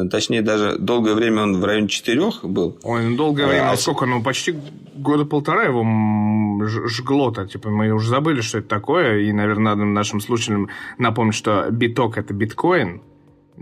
Точнее, 0.10 0.42
даже 0.42 0.80
долгое 0.80 1.14
время 1.14 1.44
он 1.44 1.62
в 1.62 1.66
районе 1.66 1.88
4 1.88 2.32
был. 2.42 2.80
Ой, 2.82 3.10
ну 3.10 3.16
долгое 3.16 3.46
время, 3.46 3.70
а, 3.70 3.78
сколько? 3.78 4.08
Ну, 4.08 4.24
почти 4.24 4.56
года 4.96 5.24
полтора 5.24 5.66
его 5.66 5.84
жгло-то. 6.66 7.46
Типа, 7.46 7.70
мы 7.70 7.92
уже 7.92 8.10
забыли, 8.10 8.42
что 8.42 8.58
это 8.58 8.68
такое. 8.68 9.20
И, 9.20 9.32
наверное, 9.32 9.76
надо 9.76 9.86
нашим 9.86 10.20
слушателям 10.20 10.70
напомнить, 10.98 11.36
что 11.36 11.68
биток– 11.70 12.18
это 12.18 12.34
биткоин, 12.34 13.02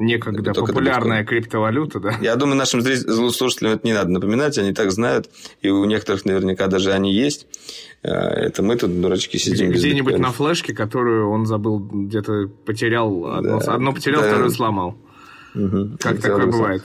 некогда 0.02 0.54
Только 0.54 0.74
популярная 0.74 1.24
криптовалюта, 1.24 2.00
да? 2.00 2.18
Я 2.22 2.36
думаю, 2.36 2.58
нашим 2.58 2.82
слушателям 3.32 3.74
это 3.74 3.86
не 3.86 3.94
надо 3.94 4.10
напоминать, 4.12 4.58
они 4.58 4.74
так 4.74 4.92
знают, 4.92 5.30
и 5.62 5.70
у 5.70 5.86
некоторых 5.86 6.26
наверняка 6.26 6.68
даже 6.68 6.92
они 6.92 7.14
есть. 7.14 7.48
Э, 8.04 8.10
это 8.10 8.64
мы 8.64 8.76
тут, 8.76 9.00
дурачки, 9.00 9.38
сидим. 9.38 9.72
Где-нибудь 9.72 10.18
на 10.18 10.32
флешке, 10.32 10.74
которую 10.74 11.30
он 11.30 11.46
забыл, 11.46 11.80
где-то 11.80 12.50
потерял, 12.66 13.42
да, 13.42 13.58
одно 13.74 13.94
потерял, 13.94 14.22
да. 14.22 14.30
второе 14.30 14.50
сломал. 14.50 14.98
Угу. 15.56 15.98
Как 16.00 16.22
такое 16.22 16.48
бывает? 16.48 16.84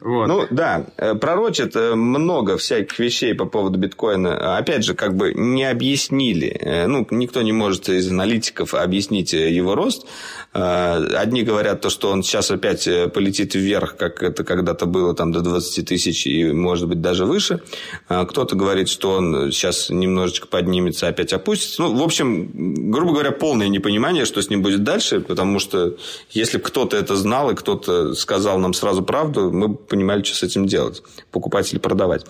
Вот. 0.00 0.26
Ну 0.26 0.46
да, 0.50 0.86
э, 0.96 1.14
пророчат 1.14 1.74
э, 1.74 1.94
много 1.94 2.56
всяких 2.56 2.98
вещей 2.98 3.34
по 3.34 3.46
поводу 3.46 3.78
биткоина. 3.78 4.56
Опять 4.56 4.84
же, 4.84 4.94
как 4.94 5.16
бы 5.16 5.32
не 5.34 5.64
объяснили. 5.64 6.48
Э, 6.48 6.86
ну, 6.86 7.06
никто 7.10 7.42
не 7.42 7.52
может 7.52 7.88
из 7.88 8.10
аналитиков 8.10 8.74
объяснить 8.74 9.32
его 9.32 9.74
рост. 9.74 10.06
Одни 10.52 11.42
говорят 11.42 11.82
то, 11.82 11.90
что 11.90 12.10
он 12.10 12.22
сейчас 12.22 12.50
опять 12.50 12.84
полетит 13.12 13.54
вверх, 13.54 13.96
как 13.96 14.22
это 14.22 14.44
когда-то 14.44 14.86
было 14.86 15.14
там 15.14 15.30
до 15.30 15.40
20 15.40 15.86
тысяч 15.86 16.26
и, 16.26 16.50
может 16.52 16.88
быть, 16.88 17.00
даже 17.00 17.26
выше. 17.26 17.60
Кто-то 18.08 18.56
говорит, 18.56 18.88
что 18.88 19.12
он 19.12 19.52
сейчас 19.52 19.90
немножечко 19.90 20.48
поднимется, 20.48 21.06
опять 21.06 21.32
опустится. 21.32 21.82
Ну, 21.82 21.94
в 21.94 22.02
общем, 22.02 22.90
грубо 22.90 23.12
говоря, 23.12 23.30
полное 23.30 23.68
непонимание, 23.68 24.24
что 24.24 24.40
с 24.40 24.48
ним 24.48 24.62
будет 24.62 24.82
дальше, 24.82 25.20
потому 25.20 25.58
что 25.58 25.96
если 26.30 26.58
кто-то 26.58 26.96
это 26.96 27.14
знал 27.14 27.50
и 27.50 27.54
кто-то 27.54 28.14
сказал 28.14 28.58
нам 28.58 28.72
сразу 28.72 29.02
правду, 29.02 29.52
мы 29.52 29.74
понимали, 29.88 30.22
что 30.22 30.36
с 30.36 30.42
этим 30.42 30.66
делать. 30.66 31.02
Покупать 31.30 31.72
или 31.72 31.78
продавать. 31.78 32.24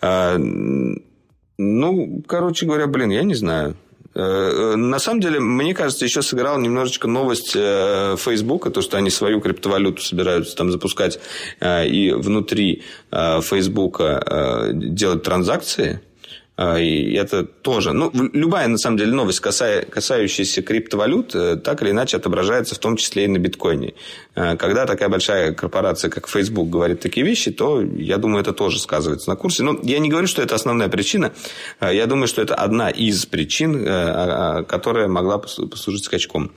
А, 0.00 0.36
ну, 0.38 2.22
короче 2.26 2.66
говоря, 2.66 2.86
блин, 2.86 3.10
я 3.10 3.22
не 3.22 3.34
знаю. 3.34 3.76
Э, 4.14 4.74
на 4.76 4.98
самом 4.98 5.20
деле, 5.20 5.40
мне 5.40 5.74
кажется, 5.74 6.04
еще 6.04 6.22
сыграла 6.22 6.58
немножечко 6.58 7.06
новость 7.06 7.52
э, 7.54 8.16
Фейсбука, 8.18 8.70
то, 8.70 8.82
что 8.82 8.96
они 8.96 9.10
свою 9.10 9.40
криптовалюту 9.40 10.02
собираются 10.02 10.56
там 10.56 10.70
запускать 10.72 11.20
э, 11.60 11.86
и 11.86 12.12
внутри 12.12 12.82
Фейсбука 13.10 14.70
делать 14.72 15.22
транзакции. 15.22 16.00
А, 16.60 16.78
и 16.78 17.14
это 17.14 17.44
тоже... 17.44 17.94
Ну, 17.94 18.10
любая, 18.12 18.68
на 18.68 18.76
самом 18.76 18.98
деле, 18.98 19.12
новость, 19.12 19.40
касающаяся 19.40 20.60
криптовалют, 20.60 21.34
э, 21.34 21.56
так 21.56 21.80
или 21.80 21.90
иначе 21.90 22.18
отображается 22.18 22.74
в 22.74 22.78
том 22.78 22.98
числе 22.98 23.24
и 23.24 23.28
на 23.28 23.38
биткоине. 23.38 23.94
Э, 24.34 24.58
когда 24.58 24.84
такая 24.84 25.08
большая 25.08 25.54
корпорация, 25.54 26.10
как 26.10 26.28
Facebook, 26.28 26.68
говорит 26.68 27.00
такие 27.00 27.24
вещи, 27.24 27.50
то, 27.50 27.80
я 27.80 28.18
думаю, 28.18 28.42
это 28.42 28.52
тоже 28.52 28.78
сказывается 28.78 29.30
на 29.30 29.36
курсе. 29.36 29.62
Но 29.62 29.80
я 29.82 30.00
не 30.00 30.10
говорю, 30.10 30.26
что 30.26 30.42
это 30.42 30.54
основная 30.54 30.90
причина. 30.90 31.32
Э, 31.80 31.94
я 31.94 32.04
думаю, 32.04 32.28
что 32.28 32.42
это 32.42 32.54
одна 32.54 32.90
из 32.90 33.24
причин, 33.24 33.82
которая 34.66 35.08
могла 35.08 35.38
послужить 35.38 36.04
скачком. 36.04 36.52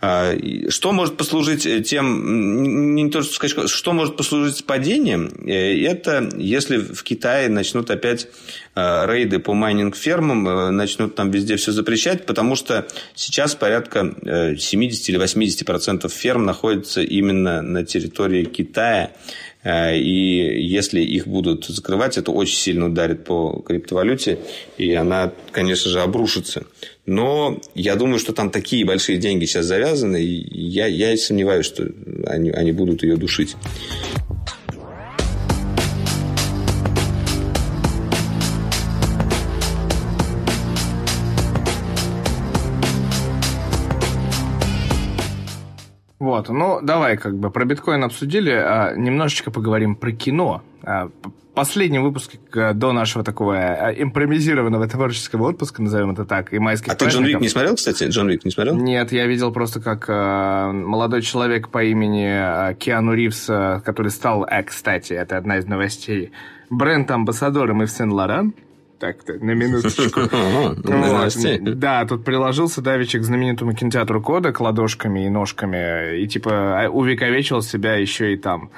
Что 0.00 0.92
может 0.92 1.16
послужить 1.16 1.88
тем... 1.88 2.94
Не 2.96 3.10
то, 3.10 3.22
что 3.22 3.32
скачком, 3.32 3.68
что 3.68 3.92
может 3.92 4.16
послужить 4.16 4.64
падением? 4.64 5.28
Это 5.46 6.28
если 6.36 6.78
в 6.78 7.02
Китае 7.04 7.48
начнут 7.48 7.90
опять 7.90 8.28
рейды 8.76 9.38
по 9.38 9.54
майнинг-фермам, 9.54 10.76
начнут 10.76 11.14
там 11.14 11.30
везде 11.30 11.56
все 11.56 11.72
запрещать, 11.72 12.26
потому 12.26 12.56
что 12.56 12.86
сейчас 13.14 13.54
порядка 13.54 14.14
70 14.58 15.08
или 15.08 15.18
80% 15.18 16.08
ферм 16.10 16.44
находятся 16.44 17.00
именно 17.00 17.62
на 17.62 17.84
территории 17.84 18.44
Китая. 18.44 19.12
Э, 19.66 19.98
и 19.98 20.64
если 20.64 21.00
их 21.00 21.26
будут 21.26 21.66
закрывать, 21.66 22.16
это 22.18 22.30
очень 22.30 22.56
сильно 22.56 22.86
ударит 22.86 23.24
по 23.24 23.64
криптовалюте, 23.66 24.38
и 24.78 24.94
она, 24.94 25.32
конечно 25.50 25.90
же, 25.90 26.00
обрушится. 26.00 26.64
Но 27.04 27.60
я 27.74 27.96
думаю, 27.96 28.20
что 28.20 28.32
там 28.32 28.50
такие 28.50 28.84
большие 28.84 29.18
деньги 29.18 29.44
сейчас 29.44 29.66
завязаны, 29.66 30.22
и 30.22 30.68
я, 30.68 30.86
я 30.86 31.16
сомневаюсь, 31.16 31.66
что 31.66 31.88
они, 32.26 32.50
они 32.50 32.70
будут 32.70 33.02
ее 33.02 33.16
душить. 33.16 33.56
Вот, 46.36 46.50
ну 46.50 46.80
давай 46.82 47.16
как 47.16 47.38
бы 47.38 47.50
про 47.50 47.64
биткоин 47.64 48.04
обсудили, 48.04 48.50
а 48.50 48.94
немножечко 48.94 49.50
поговорим 49.50 49.96
про 49.96 50.12
кино. 50.12 50.62
А, 50.82 51.08
последний 51.54 51.98
выпуск 51.98 52.32
до 52.52 52.92
нашего 52.92 53.24
такого 53.24 53.56
а, 53.56 53.90
импровизированного 53.90 54.86
творческого 54.86 55.48
отпуска, 55.48 55.80
назовем 55.80 56.10
это 56.10 56.26
так, 56.26 56.52
и 56.52 56.58
майских 56.58 56.92
А 56.92 56.94
ты 56.94 57.06
Джон 57.06 57.24
Вик 57.24 57.40
не 57.40 57.48
смотрел, 57.48 57.76
кстати? 57.76 58.04
Джон 58.04 58.28
Вик 58.28 58.44
не 58.44 58.50
смотрел? 58.50 58.76
Нет, 58.76 59.12
я 59.12 59.26
видел 59.26 59.50
просто 59.50 59.80
как 59.80 60.10
э, 60.10 60.72
молодой 60.72 61.22
человек 61.22 61.70
по 61.70 61.82
имени 61.82 62.74
Киану 62.74 63.14
Ривз, 63.14 63.46
который 63.82 64.10
стал, 64.10 64.44
э, 64.44 64.62
кстати, 64.62 65.14
это 65.14 65.38
одна 65.38 65.56
из 65.56 65.64
новостей, 65.64 66.32
бренд-амбассадором 66.68 67.82
Ив 67.82 67.90
Сен-Лоран, 67.90 68.52
так-то, 68.98 69.34
на 69.34 69.52
минуточку. 69.52 70.20
Да, 71.58 72.04
тут 72.06 72.24
приложился 72.24 72.80
Давичек 72.80 73.22
к 73.22 73.24
знаменитому 73.24 73.74
кинотеатру 73.74 74.20
Кода 74.22 74.52
к 74.52 74.60
ладошками 74.60 75.26
и 75.26 75.28
ножками, 75.28 76.18
и 76.18 76.26
типа 76.26 76.84
а, 76.84 76.88
увековечил 76.88 77.62
себя 77.62 77.94
еще 77.94 78.32
и 78.32 78.36
там. 78.36 78.70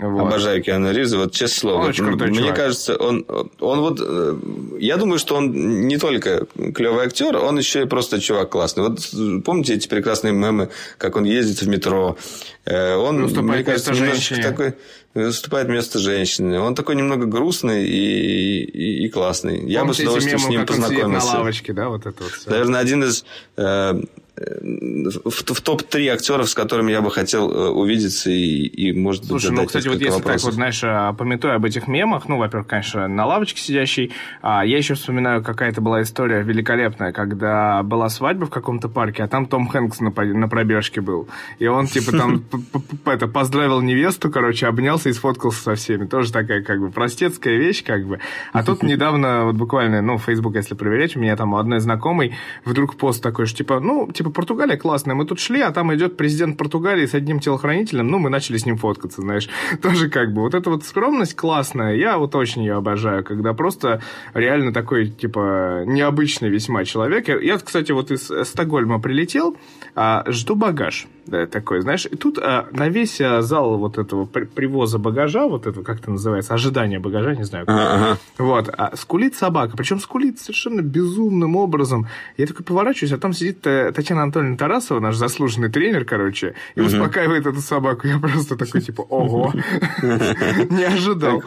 Вот. 0.00 0.20
Обожаю 0.20 0.62
Киану 0.62 0.92
Ривза, 0.92 1.18
вот 1.18 1.32
честное 1.32 1.58
слово. 1.58 1.88
Очень 1.88 2.04
крутой 2.06 2.28
Мне 2.28 2.38
чувак. 2.40 2.56
кажется, 2.56 2.96
он, 2.96 3.26
он 3.58 3.80
вот... 3.80 3.98
Э, 4.00 4.36
я 4.78 4.96
думаю, 4.96 5.18
что 5.18 5.34
он 5.36 5.88
не 5.88 5.98
только 5.98 6.46
клевый 6.74 7.06
актер, 7.06 7.36
он 7.36 7.58
еще 7.58 7.82
и 7.82 7.86
просто 7.86 8.20
чувак 8.20 8.50
классный. 8.50 8.84
Вот 8.84 9.44
помните 9.44 9.74
эти 9.74 9.88
прекрасные 9.88 10.32
мемы, 10.32 10.70
как 10.98 11.16
он 11.16 11.24
ездит 11.24 11.62
в 11.62 11.68
метро? 11.68 12.16
Э, 12.64 12.94
он, 12.94 13.22
мне 13.22 13.64
кажется, 13.64 13.92
немножечко 13.92 14.40
такой 14.42 14.74
выступает 15.14 15.66
вместо 15.66 15.98
женщины. 15.98 16.60
Он 16.60 16.74
такой 16.74 16.94
немного 16.94 17.26
грустный 17.26 17.84
и, 17.84 18.62
и, 18.62 19.06
и 19.06 19.08
классный. 19.08 19.68
Я 19.68 19.80
Помните 19.80 19.82
бы 19.82 19.94
с 19.94 20.00
удовольствием 20.00 20.38
с 20.38 20.48
ним 20.48 20.66
познакомился. 20.66 21.26
на 21.26 21.38
лавочке, 21.38 21.72
да, 21.72 21.88
вот 21.88 22.06
это 22.06 22.22
вот 22.22 22.32
все. 22.32 22.50
Наверное, 22.50 22.80
один 22.80 23.02
из 23.04 23.24
э, 23.56 24.00
в, 24.40 25.54
в 25.54 25.60
топ-3 25.62 26.08
актеров, 26.08 26.48
с 26.48 26.54
которыми 26.54 26.92
я 26.92 27.00
бы 27.00 27.10
хотел 27.10 27.50
э, 27.50 27.68
увидеться 27.70 28.30
и, 28.30 28.66
и 28.66 28.92
может 28.92 29.22
быть, 29.22 29.30
Слушай, 29.30 29.50
ну, 29.52 29.66
кстати, 29.66 29.88
вот 29.88 30.00
если 30.00 30.14
вопросов. 30.14 30.40
так 30.40 30.44
вот, 30.44 30.54
знаешь, 30.54 30.80
а, 30.84 31.12
пометуя 31.12 31.54
об 31.56 31.64
этих 31.64 31.88
мемах, 31.88 32.28
ну, 32.28 32.38
во-первых, 32.38 32.68
конечно, 32.68 33.08
на 33.08 33.26
лавочке 33.26 33.60
сидящий, 33.60 34.12
а 34.42 34.64
я 34.64 34.78
еще 34.78 34.94
вспоминаю, 34.94 35.42
какая-то 35.42 35.80
была 35.80 36.02
история 36.02 36.42
великолепная, 36.42 37.12
когда 37.12 37.82
была 37.82 38.08
свадьба 38.08 38.46
в 38.46 38.50
каком-то 38.50 38.88
парке, 38.88 39.24
а 39.24 39.28
там 39.28 39.46
Том 39.46 39.68
Хэнкс 39.68 40.00
на, 40.00 40.10
на 40.10 40.48
пробежке 40.48 41.00
был. 41.00 41.28
И 41.58 41.66
он, 41.66 41.86
типа, 41.86 42.12
там 42.12 42.44
это 43.04 43.26
поздравил 43.26 43.80
невесту, 43.80 44.30
короче, 44.30 44.66
обнялся 44.66 45.08
и 45.08 45.12
сфоткался 45.12 45.62
со 45.62 45.74
всеми. 45.74 46.06
Тоже 46.06 46.32
такая, 46.32 46.62
как 46.62 46.80
бы, 46.80 46.90
простецкая 46.90 47.56
вещь, 47.56 47.84
как 47.84 48.06
бы. 48.06 48.20
А 48.52 48.62
тут 48.62 48.82
недавно, 48.82 49.44
вот 49.44 49.56
буквально, 49.56 50.02
ну, 50.02 50.18
Facebook, 50.18 50.54
если 50.56 50.74
проверять, 50.74 51.16
у 51.16 51.20
меня 51.20 51.36
там 51.36 51.54
у 51.54 51.56
одной 51.56 51.80
знакомой 51.80 52.36
вдруг 52.64 52.96
пост 52.96 53.22
такой, 53.22 53.46
что, 53.46 53.58
типа, 53.58 53.80
ну, 53.80 54.10
типа, 54.12 54.27
типа, 54.28 54.34
Португалия 54.34 54.76
классная, 54.76 55.14
мы 55.14 55.24
тут 55.24 55.40
шли, 55.40 55.60
а 55.60 55.70
там 55.70 55.94
идет 55.94 56.16
президент 56.16 56.56
Португалии 56.56 57.06
с 57.06 57.14
одним 57.14 57.40
телохранителем, 57.40 58.08
ну, 58.08 58.18
мы 58.18 58.30
начали 58.30 58.56
с 58.58 58.66
ним 58.66 58.76
фоткаться, 58.76 59.22
знаешь. 59.22 59.48
Тоже 59.82 60.08
как 60.08 60.32
бы, 60.32 60.42
вот 60.42 60.54
эта 60.54 60.70
вот 60.70 60.84
скромность 60.84 61.34
классная, 61.34 61.94
я 61.94 62.18
вот 62.18 62.34
очень 62.34 62.62
ее 62.62 62.74
обожаю, 62.74 63.24
когда 63.24 63.54
просто 63.54 64.02
реально 64.34 64.72
такой, 64.72 65.08
типа, 65.08 65.84
необычный 65.86 66.48
весьма 66.48 66.84
человек. 66.84 67.28
Я, 67.28 67.58
кстати, 67.58 67.92
вот 67.92 68.10
из 68.10 68.30
Стокгольма 68.48 69.00
прилетел, 69.00 69.56
а, 69.94 70.24
жду 70.26 70.54
багаж 70.54 71.06
да, 71.28 71.46
такой, 71.46 71.82
знаешь, 71.82 72.06
и 72.06 72.16
тут 72.16 72.38
а, 72.38 72.68
на 72.72 72.88
весь 72.88 73.20
а, 73.20 73.42
зал 73.42 73.76
вот 73.76 73.98
этого 73.98 74.24
при, 74.24 74.44
привоза 74.44 74.98
багажа, 74.98 75.46
вот 75.46 75.66
этого, 75.66 75.84
как 75.84 76.00
это 76.00 76.10
называется, 76.10 76.54
ожидание 76.54 76.98
багажа, 76.98 77.34
не 77.34 77.44
знаю, 77.44 77.64
ага. 77.68 78.18
вот, 78.38 78.70
а, 78.76 78.96
скулит 78.96 79.34
собака, 79.34 79.76
причем 79.76 80.00
скулит 80.00 80.40
совершенно 80.40 80.80
безумным 80.80 81.56
образом. 81.56 82.08
Я 82.36 82.46
такой 82.46 82.64
поворачиваюсь, 82.64 83.12
а 83.12 83.18
там 83.18 83.32
сидит 83.32 83.66
э, 83.66 83.92
Татьяна 83.92 84.22
Анатольевна 84.22 84.56
Тарасова, 84.56 85.00
наш 85.00 85.16
заслуженный 85.16 85.70
тренер, 85.70 86.04
короче, 86.04 86.54
и 86.74 86.80
угу. 86.80 86.88
успокаивает 86.88 87.46
эту 87.46 87.60
собаку. 87.60 88.06
Я 88.06 88.18
просто 88.18 88.56
такой, 88.56 88.80
типа, 88.80 89.02
ого, 89.02 89.52
не 90.02 90.84
ожидал. 90.84 91.42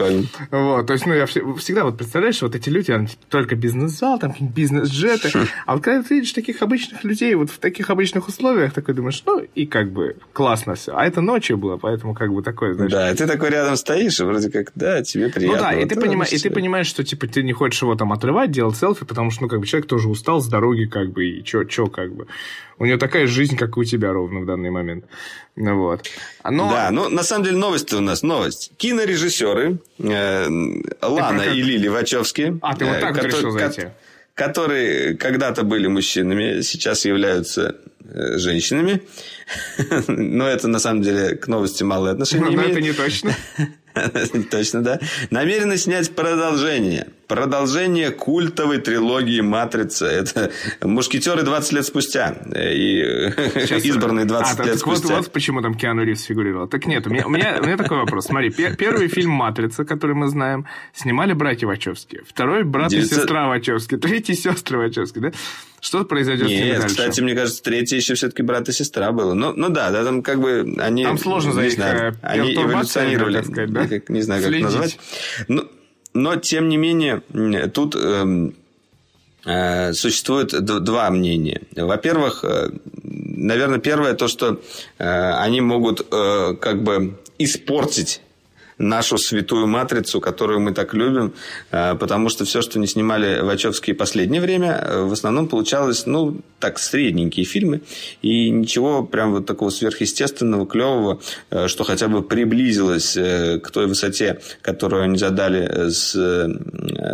Вот, 0.50 0.86
то 0.86 0.92
есть, 0.92 1.06
ну, 1.06 1.14
я 1.14 1.26
всегда 1.26 1.84
вот 1.84 1.96
представляешь, 1.96 2.40
вот 2.42 2.54
эти 2.54 2.68
люди, 2.68 3.08
только 3.28 3.56
бизнес-зал, 3.56 4.18
там 4.18 4.34
бизнес-джеты, 4.38 5.30
а 5.66 5.74
вот 5.74 5.82
когда 5.82 6.02
ты 6.02 6.14
видишь 6.14 6.32
таких 6.32 6.62
обычных 6.62 7.02
людей 7.02 7.34
вот 7.34 7.50
в 7.50 7.58
таких 7.58 7.90
обычных 7.90 8.28
условиях, 8.28 8.72
такой 8.72 8.94
думаешь, 8.94 9.22
ну, 9.26 9.44
и 9.54 9.66
как 9.72 9.90
бы 9.90 10.16
классно 10.34 10.74
все. 10.74 10.92
А 10.94 11.06
это 11.06 11.22
ночью 11.22 11.56
было, 11.56 11.78
поэтому 11.78 12.14
как 12.14 12.30
бы 12.32 12.42
такое, 12.42 12.74
знаешь... 12.74 12.92
Да, 12.92 13.10
и 13.10 13.14
ты 13.16 13.26
такой 13.26 13.48
рядом 13.48 13.76
стоишь, 13.76 14.20
и 14.20 14.24
вроде 14.24 14.50
как, 14.50 14.70
да, 14.74 15.02
тебе 15.02 15.30
приятно. 15.30 15.56
Ну 15.56 15.62
да, 15.62 15.72
и 15.72 15.80
Вот 15.80 15.88
ты, 15.88 15.94
это 15.94 16.06
понима- 16.06 16.28
и 16.30 16.38
ты 16.38 16.50
понимаешь, 16.50 16.86
что 16.86 17.02
типа 17.02 17.26
ты 17.26 17.42
не 17.42 17.54
хочешь 17.54 17.80
его 17.80 17.94
там 17.94 18.12
отрывать, 18.12 18.50
делать 18.50 18.76
селфи, 18.76 19.06
потому 19.06 19.30
что, 19.30 19.42
ну, 19.44 19.48
как 19.48 19.60
бы 19.60 19.66
человек 19.66 19.88
тоже 19.88 20.10
устал 20.10 20.40
с 20.42 20.46
дороги, 20.46 20.84
как 20.84 21.10
бы, 21.10 21.24
и 21.24 21.42
чё, 21.42 21.64
чё, 21.64 21.86
как 21.86 22.12
бы. 22.14 22.26
У 22.78 22.84
него 22.84 22.98
такая 22.98 23.26
жизнь, 23.26 23.56
как 23.56 23.76
и 23.76 23.80
у 23.80 23.84
тебя 23.84 24.12
ровно 24.12 24.40
в 24.40 24.46
данный 24.46 24.70
момент. 24.70 25.06
Ну 25.56 25.78
вот. 25.78 26.02
Но... 26.44 26.70
Да, 26.70 26.90
ну 26.90 27.08
на 27.08 27.22
самом 27.22 27.44
деле 27.44 27.56
новость 27.56 27.92
у 27.94 28.00
нас 28.00 28.22
новость. 28.22 28.72
Кинорежиссеры 28.76 29.78
э, 29.98 30.46
Лана 31.00 31.42
и 31.42 31.62
Лили 31.62 31.88
Вачовски. 31.88 32.58
А, 32.60 32.74
ты 32.76 32.84
вот 32.84 32.96
э, 32.96 33.00
так 33.00 33.14
вот 33.14 33.22
кото- 33.24 33.36
решил 33.36 33.50
зайти? 33.50 33.88
Которые 34.34 35.14
когда-то 35.16 35.62
были 35.62 35.88
мужчинами, 35.88 36.62
сейчас 36.62 37.04
являются 37.04 37.76
э, 38.04 38.38
женщинами. 38.38 39.02
Но 40.08 40.46
это 40.46 40.68
на 40.68 40.78
самом 40.78 41.02
деле 41.02 41.36
к 41.36 41.48
новости 41.48 41.82
малое 41.82 42.12
отношение 42.12 42.50
Но 42.50 42.54
имеет. 42.54 42.70
это 42.72 42.80
не 42.80 42.92
точно. 42.92 43.34
Точно, 44.50 44.82
да. 44.82 45.00
Намерены 45.30 45.76
снять 45.76 46.14
продолжение. 46.14 47.08
Продолжение 47.28 48.10
культовой 48.10 48.76
трилогии 48.78 49.40
«Матрица». 49.40 50.06
Это 50.06 50.50
«Мушкетеры 50.82 51.42
20 51.42 51.72
лет 51.72 51.86
спустя». 51.86 52.36
И 52.54 53.00
э, 53.00 53.30
Сейчас- 53.66 53.84
избранные 53.84 54.26
20 54.26 54.60
А, 54.60 54.62
лет 54.64 54.72
так 54.72 54.80
спустя. 54.80 55.16
вот 55.16 55.32
почему 55.32 55.62
там 55.62 55.74
Киану 55.74 56.04
Ривз 56.04 56.24
фигурировал. 56.24 56.68
Так 56.68 56.84
нет, 56.86 57.06
у 57.06 57.10
меня, 57.10 57.26
у 57.26 57.30
меня, 57.30 57.56
у 57.60 57.64
меня 57.64 57.76
такой 57.78 57.98
вопрос. 57.98 58.26
Смотри, 58.26 58.50
пе- 58.50 58.74
первый 58.76 59.08
фильм 59.08 59.30
«Матрица», 59.30 59.84
который 59.86 60.14
мы 60.14 60.28
знаем, 60.28 60.66
снимали 60.92 61.32
братья 61.32 61.66
Вачовски. 61.66 62.20
Второй– 62.28 62.62
брат 62.64 62.92
и 62.92 62.96
900 62.96 63.18
сестра 63.20 63.48
Вачовски. 63.48 63.96
Третий– 63.96 64.34
сестры 64.34 64.76
Вачовски, 64.78 65.18
да? 65.20 65.32
Что 65.80 66.04
произойдет 66.04 66.46
с 66.46 66.50
ними 66.50 66.64
Нет, 66.66 66.80
дальше? 66.80 66.94
кстати, 66.96 67.20
мне 67.22 67.34
кажется, 67.34 67.60
третья 67.62 67.96
еще 67.96 68.14
все-таки 68.14 68.42
брат 68.42 68.68
и 68.68 68.72
сестра 68.72 69.10
было. 69.10 69.34
Ну, 69.34 69.52
ну 69.56 69.68
да, 69.68 69.90
да, 69.90 70.04
там 70.04 70.22
как 70.22 70.38
бы 70.40 70.76
они... 70.78 71.02
Там 71.02 71.18
сложно 71.18 71.52
за 71.52 71.62
не 71.62 71.68
их, 71.68 71.72
знаю, 71.74 72.12
э, 72.12 72.14
они 72.22 72.54
эволюционировали. 72.54 73.38
так 73.38 73.46
сказать, 73.46 73.72
да? 73.72 73.81
Как- 73.88 74.08
Не 74.08 74.22
знаю, 74.22 74.42
как 74.42 74.48
Следить. 74.50 74.64
назвать. 74.64 74.98
Но, 75.48 75.64
но, 76.14 76.36
тем 76.36 76.68
не 76.68 76.76
менее, 76.76 77.22
тут 77.72 77.94
эм, 77.96 78.54
э, 79.44 79.92
существует 79.92 80.48
два 80.64 81.10
мнения. 81.10 81.62
Во-первых, 81.76 82.44
э, 82.44 82.70
наверное, 83.02 83.78
первое 83.78 84.14
то, 84.14 84.28
что 84.28 84.60
э, 84.98 85.32
они 85.34 85.60
могут 85.60 86.06
как 86.08 86.82
бы 86.82 87.18
испортить 87.38 88.20
нашу 88.82 89.16
святую 89.18 89.66
матрицу, 89.66 90.20
которую 90.20 90.60
мы 90.60 90.72
так 90.74 90.94
любим, 90.94 91.32
э, 91.70 91.94
потому 91.94 92.28
что 92.28 92.44
все, 92.44 92.60
что 92.62 92.78
не 92.78 92.86
снимали 92.86 93.40
Вачовские 93.40 93.94
последнее 93.94 94.40
время, 94.40 94.72
э, 94.72 95.02
в 95.04 95.12
основном 95.12 95.48
получалось, 95.48 96.06
ну, 96.06 96.36
так, 96.58 96.78
средненькие 96.78 97.46
фильмы, 97.46 97.80
и 98.22 98.50
ничего 98.50 99.02
прям 99.04 99.32
вот 99.32 99.46
такого 99.46 99.70
сверхъестественного, 99.70 100.66
клевого, 100.66 101.20
э, 101.50 101.68
что 101.68 101.84
хотя 101.84 102.08
бы 102.08 102.22
приблизилось 102.22 103.14
к 103.62 103.70
той 103.72 103.86
высоте, 103.86 104.40
которую 104.62 105.04
они 105.04 105.18
задали 105.18 105.90
с 105.90 106.12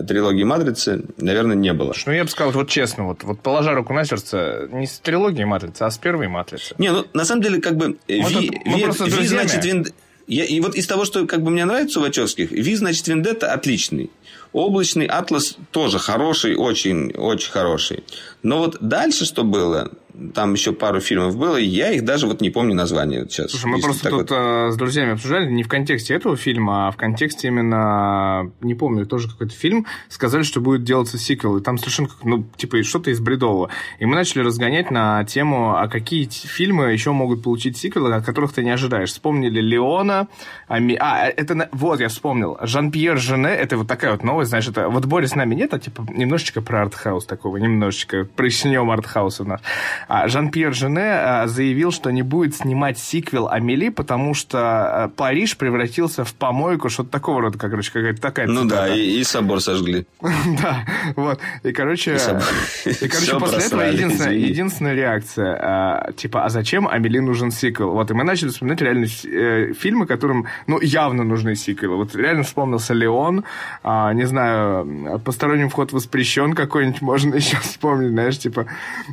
трилогией 0.08 0.44
«Матрицы», 0.44 1.02
наверное, 1.18 1.56
не 1.56 1.72
было. 1.72 1.92
Ну, 2.06 2.12
я 2.12 2.24
бы 2.24 2.30
сказал, 2.30 2.52
вот 2.52 2.68
честно, 2.68 3.04
вот, 3.06 3.24
вот 3.24 3.40
положа 3.40 3.74
руку 3.74 3.92
на 3.92 4.04
сердце, 4.04 4.68
не 4.72 4.86
с 4.86 4.98
трилогии 5.00 5.44
«Матрицы», 5.44 5.82
а 5.82 5.90
с 5.90 5.98
первой 5.98 6.28
«Матрицы». 6.28 6.74
Не, 6.78 6.92
ну 6.92 7.04
на 7.12 7.24
самом 7.24 7.42
деле, 7.42 7.60
как 7.60 7.76
бы 7.76 7.96
Мы 8.08 8.28
Ви, 8.28 8.34
тут- 8.34 8.66
мы 8.66 8.76
Ви- 8.76 9.20
Ви, 9.20 9.26
значит, 9.26 9.64
Вин- 9.64 9.86
я- 10.28 10.44
и 10.44 10.60
вот 10.60 10.76
из 10.76 10.86
того, 10.86 11.04
что 11.04 11.26
как 11.26 11.42
бы 11.42 11.50
мне 11.50 11.64
нравится 11.64 11.98
у 11.98 12.02
Вачовских, 12.02 12.50
Ви, 12.52 12.76
значит, 12.76 13.08
Вендетта 13.08 13.52
отличный. 13.52 14.10
Облачный 14.52 15.06
атлас 15.06 15.56
тоже 15.72 15.98
хороший, 15.98 16.56
очень, 16.56 17.12
очень 17.12 17.50
хороший. 17.50 18.04
Но 18.42 18.58
вот 18.58 18.78
дальше 18.80 19.24
что 19.24 19.44
было, 19.44 19.90
там 20.34 20.54
еще 20.54 20.72
пару 20.72 21.00
фильмов 21.00 21.36
было, 21.36 21.56
я 21.56 21.92
их 21.92 22.04
даже 22.04 22.26
вот 22.26 22.40
не 22.40 22.50
помню 22.50 22.74
название 22.74 23.26
сейчас. 23.28 23.52
Слушай, 23.52 23.66
мы 23.66 23.80
просто 23.80 24.10
тут 24.10 24.30
вот. 24.30 24.32
э, 24.32 24.70
с 24.72 24.76
друзьями 24.76 25.12
обсуждали 25.12 25.50
не 25.50 25.62
в 25.62 25.68
контексте 25.68 26.14
этого 26.14 26.36
фильма, 26.36 26.88
а 26.88 26.90
в 26.90 26.96
контексте 26.96 27.48
именно, 27.48 28.50
не 28.60 28.74
помню, 28.74 29.06
тоже 29.06 29.28
какой-то 29.28 29.54
фильм, 29.54 29.86
сказали, 30.08 30.42
что 30.42 30.60
будет 30.60 30.84
делаться 30.84 31.18
сиквел, 31.18 31.56
и 31.56 31.62
там 31.62 31.78
совершенно, 31.78 32.08
как, 32.08 32.24
ну, 32.24 32.44
типа, 32.56 32.82
что-то 32.82 33.10
из 33.10 33.20
бредового. 33.20 33.70
И 33.98 34.06
мы 34.06 34.16
начали 34.16 34.42
разгонять 34.42 34.90
на 34.90 35.24
тему, 35.24 35.76
а 35.76 35.88
какие 35.88 36.28
фильмы 36.28 36.92
еще 36.92 37.12
могут 37.12 37.42
получить 37.42 37.76
сиквелы, 37.76 38.14
от 38.14 38.24
которых 38.24 38.52
ты 38.52 38.64
не 38.64 38.70
ожидаешь. 38.70 39.10
Вспомнили 39.10 39.60
Леона, 39.60 40.28
Ами- 40.68 40.96
а, 40.98 41.26
это, 41.28 41.54
на- 41.54 41.68
вот, 41.72 42.00
я 42.00 42.08
вспомнил, 42.08 42.58
Жан-Пьер 42.60 43.18
Жене, 43.18 43.50
это 43.50 43.76
вот 43.76 43.86
такая 43.86 44.12
вот 44.12 44.24
новость, 44.24 44.50
знаешь, 44.50 44.68
это, 44.68 44.88
вот 44.88 45.06
Борис 45.06 45.30
с 45.30 45.34
нами 45.34 45.54
нет, 45.54 45.72
а 45.74 45.78
типа 45.78 46.06
немножечко 46.10 46.60
про 46.60 46.82
артхаус 46.82 47.24
такого, 47.26 47.56
немножечко 47.58 48.24
прояснем 48.24 48.90
артхауса 48.90 49.44
наш. 49.44 49.60
А 50.08 50.26
Жан-Пьер 50.26 50.72
Жене 50.72 51.02
а, 51.02 51.46
заявил, 51.46 51.92
что 51.92 52.10
не 52.10 52.22
будет 52.22 52.56
снимать 52.56 52.98
сиквел 52.98 53.46
Амели, 53.48 53.90
потому 53.90 54.32
что 54.32 54.58
а, 54.58 55.08
Париж 55.08 55.58
превратился 55.58 56.24
в 56.24 56.32
помойку, 56.34 56.88
что-то 56.88 57.10
такого 57.10 57.42
рода, 57.42 57.58
как, 57.58 57.70
короче, 57.70 57.92
какая-то 57.92 58.20
такая 58.20 58.46
Ну 58.46 58.64
да, 58.64 58.88
и, 58.88 59.20
и 59.20 59.24
собор 59.24 59.60
сожгли. 59.60 60.06
Да, 60.62 60.86
вот. 61.14 61.40
И, 61.62 61.72
короче, 61.72 62.14
И 62.14 62.18
собак. 62.18 62.44
и, 62.86 63.08
короче 63.08 63.34
после 63.38 63.58
этого 63.58 63.82
единственная, 63.82 64.32
единственная 64.32 64.94
реакция, 64.94 66.12
типа, 66.16 66.44
а 66.44 66.48
зачем 66.48 66.88
Амели 66.88 67.18
нужен 67.18 67.50
сиквел? 67.50 67.90
Вот, 67.90 68.10
и 68.10 68.14
мы 68.14 68.24
начали 68.24 68.48
вспоминать 68.48 68.80
реально 68.80 69.06
э, 69.24 69.74
фильмы, 69.74 70.06
которым, 70.06 70.46
ну, 70.66 70.80
явно 70.80 71.22
нужны 71.22 71.54
сиквелы. 71.54 71.96
Вот 71.96 72.14
реально 72.16 72.44
вспомнился 72.44 72.94
Леон, 72.94 73.44
не 73.84 74.26
знаю, 74.26 75.20
посторонним 75.22 75.68
вход 75.68 75.92
воспрещен 75.92 76.54
какой-нибудь, 76.54 77.02
можно 77.02 77.34
еще 77.36 77.58
вспомнить, 77.58 78.10
знаешь, 78.10 78.38
типа, 78.38 78.66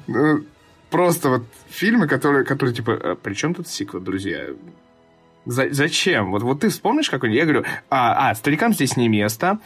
ну, 0.07 0.39
просто 0.95 1.30
вот 1.30 1.43
фильмы, 1.69 2.07
которые, 2.07 2.45
которые 2.45 2.73
типа, 2.73 2.93
«А 2.93 3.15
при 3.15 3.34
чем 3.34 3.53
тут 3.53 3.67
сиквел, 3.67 4.01
друзья? 4.01 4.45
За- 5.45 5.72
зачем? 5.72 6.31
Вот, 6.31 6.41
вот 6.41 6.61
ты 6.61 6.69
вспомнишь 6.69 7.09
какой-нибудь? 7.09 7.38
Я 7.38 7.45
говорю, 7.45 7.65
а, 7.89 8.30
а, 8.30 8.35
старикам 8.35 8.73
здесь 8.73 8.95
не 8.95 9.09
место. 9.09 9.59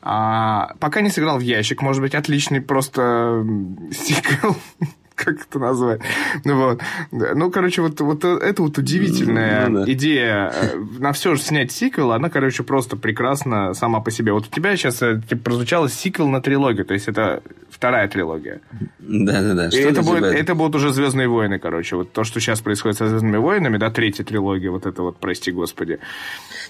А, 0.00 0.74
пока 0.78 1.00
не 1.00 1.10
сыграл 1.10 1.38
в 1.38 1.40
ящик, 1.40 1.82
может 1.82 2.00
быть, 2.00 2.14
отличный 2.14 2.60
просто 2.60 3.44
сиквел. 3.90 4.56
Как 5.16 5.40
это 5.40 5.58
назвать? 5.58 6.00
Ну 6.44 6.56
вот. 6.56 6.80
Ну, 7.10 7.50
короче, 7.50 7.80
вот, 7.80 7.98
вот 8.00 8.24
это 8.24 8.62
вот 8.62 8.76
удивительная 8.76 9.68
Ну 9.68 9.84
да. 9.84 9.92
идея 9.92 10.52
э, 10.54 10.76
на 10.98 11.12
все 11.12 11.34
же 11.34 11.40
снять 11.40 11.72
сиквел, 11.72 12.12
она, 12.12 12.28
короче, 12.28 12.62
просто 12.62 12.96
прекрасна 12.96 13.72
сама 13.72 14.00
по 14.00 14.10
себе. 14.10 14.32
Вот 14.32 14.46
у 14.46 14.54
тебя 14.54 14.76
сейчас 14.76 15.00
э, 15.00 15.22
типа, 15.26 15.42
прозвучало 15.42 15.88
сиквел 15.88 16.28
на 16.28 16.42
трилогию, 16.42 16.84
то 16.84 16.92
есть 16.92 17.08
это 17.08 17.42
вторая 17.70 18.08
трилогия. 18.08 18.60
Да-да-да. 18.98 19.68
И 19.68 19.80
это, 19.80 20.02
будет, 20.02 20.24
это 20.24 20.54
будут 20.54 20.76
уже 20.76 20.92
Звездные 20.92 21.28
войны, 21.28 21.58
короче. 21.58 21.96
Вот 21.96 22.12
то, 22.12 22.22
что 22.22 22.38
сейчас 22.38 22.60
происходит 22.60 22.98
со 22.98 23.08
Звездными 23.08 23.38
войнами, 23.38 23.78
да, 23.78 23.90
третья 23.90 24.22
трилогия, 24.22 24.70
вот 24.70 24.84
это 24.84 25.02
вот, 25.02 25.18
прости 25.18 25.50
господи. 25.50 25.98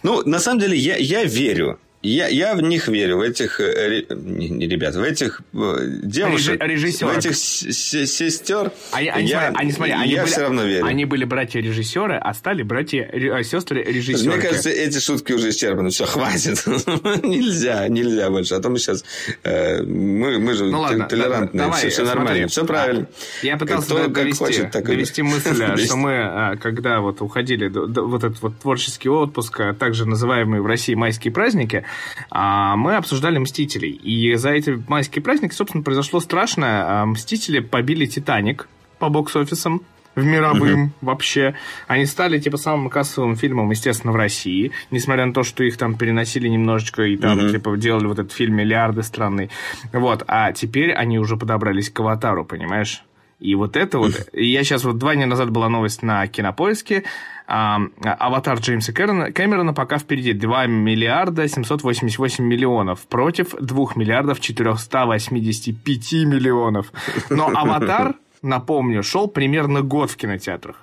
Ну, 0.05 0.23
на 0.25 0.39
самом 0.39 0.61
деле, 0.61 0.77
я, 0.77 0.97
я 0.97 1.25
верю. 1.25 1.79
Я, 2.07 2.29
я 2.29 2.55
в 2.55 2.63
них 2.63 2.87
верю, 2.89 3.19
в 3.19 3.21
этих 3.21 3.59
э, 3.61 4.05
не, 4.11 4.69
ребят, 4.69 4.95
в 4.95 5.03
этих 5.03 5.41
э, 5.53 5.77
девушек, 6.05 6.63
Режи- 6.63 7.05
в 7.05 7.17
этих 7.17 7.37
сестер. 7.37 8.71
Они, 8.93 9.09
они, 9.09 9.29
я, 9.29 9.41
смотри, 9.49 9.57
они, 9.61 9.73
смотри, 9.73 9.93
они 9.93 10.13
я 10.13 10.23
были, 10.23 10.31
все 10.33 10.41
равно 10.43 10.63
верю. 10.65 10.85
Они 10.85 11.05
были 11.05 11.25
братья-режиссеры, 11.25 12.17
а 12.17 12.33
стали 12.35 12.63
братья, 12.63 13.11
а, 13.13 13.43
сестры 13.43 13.83
режиссеры. 13.83 14.37
Мне 14.37 14.41
кажется, 14.43 14.71
эти 14.71 14.99
шутки 14.99 15.33
уже 15.33 15.51
исчерпаны. 15.51 15.91
Все, 15.91 16.07
хватит. 16.07 16.65
нельзя, 17.25 17.89
нельзя 17.89 18.31
больше. 18.31 18.55
А 18.55 18.61
то 18.61 18.71
мы 18.71 18.79
сейчас... 18.79 19.05
э, 19.43 19.83
мы, 19.83 20.39
мы 20.39 20.55
же 20.55 20.67
Ну 20.67 20.81
ладно, 20.81 21.05
тол- 21.05 21.09
толерантные. 21.09 21.65
давай, 21.65 21.79
все, 21.81 21.89
все 21.89 22.05
смотри. 22.05 22.19
нормально. 22.21 22.49
Все 22.49 22.65
правильно. 22.65 23.07
Я 23.43 23.57
пытался 23.57 23.87
Кто 23.87 23.97
да, 23.99 24.05
как 24.05 24.13
довести, 24.13 24.39
хочет, 24.45 24.71
так 24.71 24.85
довести 24.87 25.23
мысль, 25.23 25.51
а, 25.51 25.55
довести. 25.69 25.87
что 25.87 25.97
мы, 25.97 26.13
а, 26.15 26.57
когда 26.57 27.01
вот 27.01 27.21
уходили, 27.21 27.69
вот 27.69 28.23
этот 28.23 28.41
вот 28.43 28.59
творческий 28.61 29.09
отпуск, 29.09 29.59
а 29.61 29.75
также 29.75 30.07
называемые 30.07 30.63
в 30.63 30.67
России 30.67 30.95
майские 30.95 31.33
праздники, 31.33 31.77
а, 31.77 31.96
мы 32.31 32.97
обсуждали 32.97 33.39
«Мстителей». 33.39 33.91
И 33.91 34.35
за 34.35 34.51
эти 34.51 34.83
майские 34.89 35.23
праздники, 35.23 35.55
собственно, 35.55 35.83
произошло 35.83 36.21
страшное. 36.21 36.85
А, 36.87 37.07
«Мстители» 37.07 37.61
побили 37.61 38.07
«Титаник» 38.07 38.69
по 38.99 39.09
бокс-офисам 39.09 39.83
в 40.15 40.25
мировым 40.25 40.93
вообще. 41.03 41.55
Они 41.87 42.07
стали, 42.07 42.39
типа, 42.39 42.57
самым 42.57 42.89
кассовым 42.89 43.37
фильмом, 43.37 43.71
естественно, 43.71 44.13
в 44.13 44.17
России, 44.17 44.73
несмотря 44.91 45.27
на 45.27 45.35
то, 45.35 45.43
что 45.43 45.63
их 45.63 45.77
там 45.77 45.95
переносили 45.97 46.49
немножечко 46.49 47.03
и 47.03 47.17
там, 47.17 47.51
типа, 47.51 47.77
делали 47.77 48.07
вот 48.07 48.19
этот 48.19 48.33
фильм 48.33 48.57
«Миллиарды» 48.57 49.03
странный. 49.03 49.51
Вот. 49.93 50.25
А 50.27 50.53
теперь 50.53 50.93
они 50.93 51.19
уже 51.19 51.37
подобрались 51.37 51.91
к 51.91 52.01
«Аватару», 52.01 52.45
понимаешь? 52.45 53.03
И 53.39 53.55
вот 53.55 53.77
это 53.77 53.99
вот... 53.99 54.29
И 54.33 54.47
я 54.47 54.65
сейчас 54.65 54.85
вот 54.85 54.97
два 54.97 55.15
дня 55.15 55.27
назад 55.27 55.51
была 55.51 55.69
новость 55.69 56.03
на 56.03 56.27
Кинопоиске. 56.27 57.05
А, 57.49 57.79
Аватар 58.03 58.59
Джеймса 58.59 58.93
Кэмерона, 58.93 59.73
пока 59.73 59.99
впереди 59.99 60.33
2 60.33 60.67
миллиарда 60.67 61.47
788 61.47 62.45
миллионов 62.45 63.07
против 63.07 63.55
2 63.61 63.87
миллиардов 63.95 64.41
485 64.41 66.13
миллионов. 66.27 66.93
Но 67.31 67.49
Аватар, 67.55 68.15
напомню, 68.43 69.03
шел 69.03 69.29
примерно 69.29 69.83
год 69.83 70.11
в 70.11 70.17
кинотеатрах. 70.17 70.77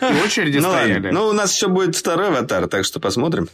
И 0.00 0.24
очереди 0.24 0.58
Ну, 0.58 0.68
ладно. 0.68 0.82
стояли. 0.82 1.10
Ну, 1.10 1.26
у 1.28 1.32
нас 1.32 1.54
еще 1.54 1.68
будет 1.68 1.96
второй 1.96 2.28
аватар, 2.28 2.66
так 2.68 2.84
что 2.84 3.00
посмотрим. 3.00 3.48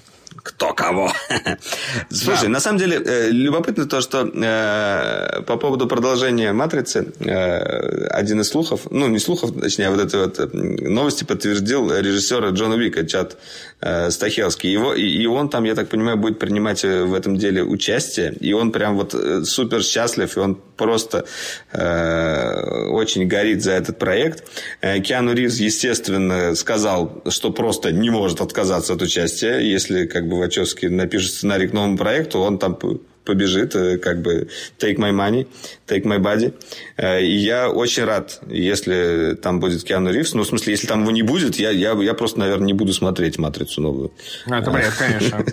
Кто 0.46 0.72
кого. 0.72 1.12
Слушай, 2.10 2.44
да. 2.44 2.48
на 2.48 2.60
самом 2.60 2.78
деле, 2.78 3.02
э, 3.04 3.30
любопытно 3.30 3.86
то, 3.86 4.00
что 4.00 4.22
э, 4.22 5.42
по 5.42 5.56
поводу 5.56 5.86
продолжения 5.86 6.52
«Матрицы» 6.52 7.12
э, 7.18 8.06
один 8.08 8.40
из 8.40 8.48
слухов, 8.48 8.82
ну, 8.90 9.08
не 9.08 9.18
слухов, 9.18 9.52
точнее, 9.60 9.88
а 9.88 9.90
вот 9.90 10.00
этой 10.00 10.20
вот 10.20 10.54
новости 10.54 11.24
подтвердил 11.24 11.92
режиссер 11.92 12.50
Джона 12.50 12.76
Чат 13.06 13.36
э, 13.80 14.10
Стахелский. 14.10 14.70
Его, 14.70 14.94
и, 14.94 15.02
и 15.02 15.26
он 15.26 15.48
там, 15.48 15.64
я 15.64 15.74
так 15.74 15.88
понимаю, 15.88 16.16
будет 16.16 16.38
принимать 16.38 16.82
в 16.82 17.14
этом 17.14 17.36
деле 17.36 17.62
участие. 17.62 18.32
И 18.40 18.52
он 18.52 18.72
прям 18.72 18.96
вот 18.96 19.14
супер 19.44 19.82
счастлив, 19.82 20.36
и 20.36 20.40
он 20.40 20.54
просто 20.54 21.24
э, 21.72 22.86
очень 22.90 23.26
горит 23.26 23.62
за 23.62 23.72
этот 23.72 23.98
проект. 23.98 24.44
Киану 24.80 25.34
Ривз, 25.34 25.56
естественно, 25.56 26.54
сказал, 26.54 27.22
что 27.28 27.50
просто 27.50 27.92
не 27.92 28.10
может 28.10 28.40
отказаться 28.40 28.92
от 28.92 29.02
участия, 29.02 29.58
если 29.58 30.06
как 30.16 30.28
бы 30.28 30.38
Вачовский 30.38 30.88
напишет 30.88 31.32
сценарий 31.32 31.68
к 31.68 31.74
новому 31.74 31.98
проекту, 31.98 32.38
он 32.38 32.58
там 32.58 32.78
побежит, 33.26 33.74
э, 33.74 33.98
как 33.98 34.22
бы 34.22 34.48
take 34.78 34.96
my 34.96 35.12
money, 35.12 35.46
take 35.86 36.04
my 36.04 36.18
body. 36.18 36.54
Э, 36.96 37.20
и 37.20 37.36
я 37.36 37.68
очень 37.68 38.04
рад, 38.04 38.40
если 38.48 39.36
там 39.42 39.60
будет 39.60 39.84
Киану 39.84 40.10
Ривз. 40.10 40.32
Ну, 40.32 40.42
в 40.42 40.46
смысле, 40.46 40.72
если 40.72 40.86
там 40.86 41.02
его 41.02 41.10
не 41.10 41.22
будет, 41.22 41.56
я, 41.56 41.70
я, 41.70 41.92
я 41.92 42.14
просто, 42.14 42.38
наверное, 42.38 42.68
не 42.68 42.72
буду 42.72 42.94
смотреть 42.94 43.38
«Матрицу» 43.38 43.82
новую. 43.82 44.12
Ну, 44.46 44.56
это 44.56 44.70
бред, 44.70 44.94
конечно. 44.96 45.44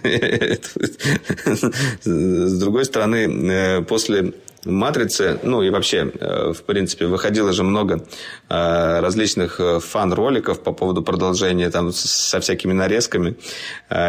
С 2.04 2.60
другой 2.60 2.86
стороны, 2.86 3.18
э, 3.52 3.82
после 3.82 4.34
«Матрицы», 4.66 5.40
ну 5.44 5.62
и 5.62 5.70
вообще, 5.70 6.12
э, 6.20 6.54
в 6.54 6.64
принципе, 6.64 7.08
выходило 7.08 7.52
же 7.54 7.64
много 7.64 8.06
э, 8.50 9.00
различных 9.00 9.60
э, 9.60 9.80
фан-роликов 9.80 10.62
по 10.62 10.72
поводу 10.72 11.02
продолжения 11.02 11.70
там 11.70 11.92
со 11.92 12.40
всякими 12.40 12.74
нарезками. 12.74 13.36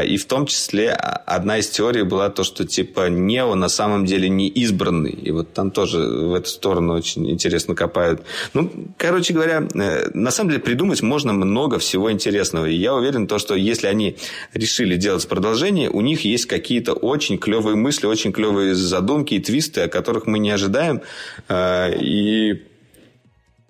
И 0.07 0.17
в 0.17 0.25
том 0.27 0.47
числе 0.47 0.91
одна 0.93 1.59
из 1.59 1.69
теорий 1.69 2.03
была 2.03 2.31
то, 2.31 2.45
что 2.45 2.65
типа 2.65 3.09
Нео 3.09 3.55
на 3.55 3.69
самом 3.69 4.07
деле 4.07 4.29
не 4.29 4.49
избранный. 4.49 5.11
И 5.11 5.31
вот 5.31 5.53
там 5.53 5.71
тоже 5.71 5.99
в 5.99 6.35
эту 6.35 6.49
сторону 6.49 6.95
очень 6.95 7.31
интересно 7.31 7.75
копают. 7.75 8.23
Ну, 8.55 8.71
короче 8.97 9.35
говоря, 9.35 9.67
на 10.15 10.31
самом 10.31 10.51
деле 10.51 10.63
придумать 10.63 11.03
можно 11.03 11.33
много 11.33 11.79
всего 11.79 12.11
интересного. 12.11 12.67
И 12.67 12.75
я 12.75 12.95
уверен, 12.95 13.27
то, 13.27 13.39
что 13.39 13.55
если 13.55 13.89
они 13.89 14.17
решили 14.53 14.97
делать 14.97 15.27
продолжение, 15.29 15.91
у 15.91 16.01
них 16.01 16.25
есть 16.25 16.47
какие-то 16.47 16.93
очень 16.93 17.39
клевые 17.39 17.77
мысли, 17.77 18.07
очень 18.07 18.33
клевые 18.33 18.75
задумки 18.75 19.35
и 19.35 19.41
твисты, 19.41 19.83
о 19.83 19.89
которых 19.89 20.27
мы 20.27 20.39
не 20.45 20.53
ожидаем. 20.53 21.03
Э, 21.49 21.93
и 21.99 22.63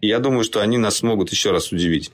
я 0.02 0.18
думаю, 0.18 0.44
что 0.44 0.60
они 0.60 0.76
нас 0.76 0.96
смогут 0.98 1.30
еще 1.30 1.50
раз 1.50 1.72
удивить. 1.72 2.12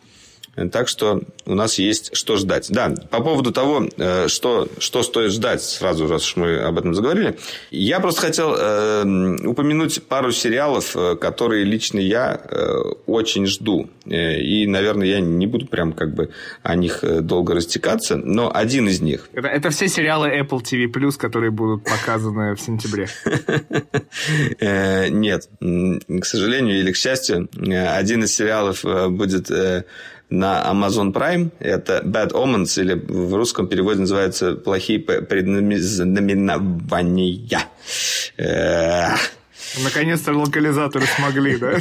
Так 0.72 0.89
что 0.89 1.22
у 1.47 1.55
нас 1.55 1.78
есть 1.78 2.16
что 2.16 2.36
ждать. 2.36 2.66
Да, 2.70 2.93
по 3.10 3.20
поводу 3.20 3.52
того, 3.52 3.89
э, 3.97 4.28
что, 4.28 4.68
что 4.78 5.02
стоит 5.02 5.32
ждать, 5.32 5.62
сразу, 5.62 6.06
раз 6.09 6.27
уж 6.27 6.36
мы 6.36 6.59
об 6.59 6.78
этом 6.78 6.94
заговорили, 6.94 7.39
я 7.70 8.01
просто 8.01 8.22
хотел 8.22 8.55
э, 8.56 9.36
упомянуть 9.47 10.02
пару 10.05 10.32
сериалов, 10.32 10.97
э, 10.97 11.16
которые 11.16 11.64
лично 11.64 11.98
я 11.98 12.40
э, 12.43 12.78
очень 13.06 13.47
жду. 13.47 13.89
Э, 14.06 14.40
и, 14.40 14.66
наверное, 14.66 15.06
я 15.06 15.20
не 15.20 15.47
буду 15.47 15.66
прям 15.66 15.93
как 15.93 16.14
бы 16.14 16.31
о 16.62 16.74
них 16.74 17.05
долго 17.20 17.55
растекаться, 17.55 18.16
но 18.16 18.51
один 18.52 18.89
из 18.89 19.01
них. 19.01 19.28
Это, 19.32 19.48
это 19.48 19.70
все 19.70 19.89
сериалы 19.89 20.28
Apple 20.28 20.62
TV+, 20.62 21.16
которые 21.16 21.51
будут 21.51 21.85
показаны 21.85 22.55
в 22.55 22.60
сентябре. 22.60 23.09
Нет, 25.10 25.48
к 25.60 26.24
сожалению 26.24 26.81
или 26.81 26.93
к 26.93 26.97
счастью, 26.97 27.48
один 27.56 28.24
из 28.24 28.35
сериалов 28.35 28.85
будет 29.10 29.51
на 30.31 30.65
Amazon 30.70 31.12
Prime. 31.12 31.51
Это 31.59 32.01
Bad 32.05 32.32
Omens, 32.32 32.81
или 32.81 32.94
в 32.94 33.35
русском 33.35 33.66
переводе 33.69 34.01
называется 34.01 34.55
«Плохие 34.55 34.98
предзнаменования». 35.01 37.69
Наконец-то 39.85 40.32
локализаторы 40.32 41.07
смогли, 41.07 41.57
да? 41.57 41.73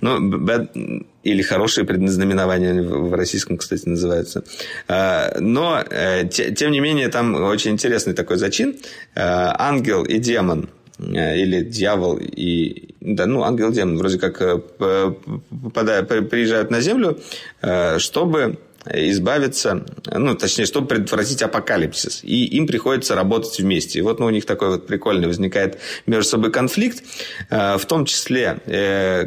Ну, 0.00 0.38
bad... 0.38 1.04
или 1.22 1.42
хорошие 1.42 1.84
предназнаменования 1.84 2.82
в 2.82 3.12
российском, 3.14 3.58
кстати, 3.58 3.86
называются. 3.88 4.42
А, 4.88 5.36
но, 5.38 5.84
э, 5.90 6.26
тем 6.28 6.70
не 6.70 6.80
менее, 6.80 7.08
там 7.08 7.34
очень 7.34 7.72
интересный 7.72 8.14
такой 8.14 8.38
зачин. 8.38 8.76
А, 9.14 9.54
ангел 9.58 10.04
и 10.04 10.18
демон– 10.18 10.70
Э, 10.81 10.81
или 11.10 11.62
дьявол 11.62 12.18
и 12.20 12.92
да, 13.00 13.26
ну 13.26 13.42
ангел 13.42 13.72
демон 13.72 13.98
вроде 13.98 14.18
как 14.18 14.40
э, 14.40 14.60
попадая, 15.62 16.02
приезжают 16.04 16.70
на 16.70 16.80
землю, 16.80 17.18
э, 17.60 17.98
чтобы 17.98 18.58
избавиться, 18.84 19.84
ну, 20.12 20.34
точнее, 20.34 20.66
чтобы 20.66 20.88
предотвратить 20.88 21.40
апокалипсис. 21.40 22.24
И 22.24 22.46
им 22.46 22.66
приходится 22.66 23.14
работать 23.14 23.60
вместе. 23.60 24.00
И 24.00 24.02
вот 24.02 24.18
ну, 24.18 24.26
у 24.26 24.30
них 24.30 24.44
такой 24.44 24.70
вот 24.70 24.88
прикольный 24.88 25.28
возникает 25.28 25.78
между 26.06 26.30
собой 26.30 26.50
конфликт. 26.50 27.00
В 27.48 27.82
том 27.86 28.06
числе, 28.06 28.58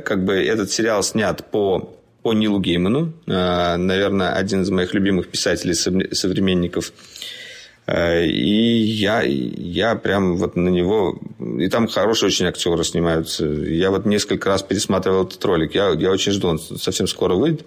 как 0.05 0.25
бы 0.25 0.33
этот 0.33 0.71
сериал 0.71 1.03
снят 1.03 1.49
по, 1.51 1.97
по 2.21 2.33
Нилу 2.33 2.59
Гейману. 2.59 3.13
Наверное, 3.27 4.33
один 4.33 4.63
из 4.63 4.69
моих 4.71 4.93
любимых 4.93 5.29
писателей 5.29 5.73
современников. 5.73 6.91
Э, 7.87 8.25
и 8.25 8.81
я, 8.81 9.21
я 9.21 9.95
прям 9.95 10.37
вот 10.37 10.55
на 10.55 10.69
него... 10.69 11.19
И 11.59 11.67
там 11.69 11.87
хорошие 11.87 12.27
очень 12.27 12.47
актеры 12.47 12.83
снимаются. 12.83 13.45
Я 13.45 13.91
вот 13.91 14.05
несколько 14.05 14.49
раз 14.49 14.63
пересматривал 14.63 15.25
этот 15.25 15.43
ролик. 15.45 15.75
Я, 15.75 15.89
я 15.89 16.11
очень 16.11 16.31
жду, 16.31 16.47
он 16.47 16.59
совсем 16.59 17.07
скоро 17.07 17.35
выйдет. 17.35 17.65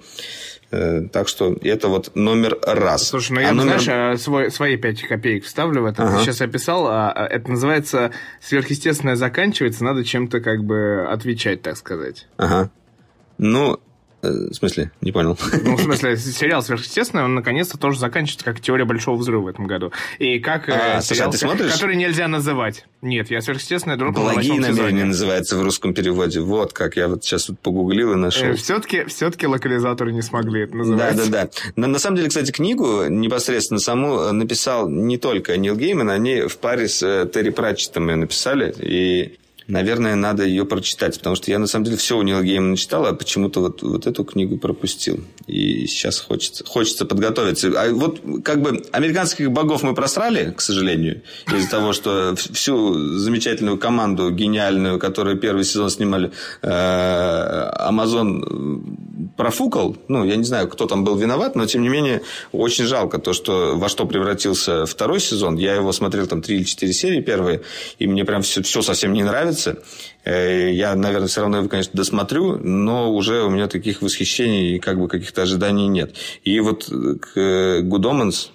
Э, 0.70 1.02
так 1.12 1.28
что 1.28 1.56
это 1.62 1.88
вот 1.88 2.14
номер 2.14 2.58
раз. 2.62 3.08
Слушай, 3.08 3.32
ну 3.32 3.40
я, 3.40 3.50
а 3.50 3.52
номер... 3.52 3.80
знаешь, 3.80 4.20
свой, 4.20 4.50
свои 4.50 4.76
пять 4.76 5.02
копеек 5.02 5.44
вставлю 5.44 5.82
в 5.82 5.86
это. 5.86 6.02
Ага. 6.02 6.18
Ты 6.18 6.24
сейчас 6.24 6.40
описал, 6.42 6.86
а, 6.88 7.10
а 7.10 7.26
это 7.26 7.50
называется 7.50 8.12
сверхъестественное 8.40 9.16
заканчивается, 9.16 9.84
надо 9.84 10.04
чем-то 10.04 10.40
как 10.40 10.64
бы 10.64 11.06
отвечать, 11.08 11.62
так 11.62 11.76
сказать. 11.76 12.26
Ага. 12.36 12.70
Ну, 13.38 13.74
Э, 13.74 13.87
в 14.22 14.54
смысле? 14.54 14.90
Не 15.00 15.12
понял. 15.12 15.38
Ну, 15.62 15.76
в 15.76 15.80
смысле, 15.80 16.16
сериал 16.16 16.62
«Сверхъестественное», 16.62 17.24
он 17.24 17.34
наконец-то 17.34 17.78
тоже 17.78 17.98
заканчивается 17.98 18.44
как 18.44 18.60
«Теория 18.60 18.84
большого 18.84 19.16
взрыва» 19.16 19.42
в 19.42 19.46
этом 19.48 19.66
году. 19.66 19.92
И 20.18 20.38
как 20.40 20.68
э, 20.68 20.72
а, 20.72 21.00
сериал, 21.00 21.32
слушай, 21.32 21.54
а 21.54 21.70
который 21.70 21.96
нельзя 21.96 22.26
называть. 22.28 22.86
Нет, 23.00 23.30
я 23.30 23.40
«Сверхъестественное» 23.40 23.96
дурак 23.96 24.14
Благие 24.14 24.60
намерения 24.60 25.04
называется 25.04 25.56
в 25.56 25.62
русском 25.62 25.94
переводе. 25.94 26.40
Вот 26.40 26.72
как. 26.72 26.96
Я 26.96 27.08
вот 27.08 27.24
сейчас 27.24 27.48
вот 27.48 27.58
погуглил 27.60 28.12
и 28.12 28.16
нашел. 28.16 28.48
Э, 28.48 28.54
все-таки, 28.54 29.04
все-таки 29.04 29.46
локализаторы 29.46 30.12
не 30.12 30.22
смогли 30.22 30.62
это 30.62 30.76
называть. 30.76 31.16
Да-да-да. 31.16 31.50
На, 31.76 31.86
на 31.86 31.98
самом 31.98 32.16
деле, 32.16 32.28
кстати, 32.28 32.50
книгу 32.50 33.04
непосредственно 33.04 33.78
саму 33.78 34.32
написал 34.32 34.88
не 34.88 35.18
только 35.18 35.56
Нил 35.56 35.76
Гейман, 35.76 36.10
они 36.10 36.42
в 36.42 36.56
паре 36.58 36.88
с 36.88 37.00
Терри 37.32 37.50
Пратчетом 37.50 38.08
ее 38.08 38.16
написали. 38.16 38.74
И 38.78 39.38
наверное, 39.68 40.14
надо 40.14 40.44
ее 40.44 40.64
прочитать, 40.64 41.16
потому 41.18 41.36
что 41.36 41.50
я, 41.50 41.58
на 41.58 41.66
самом 41.66 41.84
деле, 41.84 41.96
все 41.96 42.16
у 42.16 42.22
Нила 42.22 42.42
Геймана 42.42 42.76
читал, 42.76 43.06
а 43.06 43.12
почему-то 43.12 43.60
вот, 43.60 43.82
вот 43.82 44.06
эту 44.06 44.24
книгу 44.24 44.58
пропустил. 44.58 45.20
И 45.46 45.86
сейчас 45.86 46.18
хочется, 46.18 46.64
хочется 46.64 47.04
подготовиться. 47.04 47.68
А 47.76 47.92
вот 47.92 48.20
как 48.44 48.62
бы 48.62 48.82
американских 48.92 49.50
богов 49.52 49.82
мы 49.82 49.94
просрали, 49.94 50.52
к 50.56 50.60
сожалению, 50.60 51.22
из-за 51.54 51.70
того, 51.70 51.92
что 51.92 52.34
всю 52.34 52.94
замечательную 53.18 53.78
команду 53.78 54.30
гениальную, 54.30 54.98
которую 54.98 55.38
первый 55.38 55.64
сезон 55.64 55.90
снимали, 55.90 56.32
э, 56.62 57.70
Amazon 57.88 58.82
профукал. 59.36 59.96
Ну, 60.08 60.24
я 60.24 60.36
не 60.36 60.44
знаю, 60.44 60.68
кто 60.68 60.86
там 60.86 61.04
был 61.04 61.16
виноват, 61.16 61.56
но, 61.56 61.66
тем 61.66 61.82
не 61.82 61.88
менее, 61.88 62.22
очень 62.52 62.84
жалко 62.84 63.18
то, 63.18 63.32
что 63.32 63.76
во 63.76 63.88
что 63.88 64.06
превратился 64.06 64.86
второй 64.86 65.20
сезон. 65.20 65.56
Я 65.56 65.74
его 65.74 65.92
смотрел 65.92 66.26
там 66.26 66.42
три 66.42 66.56
или 66.56 66.64
четыре 66.64 66.92
серии 66.92 67.20
первые, 67.20 67.62
и 67.98 68.06
мне 68.06 68.24
прям 68.24 68.42
все, 68.42 68.62
все 68.62 68.82
совсем 68.82 69.12
не 69.12 69.22
нравится. 69.22 69.57
Э, 70.24 70.70
я, 70.72 70.94
наверное, 70.94 71.28
все 71.28 71.40
равно 71.40 71.58
его, 71.58 71.68
конечно, 71.68 71.92
досмотрю, 71.94 72.58
но 72.58 73.12
уже 73.12 73.42
у 73.42 73.50
меня 73.50 73.66
таких 73.66 74.02
восхищений 74.02 74.76
и 74.76 74.78
как 74.78 74.98
бы 74.98 75.08
каких-то 75.08 75.42
ожиданий 75.42 75.88
нет. 75.88 76.14
И 76.44 76.60
вот 76.60 76.86
к 76.86 77.80
Гудоманс, 77.82 78.50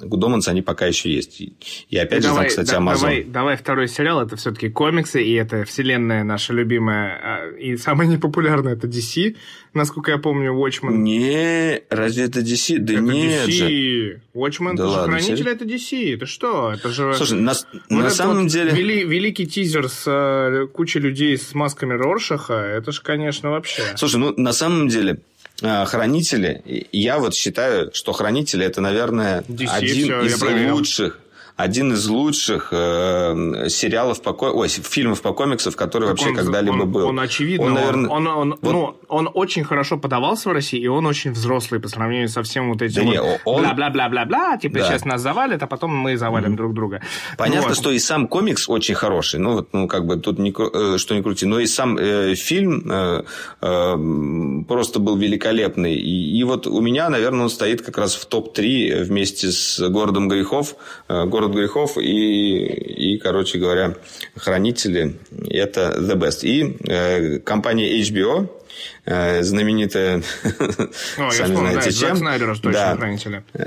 Гудоманс, 0.00 0.48
они 0.48 0.62
пока 0.62 0.86
еще 0.86 1.12
есть. 1.12 1.40
И 1.40 1.96
опять 1.96 2.22
давай, 2.22 2.48
же, 2.48 2.56
там, 2.56 2.64
кстати, 2.64 2.80
Amazon. 2.80 3.00
Давай, 3.00 3.24
давай 3.24 3.56
второй 3.56 3.88
сериал, 3.88 4.22
это 4.22 4.36
все-таки 4.36 4.68
комиксы, 4.68 5.22
и 5.22 5.32
это 5.34 5.64
вселенная 5.64 6.24
наша 6.24 6.52
любимая, 6.52 7.20
а, 7.22 7.50
и 7.56 7.76
самая 7.76 8.06
непопулярная, 8.08 8.74
это 8.74 8.86
DC, 8.86 9.36
насколько 9.74 10.10
я 10.10 10.18
помню, 10.18 10.52
Watchmen. 10.52 10.96
Не, 10.96 11.82
разве 11.90 12.24
это 12.24 12.40
DC? 12.40 12.78
Да 12.78 12.94
это 12.94 13.02
нет 13.02 13.48
DC. 13.48 13.52
же. 13.52 14.22
Watchmen, 14.34 14.76
да 14.76 14.84
это 14.84 14.86
ладно, 14.86 15.18
же 15.18 15.24
Хранитель, 15.26 15.48
это 15.48 15.64
DC, 15.64 16.14
это 16.14 16.26
что? 16.26 16.72
Это 16.72 16.88
же... 16.88 17.14
Слушай, 17.14 17.38
на, 17.38 17.52
вот 17.52 17.82
на 17.88 18.10
самом 18.10 18.42
вот 18.42 18.52
деле... 18.52 18.72
Вели, 18.72 19.04
великий 19.04 19.46
тизер 19.46 19.88
с 19.88 20.06
uh, 20.06 20.66
кучей 20.68 21.00
людей 21.00 21.36
с 21.36 21.54
масками 21.54 21.94
Роршаха, 21.94 22.54
это 22.54 22.92
же, 22.92 23.02
конечно, 23.02 23.50
вообще... 23.50 23.82
Слушай, 23.96 24.16
ну, 24.16 24.34
на 24.36 24.52
самом 24.52 24.88
деле, 24.88 25.10
Э, 25.10 25.29
хранители, 25.86 26.86
я 26.92 27.18
вот 27.18 27.34
считаю, 27.34 27.90
что 27.92 28.12
хранители 28.12 28.64
это, 28.64 28.80
наверное, 28.80 29.42
DC, 29.48 29.66
один 29.68 30.04
все, 30.04 30.22
из 30.22 30.70
лучших 30.72 31.19
один 31.62 31.92
из 31.92 32.08
лучших 32.08 32.68
э, 32.72 33.68
сериалов 33.68 34.22
по 34.22 34.30
ой, 34.30 34.68
фильмов 34.68 35.22
по 35.22 35.32
комиксам, 35.32 35.72
который 35.72 36.04
Так 36.08 36.10
вообще 36.12 36.28
он- 36.30 36.36
когда-либо 36.36 36.82
он, 36.82 36.90
был. 36.92 37.06
Он, 37.08 37.20
очевидно, 37.20 37.66
Он, 37.66 37.70
он, 37.72 37.74
наверное, 37.78 38.10
он, 38.10 38.26
он, 38.26 38.58
вот- 38.60 38.72
ну, 38.72 38.96
он 39.08 39.30
очень 39.34 39.64
хорошо 39.64 39.98
подавался 39.98 40.48
в 40.48 40.52
России, 40.52 40.80
и 40.80 40.86
он 40.88 41.06
очень 41.06 41.32
взрослый 41.32 41.80
по 41.80 41.88
сравнению 41.88 42.28
со 42.28 42.42
всем 42.42 42.70
вот 42.72 42.82
этим 42.82 43.12
Да 43.12 43.22
вот 43.22 43.40
он- 43.44 43.62
бла-бла-бла-бла-бла, 43.62 44.56
типа 44.58 44.78
Да. 44.78 44.84
сейчас 44.88 45.04
нас 45.04 45.20
завалят, 45.20 45.62
а 45.62 45.66
потом 45.66 45.94
мы 45.96 46.16
завалим 46.16 46.56
друг 46.56 46.74
друга. 46.74 47.00
Понятно, 47.38 47.68
Вот. 47.68 47.76
что 47.76 47.90
и 47.90 47.98
сам 47.98 48.26
комикс 48.28 48.68
очень 48.68 48.94
хороший, 48.94 49.40
ну 49.40 49.54
вот, 49.54 49.68
ну 49.72 49.88
как 49.88 50.06
бы 50.06 50.16
тут 50.16 50.38
не, 50.38 50.50
э, 50.56 50.98
что 50.98 51.14
не 51.14 51.22
крути, 51.22 51.46
но 51.46 51.58
и 51.60 51.66
сам 51.66 51.96
э, 51.98 52.34
фильм 52.34 52.82
э, 52.90 53.22
э, 53.60 54.62
просто 54.68 54.98
был 55.00 55.16
великолепный. 55.16 55.94
И, 55.94 56.38
и 56.38 56.44
вот 56.44 56.66
у 56.66 56.80
меня, 56.80 57.08
наверное, 57.10 57.42
он 57.44 57.50
стоит 57.50 57.82
как 57.82 57.98
раз 57.98 58.14
в 58.14 58.26
топ-3 58.26 59.02
вместе 59.04 59.50
с 59.50 59.78
городом 59.88 60.28
грехов, 60.28 60.74
э, 61.08 61.24
город 61.26 61.49
грехов 61.50 61.98
и, 61.98 62.66
и, 62.66 63.18
короче 63.18 63.58
говоря, 63.58 63.94
хранители. 64.36 65.16
Это 65.48 65.96
the 65.98 66.14
best. 66.16 66.40
И 66.42 66.76
э, 66.88 67.38
компания 67.40 68.00
HBO 68.00 68.48
э, 69.04 69.42
знаменитая, 69.42 70.18
О, 71.18 71.30
сами 71.30 71.30
вспомнил, 71.30 71.72
знаете 71.72 71.90
да, 71.90 71.90
чем. 71.90 72.08
Зак 72.08 72.16
Снайдера 72.18 72.54
точно 72.54 72.72
Да. 72.72 72.96
хранители. 72.96 73.44
Э, 73.54 73.62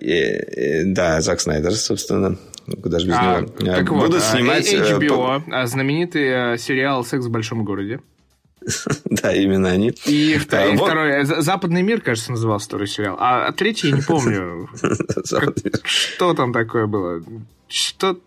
э, 0.00 0.84
Да, 0.84 1.20
Зак 1.20 1.40
Снайдер, 1.40 1.72
собственно. 1.74 2.36
Куда 2.82 2.98
же 3.00 3.06
без 3.06 3.14
А, 3.18 3.40
него. 3.40 3.50
Э, 3.60 3.76
так 3.76 3.90
вот, 3.90 4.06
Будут 4.06 4.22
а, 4.22 4.36
снимать... 4.36 4.72
э, 4.72 4.78
HBO, 4.98 5.42
а, 5.50 5.66
знаменитый 5.66 6.54
э, 6.54 6.58
сериал 6.58 7.04
«Секс 7.04 7.26
в 7.26 7.30
большом 7.30 7.64
городе». 7.64 8.00
Да, 9.04 9.32
именно 9.34 9.68
они. 9.70 9.92
И, 10.06 10.38
А, 10.50 10.66
и 10.66 10.76
вот- 10.76 10.86
второй, 10.86 11.24
«За- 11.24 11.40
«Западный 11.42 11.82
мир», 11.82 12.00
кажется, 12.00 12.30
назывался 12.32 12.66
второй 12.66 12.86
сериал. 12.88 13.16
А 13.18 13.50
третий 13.52 13.88
я 13.88 13.96
не 13.96 14.02
помню. 14.02 14.68
Как- 15.30 15.56
Что 15.84 16.34
там 16.34 16.52
такое 16.52 16.86
было? 16.86 17.22
Что 17.68 18.18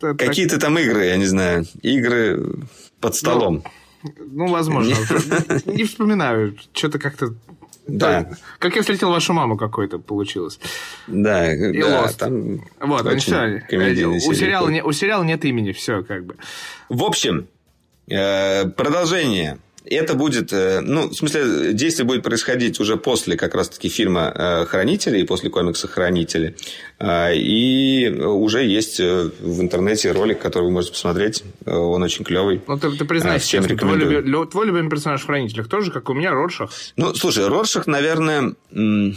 Какие-то 0.00 0.60
там 0.60 0.78
игры, 0.78 1.06
я 1.06 1.16
не 1.16 1.26
знаю. 1.26 1.64
Игры 1.82 2.54
под 3.00 3.14
столом. 3.16 3.64
Ну, 4.02 4.46
возможно. 4.48 4.94
Не 5.66 5.84
вспоминаю. 5.84 6.56
Что-то 6.72 6.98
как-то... 7.00 7.34
Да. 7.88 8.30
Как 8.60 8.76
я 8.76 8.82
встретил 8.82 9.10
вашу 9.10 9.32
маму 9.32 9.56
какой-то 9.56 9.98
получилось. 9.98 10.60
Да, 11.08 11.52
И 11.52 11.80
да, 11.80 12.04
Lost. 12.04 12.16
там 12.18 12.60
Вот, 12.80 13.02
ну 13.04 13.16
все. 13.18 13.64
У 13.70 13.70
сериал. 13.70 14.34
сериала, 14.34 14.68
не- 14.68 14.82
у 14.84 14.92
сериала 14.92 15.24
нет 15.24 15.44
имени, 15.46 15.72
все 15.72 16.02
как 16.04 16.26
бы. 16.26 16.36
В 16.90 17.02
общем, 17.02 17.48
э, 18.08 18.66
продолжение. 18.66 19.58
Это 19.90 20.14
будет, 20.14 20.52
э, 20.52 20.80
ну, 20.80 21.08
в 21.08 21.14
смысле, 21.14 21.72
действие 21.72 22.04
будет 22.06 22.22
происходить 22.22 22.78
уже 22.80 22.96
после 22.96 23.36
как 23.36 23.54
раз-таки 23.54 23.88
фильма 23.88 24.32
э, 24.34 24.64
«Хранители» 24.66 25.20
и 25.20 25.24
после 25.24 25.50
комикса 25.50 25.88
«Хранители». 25.88 26.56
А, 26.98 27.30
И 27.32 28.08
уже 28.10 28.64
есть 28.64 29.00
э, 29.00 29.30
в 29.40 29.60
интернете 29.60 30.12
ролик, 30.12 30.40
который 30.40 30.64
вы 30.64 30.70
можете 30.72 30.92
посмотреть. 30.92 31.42
Он 31.64 32.02
очень 32.02 32.24
клевый. 32.24 32.60
Ну, 32.66 32.78
ты, 32.78 32.90
ты 32.96 33.04
признайся 33.04 33.46
всем 33.46 33.62
честно, 33.62 33.78
твой, 33.78 33.94
рекомендую. 33.96 34.22
люби- 34.22 34.30
лю- 34.30 34.46
твой 34.46 34.66
любимый 34.66 34.90
персонаж 34.90 35.22
в 35.22 35.26
«Хранителях» 35.26 35.68
тоже, 35.68 35.90
как 35.90 36.10
у 36.10 36.14
меня, 36.14 36.32
Роршах? 36.32 36.70
Ну, 36.96 37.14
слушай, 37.14 37.46
Роршах, 37.46 37.86
наверное... 37.86 38.54
м, 38.72 39.16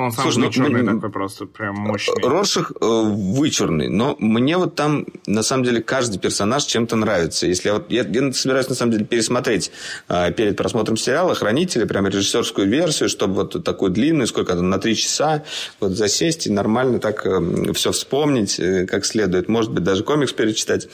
Ну, 0.00 0.06
Он 0.06 0.12
сам 0.12 0.24
Слушай, 0.24 0.38
ну, 0.38 0.50
черный 0.50 0.80
м- 0.80 0.96
такой 0.96 1.10
просто, 1.10 1.44
прям 1.44 1.74
мощный. 1.74 2.22
Роршах 2.22 2.72
э, 2.80 2.84
вычурный, 2.84 3.88
но 3.88 4.16
мне 4.18 4.56
вот 4.56 4.74
там, 4.74 5.04
на 5.26 5.42
самом 5.42 5.64
деле, 5.64 5.82
каждый 5.82 6.18
персонаж 6.18 6.64
чем-то 6.64 6.96
нравится. 6.96 7.46
Если 7.46 7.68
я, 7.68 7.74
вот, 7.74 7.90
я, 7.90 8.02
я 8.02 8.32
собираюсь, 8.32 8.68
на 8.70 8.74
самом 8.74 8.92
деле, 8.92 9.04
пересмотреть 9.04 9.70
э, 10.08 10.32
перед 10.32 10.56
просмотром 10.56 10.96
сериала 10.96 11.34
«Хранители», 11.34 11.84
прям 11.84 12.06
режиссерскую 12.06 12.66
версию, 12.66 13.10
чтобы 13.10 13.34
вот 13.34 13.62
такую 13.62 13.90
длинную, 13.90 14.26
сколько 14.26 14.54
там, 14.56 14.70
на 14.70 14.78
три 14.78 14.96
часа, 14.96 15.44
вот 15.80 15.92
засесть 15.92 16.46
и 16.46 16.50
нормально 16.50 16.98
так 16.98 17.26
все 17.74 17.92
вспомнить 17.92 18.58
э, 18.58 18.86
как 18.86 19.04
следует. 19.04 19.48
Может 19.48 19.70
быть, 19.70 19.84
даже 19.84 20.02
комикс 20.02 20.32
перечитать. 20.32 20.88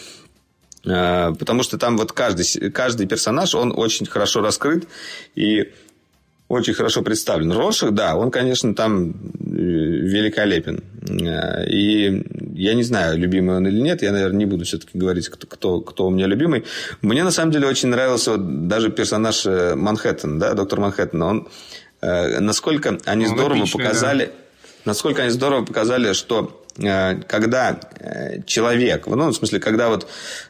Э, 0.85 1.33
Потому 1.39 1.63
что 1.63 1.79
там 1.79 1.97
вот 1.97 2.11
каждый, 2.13 2.71
каждый 2.73 3.07
персонаж, 3.07 3.55
он 3.55 3.73
очень 3.77 4.07
хорошо 4.07 4.41
раскрыт 4.41 4.89
и 5.37 5.73
очень 6.49 6.75
хорошо 6.75 7.03
представлен. 7.03 7.53
Роршах, 7.53 7.93
да, 7.93 8.17
он, 8.17 8.31
конечно, 8.31 8.75
там 8.75 9.11
э, 9.11 9.13
великолепен. 9.45 10.85
Э, 11.09 11.67
И 11.69 12.25
я 12.55 12.75
не 12.75 12.83
знаю, 12.83 13.19
любимый 13.19 13.57
он 13.57 13.67
или 13.67 13.81
нет. 13.81 14.03
Я, 14.03 14.13
наверное, 14.13 14.39
не 14.39 14.47
буду 14.47 14.65
все-таки 14.65 14.99
говорить, 14.99 15.29
кто, 15.29 15.47
кто, 15.47 15.81
кто 15.81 16.07
у 16.07 16.11
меня 16.11 16.27
любимый. 16.27 16.65
Мне, 17.03 17.25
на 17.25 17.31
самом 17.31 17.53
деле, 17.53 17.67
очень 17.67 17.89
нравился 17.89 18.33
вот 18.33 18.69
даже 18.69 18.91
персонаж 18.91 19.47
э, 19.47 19.75
Манхэттен, 19.75 20.39
да, 20.39 20.55
доктор 20.55 20.81
Манхэттен. 20.81 21.23
Он, 21.23 21.49
насколько 22.01 22.99
они 23.07 23.27
Он 23.27 23.37
здорово 23.37 23.59
эпичный, 23.61 23.85
показали, 23.85 24.31
насколько 24.85 25.23
они 25.23 25.31
здорово 25.31 25.65
показали, 25.65 26.13
что 26.13 26.66
когда 26.77 27.81
э, 27.99 28.43
человек, 28.47 29.07
ну, 29.07 29.31
в 29.31 29.35
смысле, 29.35 29.61
когда 29.61 29.89
вот 29.89 30.07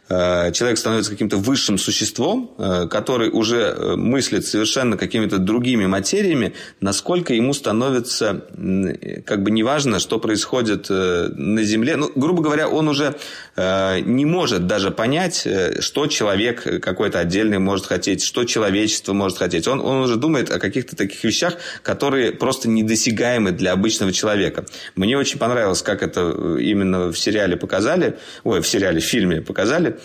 э, 0.08 0.52
человек 0.52 0.78
становится 0.78 1.10
каким-то 1.10 1.36
высшим 1.36 1.78
существом, 1.78 2.54
э, 2.58 2.86
который 2.88 3.30
уже 3.30 3.58
э, 3.58 3.96
мыслит 3.96 4.44
совершенно 4.44 4.96
какими-то 4.96 5.38
другими 5.38 5.86
материями, 5.86 6.54
насколько 6.80 7.32
ему 7.32 7.54
становится 7.54 8.44
э, 8.56 9.20
как 9.22 9.42
бы 9.42 9.50
неважно, 9.50 10.00
что 10.00 10.18
происходит 10.18 10.86
э, 10.90 11.28
на 11.34 11.62
Земле. 11.62 11.96
Ну, 11.96 12.10
грубо 12.14 12.42
говоря, 12.42 12.68
он 12.68 12.88
уже 12.88 13.14
э, 13.56 14.00
не 14.00 14.24
может 14.24 14.66
даже 14.66 14.90
понять, 14.90 15.42
э, 15.46 15.80
что 15.80 16.06
человек 16.06 16.66
э, 16.66 16.78
какой-то 16.80 17.20
отдельный 17.20 17.58
может 17.58 17.86
хотеть, 17.86 18.22
что 18.22 18.44
человечество 18.44 19.12
может 19.12 19.38
хотеть. 19.38 19.68
Он, 19.68 19.80
он 19.80 20.02
уже 20.02 20.16
думает 20.16 20.50
о 20.50 20.58
каких-то 20.58 20.96
таких 20.96 21.22
вещах, 21.22 21.54
которые 21.82 22.32
просто 22.32 22.68
недосягаемы 22.68 23.52
для 23.52 23.72
обычного 23.72 24.12
человека. 24.12 24.64
Мне 24.96 25.16
очень 25.16 25.38
понравилось, 25.38 25.82
как 25.82 26.02
это 26.02 26.15
э, 26.20 26.58
именно 26.60 27.12
в 27.12 27.18
сериале 27.18 27.56
показали, 27.56 28.18
ой, 28.44 28.60
в 28.60 28.66
сериале, 28.66 29.00
в 29.00 29.04
фильме 29.04 29.40
показали. 29.40 29.96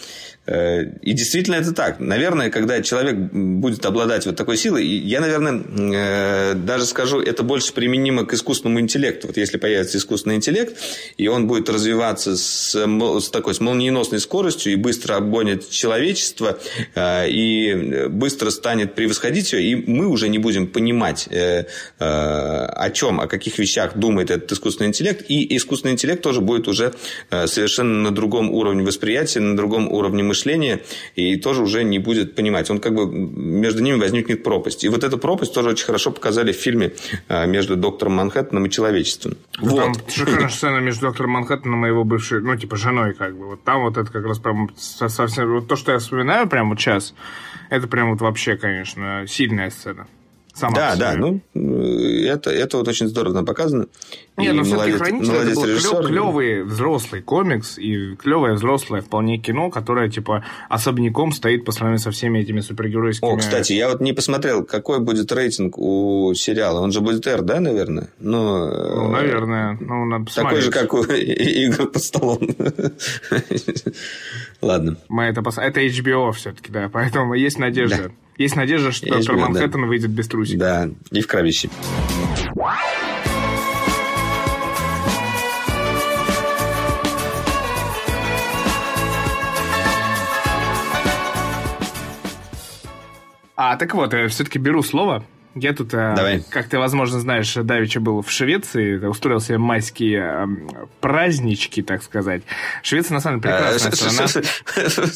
Э, 0.47 0.85
И 1.01 1.13
действительно 1.13 1.55
это 1.55 1.71
так. 1.71 1.99
Наверное, 1.99 2.49
когда 2.49 2.81
человек 2.81 3.15
будет 3.15 3.85
обладать 3.85 4.25
вот 4.25 4.35
такой 4.35 4.57
силой, 4.57 4.85
я, 4.85 5.21
наверное, 5.21 5.61
э, 5.93 6.53
даже 6.55 6.85
скажу, 6.85 7.21
это 7.21 7.43
больше 7.43 7.73
применимо 7.73 8.25
к 8.25 8.33
искусственному 8.33 8.79
интеллекту. 8.79 9.27
Вот 9.27 9.37
если 9.37 9.57
появится 9.57 9.99
искусственный 9.99 10.37
интеллект, 10.37 10.75
и 11.17 11.27
он 11.27 11.45
будет 11.47 11.69
развиваться 11.69 12.35
с, 12.35 12.75
с 12.75 13.29
такой 13.29 13.53
с 13.53 13.59
молниеносной 13.59 14.19
скоростью 14.19 14.73
и 14.73 14.75
быстро 14.75 15.15
обгонит 15.15 15.69
человечество, 15.69 16.57
э, 16.95 17.29
и 17.29 18.07
быстро 18.07 18.49
станет 18.49 18.95
превосходить 18.95 19.53
ее, 19.53 19.61
и 19.61 19.75
мы 19.75 20.07
уже 20.07 20.27
не 20.27 20.39
будем 20.39 20.67
понимать, 20.67 21.29
о 21.99 22.89
чем, 22.93 23.19
о 23.19 23.27
каких 23.27 23.59
вещах 23.59 23.95
думает 23.97 24.31
этот 24.31 24.51
искусственный 24.51 24.87
интеллект, 24.87 25.23
и 25.27 25.55
искусственный 25.55 25.93
интеллект 25.93 26.21
тоже 26.21 26.41
будет 26.41 26.67
уже 26.67 26.93
совершенно 27.29 28.09
на 28.09 28.11
другом 28.11 28.51
уровне 28.51 28.83
восприятия, 28.83 29.39
на 29.39 29.55
другом 29.55 29.91
уровне 29.91 30.23
мышления, 30.31 30.79
и 31.15 31.35
тоже 31.37 31.61
уже 31.61 31.83
не 31.83 31.99
будет 31.99 32.35
понимать. 32.35 32.69
Он 32.71 32.79
как 32.79 32.93
бы 32.95 33.05
между 33.07 33.81
ними 33.83 33.97
возникнет 33.99 34.43
пропасть. 34.43 34.83
И 34.83 34.89
вот 34.89 35.03
эту 35.03 35.17
пропасть 35.17 35.53
тоже 35.53 35.69
очень 35.69 35.85
хорошо 35.85 36.11
показали 36.11 36.51
в 36.51 36.55
фильме 36.55 36.93
э, 37.29 37.47
между 37.47 37.75
доктором 37.75 38.13
Манхэттеном 38.13 38.65
и 38.65 38.69
человечеством. 38.69 39.35
Ну, 39.59 39.75
Там 39.77 39.93
Вот. 39.93 40.11
шикарная 40.11 40.49
сцена 40.57 40.77
между 40.79 41.01
доктором 41.07 41.31
Манхэттеном 41.31 41.85
и 41.85 41.89
его 41.89 42.03
бывшей, 42.03 42.41
ну, 42.41 42.55
типа, 42.55 42.75
женой, 42.77 43.13
как 43.13 43.37
бы. 43.37 43.45
Вот 43.47 43.63
там 43.63 43.81
вот 43.81 43.97
это 43.97 44.11
как 44.11 44.25
раз 44.25 44.39
прям 44.39 44.69
со- 44.77 45.09
совсем... 45.09 45.53
Вот 45.53 45.67
то, 45.67 45.75
что 45.75 45.91
я 45.91 45.97
вспоминаю 45.99 46.47
прям 46.47 46.69
вот 46.69 46.79
сейчас, 46.79 47.13
это 47.69 47.87
прям 47.87 48.11
вот 48.11 48.21
вообще, 48.21 48.55
конечно, 48.57 49.25
сильная 49.27 49.69
сцена. 49.69 50.07
Сама 50.61 50.75
Да, 50.75 50.91
по 50.91 50.97
да, 50.97 51.15
ну, 51.15 51.41
это, 51.55 52.51
это 52.51 52.77
вот 52.77 52.87
очень 52.87 53.07
здорово 53.07 53.43
показано. 53.43 53.87
Не, 54.37 54.47
И 54.47 54.51
но 54.51 54.63
все-таки 54.63 54.91
«Хранители» 54.93 55.41
это 55.41 55.55
был 55.55 55.65
режиссер. 55.65 56.07
клевый 56.07 56.63
взрослый 56.63 57.21
комикс 57.21 57.77
и 57.77 58.15
клевое 58.15 58.53
взрослое 58.53 59.01
вполне 59.01 59.37
кино, 59.39 59.69
которое, 59.69 60.09
типа, 60.09 60.45
особняком 60.69 61.31
стоит 61.31 61.65
по 61.65 61.71
сравнению 61.71 61.99
со 61.99 62.11
всеми 62.11 62.39
этими 62.39 62.61
супергеройскими... 62.61 63.29
О, 63.29 63.37
кстати, 63.37 63.73
я 63.73 63.89
вот 63.89 64.01
не 64.01 64.13
посмотрел, 64.13 64.63
какой 64.63 64.99
будет 64.99 65.31
рейтинг 65.31 65.77
у 65.77 66.33
сериала. 66.35 66.79
Он 66.79 66.91
же 66.91 67.01
будет 67.01 67.25
R, 67.27 67.41
да, 67.41 67.59
наверное? 67.59 68.09
Ну, 68.19 68.67
э, 68.67 68.95
Ну, 68.95 69.07
наверное. 69.09 69.77
Ну, 69.81 70.05
надо 70.05 70.25
Такой 70.25 70.59
посмотреть. 70.59 70.63
же, 70.63 70.71
как 70.71 70.93
у 70.93 71.03
игр 71.03 71.87
под 71.87 72.01
столом. 72.03 72.39
Ладно. 74.61 74.97
Мы 75.09 75.23
это, 75.23 75.41
пос- 75.41 75.59
это 75.61 75.81
HBO 75.81 76.31
все-таки, 76.33 76.71
да, 76.71 76.89
поэтому 76.91 77.33
есть 77.33 77.57
надежда. 77.59 78.11
Есть 78.41 78.55
надежда, 78.55 78.91
что 78.91 79.05
HBO, 79.05 79.17
доктор 79.17 79.35
да. 79.35 79.41
Манхэттен 79.41 79.85
выйдет 79.85 80.09
без 80.09 80.27
трусиков. 80.27 80.59
Да, 80.59 80.89
и 81.11 81.21
в 81.21 81.27
кровище. 81.27 81.69
А, 93.55 93.75
так 93.77 93.93
вот, 93.93 94.11
я 94.11 94.27
все-таки 94.27 94.57
беру 94.57 94.81
слово 94.81 95.23
Я 95.53 95.73
тут, 95.73 95.93
э, 95.93 96.13
Давай. 96.15 96.43
как 96.49 96.67
ты, 96.67 96.77
возможно, 96.79 97.19
знаешь, 97.19 97.53
Давича 97.55 97.99
был 97.99 98.21
в 98.21 98.31
Швеции, 98.31 98.97
устроил 99.05 99.41
себе 99.41 99.57
майские 99.57 100.21
э, 100.21 100.47
празднички, 101.01 101.81
так 101.81 102.03
сказать. 102.03 102.43
Швеция, 102.83 103.15
на 103.15 103.19
самом 103.19 103.41
деле, 103.41 103.55
А, 103.55 103.73
прекрасная 103.73 104.27
страна. 104.27 104.45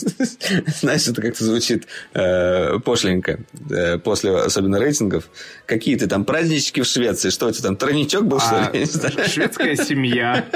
Знаешь, 0.81 1.07
это 1.07 1.21
как-то 1.21 1.43
звучит 1.45 1.87
э, 2.13 2.79
пошленько. 2.79 3.39
Э, 3.69 3.97
После, 3.97 4.35
особенно 4.35 4.77
рейтингов. 4.79 5.25
Какие 5.65 5.95
ты 5.95 6.07
там 6.07 6.25
празднички 6.25 6.81
в 6.81 6.85
Швеции? 6.85 7.29
Что 7.29 7.47
у 7.47 7.51
тебя 7.51 7.63
там, 7.69 7.77
тройничок 7.77 8.25
был, 8.25 8.39
что 8.39 8.67
А, 8.67 8.71
ли? 8.71 8.85
Шведская 9.27 9.75
семья. 9.77 10.43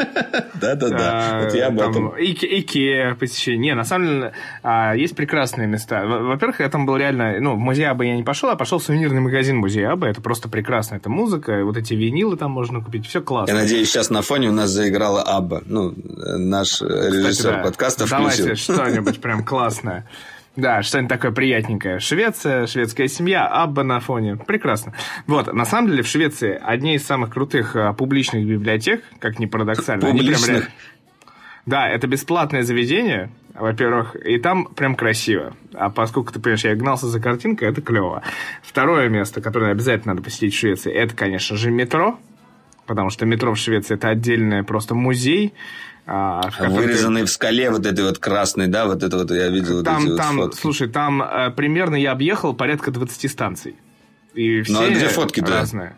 Да-да-да. 0.55 1.37
А, 1.39 1.43
Вот 1.43 1.53
я 1.53 1.67
об 1.67 1.79
этом. 1.79 2.09
Ике- 2.17 2.59
Икеа 2.59 3.15
посещение. 3.15 3.59
Не, 3.59 3.75
на 3.75 3.83
самом 3.85 4.07
деле, 4.07 4.33
а, 4.63 4.93
есть 4.95 5.15
прекрасные 5.15 5.67
места. 5.67 6.05
Во- 6.05 6.19
Во-первых, 6.19 6.59
я 6.59 6.69
там 6.69 6.85
был 6.85 6.97
реально... 6.97 7.39
Ну, 7.39 7.55
в 7.55 7.59
музей 7.59 7.85
Абы 7.87 8.05
я 8.05 8.15
не 8.15 8.23
пошел, 8.23 8.49
а 8.49 8.55
пошел 8.55 8.79
в 8.79 8.83
сувенирный 8.83 9.21
магазин 9.21 9.61
Абы. 9.77 10.07
Это 10.07 10.21
просто 10.21 10.49
прекрасно. 10.49 10.95
Это 10.95 11.09
музыка, 11.09 11.63
вот 11.63 11.77
эти 11.77 11.93
винилы 11.93 12.37
там 12.37 12.51
можно 12.51 12.81
купить. 12.81 13.05
Все 13.07 13.21
классно. 13.21 13.53
Я 13.53 13.59
надеюсь, 13.59 13.89
сейчас 13.89 14.09
на 14.09 14.21
фоне 14.21 14.49
у 14.49 14.53
нас 14.53 14.69
заиграла 14.69 15.21
Абба. 15.21 15.61
Ну, 15.65 15.93
наш 15.95 16.81
э, 16.81 16.85
режиссер 16.85 17.31
Кстати, 17.31 17.55
да. 17.55 17.63
подкаста 17.63 18.09
Давайте 18.09 18.43
включил. 18.43 18.75
что-нибудь 18.75 19.21
прям 19.21 19.43
классное. 19.43 20.07
Да, 20.55 20.81
что-нибудь 20.81 21.09
такое 21.09 21.31
приятненькое. 21.31 21.99
Швеция, 21.99 22.67
шведская 22.67 23.07
семья, 23.07 23.47
Абба 23.47 23.83
на 23.83 23.99
фоне. 23.99 24.35
Прекрасно. 24.35 24.93
Вот, 25.27 25.53
на 25.53 25.65
самом 25.65 25.89
деле 25.89 26.03
в 26.03 26.07
Швеции 26.07 26.59
одни 26.61 26.95
из 26.95 27.05
самых 27.05 27.31
крутых 27.31 27.75
а, 27.75 27.93
публичных 27.93 28.45
библиотек, 28.45 29.03
как 29.19 29.39
ни 29.39 29.45
парадоксально. 29.45 30.07
Они 30.07 30.19
прям 30.19 30.33
Публичных? 30.33 30.69
Да, 31.65 31.87
это 31.87 32.07
бесплатное 32.07 32.63
заведение, 32.63 33.31
во-первых, 33.53 34.15
и 34.15 34.37
там 34.39 34.65
прям 34.65 34.95
красиво. 34.95 35.53
А 35.73 35.89
поскольку, 35.89 36.31
ты 36.33 36.39
понимаешь, 36.39 36.63
я 36.65 36.75
гнался 36.75 37.07
за 37.07 37.19
картинкой, 37.19 37.69
это 37.69 37.81
клево. 37.81 38.21
Второе 38.61 39.09
место, 39.09 39.41
которое 39.41 39.71
обязательно 39.71 40.13
надо 40.13 40.23
посетить 40.23 40.53
в 40.53 40.57
Швеции, 40.57 40.91
это, 40.93 41.15
конечно 41.15 41.55
же, 41.57 41.71
метро. 41.71 42.19
Потому 42.85 43.09
что 43.11 43.25
метро 43.25 43.53
в 43.53 43.57
Швеции 43.57 43.93
это 43.95 44.09
отдельный 44.09 44.63
просто 44.63 44.95
музей. 44.95 45.53
а, 46.11 46.41
в 46.49 46.57
котором 46.57 46.75
ты- 46.77 46.81
Вырезанный 46.81 47.23
в 47.23 47.29
скале 47.29 47.69
вот 47.69 47.85
этой 47.85 48.03
вот 48.03 48.17
красный, 48.17 48.65
да, 48.67 48.87
вот 48.87 49.03
это 49.03 49.15
вот 49.15 49.29
я 49.29 49.49
видел 49.49 49.75
вот 49.77 49.85
там, 49.85 50.01
эти 50.01 50.09
вот 50.09 50.17
там, 50.17 50.37
фотки. 50.37 50.57
слушай, 50.59 50.87
там 50.89 51.21
э, 51.21 51.51
примерно 51.51 51.93
я 51.95 52.13
объехал 52.13 52.55
порядка 52.55 52.89
20 52.89 53.29
станций. 53.29 53.75
И 54.33 54.61
все 54.63 54.73
Ну, 54.73 54.81
а 54.81 54.89
где 54.89 55.07
фотки-то? 55.07 55.51
разные. 55.51 55.95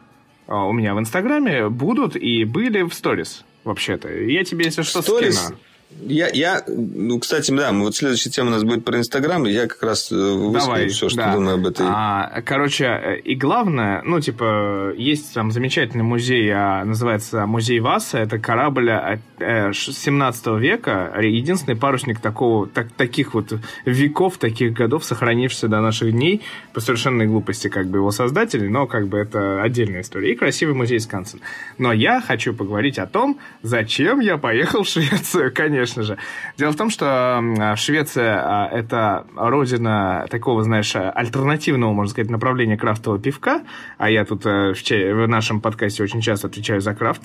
А, 0.47 0.65
У 0.65 0.73
меня 0.73 0.93
в 0.95 0.99
Инстаграме 0.99 1.69
будут 1.69 2.17
и 2.17 2.43
были 2.43 2.81
в 2.81 2.93
сторис, 2.93 3.45
вообще-то. 3.63 4.09
Я 4.13 4.43
тебе, 4.43 4.65
если 4.65 4.81
что, 4.81 5.01
Сторис? 5.01 5.39
скину. 5.39 5.59
Я, 6.03 6.29
я, 6.33 6.63
ну, 6.67 7.19
кстати, 7.19 7.51
да, 7.51 7.71
вот 7.71 7.95
следующая 7.95 8.29
тема 8.29 8.49
у 8.49 8.51
нас 8.51 8.63
будет 8.63 8.83
про 8.83 8.97
Инстаграм, 8.97 9.43
я 9.45 9.67
как 9.67 9.83
раз 9.83 10.11
э, 10.11 10.15
выскажу 10.15 10.89
все, 10.89 11.09
что 11.09 11.17
да. 11.17 11.33
думаю 11.33 11.55
об 11.55 11.67
этой. 11.67 11.85
А, 11.87 12.41
короче, 12.43 12.85
э, 12.85 13.19
и 13.19 13.35
главное, 13.35 14.01
ну, 14.03 14.19
типа, 14.19 14.93
есть 14.97 15.33
там 15.33 15.51
замечательный 15.51 16.03
музей, 16.03 16.49
а, 16.49 16.83
называется 16.85 17.45
Музей 17.45 17.79
Васа. 17.79 18.17
Это 18.17 18.39
корабль 18.39 18.89
а, 18.89 19.19
э, 19.39 19.73
ш- 19.73 19.91
17 19.91 20.47
века, 20.59 21.13
единственный 21.21 21.75
парусник 21.75 22.19
такого, 22.19 22.67
так, 22.67 22.91
таких 22.93 23.33
вот 23.35 23.53
веков, 23.85 24.37
таких 24.37 24.73
годов, 24.73 25.05
сохранившийся 25.05 25.67
до 25.67 25.81
наших 25.81 26.11
дней 26.11 26.41
по 26.73 26.79
совершенной 26.79 27.27
глупости, 27.27 27.67
как 27.67 27.87
бы, 27.87 27.99
его 27.99 28.11
создателей, 28.11 28.69
но, 28.69 28.87
как 28.87 29.07
бы, 29.07 29.19
это 29.19 29.61
отдельная 29.61 30.01
история. 30.01 30.31
И 30.31 30.35
красивый 30.35 30.73
музей 30.73 30.99
Скансен. 30.99 31.41
Но 31.77 31.93
я 31.93 32.21
хочу 32.21 32.53
поговорить 32.53 32.97
о 32.97 33.05
том, 33.05 33.39
зачем 33.61 34.19
я 34.19 34.37
поехал 34.37 34.83
в 34.83 34.87
Швецию, 34.87 35.53
конечно 35.53 35.80
же. 35.85 36.17
Дело 36.57 36.71
в 36.71 36.75
том, 36.75 36.89
что 36.89 37.05
м, 37.39 37.75
Швеция 37.75 38.41
а,– 38.43 38.69
это 38.71 39.25
родина 39.35 40.25
такого, 40.29 40.63
знаешь, 40.63 40.95
альтернативного, 40.95 41.93
можно 41.93 42.11
сказать, 42.11 42.29
направления 42.29 42.77
крафтового 42.77 43.21
пивка, 43.21 43.61
а 43.97 44.09
я 44.09 44.25
тут 44.25 44.45
э, 44.45 44.73
в, 44.73 45.27
нашем 45.27 45.61
подкасте 45.61 46.03
очень 46.03 46.21
часто 46.21 46.47
отвечаю 46.47 46.81
за 46.81 46.93
крафт. 46.93 47.21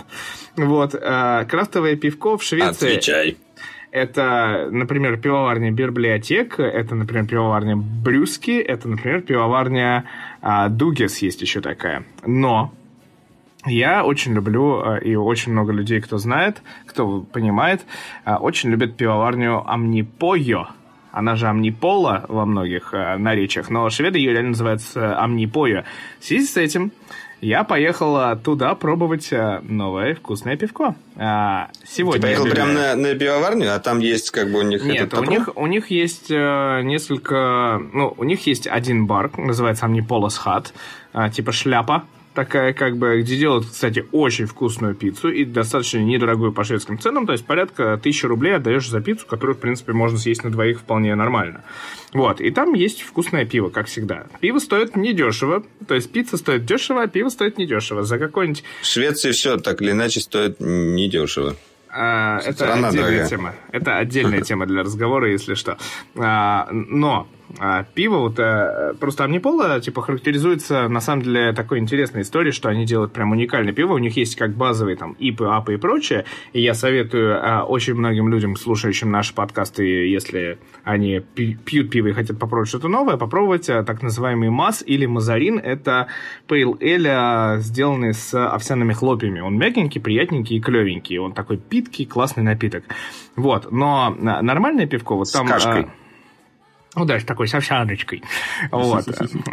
Вот. 0.56 0.94
а, 0.94 1.44
Крафтовое 1.44 1.96
пивко 1.96 2.36
в 2.36 2.42
Швеции... 2.42 2.90
Отвечай. 2.90 3.36
Это, 3.92 4.68
например, 4.70 5.16
пивоварня 5.16 5.70
Библиотек, 5.70 6.58
это, 6.58 6.94
например, 6.94 7.26
пивоварня 7.26 7.76
Брюски, 7.76 8.60
это, 8.60 8.88
например, 8.88 9.22
пивоварня 9.22 10.04
а, 10.42 10.68
Дугес 10.68 11.18
есть 11.18 11.40
еще 11.40 11.60
такая. 11.60 12.04
Но 12.26 12.74
я 13.66 14.05
очень 14.05 14.32
люблю, 14.32 14.80
а, 14.80 14.97
и 14.97 15.14
очень 15.14 15.52
много 15.52 15.72
людей, 15.72 16.01
кто 16.01 16.18
знает, 16.18 16.62
кто 16.86 17.20
понимает, 17.20 17.84
а, 18.24 18.38
очень 18.38 18.70
любят 18.70 18.97
пивоварню 18.97 19.68
Амнипойо. 19.68 20.68
Она 21.12 21.34
же 21.34 21.47
Амнипола 21.48 22.26
во 22.28 22.47
многих 22.47 22.90
а, 22.93 23.18
наречиях, 23.18 23.70
но 23.70 23.88
шведы 23.90 24.18
ее 24.18 24.32
реально 24.32 24.51
называют 24.51 24.82
Амнипойо. 24.94 25.84
В 26.20 26.24
связи 26.24 26.47
с 26.47 26.56
этим 26.56 26.93
я 27.40 27.64
поехал 27.64 28.36
туда 28.38 28.74
пробовать 28.74 29.30
новое 29.62 30.14
вкусное 30.14 30.56
пивко. 30.56 30.94
А, 31.16 31.68
Сегодня 31.84 32.20
Ты 32.20 32.26
поехал 32.26 32.44
прямо 32.47 32.72
на, 32.72 32.97
на 32.97 33.14
пивоварню, 33.14 33.74
а 33.74 33.78
там 33.78 33.98
есть 33.98 34.30
как 34.30 34.51
бы 34.51 34.60
у 34.60 34.62
них 34.62 34.84
Нет, 34.84 35.12
у 35.12 35.24
них, 35.24 35.48
у 35.55 35.66
них 35.66 35.90
есть 35.90 36.30
э, 36.30 36.80
несколько... 36.82 37.80
Ну, 37.93 38.14
у 38.16 38.24
них 38.24 38.47
есть 38.47 38.66
один 38.66 39.06
бар, 39.06 39.36
называется 39.36 39.84
Амниполос 39.84 40.38
Хат, 40.38 40.72
э, 41.12 41.30
типа 41.30 41.52
шляпа 41.52 42.05
такая, 42.36 42.72
как 42.72 42.96
бы, 42.98 43.20
где 43.22 43.36
делают, 43.36 43.66
кстати, 43.66 44.06
очень 44.12 44.46
вкусную 44.46 44.94
пиццу 44.94 45.30
и 45.30 45.44
достаточно 45.44 45.98
недорогую 45.98 46.52
по 46.52 46.62
шведским 46.62 46.98
ценам, 46.98 47.26
то 47.26 47.32
есть 47.32 47.44
порядка 47.44 47.98
тысячи 48.00 48.26
рублей 48.26 48.54
отдаешь 48.54 48.88
за 48.88 49.00
пиццу, 49.00 49.26
которую, 49.26 49.56
в 49.56 49.58
принципе, 49.58 49.92
можно 49.92 50.18
съесть 50.18 50.44
на 50.44 50.52
двоих 50.52 50.80
вполне 50.80 51.14
нормально. 51.16 51.64
Вот, 52.12 52.40
и 52.40 52.50
там 52.50 52.74
есть 52.74 53.02
вкусное 53.02 53.44
пиво, 53.46 53.70
как 53.70 53.86
всегда. 53.86 54.26
Пиво 54.40 54.58
стоит 54.58 54.94
недешево, 54.94 55.64
то 55.88 55.94
есть 55.94 56.12
пицца 56.12 56.36
стоит 56.36 56.64
дешево, 56.64 57.02
а 57.02 57.06
пиво 57.08 57.30
стоит 57.30 57.58
недешево. 57.58 58.04
За 58.04 58.18
какой-нибудь 58.18 58.62
В 58.82 58.86
Швеции 58.86 59.32
все 59.32 59.56
так 59.56 59.82
или 59.82 59.90
иначе 59.90 60.20
стоит 60.20 60.60
недешево. 60.60 61.56
А, 61.88 62.40
это 62.40 62.52
Страна 62.52 62.88
отдельная 62.88 63.08
дорогая. 63.08 63.28
тема. 63.28 63.54
Это 63.72 63.96
отдельная 63.96 64.40
тема 64.42 64.66
для 64.66 64.82
разговора, 64.82 65.30
если 65.30 65.54
что. 65.54 65.78
А, 66.16 66.68
но 66.70 67.26
а, 67.59 67.85
пиво 67.85 68.18
вот 68.18 68.39
а, 68.39 68.94
просто 68.98 69.24
Амнипола 69.24 69.81
типа 69.81 70.02
характеризуется 70.02 70.89
на 70.89 71.01
самом 71.01 71.23
деле 71.23 71.52
такой 71.52 71.78
интересной 71.78 72.23
историей, 72.23 72.52
что 72.52 72.68
они 72.68 72.85
делают 72.85 73.12
прям 73.12 73.32
уникальное 73.32 73.73
пиво. 73.73 73.94
У 73.94 73.98
них 73.98 74.16
есть 74.16 74.36
как 74.36 74.55
базовые 74.55 74.97
там 74.97 75.12
ипы, 75.18 75.47
апы 75.47 75.74
и 75.74 75.77
прочее. 75.77 76.24
И 76.52 76.60
я 76.60 76.74
советую 76.74 77.39
а, 77.40 77.64
очень 77.64 77.94
многим 77.94 78.28
людям, 78.28 78.56
слушающим 78.56 79.10
наши 79.10 79.35
подкасты, 79.35 79.85
если 79.85 80.59
они 80.85 81.20
пьют 81.20 81.90
пиво 81.90 82.09
и 82.09 82.12
хотят 82.12 82.39
попробовать 82.39 82.68
что-то 82.68 82.89
новое, 82.89 83.16
попробовать 83.16 83.68
а, 83.70 83.85
так 83.85 84.02
называемый 84.02 84.51
мас 84.51 84.82
или 84.85 85.06
мазарин. 85.06 85.59
Это 85.59 86.09
пейл 86.48 86.77
эль, 86.81 87.09
а, 87.09 87.59
сделанный 87.59 88.12
с 88.12 88.35
овсяными 88.35 88.93
хлопьями. 88.93 89.40
Он 89.40 89.56
мягенький, 89.56 90.01
приятненький 90.01 90.56
и 90.56 90.60
клевенький. 90.60 91.18
Он 91.18 91.32
такой 91.32 91.59
питкий, 91.59 92.06
классный 92.06 92.43
напиток. 92.43 92.85
Вот. 93.36 93.70
Но 93.70 94.14
нормальное 94.18 94.86
пивко 94.86 95.14
вот 95.14 95.28
С 95.28 95.32
там... 95.32 95.47
кашкой. 95.47 95.82
а, 95.82 96.05
ну 96.97 97.05
да, 97.05 97.18
такой 97.20 97.47
с 97.47 97.55
овсяночкой. 97.55 98.23
Вот. 98.73 99.05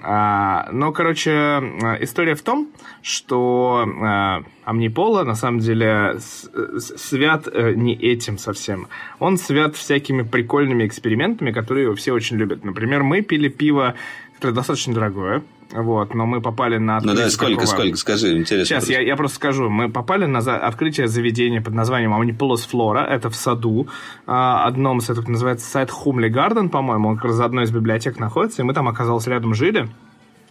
А, 0.01 0.69
Но, 0.71 0.91
короче, 0.91 1.31
а, 1.31 1.97
история 2.01 2.35
в 2.35 2.41
том, 2.41 2.69
что 3.01 3.85
а, 4.01 4.43
Амнипола 4.63 5.23
на 5.23 5.35
самом 5.35 5.59
деле 5.59 6.15
с- 6.19 6.49
свят 6.97 7.47
э, 7.51 7.73
не 7.75 7.93
этим 7.95 8.37
совсем. 8.37 8.87
Он 9.19 9.37
свят 9.37 9.75
всякими 9.75 10.23
прикольными 10.23 10.87
экспериментами, 10.87 11.51
которые 11.51 11.93
все 11.95 12.13
очень 12.13 12.37
любят. 12.37 12.63
Например, 12.63 13.03
мы 13.03 13.21
пили 13.21 13.49
пиво, 13.49 13.93
которое 14.35 14.53
достаточно 14.53 14.93
дорогое, 14.93 15.43
вот, 15.73 16.13
но 16.13 16.25
мы 16.27 16.39
попали 16.39 16.77
на... 16.77 16.99
Ну 16.99 17.07
да, 17.07 17.11
открытие 17.25 17.29
сколько, 17.31 17.53
такого- 17.61 17.65
сколько, 17.67 17.97
скажи, 17.97 18.37
интересно. 18.37 18.65
Сейчас, 18.79 18.89
я, 18.89 19.01
я 19.01 19.15
просто 19.15 19.35
скажу. 19.37 19.69
Мы 19.69 19.89
попали 19.89 20.25
на 20.25 20.41
за- 20.41 20.57
открытие 20.57 21.07
заведения 21.07 21.61
под 21.61 21.73
названием 21.73 22.13
Амниполос 22.13 22.65
Флора. 22.67 22.99
Это 22.99 23.29
в 23.29 23.35
саду. 23.35 23.87
а, 24.27 24.65
одном 24.65 25.01
с 25.01 25.09
этого 25.09 25.27
называется 25.29 25.65
сайт 25.67 25.89
Хумли 25.89 26.29
Гарден, 26.29 26.69
по-моему. 26.69 27.09
Он 27.09 27.15
как 27.15 27.25
раз 27.25 27.35
за 27.35 27.45
одной 27.45 27.63
из 27.63 27.71
библиотек 27.71 28.19
находится. 28.19 28.61
И 28.61 28.65
мы 28.65 28.73
там, 28.73 28.87
оказалось, 28.87 29.25
рядом 29.27 29.53
жили. 29.55 29.89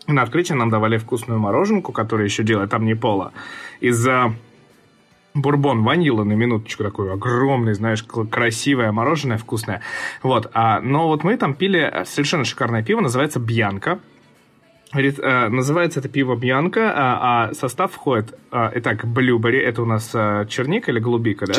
И 0.09 0.13
на 0.13 0.23
открытии 0.23 0.55
нам 0.55 0.69
давали 0.71 0.99
вкусную 0.99 1.39
мороженку, 1.39 1.93
которую 1.93 2.27
еще 2.27 2.43
делает 2.43 2.75
Амнипола. 2.75 3.33
Из-за 3.81 4.35
бурбон 5.35 5.83
ванила 5.85 6.25
на 6.25 6.33
минуточку 6.33 6.83
такой 6.83 7.13
огромный, 7.13 7.75
знаешь, 7.75 8.03
красивое 8.03 8.93
мороженое, 8.93 9.39
вкусное. 9.39 9.81
Вот, 10.23 10.51
а, 10.53 10.81
но 10.81 11.07
вот 11.09 11.25
мы 11.25 11.37
там 11.37 11.55
пили 11.55 12.03
совершенно 12.05 12.45
шикарное 12.45 12.83
пиво, 12.83 13.01
называется 13.01 13.39
Бьянка. 13.41 14.01
Говорит, 14.93 15.19
э, 15.19 15.49
называется 15.49 16.01
это 16.01 16.09
пиво 16.09 16.37
Бьянка, 16.37 16.93
а, 16.95 17.49
а 17.51 17.55
состав 17.55 17.93
входит, 17.93 18.39
а, 18.51 18.71
итак, 18.75 19.07
блюбери, 19.07 19.59
это 19.59 19.83
у 19.83 19.87
нас 19.87 20.11
черника 20.13 20.91
или 20.91 20.99
голубика, 20.99 21.47
да? 21.47 21.55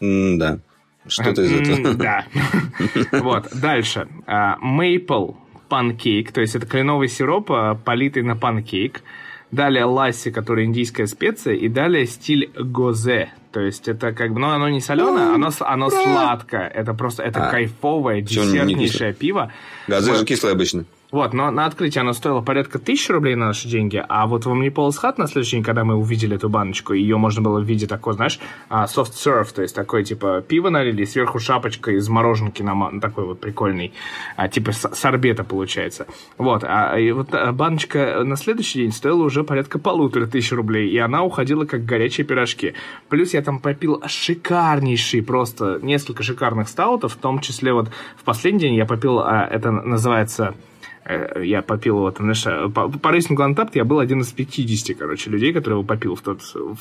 М, 0.00 0.38
Да. 0.38 0.58
Что-то 1.06 1.42
из 1.42 1.52
этого. 1.52 1.94
Да. 1.94 2.24
Вот, 3.12 3.48
дальше. 3.54 4.06
Мейпл 4.60 5.32
панкейк, 5.68 6.32
то 6.32 6.40
есть 6.40 6.54
это 6.56 6.66
кленовый 6.66 7.08
сироп, 7.08 7.50
политый 7.84 8.22
на 8.22 8.36
панкейк. 8.36 9.02
Далее 9.50 9.84
ласси, 9.84 10.30
которая 10.30 10.64
индийская 10.66 11.06
специя, 11.06 11.54
и 11.54 11.68
далее 11.68 12.06
стиль 12.06 12.50
гозе. 12.54 13.30
То 13.50 13.60
есть 13.60 13.88
это 13.88 14.12
как 14.12 14.32
бы, 14.32 14.38
ну 14.38 14.48
оно 14.50 14.68
не 14.68 14.80
соленое, 14.80 15.34
оно, 15.34 15.50
с- 15.50 15.60
оно 15.64 15.90
сладкое. 15.90 16.68
Это 16.68 16.94
просто, 16.94 17.24
это 17.24 17.48
А. 17.48 17.50
кайфовое, 17.50 18.20
десертнейшее 18.20 19.12
пиво. 19.12 19.52
Вот. 19.88 20.18
же 20.18 20.24
кислые 20.24 20.52
обычно. 20.52 20.84
Вот, 21.10 21.32
но 21.32 21.50
на 21.50 21.66
открытие 21.66 22.02
оно 22.02 22.12
стоило 22.12 22.40
порядка 22.40 22.78
тысячи 22.78 23.10
рублей 23.10 23.34
на 23.34 23.46
наши 23.46 23.68
деньги, 23.68 24.02
а 24.08 24.26
вот 24.26 24.46
в 24.46 24.48
Omnipolis 24.48 24.94
Hut 25.02 25.14
на 25.16 25.26
следующий 25.26 25.56
день, 25.56 25.64
когда 25.64 25.84
мы 25.84 25.96
увидели 25.96 26.36
эту 26.36 26.48
баночку, 26.48 26.92
ее 26.92 27.16
можно 27.16 27.42
было 27.42 27.60
в 27.60 27.64
виде 27.64 27.86
такой, 27.86 28.14
знаешь, 28.14 28.38
а, 28.68 28.84
soft 28.84 29.12
serve, 29.12 29.52
то 29.52 29.62
есть 29.62 29.74
такой, 29.74 30.04
типа, 30.04 30.40
пиво 30.40 30.70
налили, 30.70 31.04
сверху 31.04 31.40
шапочка 31.40 31.90
из 31.90 32.08
мороженки 32.08 32.62
на 32.62 33.00
такой 33.00 33.24
вот 33.24 33.40
прикольный, 33.40 33.92
а, 34.36 34.48
типа 34.48 34.72
сорбета 34.72 35.42
получается. 35.42 36.06
Вот, 36.38 36.62
а 36.64 36.96
и 36.96 37.10
вот 37.10 37.34
а, 37.34 37.52
баночка 37.52 38.22
на 38.24 38.36
следующий 38.36 38.80
день 38.80 38.92
стоила 38.92 39.24
уже 39.24 39.42
порядка 39.42 39.80
полутора 39.80 40.26
тысяч 40.26 40.52
рублей, 40.52 40.90
и 40.90 40.98
она 40.98 41.24
уходила 41.24 41.64
как 41.64 41.84
горячие 41.84 42.24
пирожки. 42.24 42.74
Плюс 43.08 43.34
я 43.34 43.42
там 43.42 43.58
попил 43.58 44.00
шикарнейший, 44.06 45.22
просто 45.22 45.80
несколько 45.82 46.22
шикарных 46.22 46.68
стаутов, 46.68 47.14
в 47.14 47.16
том 47.16 47.40
числе 47.40 47.72
вот 47.72 47.90
в 48.16 48.22
последний 48.22 48.60
день 48.60 48.74
я 48.74 48.86
попил, 48.86 49.18
это 49.20 49.72
называется 49.72 50.54
я 51.42 51.62
попил 51.62 51.98
его 51.98 52.10
там, 52.10 52.32
знаешь, 52.32 52.46
э, 52.46 52.68
по, 52.68 52.88
по 52.88 53.10
рейтингу 53.10 53.42
Untapped 53.42 53.72
я 53.74 53.84
был 53.84 53.98
один 53.98 54.20
из 54.20 54.32
50, 54.32 54.96
короче, 54.96 55.30
людей, 55.30 55.52
которые 55.52 55.78
его 55.78 55.86
попил 55.86 56.14
в 56.14 56.20
тот, 56.20 56.42
в, 56.42 56.76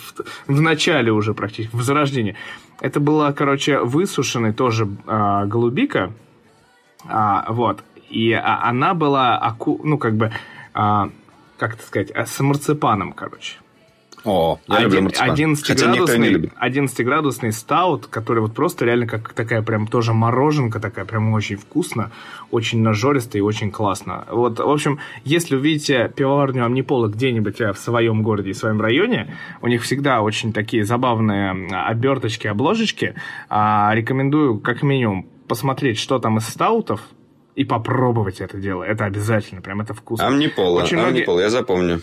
в 0.47 0.61
начале 0.61 1.11
уже 1.11 1.33
практически, 1.33 1.75
в 1.75 1.81
зарождении. 1.81 2.35
Это 2.81 2.99
была, 2.99 3.31
короче, 3.33 3.79
высушенный 3.79 4.53
тоже 4.53 4.87
а, 5.05 5.45
голубика, 5.45 6.11
а, 7.05 7.51
вот, 7.51 7.83
и 8.09 8.33
а, 8.33 8.61
она 8.63 8.93
была, 8.93 9.37
аку, 9.37 9.79
ну, 9.83 9.97
как 9.97 10.15
бы, 10.15 10.31
а, 10.73 11.09
как 11.57 11.75
это 11.75 11.83
сказать, 11.83 12.11
э, 12.13 12.25
с 12.25 12.39
марципаном, 12.39 13.13
короче. 13.13 13.57
О, 14.29 14.59
я 14.67 14.79
люблю 14.81 15.01
марципан. 15.01 15.29
11-градусный, 15.31 16.51
11-градусный 16.61 17.51
стаут, 17.51 18.05
который 18.05 18.39
вот 18.39 18.53
просто 18.53 18.85
реально 18.85 19.07
как 19.07 19.33
такая 19.33 19.63
прям 19.63 19.87
тоже 19.87 20.13
мороженка 20.13 20.79
такая, 20.79 21.05
прям 21.05 21.33
очень 21.33 21.55
вкусно, 21.55 22.11
очень 22.51 22.81
нажористо 22.81 23.37
и 23.39 23.41
очень 23.41 23.71
классно. 23.71 24.25
Вот, 24.29 24.59
в 24.59 24.69
общем, 24.69 24.99
если 25.23 25.55
увидите 25.55 26.11
пивоварню 26.15 26.63
Амнипола 26.65 27.07
где-нибудь 27.07 27.59
в 27.59 27.75
своем 27.75 28.21
городе 28.21 28.51
и 28.51 28.53
в 28.53 28.57
своем 28.57 28.79
районе, 28.79 29.35
у 29.61 29.67
них 29.67 29.81
всегда 29.81 30.21
очень 30.21 30.53
такие 30.53 30.83
забавные 30.85 31.51
оберточки, 31.71 32.45
обложечки. 32.45 33.15
А, 33.49 33.91
рекомендую 33.95 34.59
как 34.59 34.83
минимум 34.83 35.27
посмотреть, 35.47 35.97
что 35.97 36.19
там 36.19 36.37
из 36.37 36.47
стаутов, 36.47 37.01
и 37.55 37.65
попробовать 37.65 38.39
это 38.39 38.57
дело. 38.57 38.83
Это 38.83 39.03
обязательно, 39.03 39.61
прям 39.61 39.81
это 39.81 39.93
вкусно. 39.93 40.27
Амнипола, 40.27 40.83
Очень 40.83 40.97
Амнипола, 40.99 41.35
многие... 41.35 41.43
я 41.43 41.49
запомню. 41.49 42.01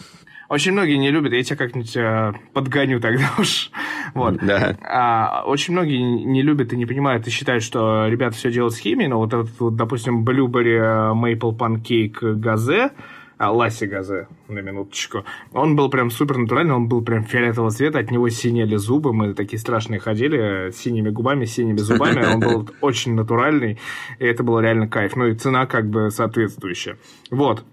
Очень 0.49 0.73
многие 0.73 0.97
не 0.97 1.11
любят, 1.11 1.33
я 1.33 1.43
тебя 1.43 1.57
как-нибудь 1.57 1.97
э, 1.97 2.33
подгоню 2.53 3.01
тогда 3.01 3.31
уж. 3.39 3.71
Вот. 4.15 4.37
Да. 4.43 4.77
А, 4.83 5.43
очень 5.47 5.73
многие 5.73 5.99
не 5.99 6.43
любят 6.43 6.73
и 6.73 6.77
не 6.77 6.87
понимают 6.87 7.27
и 7.27 7.31
считают, 7.31 7.65
что 7.65 8.07
ребята 8.07 8.37
все 8.37 8.53
делают 8.53 8.75
с 8.75 8.79
химией, 8.79 9.09
но 9.09 9.19
вот 9.19 9.33
этот, 9.33 9.51
вот, 9.59 9.77
допустим, 9.77 10.25
Blueberry 10.25 11.13
Maple 11.15 11.57
Pancake 11.57 12.35
Газе, 12.35 12.93
а, 13.39 13.53
Ласси 13.53 13.85
Газе, 13.85 14.29
на 14.49 14.61
минуточку. 14.61 15.25
Он 15.53 15.77
был 15.77 15.91
прям 15.91 16.11
супер 16.11 16.39
натуральный, 16.39 16.75
он 16.75 16.89
был 16.89 17.03
прям 17.03 17.25
фиолетового 17.25 17.71
цвета, 17.71 17.99
от 17.99 18.11
него 18.11 18.29
синели 18.31 18.77
зубы, 18.77 19.13
мы 19.13 19.35
такие 19.35 19.59
страшные 19.59 20.01
ходили, 20.01 20.71
с 20.71 20.77
синими 20.77 21.11
губами, 21.11 21.45
с 21.45 21.53
синими 21.53 21.79
зубами, 21.79 22.25
он 22.25 22.41
был 22.41 22.71
очень 22.81 23.15
натуральный, 23.15 23.79
и 24.19 24.25
это 24.25 24.43
было 24.43 24.61
реально 24.61 24.89
кайф. 24.89 25.17
Ну 25.17 25.27
и 25.27 25.35
цена 25.35 25.67
как 25.67 25.91
бы 25.91 26.11
соответствующая. 26.11 26.97
Вот. 27.31 27.65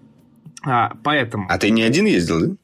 А, 0.66 0.92
поэтому... 1.02 1.46
А 1.48 1.58
ты 1.58 1.70
не 1.70 1.82
один 1.82 2.06
ездил, 2.06 2.40
да? 2.40 2.56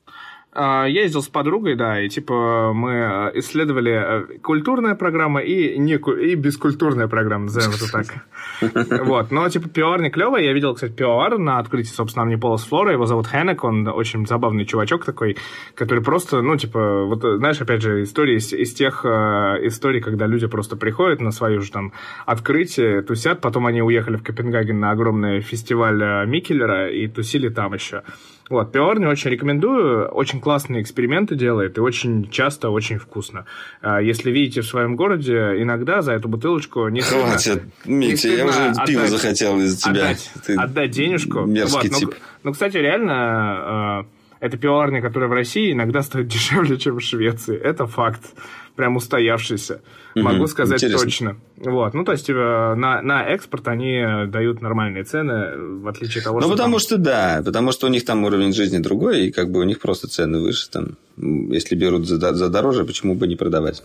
А, 0.53 0.85
я 0.85 1.03
ездил 1.03 1.23
с 1.23 1.29
подругой, 1.29 1.77
да, 1.77 2.03
и 2.03 2.09
типа 2.09 2.73
мы 2.75 2.91
э, 2.91 3.39
исследовали 3.39 3.93
э, 3.93 4.39
культурная 4.39 4.97
программа 4.97 5.41
и, 5.41 5.79
не, 5.79 5.95
и 5.95 6.35
бескультурная 6.35 7.07
программа, 7.07 7.45
назовем 7.45 7.71
это 7.71 7.91
так. 7.91 8.07
Вот, 9.07 9.31
но 9.31 9.49
типа 9.49 9.69
пивоварня 9.69 10.11
клевая, 10.11 10.43
я 10.43 10.53
видел, 10.53 10.75
кстати, 10.75 10.93
пивовар 10.93 11.39
на 11.39 11.61
открытии, 11.61 11.91
собственно, 11.91 12.25
мне 12.25 12.37
Полос 12.37 12.65
Флора, 12.65 12.93
его 12.93 13.07
зовут 13.07 13.29
Хенек, 13.29 13.63
он 13.63 13.87
очень 13.87 14.27
забавный 14.27 14.65
чувачок 14.65 15.05
такой, 15.05 15.37
который 15.77 16.03
просто, 16.03 16.43
ну, 16.43 16.57
типа, 16.57 17.05
вот, 17.05 17.23
знаешь, 17.23 17.61
опять 17.61 17.83
же, 17.83 18.03
истории 18.03 18.37
из, 18.39 18.53
из 18.53 18.75
тех 18.75 19.05
э, 19.05 19.09
историй, 19.69 20.01
когда 20.01 20.27
люди 20.27 20.49
просто 20.49 20.77
приходят 20.77 21.21
на 21.21 21.31
свое 21.31 21.61
же 21.61 21.71
там 21.71 21.93
открытие, 22.27 23.03
тусят, 23.03 23.41
потом 23.41 23.67
они 23.67 23.83
уехали 23.83 24.17
в 24.17 24.25
Копенгаген 24.25 24.81
на 24.81 24.91
огромный 24.91 25.43
фестиваль 25.43 26.03
э, 26.03 26.27
Микелера 26.27 26.91
и 26.91 27.07
тусили 27.07 27.51
там 27.51 27.73
еще. 27.75 28.03
Вот, 28.51 28.73
пивоварню 28.73 29.09
очень 29.09 29.31
рекомендую, 29.31 30.09
очень 30.09 30.41
классные 30.41 30.83
эксперименты 30.83 31.37
делает 31.37 31.79
и 31.79 31.81
очень 31.81 32.29
часто 32.31 32.71
очень 32.71 32.99
вкусно. 32.99 33.47
А, 33.81 34.03
если 34.03 34.33
видите 34.33 34.63
в 34.63 34.67
своем 34.67 34.97
городе, 34.97 35.37
иногда 35.63 36.03
за 36.03 36.15
эту 36.15 36.29
бутылочку 36.29 36.89
не 36.89 37.01
Хватит, 37.01 37.63
Митя, 37.85 38.29
я 38.29 38.45
уже 38.45 38.59
отдать, 38.59 38.87
пиво 38.89 39.07
захотел 39.07 39.57
из-за 39.61 39.81
тебя. 39.81 40.03
Отдать, 40.03 40.31
Ты 40.45 40.55
отдать 40.57 40.91
денежку. 40.91 41.43
Мерзкий 41.43 41.91
вот, 41.91 41.99
тип. 41.99 42.09
Ну, 42.11 42.17
ну, 42.43 42.53
кстати, 42.53 42.77
реально, 42.77 43.15
а, 43.15 44.07
это 44.41 44.59
пивоварня, 44.59 45.01
которая 45.01 45.29
в 45.29 45.33
России 45.33 45.71
иногда 45.71 46.03
стоит 46.03 46.27
дешевле, 46.27 46.77
чем 46.77 46.97
в 46.97 47.03
Швеции. 47.03 47.57
Это 47.57 47.87
факт 47.87 48.35
прям 48.75 48.97
устоявшийся. 48.97 49.81
Угу, 50.15 50.25
Могу 50.25 50.47
сказать 50.47 50.83
интересно. 50.83 51.05
точно. 51.05 51.37
Вот. 51.57 51.95
Ну, 51.95 52.05
то 52.05 52.13
есть, 52.13 52.29
э, 52.29 52.33
на, 52.33 53.01
на 53.03 53.25
экспорт 53.25 53.69
они 53.69 54.27
дают 54.27 54.61
нормальные 54.61 55.05
цены, 55.05 55.57
в 55.57 55.89
отличие 55.89 56.19
от 56.19 56.25
того, 56.25 56.37
ну, 56.37 56.43
что... 56.43 56.49
Ну, 56.49 56.55
потому 56.57 56.73
там... 56.73 56.81
что, 56.81 56.97
да, 56.99 57.43
потому 57.45 57.73
что 57.73 57.87
у 57.87 57.91
них 57.91 58.05
там 58.05 58.25
уровень 58.25 58.53
жизни 58.53 58.79
другой, 58.79 59.27
и 59.27 59.31
как 59.33 59.51
бы 59.51 59.61
у 59.61 59.65
них 59.65 59.81
просто 59.81 60.09
цены 60.09 60.41
выше. 60.41 60.69
Там, 60.71 60.97
если 61.17 61.77
берут 61.77 62.09
за, 62.09 62.35
за 62.35 62.49
дороже, 62.49 62.85
почему 62.85 63.15
бы 63.15 63.29
не 63.29 63.37
продавать? 63.37 63.83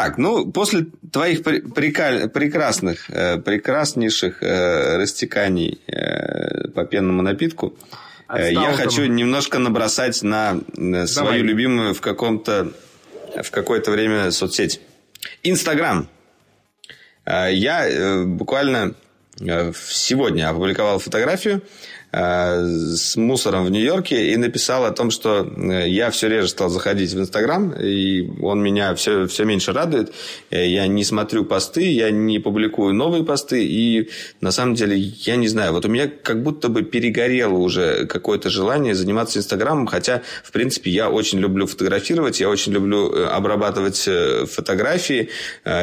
Так, 0.00 0.16
ну, 0.16 0.50
после 0.50 0.86
твоих 1.12 1.42
прикаль... 1.42 2.30
прекрасных, 2.30 3.10
э, 3.10 3.36
прекраснейших 3.36 4.42
э, 4.42 4.96
растеканий 4.96 5.78
э, 5.86 6.68
по 6.68 6.84
пенному 6.84 7.20
напитку, 7.20 7.74
э, 8.30 8.50
я 8.50 8.72
хочу 8.72 9.04
немножко 9.04 9.58
набросать 9.58 10.22
на 10.22 10.60
свою 10.74 11.06
Давай. 11.06 11.38
любимую 11.40 11.92
в 11.92 12.00
каком-то 12.00 12.72
в 13.42 13.50
какое-то 13.50 13.90
время 13.90 14.30
соцсеть. 14.30 14.80
Инстаграм. 15.42 16.08
Я 17.26 18.24
буквально 18.24 18.94
сегодня 19.38 20.48
опубликовал 20.48 20.98
фотографию 20.98 21.60
с 22.12 23.16
мусором 23.16 23.64
в 23.64 23.70
Нью-Йорке 23.70 24.32
и 24.32 24.36
написал 24.36 24.84
о 24.84 24.90
том, 24.90 25.10
что 25.10 25.44
э, 25.44 25.88
я 25.88 26.10
все 26.10 26.28
реже 26.28 26.48
стал 26.48 26.68
заходить 26.68 27.12
в 27.12 27.20
Инстаграм, 27.20 27.72
и 27.72 28.28
он 28.40 28.60
меня 28.60 28.94
все, 28.96 29.28
все 29.28 29.44
меньше 29.44 29.72
радует. 29.72 30.12
Э, 30.50 30.66
я 30.66 30.88
не 30.88 31.04
смотрю 31.04 31.44
посты, 31.44 31.82
я 31.82 32.10
не 32.10 32.40
публикую 32.40 32.94
новые 32.94 33.24
посты, 33.24 33.64
и 33.64 34.10
на 34.40 34.50
самом 34.50 34.74
деле 34.74 34.96
я 34.96 35.36
не 35.36 35.46
знаю. 35.46 35.72
Вот 35.72 35.84
у 35.84 35.88
меня 35.88 36.08
как 36.08 36.42
будто 36.42 36.68
бы 36.68 36.82
перегорело 36.82 37.58
уже 37.58 38.06
какое-то 38.06 38.50
желание 38.50 38.96
заниматься 38.96 39.38
Инстаграмом, 39.38 39.86
хотя, 39.86 40.22
в 40.42 40.50
принципе, 40.50 40.90
я 40.90 41.10
очень 41.10 41.38
люблю 41.38 41.66
фотографировать, 41.66 42.40
я 42.40 42.48
очень 42.48 42.72
люблю 42.72 43.24
обрабатывать 43.28 44.08
фотографии, 44.50 45.28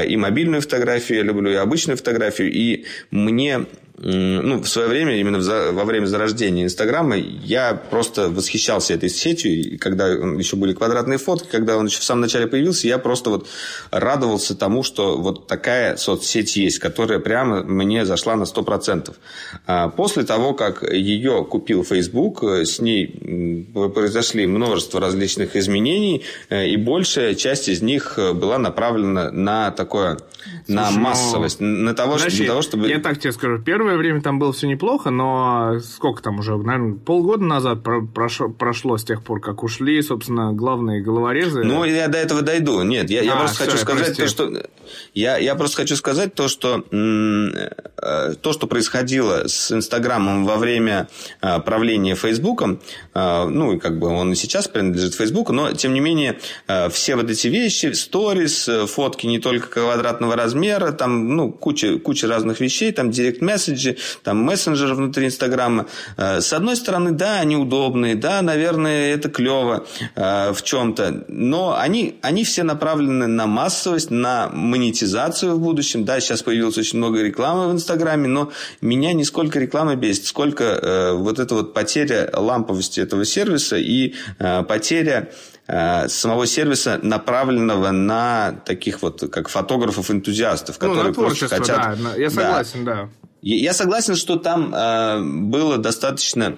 и 0.08 0.18
мобильную 0.18 0.62
фотографию, 0.62 1.20
я 1.20 1.24
люблю 1.24 1.52
и 1.52 1.56
обычную 1.56 1.98
фотографию, 1.98 2.52
и 2.52 2.86
мне 3.12 3.66
ну, 4.00 4.62
в 4.62 4.68
свое 4.68 4.88
время, 4.88 5.20
именно 5.20 5.40
во 5.72 5.84
время 5.84 6.06
зарождения 6.06 6.64
Инстаграма, 6.64 7.18
я 7.18 7.74
просто 7.74 8.30
восхищался 8.30 8.94
этой 8.94 9.10
сетью. 9.10 9.52
И 9.52 9.78
когда 9.78 10.08
еще 10.08 10.56
были 10.56 10.74
квадратные 10.74 11.18
фотки, 11.18 11.48
когда 11.50 11.78
он 11.78 11.88
еще 11.88 12.00
в 12.00 12.04
самом 12.04 12.22
начале 12.22 12.46
появился, 12.46 12.88
я 12.88 13.00
просто 13.00 13.32
вот 13.32 13.48
радовался 13.90 14.56
тому, 14.56 14.84
что 14.84 15.18
вот 15.18 15.48
такая 15.48 15.98
соцсеть 15.98 16.56
есть, 16.58 16.78
которая 16.78 17.18
прямо 17.18 17.64
мне 17.64 18.06
зашла 18.06 18.36
на 18.36 18.44
100%. 18.44 19.16
А 19.66 19.90
после 19.90 20.24
того, 20.24 20.54
как 20.54 20.84
ее 20.84 21.44
купил 21.44 21.84
Facebook, 21.84 22.44
с 22.44 22.80
ней 22.80 23.68
произошли 23.96 24.46
множество 24.46 25.02
различных 25.02 25.56
изменений, 25.56 26.24
э, 26.50 26.68
и 26.68 26.78
большая 26.78 27.34
часть 27.34 27.68
из 27.68 27.82
них 27.82 28.20
была 28.36 28.60
направлена 28.60 29.32
на 29.32 29.72
такое, 29.72 30.18
Слушай, 30.18 30.76
на 30.76 30.92
ну, 30.92 31.00
массовость, 31.00 31.60
на 31.60 31.94
того, 31.94 32.14
Подожди, 32.14 32.38
для 32.38 32.48
того, 32.48 32.62
чтобы... 32.62 32.90
Я 32.90 33.00
так 33.00 33.20
тебе 33.20 33.32
скажу, 33.32 33.60
первый 33.60 33.87
первое 33.88 34.00
время 34.00 34.22
там 34.22 34.38
было 34.38 34.52
все 34.52 34.68
неплохо, 34.68 35.12
но 35.12 35.80
сколько 35.80 36.22
там 36.22 36.40
уже, 36.40 36.58
наверное, 36.58 36.96
полгода 36.96 37.44
назад 37.46 37.80
прошло, 38.14 38.50
прошло 38.50 38.98
с 38.98 39.06
тех 39.06 39.24
пор, 39.24 39.40
как 39.40 39.64
ушли, 39.64 40.02
собственно, 40.02 40.52
главные 40.52 41.02
головорезы. 41.02 41.64
Ну, 41.64 41.86
я 41.86 42.10
до 42.10 42.18
этого 42.18 42.42
дойду. 42.42 42.82
Нет, 42.82 43.10
я, 43.10 43.22
а, 43.22 43.24
я 43.24 43.36
просто 43.38 43.56
все, 43.56 43.66
хочу 43.66 43.78
сказать 43.78 44.06
прости. 44.08 44.22
то, 44.24 44.28
что... 44.28 44.70
Я, 45.14 45.38
я 45.38 45.56
просто 45.56 45.78
хочу 45.78 45.96
сказать 45.96 46.34
то, 46.34 46.50
что 46.50 46.84
э, 46.92 48.34
то, 48.42 48.54
что 48.54 48.68
происходило 48.68 49.48
с 49.48 49.72
Инстаграмом 49.72 50.46
во 50.46 50.58
время 50.58 51.08
э, 51.42 51.60
правления 51.60 52.16
Фейсбуком, 52.16 52.82
э, 53.14 53.46
ну, 53.46 53.74
и 53.74 53.80
как 53.80 54.00
бы 54.00 54.08
он 54.08 54.34
и 54.34 54.36
сейчас 54.36 54.68
принадлежит 54.68 55.16
Фейсбуку, 55.16 55.54
но, 55.54 55.72
тем 55.72 55.94
не 55.94 56.02
менее, 56.02 56.40
все 56.92 57.16
вот 57.16 57.30
эти 57.30 57.48
вещи, 57.48 57.94
сторис, 57.94 58.70
фотки 58.88 59.28
не 59.28 59.40
только 59.40 59.68
квадратного 59.68 60.36
размера, 60.36 60.92
там, 60.92 61.36
ну, 61.38 61.52
куча, 61.52 62.00
куча 62.00 62.28
разных 62.28 62.60
вещей, 62.60 62.92
там, 62.92 63.12
директ-месседжи, 63.78 63.98
там, 64.24 64.38
мессенджеры 64.44 64.96
внутри 64.96 65.26
Инстаграма. 65.28 65.86
Э, 66.18 66.42
с 66.42 66.54
одной 66.54 66.76
стороны, 66.76 67.12
да, 67.12 67.40
они 67.40 67.56
удобные, 67.56 68.16
да, 68.16 68.42
наверное, 68.42 69.14
это 69.14 69.30
клево 69.30 69.86
э, 70.16 70.52
в 70.54 70.62
чем-то, 70.64 71.26
но 71.28 71.78
они, 71.78 72.18
они 72.22 72.44
все 72.44 72.64
направлены 72.64 73.28
на 73.28 73.48
массовость, 73.48 74.12
на 74.12 74.50
монетизацию 74.50 75.56
в 75.56 75.60
будущем. 75.60 76.06
Да, 76.06 76.20
сейчас 76.20 76.42
появилось 76.42 76.78
очень 76.78 76.98
много 76.98 77.22
рекламы 77.22 77.70
в 77.70 77.72
Инстаграме, 77.72 78.28
но 78.28 78.52
меня 78.82 79.14
не 79.14 79.24
сколько 79.24 79.60
реклама 79.60 79.96
бесит, 79.96 80.26
сколько 80.26 80.64
э, 80.64 81.14
вот 81.14 81.40
эта 81.40 81.56
вот 81.56 81.74
потеря 81.74 82.30
ламповости 82.34 83.00
этого 83.00 83.26
сервиса 83.26 83.78
и 83.78 84.16
потеря 84.68 85.30
самого 86.08 86.48
сервиса, 86.48 87.00
направленного 87.02 87.92
на 87.92 88.54
таких 88.66 89.02
вот, 89.02 89.30
как 89.32 89.50
фотографов-энтузиастов, 89.50 90.78
Ну, 90.80 90.90
которые 90.90 91.14
просто 91.14 91.48
хотят... 91.50 91.98
да, 92.02 92.16
я 92.16 92.30
согласен, 92.30 92.86
да. 92.86 92.92
Я 92.92 93.10
я 93.42 93.74
согласен, 93.74 94.16
что 94.16 94.38
там 94.38 94.74
э, 94.74 95.22
было 95.22 95.78
достаточно 95.78 96.58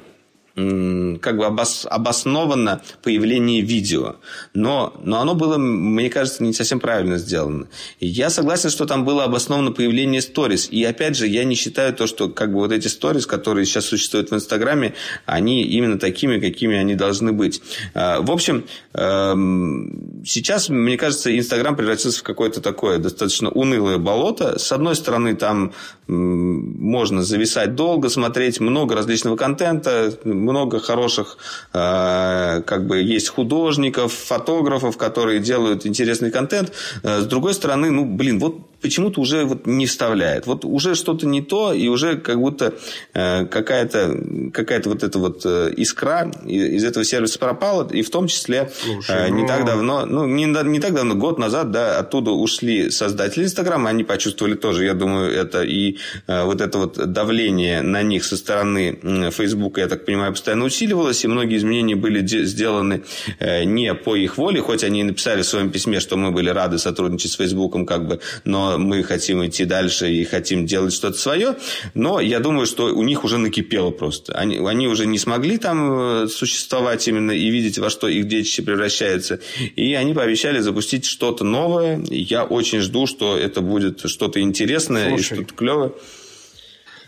как 0.56 1.38
бы 1.38 1.46
обос- 1.46 1.88
обоснованно 1.88 2.82
появление 3.04 3.62
видео. 3.62 4.16
Но, 4.54 4.94
но 5.04 5.22
оно 5.22 5.36
было, 5.36 5.58
мне 5.58 6.10
кажется, 6.10 6.44
не 6.44 6.54
совсем 6.54 6.80
правильно 6.80 7.18
сделано. 7.18 7.68
Я 8.00 8.30
согласен, 8.30 8.70
что 8.70 8.86
там 8.86 9.06
было 9.06 9.24
обосновано 9.24 9.72
появление 9.72 10.22
сторис. 10.22 10.68
И 10.70 10.84
опять 10.84 11.16
же, 11.16 11.28
я 11.28 11.44
не 11.44 11.56
считаю 11.56 11.94
то, 11.94 12.08
что 12.08 12.30
как 12.30 12.52
бы 12.52 12.60
вот 12.60 12.72
эти 12.72 12.88
сторис, 12.88 13.26
которые 13.26 13.66
сейчас 13.66 13.86
существуют 13.86 14.32
в 14.32 14.36
Инстаграме, 14.36 14.94
они 15.26 15.64
именно 15.64 15.98
такими, 15.98 16.40
какими 16.40 16.76
они 16.76 16.96
должны 16.96 17.32
быть. 17.32 17.62
Э, 17.94 18.20
В 18.20 18.32
общем, 18.32 18.66
эм, 18.94 20.24
сейчас, 20.26 20.70
мне 20.70 20.98
кажется, 20.98 21.38
Инстаграм 21.38 21.76
превратился 21.76 22.20
в 22.20 22.24
какое-то 22.24 22.62
такое 22.62 22.98
достаточно 22.98 23.50
унылое 23.50 23.98
болото. 23.98 24.60
С 24.60 24.72
одной 24.72 24.96
стороны, 24.96 25.36
там 25.36 25.74
можно 26.08 27.22
зависать 27.24 27.76
долго, 27.76 28.10
смотреть 28.10 28.60
много 28.60 28.96
различного 28.96 29.36
контента, 29.36 30.18
много 30.50 30.80
хороших, 30.80 31.38
э, 31.74 32.62
как 32.66 32.88
бы 32.88 33.02
есть 33.02 33.30
художников, 33.30 34.14
фотографов, 34.14 34.98
которые 34.98 35.40
делают 35.40 35.86
интересный 35.86 36.32
контент. 36.32 36.72
Э, 37.04 37.22
С 37.22 37.26
другой 37.26 37.54
стороны, 37.54 37.92
ну, 37.92 38.06
блин, 38.06 38.40
вот 38.40 38.56
почему-то 38.82 39.22
уже 39.22 39.46
вот 39.46 39.66
не 39.68 39.86
вставляет. 39.86 40.48
Вот 40.48 40.66
уже 40.66 40.96
что-то 40.96 41.26
не 41.28 41.42
то, 41.42 41.74
и 41.74 41.88
уже 41.88 42.18
как 42.18 42.40
будто 42.40 42.74
э, 43.14 43.46
какая-то 43.46 44.18
какая 44.54 44.82
вот 44.86 45.04
эта 45.04 45.20
вот 45.20 45.42
э, 45.46 45.74
искра 45.76 46.32
из 46.46 46.84
этого 46.84 47.04
сервиса 47.06 47.40
пропала, 47.40 47.88
и 47.92 48.02
в 48.02 48.10
том 48.10 48.28
числе 48.28 48.72
Слушай, 48.84 49.28
э, 49.28 49.30
не 49.30 49.42
ну- 49.42 49.48
так 49.48 49.66
давно, 49.66 50.06
ну, 50.06 50.26
не, 50.26 50.46
не 50.46 50.80
так 50.80 50.94
давно, 50.94 51.16
год 51.16 51.40
назад, 51.40 51.72
да, 51.72 52.00
оттуда 52.00 52.32
ушли 52.32 52.90
создатели 52.90 53.44
Инстаграма, 53.44 53.90
они 53.90 54.04
почувствовали 54.04 54.56
тоже, 54.56 54.86
я 54.86 54.94
думаю, 54.94 55.32
это 55.32 55.64
и 55.64 55.98
вот 56.28 56.62
это 56.62 56.78
вот 56.78 57.12
давление 57.12 57.82
на 57.82 58.04
них 58.04 58.24
со 58.24 58.38
стороны 58.38 59.00
Фейсбука, 59.32 59.82
я 59.82 59.88
так 59.88 60.06
понимаю, 60.06 60.32
постоянно 60.32 60.66
усиливалось, 60.66 61.24
и 61.24 61.28
многие 61.28 61.58
изменения 61.58 61.96
были 61.96 62.22
де- 62.22 62.46
сделаны 62.46 63.04
не 63.40 63.94
по 63.94 64.16
их 64.16 64.38
воле, 64.38 64.62
хоть 64.62 64.84
они 64.84 65.02
и 65.02 65.04
написали 65.04 65.42
в 65.42 65.46
своем 65.46 65.70
письме, 65.70 66.00
что 66.00 66.18
мы 66.18 66.32
были 66.32 66.50
рады 66.50 66.78
сотрудничать 66.78 67.32
с 67.32 67.36
Фейсбуком, 67.36 67.86
как 67.86 68.08
бы, 68.08 68.20
но 68.44 68.69
мы 68.78 69.04
хотим 69.04 69.46
идти 69.46 69.66
дальше 69.66 70.12
и 70.12 70.24
хотим 70.26 70.66
делать 70.66 70.94
что-то 70.94 71.18
свое, 71.18 71.56
но 71.94 72.20
я 72.20 72.40
думаю, 72.40 72.66
что 72.66 72.86
у 72.96 73.04
них 73.04 73.24
уже 73.24 73.38
накипело 73.38 73.92
просто. 73.92 74.34
Они, 74.34 74.58
они 74.58 74.88
уже 74.88 75.06
не 75.06 75.18
смогли 75.18 75.58
там 75.58 76.24
э, 76.24 76.28
существовать 76.28 77.08
именно 77.08 77.32
и 77.32 77.50
видеть, 77.50 77.78
во 77.80 77.90
что 77.90 78.08
их 78.08 78.28
детище 78.28 78.62
превращается. 78.62 79.40
И 79.76 79.94
они 79.94 80.14
пообещали 80.14 80.60
запустить 80.60 81.06
что-то 81.06 81.44
новое. 81.44 82.02
Я 82.10 82.44
очень 82.44 82.80
жду, 82.82 83.08
что 83.08 83.38
это 83.38 83.62
будет 83.62 84.10
что-то 84.10 84.40
интересное 84.42 85.10
Слушай. 85.10 85.22
и 85.22 85.36
что-то 85.44 85.54
клевое. 85.56 85.92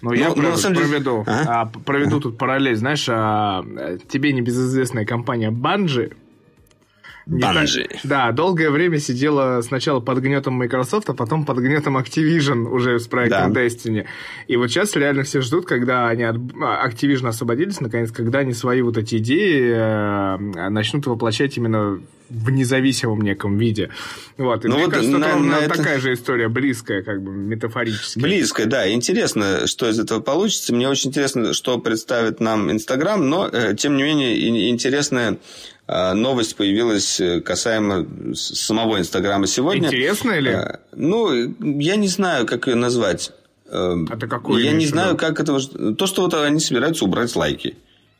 Ну, 0.04 0.14
я 0.14 0.30
Ну, 0.30 0.36
про- 0.36 0.42
на 0.50 0.58
самом 0.58 0.78
деле- 0.78 0.88
проведу, 0.88 1.24
Ага. 1.28 1.44
а, 1.48 1.66
п- 1.68 1.80
проведу 1.80 2.20
тут 2.20 2.36
параллель. 2.40 2.76
Знаешь, 2.76 3.06
а, 3.08 3.64
э, 3.64 4.00
тебе 4.12 4.34
небезызвестная 4.34 5.06
компания 5.06 5.52
Bungie 5.52 6.14
не 7.26 7.41
так- 7.41 7.68
да, 8.03 8.31
долгое 8.31 8.69
время 8.69 8.99
сидела 8.99 9.61
сначала 9.61 9.99
под 9.99 10.19
гнетом 10.19 10.56
Microsoft, 10.56 11.10
а 11.10 11.14
потом 11.14 11.45
под 11.45 11.57
гнетом 11.60 11.98
Activision 11.98 12.68
уже 12.68 12.99
с 12.99 13.07
проектом 13.07 13.53
Да. 13.53 13.61
Destiny. 13.61 14.06
И 14.48 14.56
вот 14.57 14.69
сейчас 14.69 14.95
реально 14.95 15.23
все 15.23 15.41
ждут, 15.41 15.65
когда 15.65 16.07
они 16.10 16.23
от 16.23 16.38
а, 16.61 16.88
Activision 16.88 17.27
освободились, 17.27 17.80
наконец, 17.81 18.11
когда 18.11 18.39
они 18.39 18.53
свои 18.53 18.81
вот 18.81 18.98
эти 18.98 19.18
идеи 19.18 19.72
э, 19.73 20.69
начнут 20.69 21.06
воплощать 21.07 21.57
именно 21.57 22.02
в 22.32 22.49
независимом 22.49 23.22
неком 23.22 23.58
виде. 23.58 23.90
Вот. 24.38 24.64
И 24.64 24.68
Ну 24.68 24.76
мне 24.76 24.86
вот 24.86 24.94
кажется, 24.94 25.18
на- 25.18 25.26
это 25.26 25.34
ровно 25.36 25.53
это- 25.56 25.76
такая 25.78 25.99
же 25.99 26.14
история, 26.14 26.48
близкая, 26.48 27.03
как 27.03 27.22
бы 27.22 27.32
метафорически. 27.32 28.20
Близко, 28.20 28.66
да. 28.66 28.91
Интересно, 28.91 29.68
что 29.68 29.90
из 29.90 29.99
этого 29.99 30.22
получится. 30.22 30.74
Мне 30.74 30.88
очень 30.88 31.10
интересно, 31.10 31.53
что 31.53 31.78
представит 31.78 32.40
нам 32.40 32.72
Инстаграм, 32.72 33.30
но, 33.30 33.48
э, 33.52 33.76
тем 33.76 33.98
не 33.98 34.03
менее, 34.03 34.70
интересная 34.70 35.38
э, 35.88 36.14
новость 36.14 36.56
появилась 36.56 37.20
э, 37.20 37.41
касаемо 37.41 38.08
самого 38.34 38.98
Инстаграма 38.99 39.45
сегодня. 39.45 39.88
Интересно 39.88 40.32
или? 40.32 40.52
Э, 40.52 40.78
Ну, 40.95 41.34
я 41.60 41.98
не 41.98 42.08
знаю, 42.08 42.45
как 42.45 42.68
ее 42.68 42.76
назвать. 42.76 43.32
Э, 43.70 43.95
А 44.10 44.16
ты 44.18 44.28
какую 44.28 44.64
Я 44.64 44.72
не 44.72 44.86
знаю, 44.86 45.18
как 45.18 45.40
это... 45.41 45.60
То, 45.95 46.06
что 46.08 46.22
вот 46.22 46.34
они 46.34 46.60
собираются 46.62 47.03
убрать 47.03 47.36
лайки. 47.36 47.76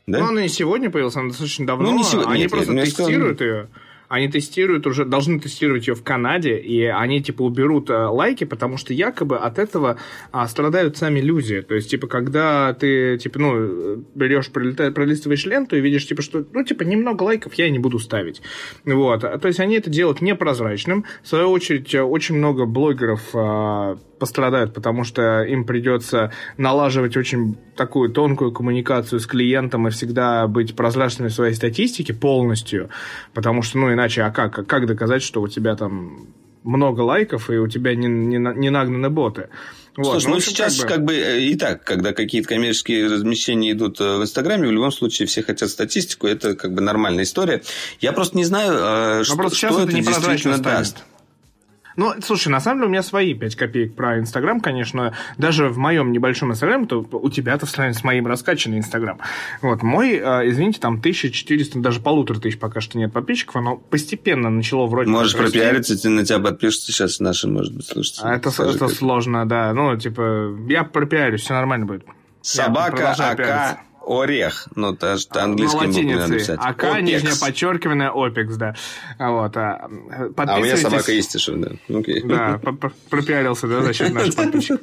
Да? 0.06 0.18
Ну, 0.18 0.26
она 0.28 0.42
не 0.42 0.48
сегодня 0.48 0.90
появилась, 0.90 1.14
она 1.16 1.28
достаточно 1.28 1.66
давно. 1.66 1.92
Ну, 1.92 1.98
не 1.98 2.04
сегодня, 2.04 2.30
Они 2.32 2.42
нет, 2.42 2.50
просто 2.50 2.72
я 2.72 2.86
сказал- 2.86 3.06
тестируют 3.06 3.40
ее. 3.40 3.68
Они 4.12 4.28
тестируют 4.28 4.86
уже, 4.86 5.06
должны 5.06 5.40
тестировать 5.40 5.88
ее 5.88 5.94
в 5.94 6.02
Канаде, 6.02 6.58
и 6.58 6.84
они, 6.84 7.22
типа, 7.22 7.40
уберут 7.44 7.88
э, 7.88 7.94
лайки, 7.94 8.44
потому 8.44 8.76
что 8.76 8.92
якобы 8.92 9.38
от 9.38 9.58
этого 9.58 9.96
а, 10.32 10.46
страдают 10.48 10.98
сами 10.98 11.20
люди. 11.20 11.62
То 11.62 11.74
есть, 11.74 11.88
типа, 11.88 12.08
когда 12.08 12.74
ты, 12.74 13.16
типа, 13.16 13.38
ну, 13.38 14.04
берешь, 14.14 14.50
пролистываешь 14.50 15.46
ленту 15.46 15.76
и 15.76 15.80
видишь, 15.80 16.06
типа, 16.06 16.20
что, 16.20 16.44
ну, 16.52 16.62
типа, 16.62 16.82
немного 16.82 17.22
лайков 17.22 17.54
я 17.54 17.68
и 17.68 17.70
не 17.70 17.78
буду 17.78 17.98
ставить. 17.98 18.42
Вот. 18.84 19.22
То 19.22 19.48
есть, 19.48 19.60
они 19.60 19.76
это 19.76 19.88
делают 19.88 20.20
непрозрачным. 20.20 21.06
В 21.22 21.28
свою 21.28 21.48
очередь, 21.48 21.94
э, 21.94 22.02
очень 22.02 22.36
много 22.36 22.66
блогеров 22.66 23.30
а, 23.32 23.96
пострадают, 24.22 24.72
потому 24.72 25.02
что 25.02 25.42
им 25.42 25.64
придется 25.64 26.30
налаживать 26.56 27.16
очень 27.16 27.56
такую 27.74 28.08
тонкую 28.08 28.52
коммуникацию 28.52 29.18
с 29.18 29.26
клиентом 29.26 29.88
и 29.88 29.90
всегда 29.90 30.46
быть 30.46 30.76
прозрачными 30.76 31.28
в 31.28 31.32
своей 31.32 31.54
статистике 31.54 32.14
полностью, 32.14 32.88
потому 33.34 33.62
что, 33.62 33.78
ну, 33.78 33.92
иначе, 33.92 34.22
а 34.22 34.30
как, 34.30 34.56
а 34.60 34.62
как 34.62 34.86
доказать, 34.86 35.24
что 35.24 35.42
у 35.42 35.48
тебя 35.48 35.74
там 35.74 36.28
много 36.62 37.00
лайков 37.00 37.50
и 37.50 37.56
у 37.56 37.66
тебя 37.66 37.96
не, 37.96 38.06
не, 38.06 38.36
не 38.36 38.70
нагнаны 38.70 39.10
боты? 39.10 39.48
Вот, 39.96 40.12
Слушай, 40.12 40.28
ну, 40.28 40.36
общем, 40.36 40.52
сейчас 40.52 40.78
как 40.84 41.04
бы... 41.04 41.14
э, 41.14 41.40
и 41.40 41.56
так, 41.56 41.82
когда 41.82 42.12
какие-то 42.12 42.48
коммерческие 42.48 43.08
размещения 43.08 43.72
идут 43.72 44.00
э, 44.00 44.18
в 44.18 44.22
Инстаграме, 44.22 44.68
в 44.68 44.70
любом 44.70 44.92
случае 44.92 45.26
все 45.26 45.42
хотят 45.42 45.68
статистику, 45.68 46.28
это 46.28 46.54
как 46.54 46.74
бы 46.74 46.80
нормальная 46.80 47.24
история. 47.24 47.60
Я 48.00 48.12
просто 48.12 48.36
не 48.36 48.44
знаю, 48.44 49.20
э, 49.20 49.24
что, 49.24 49.34
просто 49.34 49.56
сейчас 49.56 49.72
что 49.72 49.82
это 49.82 49.90
это 49.90 50.00
действительно 50.00 50.58
станет. 50.58 50.62
даст. 50.62 51.04
Ну, 51.96 52.14
слушай, 52.22 52.48
на 52.48 52.60
самом 52.60 52.78
деле 52.78 52.86
у 52.88 52.90
меня 52.90 53.02
свои 53.02 53.34
5 53.34 53.56
копеек 53.56 53.94
про 53.94 54.18
Инстаграм, 54.18 54.60
конечно. 54.60 55.14
Даже 55.38 55.68
в 55.68 55.78
моем 55.78 56.12
небольшом 56.12 56.52
Инстаграме, 56.52 56.86
то 56.86 57.00
у 57.00 57.30
тебя-то 57.30 57.66
в 57.66 57.70
сравнении 57.70 57.98
с 57.98 58.04
моим 58.04 58.26
раскачанный 58.26 58.78
Инстаграм. 58.78 59.18
Вот, 59.60 59.82
мой, 59.82 60.12
э, 60.12 60.48
извините, 60.50 60.80
там 60.80 60.98
1400, 61.00 61.78
даже 61.80 62.00
полутора 62.00 62.38
тысяч 62.40 62.58
пока 62.58 62.80
что 62.80 62.98
нет 62.98 63.12
подписчиков, 63.12 63.56
оно 63.56 63.76
постепенно 63.76 64.50
начало 64.50 64.86
вроде 64.86 65.10
Можешь 65.10 65.36
пропиариться, 65.36 66.00
ты 66.00 66.08
на 66.08 66.24
тебя 66.24 66.38
подпишутся 66.38 66.92
сейчас 66.92 67.20
наши, 67.20 67.48
может 67.48 67.74
быть, 67.74 67.86
слушатели. 67.86 68.24
А 68.24 68.34
это, 68.36 68.50
Скажи, 68.50 68.70
это 68.76 68.86
как- 68.86 68.90
сложно, 68.90 69.46
да. 69.46 69.72
Ну, 69.72 69.96
типа, 69.96 70.56
я 70.68 70.84
пропиарюсь, 70.84 71.42
все 71.42 71.54
нормально 71.54 71.86
будет. 71.86 72.04
Собака, 72.40 73.12
АК. 73.12 73.78
Орех. 74.06 74.68
Ну, 74.74 74.94
ты 74.94 75.16
же 75.16 75.26
На 75.34 75.44
английским 75.44 75.86
буквами 75.86 76.14
надо 76.14 76.34
писать. 76.34 76.58
АК, 76.62 76.84
Опекс. 76.84 77.02
нижнее 77.02 77.34
подчеркивание, 77.40 78.10
опекс, 78.14 78.56
да. 78.56 78.74
Вот, 79.18 79.56
а, 79.56 79.76
А 79.84 79.86
у 79.86 79.90
меня 79.92 80.28
подписывайтесь. 80.34 80.80
собака 80.82 81.18
Истишев, 81.20 81.54
да. 81.60 81.96
Окей. 81.96 82.22
Да, 82.22 82.60
пропиарился, 83.10 83.66
да, 83.68 83.82
за 83.82 83.92
счет 83.92 84.12
наших 84.12 84.34
подписчиков. 84.34 84.80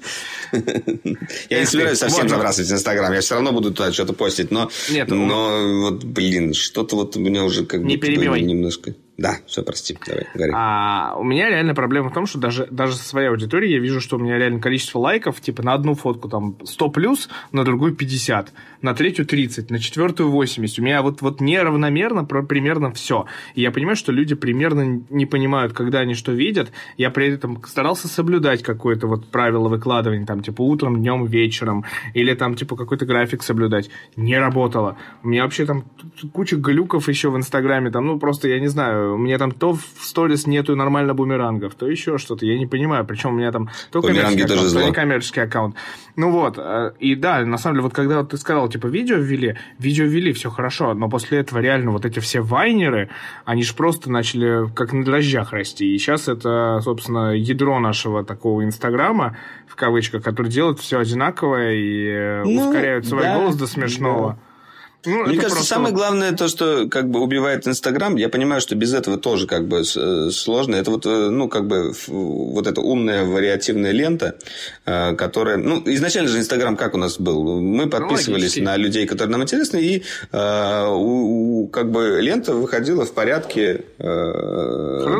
Я 1.49 1.59
не 1.59 1.65
собираюсь 1.65 1.99
совсем 1.99 2.29
забрасывать 2.29 2.71
Инстаграм. 2.71 3.11
Я 3.13 3.21
все 3.21 3.35
равно 3.35 3.51
буду 3.51 3.71
туда 3.73 3.91
что-то 3.91 4.13
постить. 4.13 4.51
Но, 4.51 4.69
Нет, 4.89 5.09
ну- 5.09 5.25
но 5.25 5.89
вот, 5.89 6.03
блин, 6.03 6.53
что-то 6.53 6.95
вот 6.95 7.15
у 7.15 7.19
меня 7.19 7.43
уже 7.43 7.65
как 7.65 7.83
будто 7.83 8.07
немножко... 8.07 8.93
Да, 9.19 9.35
все, 9.45 9.63
прости, 9.63 9.97
давай, 10.07 10.27
говори. 10.33 10.53
А 10.55 11.15
у 11.17 11.25
меня 11.25 11.49
реально 11.49 11.75
проблема 11.75 12.09
в 12.09 12.13
том, 12.13 12.25
что 12.25 12.39
даже, 12.39 12.67
даже 12.71 12.95
со 12.95 13.03
своей 13.03 13.27
аудиторией 13.27 13.73
я 13.73 13.79
вижу, 13.79 13.99
что 13.99 14.15
у 14.15 14.19
меня 14.19 14.37
реально 14.37 14.61
количество 14.61 14.99
лайков, 14.99 15.41
типа 15.41 15.61
на 15.61 15.73
одну 15.73 15.93
фотку 15.93 16.29
там 16.29 16.55
100 16.63 16.89
плюс, 16.89 17.27
на 17.51 17.65
другую 17.65 17.95
50, 17.95 18.53
на 18.81 18.93
третью 18.93 19.25
30, 19.25 19.71
на 19.71 19.79
четвертую 19.79 20.29
80. 20.29 20.79
У 20.79 20.81
меня 20.83 21.01
вот, 21.01 21.21
вот 21.21 21.41
неравномерно 21.41 22.23
про, 22.23 22.43
примерно 22.43 22.93
все. 22.93 23.25
И 23.55 23.61
я 23.61 23.71
понимаю, 23.71 23.97
что 23.97 24.13
люди 24.13 24.35
примерно 24.35 25.03
не 25.09 25.25
понимают, 25.25 25.73
когда 25.73 25.99
они 25.99 26.13
что 26.13 26.31
видят. 26.31 26.71
Я 26.95 27.09
при 27.09 27.27
этом 27.27 27.61
старался 27.65 28.07
соблюдать 28.07 28.63
какое-то 28.63 29.07
вот 29.07 29.27
правило 29.27 29.67
выкладывания, 29.67 30.25
там, 30.25 30.41
типа 30.41 30.61
утром, 30.61 30.95
днем, 30.95 31.25
вечером, 31.25 31.83
или 32.13 32.33
там, 32.35 32.55
типа, 32.55 32.77
какой-то 32.77 33.05
график 33.05 33.43
соблюдать. 33.43 33.89
Не 34.15 34.39
работало. 34.39 34.97
У 35.23 35.27
меня 35.27 35.43
вообще 35.43 35.65
там 35.65 35.83
куча 36.31 36.55
глюков 36.55 37.09
еще 37.09 37.29
в 37.29 37.35
Инстаграме, 37.35 37.91
там, 37.91 38.05
ну, 38.05 38.17
просто, 38.17 38.47
я 38.47 38.61
не 38.61 38.67
знаю, 38.67 39.08
у 39.13 39.17
меня 39.17 39.37
там 39.37 39.51
то 39.51 39.73
в 39.73 39.81
сторис 40.01 40.47
нету 40.47 40.75
нормально 40.75 41.13
бумерангов, 41.13 41.75
то 41.75 41.87
еще 41.87 42.17
что-то, 42.17 42.45
я 42.45 42.57
не 42.57 42.65
понимаю, 42.65 43.05
причем 43.05 43.31
у 43.31 43.37
меня 43.37 43.51
там 43.51 43.69
то 43.91 44.01
коммерческий 44.01 44.43
аккаунт, 44.43 44.61
то 44.61 44.67
зло. 44.69 44.81
не 44.81 44.91
коммерческий 44.91 45.41
аккаунт. 45.41 45.75
Ну 46.15 46.31
вот, 46.31 46.55
э, 46.57 46.91
и 46.99 47.15
да, 47.15 47.45
на 47.45 47.57
самом 47.57 47.75
деле, 47.75 47.83
вот 47.83 47.93
когда 47.93 48.19
вот 48.19 48.29
ты 48.29 48.37
сказал, 48.37 48.69
типа, 48.69 48.87
видео 48.87 49.17
ввели, 49.17 49.57
видео 49.77 50.05
ввели, 50.05 50.33
все 50.33 50.49
хорошо, 50.49 50.93
но 50.93 51.09
после 51.09 51.39
этого 51.39 51.59
реально 51.59 51.91
вот 51.91 52.05
эти 52.05 52.19
все 52.19 52.41
вайнеры, 52.41 53.09
они 53.45 53.63
же 53.63 53.73
просто 53.73 54.11
начали 54.11 54.69
как 54.73 54.93
на 54.93 55.03
дрожжах 55.03 55.53
расти, 55.53 55.93
и 55.93 55.97
сейчас 55.97 56.27
это, 56.27 56.79
собственно, 56.83 57.33
ядро 57.33 57.79
нашего 57.79 58.23
такого 58.23 58.63
Инстаграма, 58.63 59.37
в 59.67 59.75
кавычках, 59.75 60.23
который 60.23 60.51
делает 60.51 60.79
все 60.79 60.99
одинаковое 60.99 61.73
и 61.73 62.07
э, 62.07 62.43
Ну, 62.43 62.67
ускоряют 62.67 63.05
свой 63.05 63.23
да, 63.23 63.37
голос 63.37 63.55
до 63.55 63.67
смешного. 63.67 64.39
Ну, 65.05 65.23
Мне 65.25 65.35
кажется, 65.37 65.55
просто 65.55 65.63
самое 65.75 65.93
главное 65.93 66.33
то, 66.33 66.47
что 66.49 66.87
как 66.89 67.09
бы 67.09 67.21
убивает 67.21 67.65
Инстаграм. 67.67 68.17
Я 68.17 68.27
понимаю, 68.27 68.59
что 68.59 68.75
без 68.75 68.93
этого 68.93 69.17
тоже 69.17 69.47
как 69.47 69.65
бы 69.67 69.83
э, 69.95 70.29
сложно. 70.31 70.75
Это 70.75 70.91
вот, 70.91 71.05
э, 71.05 71.29
ну, 71.29 71.47
как 71.47 71.67
бы 71.67 71.93
вот 72.07 72.67
эта 72.67 72.81
умная 72.81 73.23
вариативная 73.23 73.91
лента, 73.91 74.35
э, 74.85 75.15
которая... 75.15 75.55
Ну, 75.57 75.81
изначально 75.85 76.29
же 76.29 76.37
Инстаграм 76.39 76.75
как 76.75 76.95
у 76.95 76.97
нас 76.97 77.17
был? 77.17 77.61
Мы 77.61 77.87
подписывались 77.87 78.27
логически. 78.43 78.59
на 78.59 78.75
людей, 78.75 79.07
которые 79.07 79.31
нам 79.31 79.43
интересны, 79.43 79.77
и 79.77 80.03
э, 80.33 80.85
у- 80.89 81.63
у- 81.63 81.67
как 81.69 81.91
бы 81.91 82.19
лента 82.21 82.53
выходила 82.53 83.05
в 83.05 83.13
порядке 83.13 83.85
э, 83.99 84.03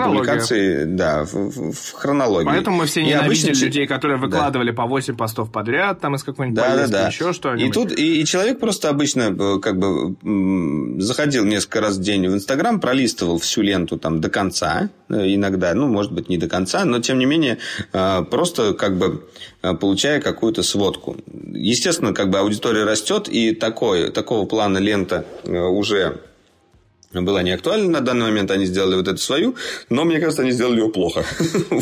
публикации, 0.06 0.84
да, 0.86 1.24
в, 1.24 1.72
в- 1.72 1.94
хронологии. 1.94 2.48
Поэтому 2.48 2.78
мы 2.78 2.86
все 2.86 3.02
И 3.02 3.06
ненавидели 3.06 3.50
обычно- 3.52 3.66
людей, 3.66 3.88
которые 3.88 4.18
выкладывали 4.18 4.72
по 4.72 4.86
8 4.86 5.16
постов 5.16 5.52
подряд, 5.52 6.00
там 6.02 6.16
из 6.16 6.24
какой-нибудь 6.24 6.58
да, 6.58 6.76
да, 6.76 6.88
да. 6.88 7.08
еще 7.08 7.30
И 7.30 7.34
что-нибудь. 7.34 7.74
тут 7.74 7.92
и, 7.98 8.22
и 8.22 8.26
человек 8.26 8.60
просто 8.60 8.90
обычно 8.90 9.32
как 9.70 9.78
бы 9.78 11.00
заходил 11.00 11.46
несколько 11.46 11.82
раз 11.82 11.98
в 11.98 12.02
день 12.02 12.28
в 12.28 12.34
Инстаграм, 12.34 12.80
пролистывал 12.80 13.38
всю 13.38 13.62
ленту 13.62 14.00
там 14.00 14.20
до 14.20 14.30
конца, 14.30 14.90
э, 15.10 15.36
иногда, 15.36 15.74
ну, 15.76 15.88
может 15.88 16.12
быть, 16.12 16.28
не 16.28 16.38
до 16.38 16.48
конца, 16.48 16.86
но 16.86 17.00
тем 17.00 17.20
не 17.20 17.26
менее 17.26 17.60
э, 17.94 18.24
просто 18.32 18.74
как 18.74 18.98
бы 18.98 19.28
э, 19.62 19.76
получая 19.76 20.22
какую-то 20.22 20.64
сводку. 20.64 21.18
Естественно, 21.54 22.14
как 22.14 22.32
бы 22.32 22.40
аудитория 22.40 22.84
растет, 22.84 23.30
и 23.30 23.54
такой, 23.54 24.12
такого 24.12 24.48
плана 24.48 24.80
лента 24.80 25.26
уже 25.46 26.20
была 27.14 27.42
не 27.42 27.52
актуальна 27.52 27.90
на 27.90 28.02
данный 28.02 28.28
момент, 28.28 28.52
они 28.52 28.66
сделали 28.66 28.96
вот 28.96 29.08
эту 29.08 29.18
свою, 29.18 29.56
но 29.90 30.06
мне 30.06 30.20
кажется, 30.20 30.44
они 30.44 30.52
сделали 30.52 30.82
ее 30.82 30.90
плохо. 30.90 31.24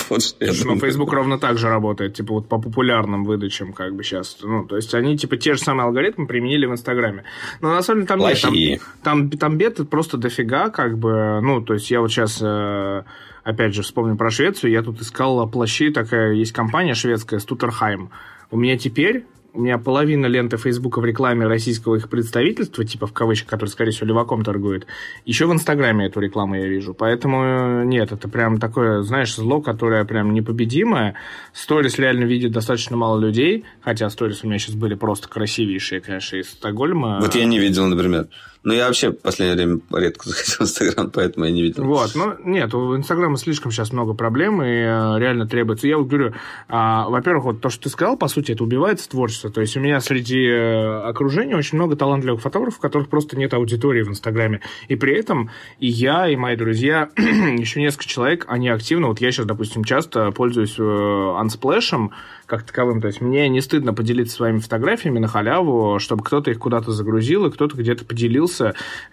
Вот 0.10 0.22
ну. 0.40 0.80
Facebook 0.80 1.12
ровно 1.12 1.38
так 1.38 1.58
же 1.58 1.68
работает, 1.68 2.14
типа 2.14 2.36
вот 2.36 2.48
по 2.48 2.60
популярным 2.60 3.26
выдачам, 3.26 3.74
как 3.74 3.94
бы 3.96 4.04
сейчас. 4.04 4.38
Ну, 4.42 4.66
то 4.66 4.76
есть 4.78 4.94
они 4.94 5.18
типа 5.18 5.38
те 5.38 5.54
же 5.54 5.60
самые 5.60 5.86
алгоритмы 5.86 6.28
применили 6.28 6.66
в 6.66 6.72
Инстаграме. 6.72 7.24
Но 7.62 7.74
на 7.74 7.82
самом 7.82 8.06
деле 8.06 8.08
там 8.08 8.20
нет, 8.20 8.42
там, 8.42 8.52
Плохие. 8.52 8.82
там, 9.04 9.30
там 9.32 9.58
бед 9.58 9.90
просто 9.90 10.18
дофига, 10.18 10.70
как 10.70 10.98
бы, 10.98 11.42
ну, 11.42 11.62
то 11.62 11.74
есть 11.74 11.92
я 11.92 12.00
вот 12.00 12.10
сейчас, 12.12 12.40
э, 12.42 13.04
опять 13.44 13.74
же, 13.74 13.82
вспомню 13.82 14.16
про 14.16 14.30
Швецию, 14.30 14.72
я 14.72 14.82
тут 14.82 15.02
искал 15.02 15.48
плащи, 15.50 15.92
такая 15.92 16.34
есть 16.34 16.54
компания 16.54 16.94
шведская, 16.94 17.40
Стутерхайм. 17.40 18.12
У 18.50 18.58
меня 18.58 18.78
теперь 18.78 19.26
у 19.54 19.62
меня 19.62 19.78
половина 19.78 20.28
ленты 20.28 20.58
Фейсбука 20.58 21.00
в 21.00 21.06
рекламе 21.06 21.48
российского 21.48 21.96
их 21.96 22.10
представительства, 22.10 22.86
типа 22.86 23.08
в 23.08 23.14
кавычках, 23.14 23.50
который, 23.50 23.70
скорее 23.70 23.92
всего, 23.92 24.08
леваком 24.08 24.44
торгует. 24.44 24.86
Еще 25.26 25.48
в 25.48 25.54
Инстаграме 25.54 26.06
эту 26.06 26.20
рекламу 26.20 26.56
я 26.56 26.68
вижу. 26.68 26.94
Поэтому 26.94 27.44
э, 27.44 27.86
нет, 27.86 28.12
это 28.12 28.28
прям 28.30 28.60
такое, 28.60 29.02
знаешь, 29.02 29.36
зло, 29.36 29.62
которое 29.62 30.06
прям 30.06 30.34
непобедимое. 30.34 31.16
Сторис 31.54 31.98
реально 31.98 32.26
видит 32.26 32.52
достаточно 32.52 32.98
мало 32.98 33.20
людей, 33.20 33.66
хотя 33.82 34.10
сторис 34.10 34.44
у 34.44 34.48
меня 34.48 34.60
сейчас 34.60 34.76
были 34.76 34.96
просто 34.96 35.28
красивейшие, 35.28 36.02
конечно, 36.02 36.38
из 36.38 36.50
Стокгольма. 36.50 37.20
Вот 37.20 37.36
я 37.36 37.46
не 37.46 37.60
видел, 37.60 37.88
например. 37.88 38.28
Но 38.68 38.74
я 38.74 38.88
вообще 38.88 39.12
в 39.12 39.22
последнее 39.22 39.56
время 39.56 39.80
редко 39.94 40.28
заходил 40.30 40.58
в 40.58 40.62
Инстаграм, 40.64 41.10
поэтому 41.10 41.46
я 41.46 41.52
не 41.54 41.62
видел. 41.62 41.86
Вот, 41.86 42.12
ну 42.16 42.36
нет, 42.44 42.74
у 42.74 42.98
Инстаграма 42.98 43.38
слишком 43.38 43.72
сейчас 43.72 43.94
много 43.94 44.14
проблем, 44.14 44.62
и 44.62 44.66
э, 44.66 45.20
реально 45.20 45.48
требуется. 45.48 45.88
Я 45.88 45.98
вот 45.98 46.08
говорю, 46.08 46.34
а, 46.68 47.08
во-первых, 47.08 47.46
вот 47.46 47.62
то, 47.62 47.70
что 47.70 47.84
ты 47.84 47.90
сказал, 47.90 48.18
по 48.18 48.28
сути, 48.28 48.52
это 48.52 48.66
убивает 48.66 49.00
творчество. 49.08 49.50
То 49.50 49.62
есть 49.62 49.78
у 49.78 49.80
меня 49.80 50.02
среди 50.02 50.46
э, 50.46 51.00
окружения 51.00 51.56
очень 51.56 51.78
много 51.78 51.96
талантливых 51.96 52.42
фотографов, 52.42 52.80
у 52.80 52.82
которых 52.82 53.08
просто 53.08 53.38
нет 53.38 53.54
аудитории 53.54 54.02
в 54.02 54.10
Инстаграме. 54.10 54.60
И 54.90 54.98
при 54.98 55.18
этом 55.18 55.50
и 55.80 55.88
я, 55.88 56.28
и 56.28 56.36
мои 56.36 56.58
друзья, 56.58 57.10
еще 57.18 57.80
несколько 57.80 58.06
человек, 58.06 58.48
они 58.50 58.68
активно, 58.68 59.08
вот 59.08 59.22
я 59.22 59.32
сейчас, 59.32 59.46
допустим, 59.46 59.86
часто 59.86 60.32
пользуюсь 60.32 60.76
э, 60.78 60.82
Unsplash 60.82 62.10
как 62.48 62.64
таковым. 62.64 63.02
То 63.02 63.08
есть 63.08 63.22
мне 63.22 63.48
не 63.50 63.62
стыдно 63.62 63.94
поделиться 63.94 64.36
своими 64.36 64.60
фотографиями 64.60 65.20
на 65.20 65.28
халяву, 65.28 66.00
чтобы 66.00 66.24
кто-то 66.24 66.50
их 66.50 66.58
куда-то 66.58 66.92
загрузил, 66.92 67.46
и 67.46 67.52
кто-то 67.52 67.78
где-то 67.78 68.06
поделился, 68.06 68.57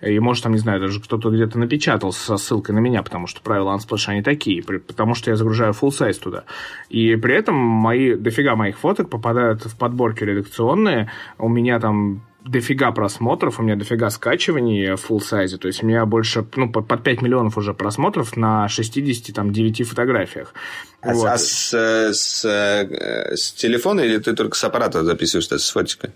и, 0.00 0.18
может, 0.18 0.44
там, 0.44 0.52
не 0.52 0.58
знаю, 0.58 0.80
даже 0.80 1.00
кто-то 1.00 1.30
где-то 1.30 1.58
напечатал 1.58 2.12
со 2.12 2.36
ссылкой 2.36 2.74
на 2.74 2.80
меня, 2.80 3.02
потому 3.02 3.26
что 3.26 3.40
правила 3.40 3.76
Unsplash, 3.76 4.08
они 4.08 4.22
такие, 4.22 4.62
потому 4.62 5.14
что 5.14 5.30
я 5.30 5.36
загружаю 5.36 5.72
full 5.72 5.90
size 5.90 6.20
туда. 6.20 6.44
И 6.88 7.16
при 7.16 7.34
этом 7.34 7.56
мои, 7.56 8.14
дофига 8.14 8.56
моих 8.56 8.78
фоток 8.78 9.10
попадают 9.10 9.64
в 9.64 9.76
подборки 9.76 10.24
редакционные, 10.24 11.10
у 11.38 11.48
меня 11.48 11.80
там 11.80 12.22
дофига 12.44 12.92
просмотров, 12.92 13.58
у 13.58 13.62
меня 13.62 13.76
дофига 13.76 14.10
скачиваний 14.10 14.96
в 14.96 15.10
full 15.10 15.18
size, 15.20 15.56
то 15.56 15.66
есть 15.66 15.82
у 15.82 15.86
меня 15.86 16.04
больше, 16.04 16.46
ну, 16.56 16.70
под 16.70 16.86
под 16.86 17.02
5 17.02 17.22
миллионов 17.22 17.56
уже 17.56 17.72
просмотров 17.72 18.36
на 18.36 18.68
69 18.68 19.88
фотографиях. 19.88 20.54
А, 21.00 21.14
Вот. 21.14 21.26
а 21.26 21.38
с, 21.38 21.72
э, 21.74 22.12
с, 22.12 22.44
э, 22.44 23.34
с 23.34 23.52
телефона 23.52 24.00
или 24.00 24.18
ты 24.18 24.34
только 24.34 24.56
с 24.56 24.64
аппарата 24.64 25.02
записываешь 25.04 25.48
с 25.48 25.70
фотика? 25.70 26.12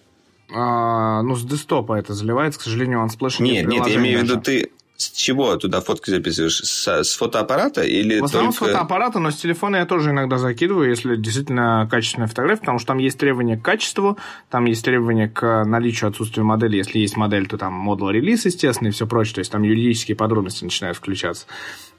А, 0.51 1.23
ну, 1.23 1.35
с 1.37 1.45
десктопа 1.45 1.95
это 1.95 2.15
заливается, 2.15 2.59
к 2.59 2.63
сожалению, 2.63 3.01
Unsplash 3.01 3.43
Нет, 3.43 3.67
нет, 3.67 3.67
я 3.67 3.69
приложения 3.69 3.97
имею 3.99 4.21
в 4.21 4.23
виду, 4.23 4.41
ты 4.41 4.71
с 4.99 5.13
чего 5.13 5.57
туда 5.57 5.81
фотки 5.81 6.11
записываешь? 6.11 6.59
С, 6.59 6.89
с 6.89 7.15
фотоаппарата 7.15 7.83
или 7.83 8.19
В 8.19 8.25
основном 8.25 8.53
только... 8.53 8.65
с 8.65 8.69
фотоаппарата, 8.69 9.21
но 9.21 9.31
с 9.31 9.37
телефона 9.37 9.77
я 9.77 9.87
тоже 9.87 10.11
иногда 10.11 10.39
закидываю, 10.39 10.91
если 10.91 11.15
действительно 11.15 11.87
качественная 11.89 12.27
фотография, 12.27 12.61
потому 12.61 12.81
что 12.81 12.89
там 12.89 12.99
есть 12.99 13.17
требования 13.17 13.57
к 13.57 13.63
качеству, 13.63 14.19
там 14.51 14.65
есть 14.65 14.85
требования 14.85 15.29
к 15.29 15.65
наличию 15.65 16.11
отсутствия 16.11 16.43
модели. 16.43 16.79
Если 16.79 16.99
есть 16.99 17.17
модель, 17.17 17.47
то 17.47 17.57
там 17.57 17.75
модул 17.75 18.11
релиз, 18.11 18.45
естественно, 18.45 18.89
и 18.89 18.91
все 18.91 19.07
прочее. 19.07 19.37
То 19.37 19.39
есть 19.39 19.53
там 19.53 19.63
юридические 19.63 20.17
подробности 20.17 20.65
начинают 20.65 20.97
включаться. 20.97 21.47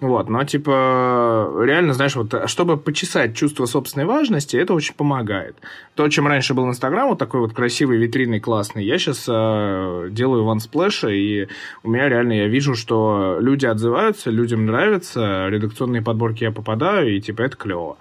Вот, 0.02 0.30
но 0.30 0.46
типа 0.46 1.52
реально, 1.62 1.94
знаешь, 1.94 2.16
вот 2.16 2.34
чтобы 2.50 2.78
почесать 2.78 3.36
чувство 3.36 3.66
собственной 3.66 4.06
важности, 4.06 4.56
это 4.56 4.74
очень 4.74 4.94
помогает. 4.96 5.58
То, 5.96 6.08
чем 6.08 6.26
раньше 6.26 6.54
был 6.54 6.70
Инстаграм, 6.70 7.10
вот 7.10 7.20
такой 7.20 7.42
вот 7.42 7.54
красивый, 7.54 7.98
витринный, 7.98 8.40
классный, 8.40 8.86
я 8.86 8.98
сейчас 8.98 9.26
э, 9.28 10.08
делаю 10.12 10.46
в 10.46 10.56
Unsplash, 10.56 11.14
и 11.14 11.50
у 11.84 11.90
меня 11.90 12.08
реально, 12.08 12.34
я 12.34 12.48
вижу, 12.48 12.76
что 12.76 13.40
люди 13.42 13.66
отзываются, 13.66 14.30
людям 14.30 14.66
нравится, 14.66 15.48
редакционные 15.50 16.02
подборки 16.02 16.46
я 16.46 16.52
попадаю, 16.52 17.14
и 17.14 17.20
типа 17.20 17.42
это 17.42 17.58
клево. 17.58 17.98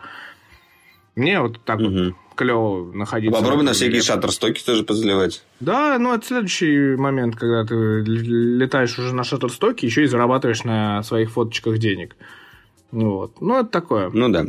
Мне 1.16 1.41
вот 1.41 1.61
так 1.65 1.81
вот 1.81 1.91
Мгм. 1.91 2.15
Клево 2.39 2.93
находиться. 2.93 3.39
Попробуй 3.39 3.65
на 3.65 3.73
всякие 3.73 4.01
шаттерстоки 4.01 4.65
тоже 4.65 4.85
позаливать. 4.85 5.43
Да, 5.60 5.98
ну 5.98 6.15
это 6.15 6.27
следующий 6.27 6.97
момент, 6.97 7.36
когда 7.36 7.65
ты 7.65 7.74
летаешь 7.74 8.98
уже 8.98 9.15
на 9.15 9.24
шаттерстоке, 9.24 9.86
еще 9.86 10.05
и 10.05 10.06
зарабатываешь 10.06 10.65
на 10.65 11.02
своих 11.02 11.31
фоточках 11.31 11.78
денег. 11.78 12.16
Ну 12.93 13.16
Вот. 13.16 13.40
Ну, 13.40 13.60
это 13.60 13.69
такое. 13.69 14.10
Ну 14.10 14.28
да. 14.28 14.47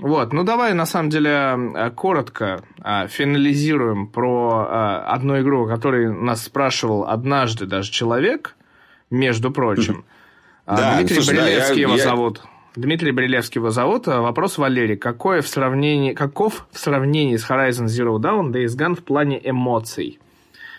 Вот, 0.00 0.32
ну 0.32 0.44
давай 0.44 0.74
на 0.74 0.86
самом 0.86 1.10
деле 1.10 1.30
э, 1.30 1.90
коротко 1.90 2.62
э, 2.84 3.08
финализируем 3.08 4.06
про 4.06 4.66
э, 4.68 5.10
одну 5.12 5.40
игру, 5.40 5.64
о 5.64 5.68
которой 5.68 6.12
нас 6.12 6.44
спрашивал 6.44 7.04
однажды 7.04 7.66
даже 7.66 7.90
человек, 7.90 8.56
между 9.10 9.50
прочим. 9.50 10.04
А, 10.66 10.76
Да, 10.76 10.96
Дмитрий 10.98 11.16
слушай, 11.16 11.36
да, 11.36 11.44
Брилевский 11.44 11.76
я- 11.76 11.82
его 11.82 11.96
я- 11.96 12.04
зовут. 12.04 12.42
Дмитрий 12.76 13.10
Брилевский 13.10 13.58
его 13.58 13.70
зовут. 13.70 14.06
Вопрос 14.06 14.56
Валерий. 14.58 14.96
Какое 14.96 15.42
в 15.42 15.48
сравнении, 15.48 16.12
каков 16.12 16.66
в 16.70 16.78
сравнении 16.78 17.36
с 17.36 17.48
Horizon 17.50 17.86
Zero 17.86 18.18
Dawn 18.18 18.52
Days 18.52 18.76
Gone 18.78 18.94
в 18.94 19.02
плане 19.02 19.40
эмоций? 19.42 20.20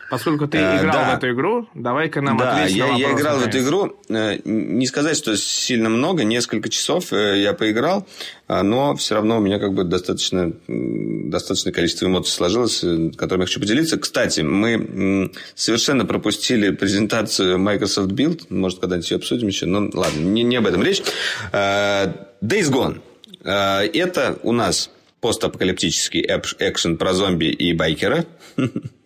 Поскольку 0.09 0.47
ты 0.47 0.57
играл 0.57 0.93
да. 0.93 1.13
в 1.13 1.17
эту 1.17 1.31
игру, 1.31 1.69
давай-ка 1.75 2.21
нам 2.21 2.37
да, 2.37 2.55
ответь 2.55 2.75
я, 2.75 2.87
на 2.87 2.97
я 2.97 3.11
играл 3.13 3.37
в 3.37 3.47
эту 3.47 3.59
игру. 3.59 3.95
Не 4.09 4.87
сказать, 4.87 5.15
что 5.15 5.37
сильно 5.37 5.89
много, 5.89 6.23
несколько 6.23 6.69
часов 6.69 7.11
я 7.11 7.53
поиграл, 7.53 8.07
но 8.47 8.95
все 8.95 9.15
равно 9.15 9.37
у 9.37 9.41
меня 9.41 9.59
как 9.59 9.73
бы 9.73 9.83
достаточно, 9.83 10.51
достаточное 10.67 11.71
количество 11.73 12.07
эмоций 12.07 12.33
сложилось, 12.33 12.83
которыми 13.15 13.43
я 13.43 13.45
хочу 13.47 13.59
поделиться. 13.59 13.97
Кстати, 13.97 14.41
мы 14.41 15.31
совершенно 15.55 16.05
пропустили 16.05 16.71
презентацию 16.71 17.59
Microsoft 17.59 18.11
Build. 18.11 18.45
Может, 18.49 18.79
когда-нибудь 18.79 19.11
ее 19.11 19.17
обсудим 19.17 19.47
еще. 19.47 19.67
Но 19.67 19.89
ладно, 19.93 20.19
не, 20.19 20.43
не 20.43 20.55
об 20.55 20.65
этом 20.65 20.81
речь. 20.83 21.03
Days 21.51 22.15
Gone. 22.41 23.01
Это 23.43 24.39
у 24.43 24.51
нас 24.51 24.89
постапокалиптический 25.21 26.21
экшен 26.21 26.97
про 26.97 27.13
зомби 27.13 27.45
и 27.45 27.73
байкера. 27.73 28.25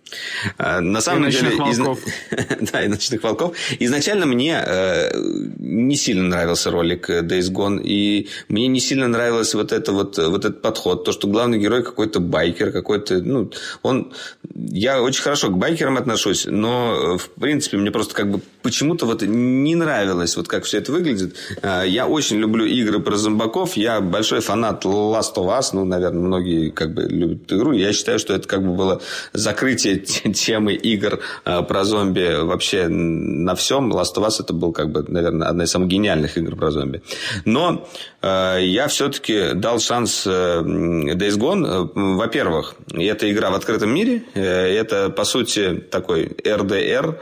А, 0.57 0.81
на 0.81 1.02
самом 1.02 1.27
и 1.27 1.31
деле, 1.31 1.56
волков. 1.56 1.99
Из... 2.31 2.72
да, 2.72 2.84
и 2.84 2.88
ночных 2.88 3.23
волков. 3.23 3.56
Изначально 3.80 4.26
мне 4.26 4.61
э, 4.65 5.11
не 5.60 5.95
сильно 5.95 6.23
нравился 6.23 6.72
ролик 6.72 7.10
Days 7.10 7.52
Gone, 7.52 7.81
и 7.84 8.30
мне 8.48 8.68
не 8.68 8.80
сильно 8.80 9.07
нравился 9.07 9.57
вот, 9.57 9.72
это 9.72 9.91
вот, 9.91 10.18
вот 10.18 10.45
этот 10.45 10.61
подход, 10.61 11.06
то, 11.06 11.11
что 11.11 11.27
главный 11.27 11.60
герой 11.60 11.84
какой-то 11.84 12.19
байкер, 12.19 12.72
какой-то, 12.72 13.19
ну, 13.19 13.52
он... 13.81 14.14
Я 14.56 15.02
очень 15.02 15.22
хорошо 15.22 15.49
к 15.49 15.57
байкерам 15.57 15.98
отношусь, 15.98 16.45
но, 16.45 17.18
в 17.18 17.30
принципе, 17.40 17.77
мне 17.77 17.91
просто 17.91 18.14
как 18.15 18.31
бы 18.31 18.41
почему-то 18.61 19.06
вот 19.06 19.22
не 19.22 19.76
нравилось, 19.76 20.38
вот 20.38 20.48
как 20.48 20.65
все 20.65 20.80
это 20.80 20.91
выглядит. 20.91 21.35
А, 21.61 21.84
я 21.84 22.07
очень 22.07 22.38
люблю 22.38 22.65
игры 22.65 22.99
про 22.99 23.18
зомбаков, 23.18 23.77
я 23.77 24.02
большой 24.02 24.41
фанат 24.41 24.85
Last 24.85 25.35
of 25.35 25.48
Us, 25.48 25.69
ну, 25.73 25.85
наверное, 25.85 26.22
многие 26.22 26.69
как 26.69 26.94
бы 26.94 27.03
любят 27.03 27.52
игру, 27.52 27.72
я 27.73 27.94
считаю, 27.94 28.19
что 28.19 28.34
это 28.34 28.48
как 28.48 28.64
бы 28.64 28.73
было 28.73 29.02
закрытие 29.34 29.98
темы 30.34 30.74
игр 30.74 31.20
э, 31.46 31.62
про 31.64 31.84
зомби 31.84 32.44
вообще 32.44 32.88
на 32.88 33.56
всем. 33.56 33.92
Last 33.92 34.16
of 34.16 34.26
Us 34.26 34.40
это 34.40 34.54
был, 34.54 34.72
как 34.72 34.92
бы, 34.92 35.04
наверное, 35.08 35.48
одна 35.48 35.64
из 35.64 35.72
самых 35.72 35.88
гениальных 35.88 36.38
игр 36.38 36.56
про 36.56 36.72
зомби. 36.72 37.02
Но 37.46 37.88
э, 38.22 38.58
я 38.62 38.88
все-таки 38.88 39.54
дал 39.54 39.80
шанс 39.80 40.24
э, 40.26 40.62
Days 40.62 41.38
Gone. 41.38 41.92
Во-первых, 42.16 42.76
это 42.94 43.32
игра 43.32 43.50
в 43.52 43.56
открытом 43.56 43.94
мире. 43.94 44.24
Это, 44.34 45.10
по 45.10 45.24
сути, 45.24 45.76
такой 45.92 46.28
RDR, 46.28 47.18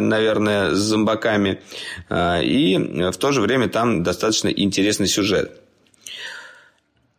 наверное, 0.00 0.74
с 0.74 0.78
зомбаками. 0.78 1.60
И 2.10 3.10
в 3.12 3.16
то 3.16 3.32
же 3.32 3.40
время 3.40 3.68
там 3.68 4.02
достаточно 4.02 4.48
интересный 4.48 5.06
сюжет. 5.06 5.67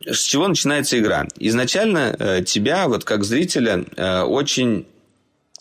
С 0.06 0.22
чего 0.22 0.48
начинается 0.48 0.98
игра? 0.98 1.28
Изначально 1.40 2.16
э, 2.18 2.44
тебя, 2.44 2.88
вот 2.88 3.04
как 3.04 3.26
зрителя, 3.26 3.86
э, 3.98 4.22
очень 4.22 4.86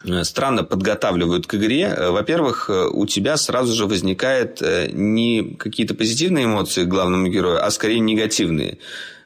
э, 0.04 0.22
странно 0.22 0.62
подготавливают 0.62 1.48
к 1.48 1.54
игре. 1.56 1.92
Во-первых, 2.10 2.70
у 2.70 3.04
тебя 3.06 3.36
сразу 3.36 3.72
же 3.72 3.86
возникают 3.86 4.62
не 4.92 5.56
какие-то 5.58 5.94
позитивные 5.94 6.44
эмоции 6.44 6.84
к 6.84 6.88
главному 6.88 7.26
герою, 7.26 7.64
а 7.64 7.70
скорее 7.72 7.98
негативные. 7.98 8.78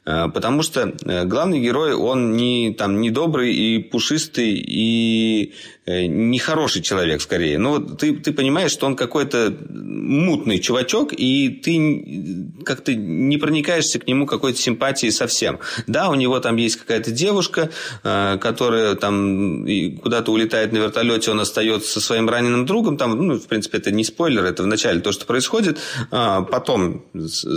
Э, 0.05 0.27
потому 0.33 0.63
что 0.63 0.93
э, 1.05 1.25
главный 1.25 1.61
герой, 1.61 1.93
он 1.93 2.35
не, 2.35 2.73
там, 2.73 2.99
не 2.99 3.09
добрый 3.09 3.53
и 3.53 3.79
пушистый, 3.79 4.51
и 4.53 5.53
э, 5.85 6.05
нехороший 6.05 6.81
человек, 6.81 7.21
скорее. 7.21 7.57
Но 7.57 7.71
вот 7.71 7.99
ты, 7.99 8.13
ты 8.13 8.33
понимаешь, 8.33 8.71
что 8.71 8.85
он 8.85 8.95
какой-то 8.95 9.55
мутный 9.69 10.59
чувачок, 10.59 11.13
и 11.13 11.49
ты 11.49 12.51
как-то 12.65 12.93
не 12.93 13.37
проникаешься 13.37 13.99
к 13.99 14.07
нему 14.07 14.25
какой-то 14.25 14.59
симпатией 14.59 15.11
совсем. 15.11 15.59
Да, 15.87 16.09
у 16.09 16.15
него 16.15 16.39
там 16.39 16.57
есть 16.57 16.75
какая-то 16.77 17.11
девушка, 17.11 17.69
которая 18.01 18.95
там 18.95 19.65
куда-то 20.01 20.31
улетает 20.31 20.73
на 20.73 20.77
вертолете, 20.77 21.31
он 21.31 21.39
остается 21.39 21.91
со 21.91 22.01
своим 22.01 22.29
раненым 22.29 22.65
другом. 22.65 22.97
Там, 22.97 23.27
ну, 23.27 23.39
в 23.39 23.47
принципе, 23.47 23.77
это 23.77 23.91
не 23.91 24.03
спойлер, 24.03 24.43
это 24.43 24.63
вначале 24.63 24.99
то, 24.99 25.11
что 25.11 25.25
происходит. 25.25 25.79
А 26.11 26.41
потом, 26.41 27.05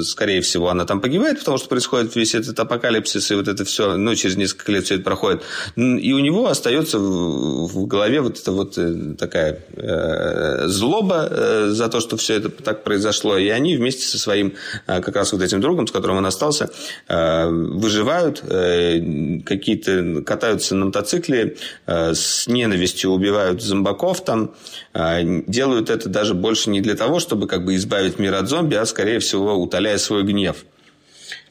скорее 0.02 0.40
всего, 0.40 0.68
она 0.68 0.84
там 0.84 1.00
погибает, 1.00 1.40
потому 1.40 1.58
что 1.58 1.68
происходит 1.68 2.14
весь 2.16 2.35
этот 2.36 2.58
апокалипсис 2.58 3.30
и 3.30 3.34
вот 3.34 3.48
это 3.48 3.64
все, 3.64 3.96
ну, 3.96 4.14
через 4.14 4.36
несколько 4.36 4.72
лет 4.72 4.84
все 4.84 4.94
это 4.94 5.04
проходит. 5.04 5.42
И 5.76 6.12
у 6.12 6.18
него 6.18 6.46
остается 6.46 6.98
в 6.98 7.86
голове 7.86 8.20
вот 8.20 8.38
эта 8.38 8.52
вот 8.52 8.78
э, 8.78 9.14
такая 9.18 9.60
э, 9.74 10.68
злоба 10.68 11.28
э, 11.30 11.66
за 11.70 11.88
то, 11.88 12.00
что 12.00 12.16
все 12.16 12.34
это 12.34 12.50
так 12.50 12.84
произошло. 12.84 13.36
И 13.38 13.48
они 13.48 13.76
вместе 13.76 14.06
со 14.06 14.18
своим 14.18 14.54
э, 14.86 15.00
как 15.00 15.16
раз 15.16 15.32
вот 15.32 15.42
этим 15.42 15.60
другом, 15.60 15.86
с 15.86 15.90
которым 15.92 16.18
он 16.18 16.26
остался, 16.26 16.70
э, 17.08 17.48
выживают, 17.48 18.42
э, 18.42 19.40
какие-то 19.44 20.22
катаются 20.22 20.74
на 20.74 20.86
мотоцикле, 20.86 21.56
э, 21.86 22.14
с 22.14 22.46
ненавистью 22.46 23.10
убивают 23.10 23.62
зомбаков 23.62 24.24
там, 24.24 24.54
э, 24.94 25.42
делают 25.46 25.90
это 25.90 26.08
даже 26.08 26.34
больше 26.34 26.70
не 26.70 26.80
для 26.80 26.94
того, 26.94 27.20
чтобы 27.20 27.46
как 27.46 27.64
бы 27.64 27.74
избавить 27.76 28.18
мир 28.18 28.34
от 28.34 28.48
зомби, 28.48 28.74
а 28.74 28.86
скорее 28.86 29.18
всего 29.18 29.54
утоляя 29.54 29.98
свой 29.98 30.22
гнев. 30.22 30.64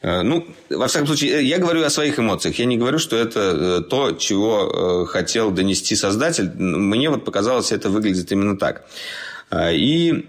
Э, 0.06 0.22
ну, 0.22 0.46
во 0.70 0.86
всяком 0.86 1.08
случае, 1.08 1.32
э, 1.32 1.42
я 1.42 1.58
говорю 1.58 1.82
о 1.82 1.90
своих 1.90 2.18
эмоциях. 2.20 2.60
Я 2.60 2.66
не 2.66 2.78
говорю, 2.78 3.00
что 3.00 3.16
это 3.16 3.40
э, 3.40 3.80
то, 3.90 4.12
чего 4.12 5.04
хотел 5.04 5.50
донести 5.50 5.96
создатель. 5.96 6.48
Мне 6.54 7.10
вот 7.10 7.24
показалось, 7.24 7.72
это 7.72 7.90
выглядит 7.90 8.30
именно 8.30 8.56
так. 8.56 8.84
И 9.54 10.28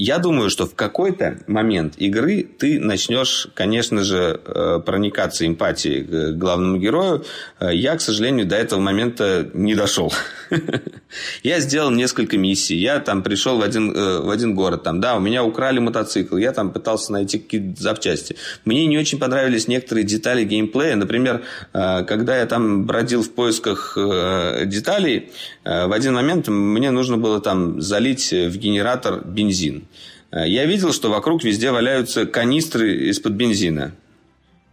я 0.00 0.18
думаю, 0.18 0.48
что 0.48 0.64
в 0.64 0.76
какой-то 0.76 1.38
момент 1.48 1.94
игры 1.96 2.44
ты 2.44 2.78
начнешь, 2.78 3.48
конечно 3.54 4.04
же, 4.04 4.40
э, 4.44 4.80
проникаться 4.86 5.44
эмпатией 5.44 6.04
к 6.04 6.38
главному 6.38 6.78
герою. 6.78 7.24
Э, 7.58 7.74
я, 7.74 7.96
к 7.96 8.00
сожалению, 8.00 8.46
до 8.46 8.54
этого 8.54 8.78
момента 8.78 9.50
не 9.54 9.74
дошел. 9.74 10.12
Я 11.42 11.58
сделал 11.58 11.90
несколько 11.90 12.38
миссий. 12.38 12.76
Я 12.76 13.00
там 13.00 13.24
пришел 13.24 13.58
в 13.58 13.62
один, 13.62 13.90
э, 13.90 14.20
в 14.20 14.30
один 14.30 14.54
город. 14.54 14.84
Там, 14.84 15.00
да, 15.00 15.16
у 15.16 15.20
меня 15.20 15.42
украли 15.42 15.80
мотоцикл. 15.80 16.36
Я 16.36 16.52
там 16.52 16.70
пытался 16.70 17.10
найти 17.10 17.40
какие-то 17.40 17.82
запчасти. 17.82 18.36
Мне 18.64 18.86
не 18.86 18.98
очень 18.98 19.18
понравились 19.18 19.66
некоторые 19.66 20.04
детали 20.04 20.44
геймплея. 20.44 20.94
Например, 20.94 21.42
когда 21.72 22.38
я 22.38 22.46
там 22.46 22.84
бродил 22.86 23.22
в 23.22 23.30
поисках 23.30 23.96
деталей, 23.96 25.32
в 25.64 25.92
один 25.92 26.14
момент 26.14 26.46
мне 26.48 26.90
нужно 26.90 27.16
было 27.16 27.40
там 27.40 27.80
залить 27.80 28.30
в 28.30 28.56
генератор 28.56 29.24
бензин. 29.24 29.87
Э, 30.30 30.48
я 30.48 30.64
видел, 30.64 30.92
что 30.92 31.10
вокруг 31.10 31.44
везде 31.44 31.70
валяются 31.70 32.26
канистры 32.26 33.08
из-под 33.10 33.32
бензина. 33.32 33.94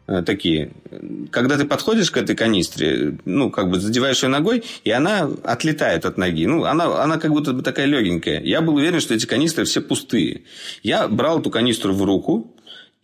Э, 0.08 0.22
такие. 0.22 0.72
Когда 1.32 1.58
ты 1.58 1.66
подходишь 1.66 2.12
к 2.12 2.18
этой 2.18 2.36
канистре, 2.36 3.18
ну, 3.26 3.50
как 3.50 3.70
бы 3.72 3.80
задеваешь 3.80 4.22
ее 4.22 4.30
ногой, 4.30 4.64
и 4.84 4.92
она 4.92 5.30
отлетает 5.44 6.06
от 6.06 6.18
ноги. 6.18 6.46
Ну, 6.46 6.64
она, 6.66 7.04
она 7.04 7.18
как 7.18 7.32
будто 7.32 7.54
бы 7.54 7.64
такая 7.64 7.88
легенькая. 7.88 8.40
Я 8.42 8.62
был 8.62 8.76
уверен, 8.76 9.00
что 9.00 9.16
эти 9.16 9.26
канистры 9.26 9.66
все 9.66 9.82
пустые. 9.82 10.44
Я 10.84 11.08
брал 11.08 11.40
эту 11.40 11.50
канистру 11.50 11.94
в 11.94 12.04
руку, 12.04 12.55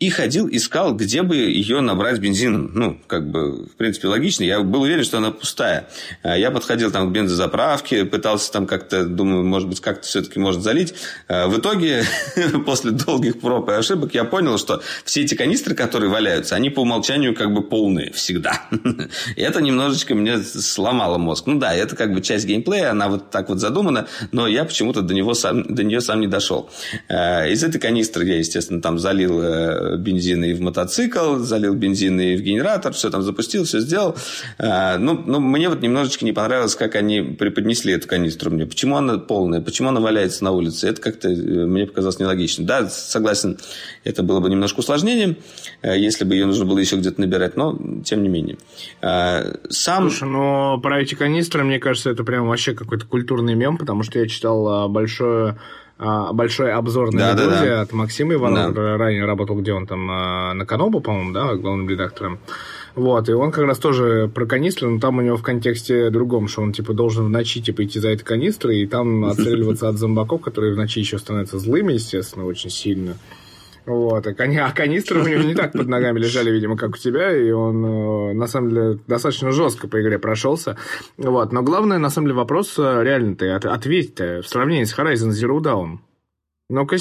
и 0.01 0.09
ходил, 0.09 0.49
искал, 0.51 0.95
где 0.95 1.21
бы 1.21 1.35
ее 1.35 1.79
набрать 1.79 2.17
бензином. 2.17 2.71
Ну, 2.73 2.99
как 3.05 3.29
бы, 3.29 3.67
в 3.67 3.75
принципе, 3.77 4.07
логично. 4.07 4.43
Я 4.43 4.61
был 4.61 4.81
уверен, 4.81 5.03
что 5.03 5.19
она 5.19 5.29
пустая. 5.29 5.89
А 6.23 6.35
я 6.35 6.49
подходил 6.49 6.89
там 6.89 7.09
к 7.09 7.11
бензозаправке, 7.13 8.05
пытался 8.05 8.51
там 8.51 8.65
как-то, 8.65 9.05
думаю, 9.05 9.43
может 9.43 9.69
быть, 9.69 9.79
как-то 9.79 10.07
все-таки 10.07 10.39
может 10.39 10.63
залить. 10.63 10.95
А 11.27 11.47
в 11.47 11.59
итоге, 11.59 12.03
после 12.65 12.89
долгих 12.89 13.39
проб 13.39 13.69
и 13.69 13.73
ошибок, 13.73 14.15
я 14.15 14.23
понял, 14.23 14.57
что 14.57 14.81
все 15.05 15.21
эти 15.21 15.35
канистры, 15.35 15.75
которые 15.75 16.09
валяются, 16.09 16.55
они 16.55 16.71
по 16.71 16.79
умолчанию 16.79 17.35
как 17.35 17.53
бы 17.53 17.61
полные 17.61 18.11
всегда. 18.11 18.59
И 19.35 19.41
это 19.41 19.61
немножечко 19.61 20.15
мне 20.15 20.39
сломало 20.39 21.19
мозг. 21.19 21.45
Ну 21.45 21.59
да, 21.59 21.75
это 21.75 21.95
как 21.95 22.11
бы 22.11 22.21
часть 22.21 22.47
геймплея, 22.47 22.89
она 22.89 23.07
вот 23.07 23.29
так 23.29 23.49
вот 23.49 23.59
задумана, 23.59 24.07
но 24.31 24.47
я 24.47 24.65
почему-то 24.65 25.03
до, 25.03 25.13
него 25.13 25.35
сам, 25.35 25.61
до 25.75 25.83
нее 25.83 26.01
сам 26.01 26.21
не 26.21 26.27
дошел. 26.27 26.71
А 27.07 27.45
из 27.45 27.63
этой 27.63 27.79
канистры 27.79 28.25
я, 28.25 28.39
естественно, 28.39 28.81
там 28.81 28.97
залил 28.97 29.39
э, 29.43 29.90
бензина 29.97 30.45
и 30.45 30.53
в 30.53 30.61
мотоцикл, 30.61 31.37
залил 31.37 31.73
бензина 31.73 32.21
и 32.21 32.37
в 32.37 32.41
генератор, 32.41 32.93
все 32.93 33.09
там 33.09 33.21
запустил, 33.21 33.63
все 33.65 33.79
сделал. 33.79 34.15
А, 34.57 34.97
ну, 34.97 35.21
ну, 35.25 35.39
мне 35.39 35.69
вот 35.69 35.81
немножечко 35.81 36.25
не 36.25 36.33
понравилось, 36.33 36.75
как 36.75 36.95
они 36.95 37.21
преподнесли 37.21 37.93
эту 37.93 38.07
канистру 38.07 38.51
мне. 38.51 38.65
Почему 38.65 38.97
она 38.97 39.17
полная, 39.17 39.61
почему 39.61 39.89
она 39.89 39.99
валяется 39.99 40.43
на 40.43 40.51
улице? 40.51 40.87
Это 40.87 41.01
как-то 41.01 41.29
э, 41.29 41.33
мне 41.33 41.85
показалось 41.85 42.19
нелогично. 42.19 42.65
Да, 42.65 42.89
согласен, 42.89 43.57
это 44.03 44.23
было 44.23 44.39
бы 44.39 44.49
немножко 44.49 44.79
усложнением, 44.79 45.37
э, 45.81 45.97
если 45.97 46.25
бы 46.25 46.35
ее 46.35 46.45
нужно 46.45 46.65
было 46.65 46.79
еще 46.79 46.97
где-то 46.97 47.21
набирать, 47.21 47.55
но 47.55 47.77
тем 48.03 48.23
не 48.23 48.29
менее. 48.29 48.57
А, 49.01 49.57
сам... 49.69 50.09
Слушай, 50.09 50.29
но 50.29 50.79
про 50.79 51.01
эти 51.01 51.15
канистры, 51.15 51.63
мне 51.63 51.79
кажется, 51.79 52.09
это 52.09 52.23
прям 52.23 52.47
вообще 52.47 52.73
какой-то 52.73 53.05
культурный 53.05 53.55
мем, 53.55 53.77
потому 53.77 54.03
что 54.03 54.19
я 54.19 54.27
читал 54.27 54.67
а, 54.67 54.87
большое 54.87 55.57
большой 56.33 56.73
обзор 56.73 57.13
на 57.13 57.33
да, 57.33 57.35
да, 57.35 57.63
да. 57.63 57.81
от 57.81 57.93
Максима 57.93 58.33
Иванова, 58.33 58.71
да. 58.73 58.97
ранее 58.97 59.25
работал, 59.25 59.55
где 59.55 59.71
он 59.73 59.85
там 59.85 60.09
а, 60.09 60.53
на 60.53 60.65
Канобу, 60.65 60.99
по-моему, 60.99 61.31
да, 61.31 61.53
главным 61.55 61.87
редактором. 61.87 62.39
Вот, 62.95 63.29
и 63.29 63.33
он 63.33 63.51
как 63.51 63.65
раз 63.65 63.77
тоже 63.77 64.29
про 64.33 64.45
канистры, 64.45 64.89
но 64.89 64.99
там 64.99 65.17
у 65.17 65.21
него 65.21 65.37
в 65.37 65.43
контексте 65.43 66.09
другом, 66.09 66.47
что 66.47 66.61
он, 66.61 66.73
типа, 66.73 66.93
должен 66.93 67.25
в 67.25 67.29
ночи, 67.29 67.61
типа, 67.61 67.85
идти 67.85 67.99
за 67.99 68.09
этой 68.09 68.23
канистрой 68.23 68.79
и 68.79 68.87
там 68.87 69.25
отстреливаться 69.25 69.87
от 69.87 69.97
зомбаков, 69.97 70.41
которые 70.41 70.73
в 70.73 70.77
ночи 70.77 70.99
еще 70.99 71.17
становятся 71.17 71.57
злыми, 71.57 71.93
естественно, 71.93 72.45
очень 72.45 72.69
сильно. 72.69 73.15
Вот, 73.85 74.27
а, 74.27 74.33
кани- 74.33 74.57
а 74.57 74.71
канистры 74.71 75.21
у 75.23 75.27
него 75.27 75.41
не 75.43 75.55
так 75.55 75.71
под 75.71 75.87
ногами 75.87 76.19
лежали, 76.19 76.51
видимо, 76.51 76.77
как 76.77 76.91
у 76.91 76.97
тебя, 76.97 77.35
и 77.35 77.49
он, 77.51 77.83
э, 77.83 78.33
на 78.33 78.47
самом 78.47 78.69
деле, 78.69 78.99
достаточно 79.07 79.51
жестко 79.51 79.87
по 79.87 79.99
игре 80.01 80.19
прошелся. 80.19 80.77
Вот, 81.17 81.51
но 81.51 81.63
главное, 81.63 81.97
на 81.97 82.09
самом 82.09 82.27
деле, 82.27 82.37
вопрос 82.37 82.77
э, 82.77 83.03
реально 83.03 83.35
ты 83.35 83.49
от- 83.49 83.65
ответь-то 83.65 84.41
в 84.43 84.47
сравнении 84.47 84.83
с 84.83 84.97
Horizon 84.97 85.29
Zero 85.31 85.59
Dawn. 85.59 85.97
Ну-ка, 86.69 86.95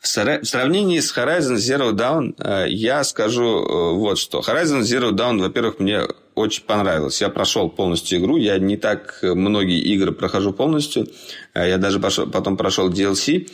В, 0.00 0.06
сара- 0.06 0.40
в 0.40 0.44
сравнении 0.44 0.98
с 1.00 1.16
Horizon 1.16 1.54
Zero 1.54 1.92
Dawn 1.92 2.34
э, 2.38 2.66
я 2.68 3.02
скажу 3.04 3.94
вот 3.96 4.18
что. 4.18 4.40
Horizon 4.40 4.80
Zero 4.80 5.12
Dawn, 5.12 5.38
во-первых, 5.40 5.78
мне 5.78 6.02
очень 6.34 6.64
понравилось. 6.64 7.20
Я 7.22 7.28
прошел 7.30 7.70
полностью 7.70 8.18
игру. 8.18 8.36
Я 8.36 8.58
не 8.58 8.76
так 8.76 9.20
многие 9.22 9.80
игры 9.80 10.10
прохожу 10.12 10.52
полностью. 10.52 11.06
Я 11.54 11.78
даже 11.78 12.00
потом 12.00 12.56
прошел 12.56 12.90
DLC. 12.90 13.48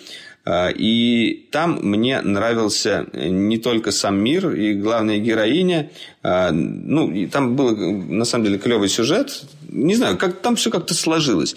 Э, 0.44 0.72
И 0.72 1.48
там 1.50 1.78
мне 1.82 2.20
нравился 2.20 3.06
не 3.12 3.58
только 3.58 3.90
сам 3.90 4.18
мир 4.22 4.50
и 4.50 4.74
главная 4.74 5.18
героиня. 5.18 5.90
Э, 6.22 6.50
Ну, 6.52 7.10
и 7.10 7.26
там 7.26 7.56
был, 7.56 7.76
на 7.76 8.24
самом 8.24 8.44
деле, 8.44 8.58
клевый 8.58 8.88
сюжет. 8.88 9.44
Не 9.68 9.94
знаю, 9.94 10.16
как, 10.16 10.40
там 10.40 10.56
все 10.56 10.70
как-то 10.70 10.94
сложилось. 10.94 11.56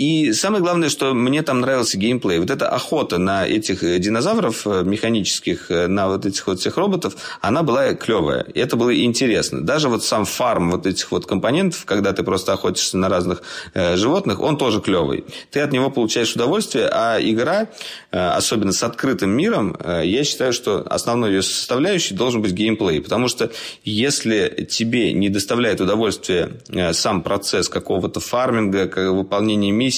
И 0.00 0.32
самое 0.32 0.62
главное, 0.62 0.88
что 0.88 1.12
мне 1.12 1.42
там 1.42 1.60
нравился 1.60 1.98
геймплей. 1.98 2.38
Вот 2.38 2.48
эта 2.48 2.70
охота 2.70 3.18
на 3.18 3.46
этих 3.46 3.84
э, 3.84 3.98
динозавров 3.98 4.66
э, 4.66 4.82
механических, 4.82 5.70
э, 5.70 5.88
на 5.88 6.08
вот 6.08 6.24
этих 6.24 6.46
вот 6.46 6.58
всех 6.58 6.78
роботов, 6.78 7.16
она 7.42 7.62
была 7.62 7.92
клевая. 7.92 8.46
И 8.54 8.58
это 8.58 8.76
было 8.76 8.98
интересно. 8.98 9.60
Даже 9.60 9.90
вот 9.90 10.02
сам 10.02 10.24
фарм 10.24 10.70
вот 10.70 10.86
этих 10.86 11.12
вот 11.12 11.26
компонентов, 11.26 11.84
когда 11.84 12.14
ты 12.14 12.22
просто 12.22 12.54
охотишься 12.54 12.96
на 12.96 13.10
разных 13.10 13.42
э, 13.74 13.96
животных, 13.96 14.40
он 14.40 14.56
тоже 14.56 14.80
клевый. 14.80 15.26
Ты 15.50 15.60
от 15.60 15.70
него 15.70 15.90
получаешь 15.90 16.34
удовольствие, 16.34 16.88
а 16.90 17.18
игра, 17.20 17.68
э, 18.10 18.18
особенно 18.18 18.72
с 18.72 18.82
открытым 18.82 19.28
миром, 19.32 19.76
э, 19.78 20.00
я 20.06 20.24
считаю, 20.24 20.54
что 20.54 20.82
основной 20.88 21.32
ее 21.32 21.42
составляющей 21.42 22.14
должен 22.14 22.40
быть 22.40 22.52
геймплей. 22.52 23.02
Потому 23.02 23.28
что 23.28 23.50
если 23.84 24.66
тебе 24.70 25.12
не 25.12 25.28
доставляет 25.28 25.82
удовольствия 25.82 26.52
э, 26.70 26.94
сам 26.94 27.20
процесс 27.20 27.68
какого-то 27.68 28.20
фарминга, 28.20 28.88
как- 28.88 29.10
выполнения 29.10 29.70
миссий, 29.70 29.89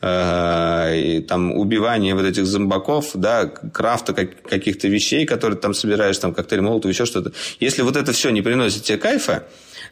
э, 0.00 1.00
и, 1.00 1.20
там, 1.20 1.52
убивания 1.52 2.14
вот 2.14 2.24
этих 2.24 2.46
зомбаков, 2.46 3.10
да, 3.14 3.46
крафта 3.46 4.12
как- 4.12 4.42
каких-то 4.42 4.88
вещей, 4.88 5.26
которые 5.26 5.58
там 5.58 5.74
собираешь, 5.74 6.18
там, 6.18 6.34
коктейль 6.34 6.60
молотов, 6.60 6.90
еще 6.90 7.06
что-то. 7.06 7.32
Если 7.60 7.82
вот 7.82 7.96
это 7.96 8.12
все 8.12 8.30
не 8.30 8.42
приносит 8.42 8.82
тебе 8.82 8.98
кайфа, 8.98 9.46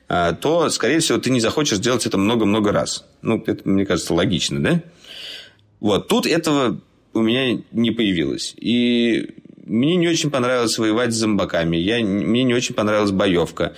э, 0.09 0.35
то, 0.41 0.69
скорее 0.71 1.01
всего, 1.01 1.19
ты 1.19 1.31
не 1.31 1.41
захочешь 1.41 1.79
делать 1.79 2.07
это 2.07 2.19
много-много 2.19 2.73
раз. 2.73 3.05
Ну, 3.23 3.43
это, 3.47 3.69
мне 3.69 3.87
кажется, 3.87 4.15
логично, 4.15 4.63
да? 4.63 4.83
Вот, 5.81 6.09
тут 6.09 6.27
этого 6.27 6.81
у 7.13 7.21
меня 7.21 7.61
не 7.73 7.91
появилось. 7.91 8.55
И 8.57 9.31
мне 9.65 9.97
не 9.97 10.09
очень 10.09 10.31
понравилось 10.31 10.79
воевать 10.79 11.13
с 11.13 11.17
зомбаками. 11.17 11.77
Я, 11.77 12.05
мне 12.05 12.43
не 12.43 12.55
очень 12.55 12.75
понравилась 12.75 13.11
боевка. 13.11 13.75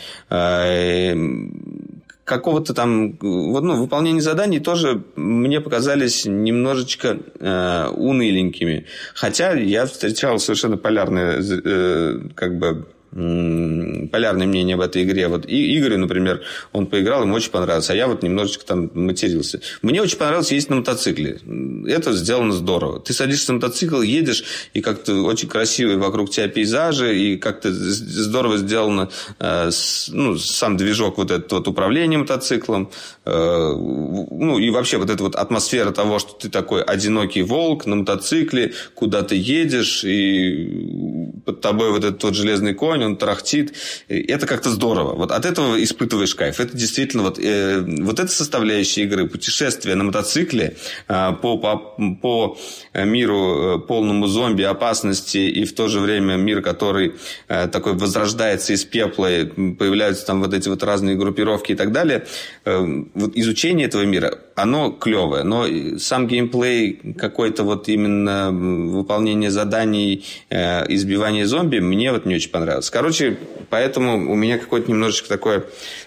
Какого-то 2.24 2.72
там 2.72 3.18
вот, 3.20 3.64
ну, 3.64 3.76
выполнение 3.76 4.22
заданий 4.22 4.58
тоже 4.58 5.04
мне 5.14 5.60
показались 5.60 6.24
немножечко 6.24 7.18
э, 7.38 7.88
уныленькими. 7.88 8.86
Хотя 9.14 9.52
я 9.52 9.84
встречал 9.86 10.38
совершенно 10.38 10.78
полярное 10.78 11.42
э, 11.42 12.20
как 12.34 12.58
бы 12.58 12.86
м, 13.14 14.08
полярное 14.08 14.46
мнение 14.46 14.74
об 14.74 14.80
этой 14.80 15.02
игре. 15.04 15.28
Вот 15.28 15.46
и 15.48 15.76
Игорь, 15.76 15.96
например, 15.96 16.42
он 16.72 16.86
поиграл, 16.86 17.22
ему 17.22 17.34
очень 17.34 17.50
понравилось, 17.50 17.90
а 17.90 17.94
я 17.94 18.08
вот 18.08 18.22
немножечко 18.22 18.64
там 18.64 18.90
матерился. 18.94 19.60
Мне 19.82 20.02
очень 20.02 20.18
понравилось 20.18 20.52
ездить 20.52 20.70
на 20.70 20.76
мотоцикле. 20.76 21.38
Это 21.86 22.12
сделано 22.12 22.52
здорово. 22.52 23.00
Ты 23.00 23.12
садишься 23.12 23.52
на 23.52 23.56
мотоцикл, 23.56 24.00
едешь, 24.00 24.44
и 24.72 24.80
как-то 24.80 25.22
очень 25.22 25.48
красивые 25.48 25.98
вокруг 25.98 26.30
тебя 26.30 26.48
пейзажи, 26.48 27.18
и 27.18 27.36
как-то 27.36 27.72
здорово 27.72 28.58
сделано 28.58 29.10
э, 29.38 29.70
ну, 30.08 30.36
сам 30.36 30.76
движок 30.76 31.18
вот 31.18 31.30
этот 31.30 31.52
вот 31.52 31.68
управление 31.68 32.18
мотоциклом. 32.18 32.90
Э, 33.24 33.72
ну, 33.74 34.58
и 34.58 34.70
вообще 34.70 34.98
вот 34.98 35.10
эта 35.10 35.22
вот 35.22 35.36
атмосфера 35.36 35.90
того, 35.92 36.18
что 36.18 36.32
ты 36.32 36.48
такой 36.48 36.82
одинокий 36.82 37.42
волк 37.42 37.86
на 37.86 37.96
мотоцикле, 37.96 38.72
куда 38.94 39.22
ты 39.22 39.36
едешь, 39.36 40.04
и 40.04 41.30
под 41.44 41.60
тобой 41.60 41.90
вот 41.90 42.04
этот 42.04 42.22
вот 42.24 42.34
железный 42.34 42.74
конь, 42.74 43.03
он 43.06 43.16
тарахтит. 43.16 43.74
Это 44.08 44.46
как-то 44.46 44.70
здорово. 44.70 45.14
Вот 45.14 45.30
от 45.30 45.44
этого 45.44 45.82
испытываешь 45.82 46.34
кайф. 46.34 46.60
Это 46.60 46.76
действительно 46.76 47.22
вот, 47.22 47.38
э, 47.38 47.80
вот 47.80 48.18
эта 48.18 48.28
составляющая 48.28 49.02
игры, 49.02 49.26
путешествие 49.28 49.94
на 49.94 50.04
мотоцикле 50.04 50.76
э, 51.08 51.32
по, 51.40 51.58
по, 51.58 51.76
по 52.20 52.58
миру 52.94 53.76
э, 53.76 53.78
полному 53.80 54.26
зомби, 54.26 54.62
опасности, 54.62 55.38
и 55.38 55.64
в 55.64 55.74
то 55.74 55.88
же 55.88 56.00
время 56.00 56.36
мир, 56.36 56.62
который 56.62 57.14
э, 57.48 57.68
такой 57.68 57.94
возрождается 57.94 58.72
из 58.72 58.84
пепла, 58.84 59.32
и 59.32 59.44
появляются 59.44 60.26
там 60.26 60.42
вот 60.42 60.54
эти 60.54 60.68
вот 60.68 60.82
разные 60.82 61.16
группировки 61.16 61.72
и 61.72 61.74
так 61.74 61.92
далее. 61.92 62.26
Э, 62.64 62.84
вот 63.14 63.32
изучение 63.36 63.86
этого 63.86 64.02
мира, 64.02 64.38
оно 64.54 64.90
клевое, 64.90 65.42
но 65.42 65.66
сам 65.98 66.26
геймплей 66.26 67.14
какой-то 67.18 67.64
вот 67.64 67.88
именно 67.88 68.50
выполнение 68.52 69.50
заданий, 69.50 70.24
э, 70.50 70.92
избивание 70.92 71.46
зомби, 71.46 71.78
мне 71.78 72.12
вот 72.12 72.26
не 72.26 72.36
очень 72.36 72.50
понравилось. 72.50 72.90
Короче, 72.94 73.36
поэтому 73.70 74.30
у 74.30 74.36
меня 74.36 74.56
какое-то 74.56 74.88
немножечко 74.88 75.28
такое 75.28 75.64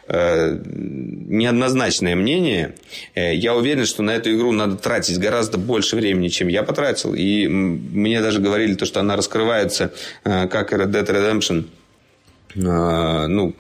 э, 0.08 0.58
неоднозначное 0.66 2.16
мнение. 2.16 2.76
Э, 3.14 3.36
я 3.36 3.56
уверен, 3.56 3.86
что 3.86 4.04
на 4.04 4.12
эту 4.12 4.34
игру 4.34 4.54
надо 4.54 4.78
тратить 4.78 5.20
гораздо 5.20 5.58
больше 5.58 5.98
времени, 5.98 6.30
чем 6.30 6.48
я 6.48 6.64
потратил. 6.64 7.14
И 7.14 7.46
мне 7.46 8.22
даже 8.22 8.40
говорили 8.40 8.76
то, 8.76 8.86
что 8.86 9.02
она 9.02 9.18
раскрывается, 9.18 9.92
э, 10.24 10.48
как 10.48 10.72
Red 10.72 10.92
Dead 10.92 11.06
Redemption, 11.06 11.66
э, 12.56 13.28
ну, 13.28 13.54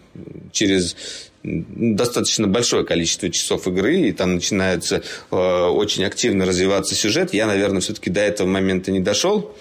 через 0.54 0.96
достаточно 1.44 2.48
большое 2.48 2.86
количество 2.86 3.30
часов 3.30 3.68
игры, 3.68 4.04
и 4.04 4.14
там 4.14 4.36
начинается 4.36 5.04
э, 5.32 5.36
очень 5.36 6.06
активно 6.06 6.46
развиваться 6.46 6.96
сюжет. 6.96 7.34
Я, 7.34 7.46
наверное, 7.46 7.82
все-таки 7.82 8.10
до 8.10 8.22
этого 8.22 8.48
момента 8.48 8.90
не 8.90 9.02
дошел. 9.02 9.54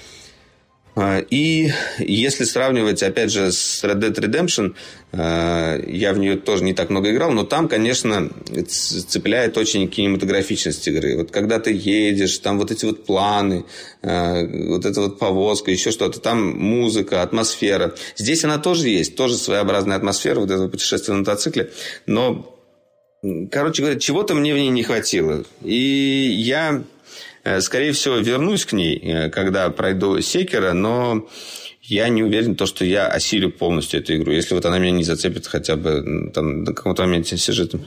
И 1.29 1.71
если 1.99 2.45
сравнивать, 2.45 3.03
опять 3.03 3.31
же, 3.31 3.53
с 3.53 3.85
Red 3.85 4.01
Dead 4.01 4.15
Redemption, 4.15 4.75
э, 5.13 5.85
я 5.89 6.15
в 6.15 6.19
нее 6.19 6.37
тоже 6.37 6.65
не 6.65 6.73
так 6.73 6.89
много 6.89 7.11
играл, 7.13 7.33
но 7.33 7.45
там, 7.45 7.69
конечно, 7.69 8.31
цепляет 8.67 9.59
очень 9.59 9.89
кинематографичность 9.89 10.89
игры. 10.89 11.19
Вот 11.19 11.31
когда 11.31 11.59
ты 11.59 11.73
едешь, 11.73 12.39
там 12.39 12.59
вот 12.59 12.71
эти 12.71 12.87
вот 12.87 13.05
планы, 13.05 13.67
э, 14.01 14.69
вот 14.69 14.87
эта 14.87 15.03
вот 15.03 15.19
повозка, 15.19 15.71
еще 15.71 15.91
что-то, 15.91 16.19
там 16.19 16.57
музыка, 16.59 17.21
атмосфера. 17.21 17.95
Здесь 18.17 18.45
она 18.45 18.57
тоже 18.57 18.89
есть, 18.89 19.17
тоже 19.17 19.37
своеобразная 19.37 19.99
атмосфера, 19.99 20.41
вот 20.41 20.51
этого 20.51 20.69
путешествия 20.69 21.13
на 21.13 21.21
мотоцикле, 21.21 21.73
но 22.07 22.53
Короче 23.51 23.83
говоря, 23.83 23.99
чего-то 23.99 24.35
мне 24.35 24.55
в 24.55 24.57
ней 24.57 24.69
не 24.69 24.83
хватило. 24.83 25.45
И 25.63 25.75
я, 26.39 26.85
скорее 27.61 27.93
всего, 27.93 28.17
вернусь 28.17 28.65
к 28.67 28.73
ней, 28.73 28.99
э, 28.99 29.31
когда 29.31 29.71
пройду 29.71 30.21
Секера, 30.21 30.73
но 30.73 31.29
я 31.83 32.09
не 32.09 32.23
уверен, 32.23 32.57
то, 32.57 32.67
что 32.67 32.85
я 32.85 33.07
осилю 33.07 33.51
полностью 33.51 34.01
эту 34.01 34.17
игру, 34.17 34.33
если 34.33 34.55
вот 34.55 34.65
она 34.67 34.79
меня 34.79 34.91
не 34.93 35.05
зацепит 35.05 35.47
хотя 35.47 35.77
бы 35.77 36.31
там, 36.35 36.65
на 36.65 36.73
каком-то 36.75 37.03
моменте 37.05 37.37
сюжетом. 37.37 37.87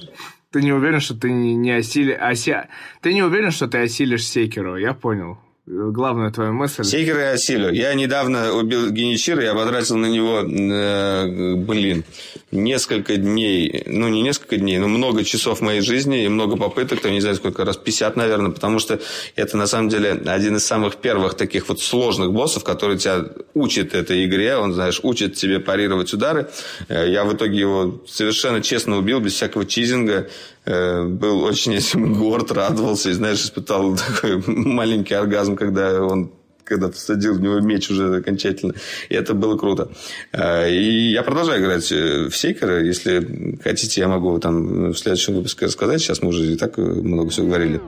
Ты 0.52 0.62
не 0.62 0.72
уверен, 0.74 1.00
что 1.00 1.16
ты 1.16 1.30
не, 1.32 1.54
не 1.56 1.72
осили... 1.72 2.12
ося- 2.14 2.68
Ты 3.02 3.14
не 3.14 3.22
уверен, 3.24 3.52
что 3.52 3.68
ты 3.68 3.80
осилишь 3.80 4.26
Секеру, 4.26 4.78
я 4.78 4.94
понял. 4.94 5.38
Главная 5.72 6.32
твоя 6.32 6.52
мысль. 6.52 6.84
Секера 6.84 7.20
я 7.20 7.32
осилю. 7.34 7.72
Я 7.72 7.94
недавно 7.94 8.54
убил 8.54 8.90
Геничира 8.90 9.44
и 9.44 9.54
потратил 9.56 9.98
на 9.98 10.08
него, 10.08 10.40
э, 10.40 11.54
блин, 11.58 12.04
несколько 12.52 13.18
дней, 13.18 13.84
ну, 13.86 14.08
не 14.08 14.24
несколько 14.24 14.58
дней, 14.58 14.80
но 14.80 14.88
много 14.88 15.24
часов 15.24 15.62
моей 15.62 15.82
жизни 15.82 16.26
и 16.26 16.28
много 16.28 16.58
попыток, 16.58 17.02
там, 17.02 17.12
не 17.12 17.22
знаю, 17.22 17.36
сколько 17.36 17.66
раз, 17.66 17.78
50, 17.78 18.16
наверное, 18.16 18.50
потому 18.50 18.80
что 18.80 19.00
это, 19.36 19.58
на 19.58 19.68
самом 19.68 19.90
деле, 19.90 20.20
один 20.26 20.56
из 20.56 20.66
самых 20.66 20.96
первых 20.96 21.36
таких 21.36 21.70
вот 21.70 21.80
сложных 21.80 22.34
боссов, 22.34 22.64
который 22.64 22.98
тебя 22.98 23.26
учит 23.54 23.94
этой 23.94 24.26
игре, 24.26 24.56
он, 24.58 24.74
знаешь, 24.74 25.00
учит 25.04 25.36
тебе 25.36 25.60
парировать 25.60 26.12
удары. 26.16 26.48
Э, 26.88 27.08
Я 27.08 27.26
в 27.26 27.34
итоге 27.36 27.60
его 27.60 28.02
совершенно 28.08 28.62
честно 28.64 28.98
убил, 28.98 29.20
без 29.20 29.34
всякого 29.34 29.68
чизинга, 29.68 30.30
был 30.70 31.44
очень 31.44 31.74
этим 31.74 32.14
горд, 32.14 32.52
радовался 32.52 33.10
и, 33.10 33.14
знаешь, 33.14 33.42
испытал 33.42 33.96
такой 33.96 34.44
маленький 34.48 35.16
оргазм, 35.16 35.56
когда 35.56 36.04
он 36.04 36.32
когда 36.70 36.88
ты 36.90 36.98
садил 36.98 37.34
в 37.34 37.42
него 37.42 37.60
меч 37.60 37.90
уже 37.90 38.18
окончательно. 38.18 38.76
И 39.10 39.16
это 39.16 39.34
было 39.34 39.58
круто. 39.58 39.90
Э, 40.32 40.72
И 40.72 41.12
я 41.12 41.24
продолжаю 41.24 41.62
играть 41.62 41.92
э, 41.92 42.30
в 42.30 42.38
Сейкера. 42.38 42.84
Если 42.84 43.58
хотите, 43.64 44.02
я 44.02 44.08
могу 44.08 44.38
там 44.40 44.92
в 44.92 44.96
следующем 44.96 45.34
выпуске 45.34 45.66
рассказать. 45.66 46.00
Сейчас 46.00 46.22
мы 46.22 46.30
уже 46.30 46.46
и 46.46 46.56
так 46.56 46.78
много 46.78 47.32
всего 47.32 47.48
говорили. 47.48 47.82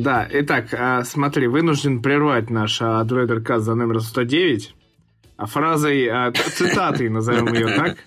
Да, 0.00 0.26
итак, 0.30 0.72
а, 0.72 1.04
смотри, 1.04 1.46
вынужден 1.46 2.00
прервать 2.00 2.48
наш 2.48 2.80
а, 2.80 3.04
дроидеркаст 3.04 3.66
за 3.66 3.74
номер 3.74 4.00
109 4.00 4.74
а 5.36 5.46
фразой, 5.46 6.06
а, 6.06 6.32
цитатой, 6.32 7.10
назовем 7.10 7.52
ее 7.52 7.68
так. 7.76 7.98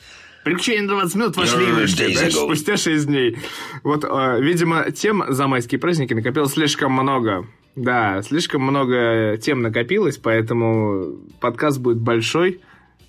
Приключения 0.44 0.88
20 0.88 1.16
минут 1.16 1.38
вошли 1.38 1.66
в 1.66 2.32
спустя 2.32 2.78
6 2.78 3.06
дней. 3.06 3.38
Вот, 3.84 4.04
э, 4.04 4.42
видимо, 4.42 4.92
тем 4.92 5.24
за 5.30 5.48
майские 5.48 5.80
праздники 5.80 6.14
накопилось 6.14 6.52
слишком 6.54 6.92
много. 6.92 7.48
Да, 7.76 8.22
слишком 8.24 8.62
много 8.64 9.38
тем 9.38 9.62
накопилось, 9.62 10.18
поэтому 10.18 11.20
подкаст 11.40 11.80
будет 11.80 12.00
большой. 12.00 12.60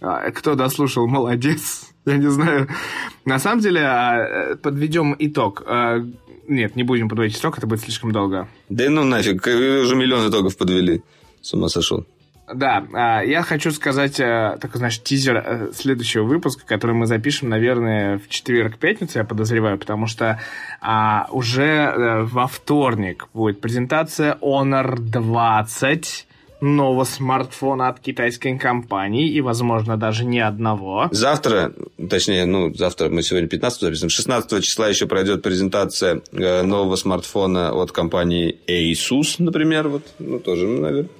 А, 0.00 0.30
Кто 0.30 0.54
дослушал, 0.54 1.08
молодец. 1.08 1.90
Я 2.04 2.18
не 2.18 2.28
знаю. 2.28 2.68
На 3.24 3.38
самом 3.38 3.60
деле, 3.60 3.80
а, 3.80 4.56
подведем 4.56 5.16
итог. 5.18 5.64
Нет, 6.48 6.76
не 6.76 6.82
будем 6.82 7.08
подводить 7.08 7.38
итог, 7.38 7.58
это 7.58 7.66
будет 7.66 7.80
слишком 7.80 8.12
долго. 8.12 8.48
Да 8.68 8.88
ну 8.90 9.04
нафиг, 9.04 9.44
вы 9.46 9.80
уже 9.80 9.94
миллион 9.94 10.28
итогов 10.30 10.56
подвели. 10.56 11.02
С 11.40 11.52
ума 11.54 11.68
сошел. 11.68 12.06
Да, 12.52 12.86
а, 12.92 13.22
я 13.22 13.42
хочу 13.42 13.70
сказать, 13.70 14.20
э, 14.20 14.58
такой, 14.60 14.78
знаешь, 14.78 15.02
тизер 15.02 15.36
э, 15.36 15.72
следующего 15.72 16.24
выпуска, 16.24 16.66
который 16.66 16.94
мы 16.94 17.06
запишем, 17.06 17.48
наверное, 17.48 18.18
в 18.18 18.28
четверг-пятницу, 18.28 19.18
я 19.18 19.24
подозреваю, 19.24 19.78
потому 19.78 20.06
что 20.06 20.38
а, 20.82 21.26
уже 21.30 21.62
э, 21.64 22.22
во 22.24 22.46
вторник 22.46 23.28
будет 23.32 23.62
презентация 23.62 24.36
Honor 24.42 24.98
20, 24.98 26.26
нового 26.64 27.04
смартфона 27.04 27.88
от 27.88 28.00
китайской 28.00 28.58
компании, 28.58 29.28
и, 29.28 29.40
возможно, 29.40 29.96
даже 29.96 30.24
не 30.24 30.40
одного. 30.40 31.08
Завтра, 31.10 31.72
точнее, 32.10 32.46
ну, 32.46 32.74
завтра 32.74 33.08
мы 33.08 33.22
сегодня 33.22 33.48
15 33.48 33.80
записываем, 33.80 34.10
16 34.10 34.64
числа 34.64 34.88
еще 34.88 35.06
пройдет 35.06 35.42
презентация 35.42 36.22
э, 36.32 36.62
нового 36.62 36.96
смартфона 36.96 37.72
от 37.72 37.92
компании 37.92 38.56
Asus, 38.66 39.36
например, 39.38 39.88
вот, 39.88 40.02
ну, 40.18 40.38
тоже, 40.38 40.66
ну, 40.66 40.80
наверное. 40.80 41.10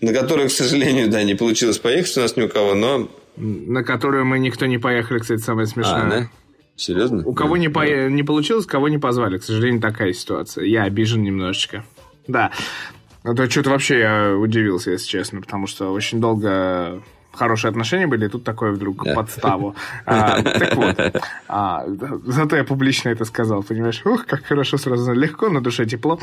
На 0.00 0.12
которую, 0.12 0.48
к 0.48 0.52
сожалению, 0.52 1.10
да, 1.10 1.22
не 1.22 1.34
получилось 1.34 1.78
поехать 1.78 2.16
у 2.18 2.20
нас 2.20 2.36
ни 2.36 2.42
у 2.42 2.48
кого, 2.48 2.74
но... 2.74 3.08
На 3.36 3.82
которую 3.82 4.26
мы 4.26 4.38
никто 4.38 4.66
не 4.66 4.78
поехали, 4.78 5.18
кстати, 5.18 5.40
самое 5.40 5.66
смешное. 5.66 6.06
А, 6.06 6.10
да? 6.10 6.30
Серьезно? 6.76 7.22
У 7.24 7.34
кого 7.34 7.56
не, 7.56 7.68
по... 7.68 7.86
не 8.08 8.22
получилось, 8.22 8.66
кого 8.66 8.88
не 8.88 8.98
позвали. 8.98 9.38
К 9.38 9.44
сожалению, 9.44 9.80
такая 9.80 10.12
ситуация. 10.12 10.64
Я 10.64 10.82
обижен 10.84 11.22
немножечко. 11.22 11.84
Да. 12.26 12.52
Это 13.24 13.50
что-то 13.50 13.70
вообще 13.70 14.00
я 14.00 14.36
удивился, 14.36 14.90
если 14.90 15.06
честно, 15.08 15.40
потому 15.40 15.66
что 15.66 15.90
очень 15.92 16.20
долго 16.20 17.02
хорошие 17.36 17.70
отношения 17.70 18.06
были, 18.06 18.26
и 18.26 18.28
тут 18.28 18.44
такое 18.44 18.72
вдруг 18.72 19.04
подставу. 19.14 19.74
А, 20.06 20.42
так 20.42 20.76
вот, 20.76 21.22
а, 21.48 21.84
зато 22.26 22.56
я 22.56 22.64
публично 22.64 23.10
это 23.10 23.24
сказал, 23.24 23.62
понимаешь? 23.62 24.02
Ух, 24.04 24.26
как 24.26 24.44
хорошо 24.44 24.78
сразу, 24.78 25.12
легко, 25.12 25.48
на 25.48 25.60
душе 25.60 25.86
тепло. 25.86 26.18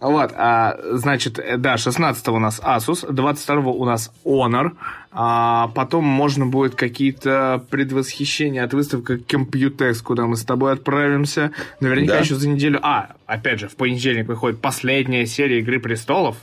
Вот, 0.00 0.32
а, 0.36 0.76
значит, 0.92 1.38
э, 1.38 1.56
да, 1.56 1.76
16 1.76 2.28
у 2.28 2.38
нас 2.38 2.60
Asus, 2.60 3.10
22 3.10 3.72
у 3.72 3.84
нас 3.84 4.12
Honor, 4.24 4.72
а 5.12 5.68
потом 5.68 6.04
можно 6.04 6.44
будет 6.46 6.74
какие-то 6.74 7.64
предвосхищения 7.70 8.64
от 8.64 8.74
выставки 8.74 9.12
Computex, 9.12 10.02
куда 10.02 10.26
мы 10.26 10.36
с 10.36 10.44
тобой 10.44 10.72
отправимся. 10.72 11.52
Наверняка 11.80 12.14
Да. 12.14 12.20
еще 12.20 12.34
за 12.34 12.48
неделю... 12.48 12.80
А, 12.82 13.12
опять 13.26 13.60
же, 13.60 13.68
в 13.68 13.76
понедельник 13.76 14.26
выходит 14.26 14.60
последняя 14.60 15.24
серия 15.26 15.60
«Игры 15.60 15.78
престолов». 15.78 16.36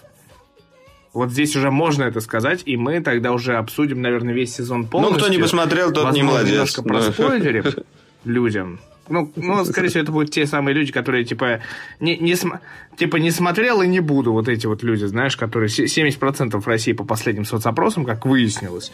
Вот 1.13 1.31
здесь 1.31 1.55
уже 1.55 1.71
можно 1.71 2.03
это 2.03 2.21
сказать, 2.21 2.61
и 2.65 2.77
мы 2.77 3.01
тогда 3.01 3.33
уже 3.33 3.55
обсудим, 3.57 4.01
наверное, 4.01 4.33
весь 4.33 4.55
сезон 4.55 4.85
полностью. 4.87 5.17
Ну, 5.19 5.23
кто 5.25 5.33
не 5.33 5.39
посмотрел, 5.39 5.91
тот 5.91 6.13
не 6.13 6.21
Возможно, 6.23 6.31
молодец. 6.31 6.51
немножко 6.53 6.83
проспойлерим 6.83 7.63
людям. 8.23 8.79
Ну, 9.09 9.29
ну, 9.35 9.65
скорее 9.65 9.89
всего, 9.89 10.03
это 10.03 10.11
будут 10.13 10.31
те 10.31 10.45
самые 10.45 10.73
люди, 10.73 10.93
которые, 10.93 11.25
типа, 11.25 11.59
не, 11.99 12.15
не, 12.17 12.35
см- 12.35 12.61
типа, 12.95 13.17
не 13.17 13.29
смотрел 13.31 13.81
и 13.81 13.87
не 13.87 13.99
буду. 13.99 14.31
Вот 14.31 14.47
эти 14.47 14.67
вот 14.67 14.83
люди, 14.83 15.03
знаешь, 15.03 15.35
которые... 15.35 15.67
се- 15.67 15.83
70% 15.83 16.57
в 16.61 16.65
России 16.67 16.93
по 16.93 17.03
последним 17.03 17.43
соцопросам, 17.43 18.05
как 18.05 18.25
выяснилось. 18.25 18.93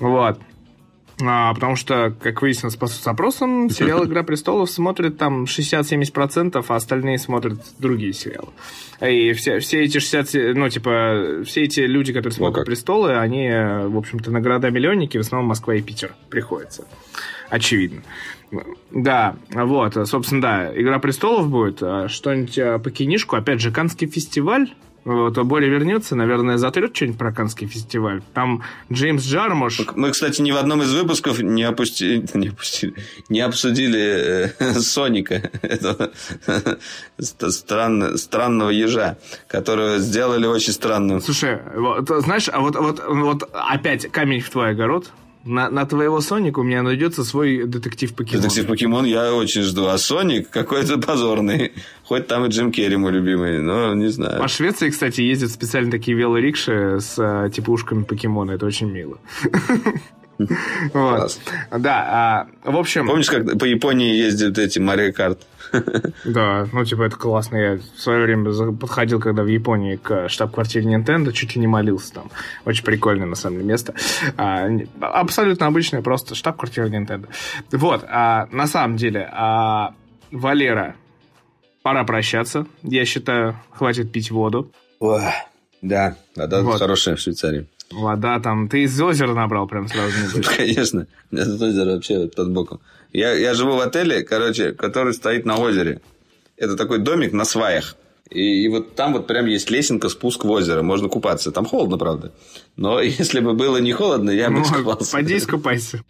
Вот. 0.00 0.40
А, 1.22 1.54
потому 1.54 1.76
что, 1.76 2.12
как 2.20 2.42
выяснилось 2.42 2.74
по 2.74 2.88
соцопросам, 2.88 3.70
сериал 3.70 4.04
«Игра 4.04 4.24
престолов» 4.24 4.68
смотрит 4.68 5.16
там 5.16 5.44
60-70%, 5.44 6.64
а 6.68 6.74
остальные 6.74 7.18
смотрят 7.18 7.60
другие 7.78 8.12
сериалы. 8.12 8.48
И 9.00 9.32
все, 9.32 9.60
все 9.60 9.82
эти 9.84 9.98
60... 9.98 10.28
се- 10.28 10.54
Ну, 10.54 10.68
типа, 10.68 11.42
все 11.46 11.62
эти 11.62 11.80
люди, 11.80 12.12
которые 12.12 12.32
смотрят 12.34 12.56
как. 12.56 12.66
«Престолы», 12.66 13.16
они, 13.16 13.48
в 13.48 13.96
общем-то, 13.96 14.32
на 14.32 14.40
города-миллионники, 14.40 15.16
в 15.16 15.20
основном 15.20 15.48
Москва 15.48 15.76
и 15.76 15.82
Питер 15.82 16.14
приходится. 16.30 16.84
Очевидно. 17.48 18.02
Да, 18.90 19.36
вот, 19.52 19.94
собственно, 20.08 20.42
да, 20.42 20.80
«Игра 20.80 20.98
престолов» 20.98 21.48
будет, 21.48 21.80
а 21.82 22.08
что-нибудь 22.08 22.58
а, 22.58 22.78
по 22.80 22.90
кинишку, 22.90 23.36
опять 23.36 23.60
же, 23.60 23.70
Канский 23.70 24.08
фестиваль, 24.08 24.72
вот, 25.04 25.36
а 25.36 25.44
Боря 25.44 25.66
вернется, 25.68 26.16
наверное, 26.16 26.56
затрет 26.56 26.96
что-нибудь 26.96 27.18
про 27.18 27.32
Канский 27.32 27.66
фестиваль. 27.66 28.22
Там 28.32 28.62
Джеймс 28.92 29.24
Джармуш... 29.24 29.80
Мы, 29.96 30.10
кстати, 30.10 30.40
ни 30.40 30.50
в 30.50 30.56
одном 30.56 30.82
из 30.82 30.94
выпусков 30.94 31.40
не 31.40 31.62
опустили, 31.62 32.26
не, 32.34 32.48
опустили, 32.48 32.94
не 33.28 33.40
обсудили 33.40 34.00
э, 34.58 34.72
Соника, 34.80 35.34
этого 35.62 36.10
ст- 37.18 37.52
странно- 37.52 38.16
странного 38.16 38.70
ежа, 38.70 39.16
которого 39.48 39.98
сделали 39.98 40.46
очень 40.46 40.72
странным. 40.72 41.20
Слушай, 41.20 41.58
вот, 41.74 42.08
знаешь, 42.22 42.48
а 42.52 42.60
вот, 42.60 42.76
вот, 42.76 43.02
вот 43.06 43.50
опять 43.52 44.10
камень 44.10 44.40
в 44.40 44.50
твой 44.50 44.70
огород. 44.70 45.10
На, 45.44 45.68
на 45.68 45.84
твоего 45.84 46.20
Соника 46.20 46.60
у 46.60 46.62
меня 46.62 46.82
найдется 46.82 47.22
свой 47.22 47.66
детектив 47.66 48.14
покемон. 48.14 48.42
Детектив 48.42 48.66
Покемон 48.66 49.04
я 49.04 49.34
очень 49.34 49.62
жду, 49.62 49.86
а 49.86 49.98
Соник 49.98 50.48
какой-то 50.48 50.98
позорный. 50.98 51.72
Хоть 52.04 52.26
там 52.26 52.46
и 52.46 52.48
Джим 52.48 52.72
Керри 52.72 52.96
мой 52.96 53.12
любимый, 53.12 53.58
но 53.58 53.94
не 53.94 54.08
знаю. 54.08 54.40
По 54.40 54.48
Швеции, 54.48 54.88
кстати, 54.88 55.20
ездят 55.20 55.50
специально 55.50 55.90
такие 55.90 56.16
велорикши 56.16 56.98
с 57.00 57.16
а, 57.18 57.50
типа 57.50 57.70
ушками 57.70 58.04
покемона. 58.04 58.52
Это 58.52 58.66
очень 58.66 58.90
мило. 58.90 59.18
Вот. 60.92 61.38
Да, 61.70 62.48
а, 62.64 62.70
в 62.72 62.76
общем... 62.76 63.06
Помнишь, 63.06 63.30
как 63.30 63.56
по 63.56 63.64
Японии 63.64 64.16
ездят 64.16 64.58
эти 64.58 64.80
Марио 64.80 65.12
Карт? 65.12 65.46
Да, 66.24 66.66
ну, 66.72 66.84
типа, 66.84 67.02
это 67.02 67.16
классно. 67.16 67.56
Я 67.56 67.76
в 67.76 68.00
свое 68.00 68.24
время 68.24 68.52
подходил, 68.76 69.20
когда 69.20 69.42
в 69.42 69.46
Японии, 69.46 69.96
к 69.96 70.28
штаб-квартире 70.28 70.94
Nintendo, 70.94 71.32
чуть 71.32 71.54
ли 71.54 71.60
не 71.60 71.66
молился 71.66 72.14
там. 72.14 72.30
Очень 72.64 72.84
прикольное, 72.84 73.26
на 73.26 73.34
самом 73.34 73.56
деле, 73.58 73.68
место. 73.68 73.94
А, 74.36 74.68
абсолютно 75.00 75.66
обычное, 75.66 76.02
просто 76.02 76.34
штаб-квартира 76.34 76.88
Nintendo. 76.88 77.28
Вот, 77.72 78.04
а, 78.08 78.46
на 78.50 78.66
самом 78.66 78.96
деле, 78.96 79.28
а, 79.32 79.94
Валера, 80.30 80.96
пора 81.82 82.04
прощаться. 82.04 82.66
Я 82.82 83.04
считаю, 83.04 83.56
хватит 83.70 84.10
пить 84.10 84.30
воду. 84.30 84.70
Ой, 85.00 85.22
да, 85.82 86.16
вода 86.34 86.62
Вот. 86.62 86.78
хорошая 86.78 87.16
в 87.16 87.20
Швейцарии. 87.20 87.68
Вода 87.94 88.40
там... 88.40 88.68
Ты 88.68 88.82
из 88.82 89.00
озера 89.00 89.34
набрал 89.34 89.66
прям 89.66 89.88
сразу. 89.88 90.14
Конечно. 90.56 91.06
У 91.30 91.34
меня 91.34 91.44
тут 91.44 91.62
озеро 91.62 91.90
вообще 91.92 92.28
под 92.28 92.52
боком. 92.52 92.80
Я, 93.12 93.32
я 93.32 93.54
живу 93.54 93.76
в 93.76 93.80
отеле, 93.80 94.22
короче, 94.22 94.72
который 94.72 95.14
стоит 95.14 95.46
на 95.46 95.56
озере. 95.56 96.00
Это 96.56 96.76
такой 96.76 96.98
домик 96.98 97.32
на 97.32 97.44
сваях. 97.44 97.96
И, 98.30 98.64
и 98.64 98.68
вот 98.68 98.94
там 98.94 99.12
вот 99.12 99.26
прям 99.26 99.46
есть 99.46 99.70
лесенка, 99.70 100.08
спуск 100.08 100.44
в 100.44 100.50
озеро. 100.50 100.82
Можно 100.82 101.08
купаться. 101.08 101.52
Там 101.52 101.64
холодно, 101.64 101.98
правда. 101.98 102.32
Но 102.76 103.00
если 103.00 103.40
бы 103.40 103.54
было 103.54 103.78
не 103.78 103.92
холодно, 103.92 104.30
я 104.30 104.48
бы 104.48 104.56
Ну, 104.56 104.62
искупался. 104.62 105.12
Пойди 105.12 105.36
искупайся. 105.36 106.02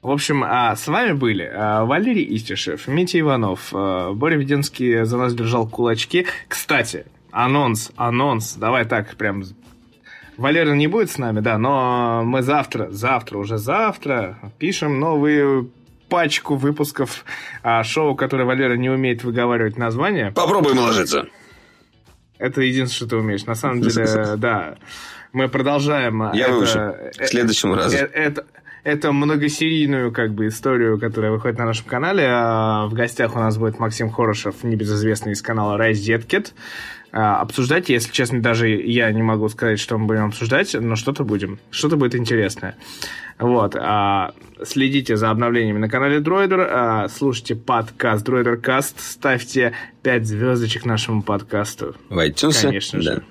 В 0.00 0.10
общем, 0.10 0.44
а, 0.44 0.76
с 0.76 0.86
вами 0.86 1.12
были 1.12 1.50
а, 1.52 1.84
Валерий 1.84 2.24
Истишев, 2.36 2.86
Митя 2.86 3.18
Иванов, 3.18 3.70
а, 3.72 4.12
Боря 4.12 4.36
Веденский 4.36 5.04
за 5.04 5.16
нас 5.16 5.34
держал 5.34 5.68
кулачки. 5.68 6.26
Кстати, 6.46 7.06
анонс, 7.32 7.90
анонс, 7.96 8.54
давай 8.54 8.84
так 8.84 9.16
прям... 9.16 9.42
Валера 10.38 10.72
не 10.72 10.86
будет 10.86 11.10
с 11.10 11.18
нами, 11.18 11.40
да, 11.40 11.58
но 11.58 12.22
мы 12.24 12.42
завтра, 12.42 12.88
завтра, 12.90 13.38
уже 13.38 13.58
завтра 13.58 14.38
пишем 14.58 14.98
новую 15.00 15.70
пачку 16.08 16.54
выпусков 16.54 17.24
а, 17.62 17.82
шоу, 17.84 18.14
которое 18.14 18.44
Валера 18.44 18.74
не 18.76 18.88
умеет 18.88 19.24
выговаривать 19.24 19.76
название. 19.76 20.30
Попробуем 20.32 20.78
уложиться. 20.78 21.26
Это 22.38 22.62
единственное, 22.62 22.96
что 22.96 23.06
ты 23.08 23.16
умеешь. 23.16 23.44
На 23.46 23.54
самом 23.56 23.82
деле, 23.82 24.06
да. 24.36 24.76
Мы 25.32 25.48
продолжаем. 25.48 26.30
Я 26.32 26.44
это- 26.46 26.52
выучу. 26.54 26.78
э, 26.78 27.10
К 27.18 27.26
следующему 27.26 27.74
разу. 27.74 27.96
э, 27.96 28.08
Это, 28.14 28.46
это 28.84 29.12
многосерийную 29.12 30.12
как 30.12 30.32
бы 30.32 30.46
историю, 30.46 30.98
которая 31.00 31.32
выходит 31.32 31.58
на 31.58 31.66
нашем 31.66 31.86
канале. 31.86 32.26
А, 32.30 32.86
В 32.86 32.94
гостях 32.94 33.34
у 33.36 33.38
нас 33.40 33.58
будет 33.58 33.78
Максим 33.80 34.08
Хорошев, 34.08 34.62
небезызвестный 34.62 35.32
из 35.32 35.42
канала 35.42 35.76
Розеткет. 35.76 36.54
А, 37.10 37.40
Обсуждать, 37.40 37.88
если 37.88 38.12
честно, 38.12 38.40
даже 38.42 38.68
я 38.68 39.10
не 39.12 39.22
могу 39.22 39.48
сказать, 39.48 39.78
что 39.80 39.96
мы 39.98 40.06
будем 40.06 40.26
обсуждать, 40.26 40.74
но 40.74 40.94
что-то 40.96 41.24
будем. 41.24 41.58
Что-то 41.70 41.96
будет 41.96 42.14
интересное. 42.14 42.76
Вот. 43.38 43.74
а, 43.76 44.34
Следите 44.64 45.16
за 45.16 45.30
обновлениями 45.30 45.78
на 45.78 45.88
канале 45.88 46.20
Дроидер. 46.20 46.60
а, 46.70 47.08
Слушайте 47.08 47.54
подкаст 47.56 48.24
Дроидер 48.24 48.56
Каст. 48.58 49.00
Ставьте 49.00 49.72
5 50.02 50.26
звездочек 50.26 50.84
нашему 50.84 51.22
подкасту. 51.22 51.94
В 52.10 52.18
iTunes? 52.18 52.62
Конечно 52.62 53.00
же. 53.00 53.22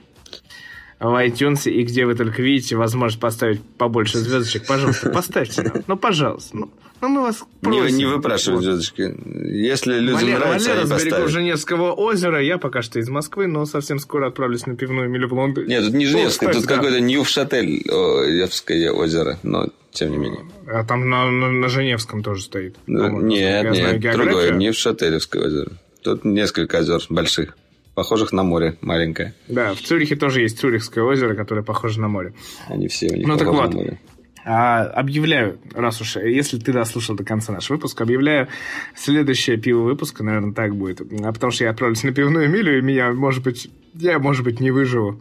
В 0.99 1.13
iTunes, 1.23 1.69
и 1.69 1.83
где 1.83 2.05
вы 2.05 2.15
только 2.15 2.41
видите 2.41 2.75
возможность 2.75 3.19
поставить 3.21 3.61
побольше 3.77 4.17
звездочек, 4.17 4.65
пожалуйста, 4.65 5.09
поставьте 5.13 5.61
нам. 5.61 5.83
Ну, 5.85 5.95
пожалуйста. 5.95 6.57
Ну, 6.57 6.71
ну 7.01 7.07
мы 7.09 7.21
вас 7.21 7.43
Не, 7.61 7.69
просим. 7.79 7.97
не 7.97 8.05
выпрашивай 8.05 8.63
звездочки. 8.63 9.15
Если 9.53 9.99
людям 9.99 10.15
Валера, 10.15 10.39
нравится, 10.39 10.69
Валера 10.69 10.81
они 10.89 10.99
с 10.99 11.03
берегов. 11.03 11.29
Женевского 11.29 11.91
озера. 11.93 12.41
Я 12.41 12.57
пока 12.57 12.81
что 12.81 12.97
из 12.99 13.09
Москвы, 13.09 13.45
но 13.45 13.65
совсем 13.67 13.99
скоро 13.99 14.27
отправлюсь 14.29 14.65
на 14.65 14.75
пивную 14.75 15.07
милю 15.07 15.27
в 15.27 15.33
Лондоне. 15.33 15.67
Нет, 15.67 15.83
тут 15.85 15.93
не 15.93 16.05
Ну, 16.05 16.11
Женевское, 16.11 16.51
тут 16.51 16.65
да. 16.65 16.75
какой-то 16.75 16.99
Ньюфшатель, 16.99 17.83
Невское 17.85 18.91
озеро, 18.91 19.37
но 19.43 19.67
тем 19.91 20.09
не 20.11 20.17
менее. 20.17 20.45
А 20.67 20.83
там 20.83 21.07
на, 21.09 21.29
на- 21.29 21.51
на 21.51 21.69
Женевском 21.69 22.23
тоже 22.23 22.41
стоит. 22.41 22.75
Ну, 22.87 23.21
Нет, 23.21 23.65
я 23.65 23.73
знаю 23.73 23.93
нет, 23.99 24.01
другое, 24.01 24.25
географию. 24.33 24.57
Ньюфшателевское 24.57 25.43
озеро. 25.45 25.71
Тут 26.03 26.25
несколько 26.25 26.79
озер 26.79 27.01
больших, 27.09 27.55
похожих 27.97 28.31
на 28.31 28.43
море, 28.43 28.77
маленькое. 28.81 29.33
Да, 29.47 29.73
в 29.73 29.81
Цюрихе 29.81 30.15
тоже 30.15 30.41
есть 30.41 30.59
Цюрихское 30.59 31.03
озеро, 31.03 31.33
которое 31.33 31.63
похоже 31.63 31.99
на 31.99 32.07
море. 32.07 32.35
Они 32.67 32.87
все 32.87 33.09
у 33.11 33.15
них 33.15 33.25
Ну, 33.27 33.35
так 33.37 33.47
вот. 33.47 33.71
на 33.73 33.75
море. 33.75 33.99
А, 34.45 34.83
объявляю, 34.83 35.57
раз 35.73 35.99
уж, 35.99 36.17
если 36.17 36.59
ты 36.59 36.71
дослушал 36.71 37.15
до 37.15 37.23
конца 37.23 37.51
наш 37.51 37.71
выпуск, 37.71 37.99
объявляю 37.99 38.49
следующее 38.95 39.57
пиво 39.57 39.79
выпуска, 39.81 40.23
наверное, 40.23 40.53
так 40.53 40.75
будет. 40.75 41.01
А 41.01 41.33
потому 41.33 41.51
что 41.51 41.63
я 41.63 41.71
отправлюсь 41.71 42.03
на 42.03 42.11
пивную 42.11 42.47
милю, 42.51 42.77
и 42.77 42.81
меня, 42.83 43.11
может 43.13 43.43
быть, 43.43 43.71
я, 43.95 44.19
может 44.19 44.43
быть, 44.43 44.59
не 44.59 44.69
выживу. 44.69 45.19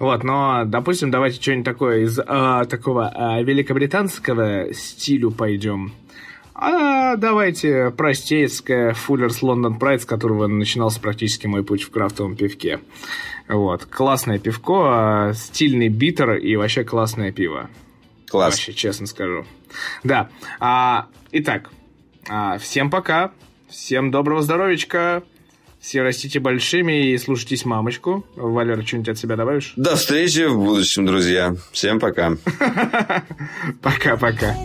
Вот, 0.00 0.24
но, 0.24 0.64
допустим, 0.66 1.12
давайте 1.12 1.40
что-нибудь 1.40 1.64
такое 1.64 2.00
из 2.00 2.18
а, 2.26 2.64
такого 2.64 3.08
а, 3.14 3.40
великобританского 3.40 4.74
стилю 4.74 5.30
пойдем. 5.30 5.92
А 6.58 7.16
давайте 7.16 7.90
простецкое 7.90 8.94
Fuller's 8.94 9.42
London 9.42 9.78
Pride, 9.78 9.98
с 9.98 10.04
которого 10.06 10.46
начинался 10.46 11.00
практически 11.00 11.46
мой 11.46 11.62
путь 11.62 11.82
в 11.82 11.90
крафтовом 11.90 12.34
пивке. 12.34 12.80
Вот. 13.46 13.84
Классное 13.84 14.38
пивко, 14.38 14.72
а, 14.86 15.32
стильный 15.34 15.88
битер 15.88 16.36
и 16.36 16.56
вообще 16.56 16.82
классное 16.82 17.30
пиво. 17.30 17.68
Класс. 18.30 18.54
Вообще, 18.54 18.72
честно 18.72 19.06
скажу. 19.06 19.44
Да. 20.02 20.30
А, 20.58 21.08
итак, 21.30 21.70
а, 22.26 22.56
всем 22.56 22.90
пока. 22.90 23.32
Всем 23.68 24.10
доброго 24.10 24.40
здоровичка. 24.40 25.24
Все 25.78 26.00
растите 26.02 26.40
большими 26.40 27.10
и 27.10 27.18
слушайтесь 27.18 27.66
мамочку. 27.66 28.24
Валера, 28.34 28.80
что-нибудь 28.80 29.10
от 29.10 29.18
себя 29.18 29.36
добавишь? 29.36 29.74
До 29.76 29.94
встречи 29.94 30.46
в 30.46 30.56
будущем, 30.56 31.04
друзья. 31.04 31.54
Всем 31.70 32.00
пока. 32.00 32.32
Пока-пока. 33.82 34.56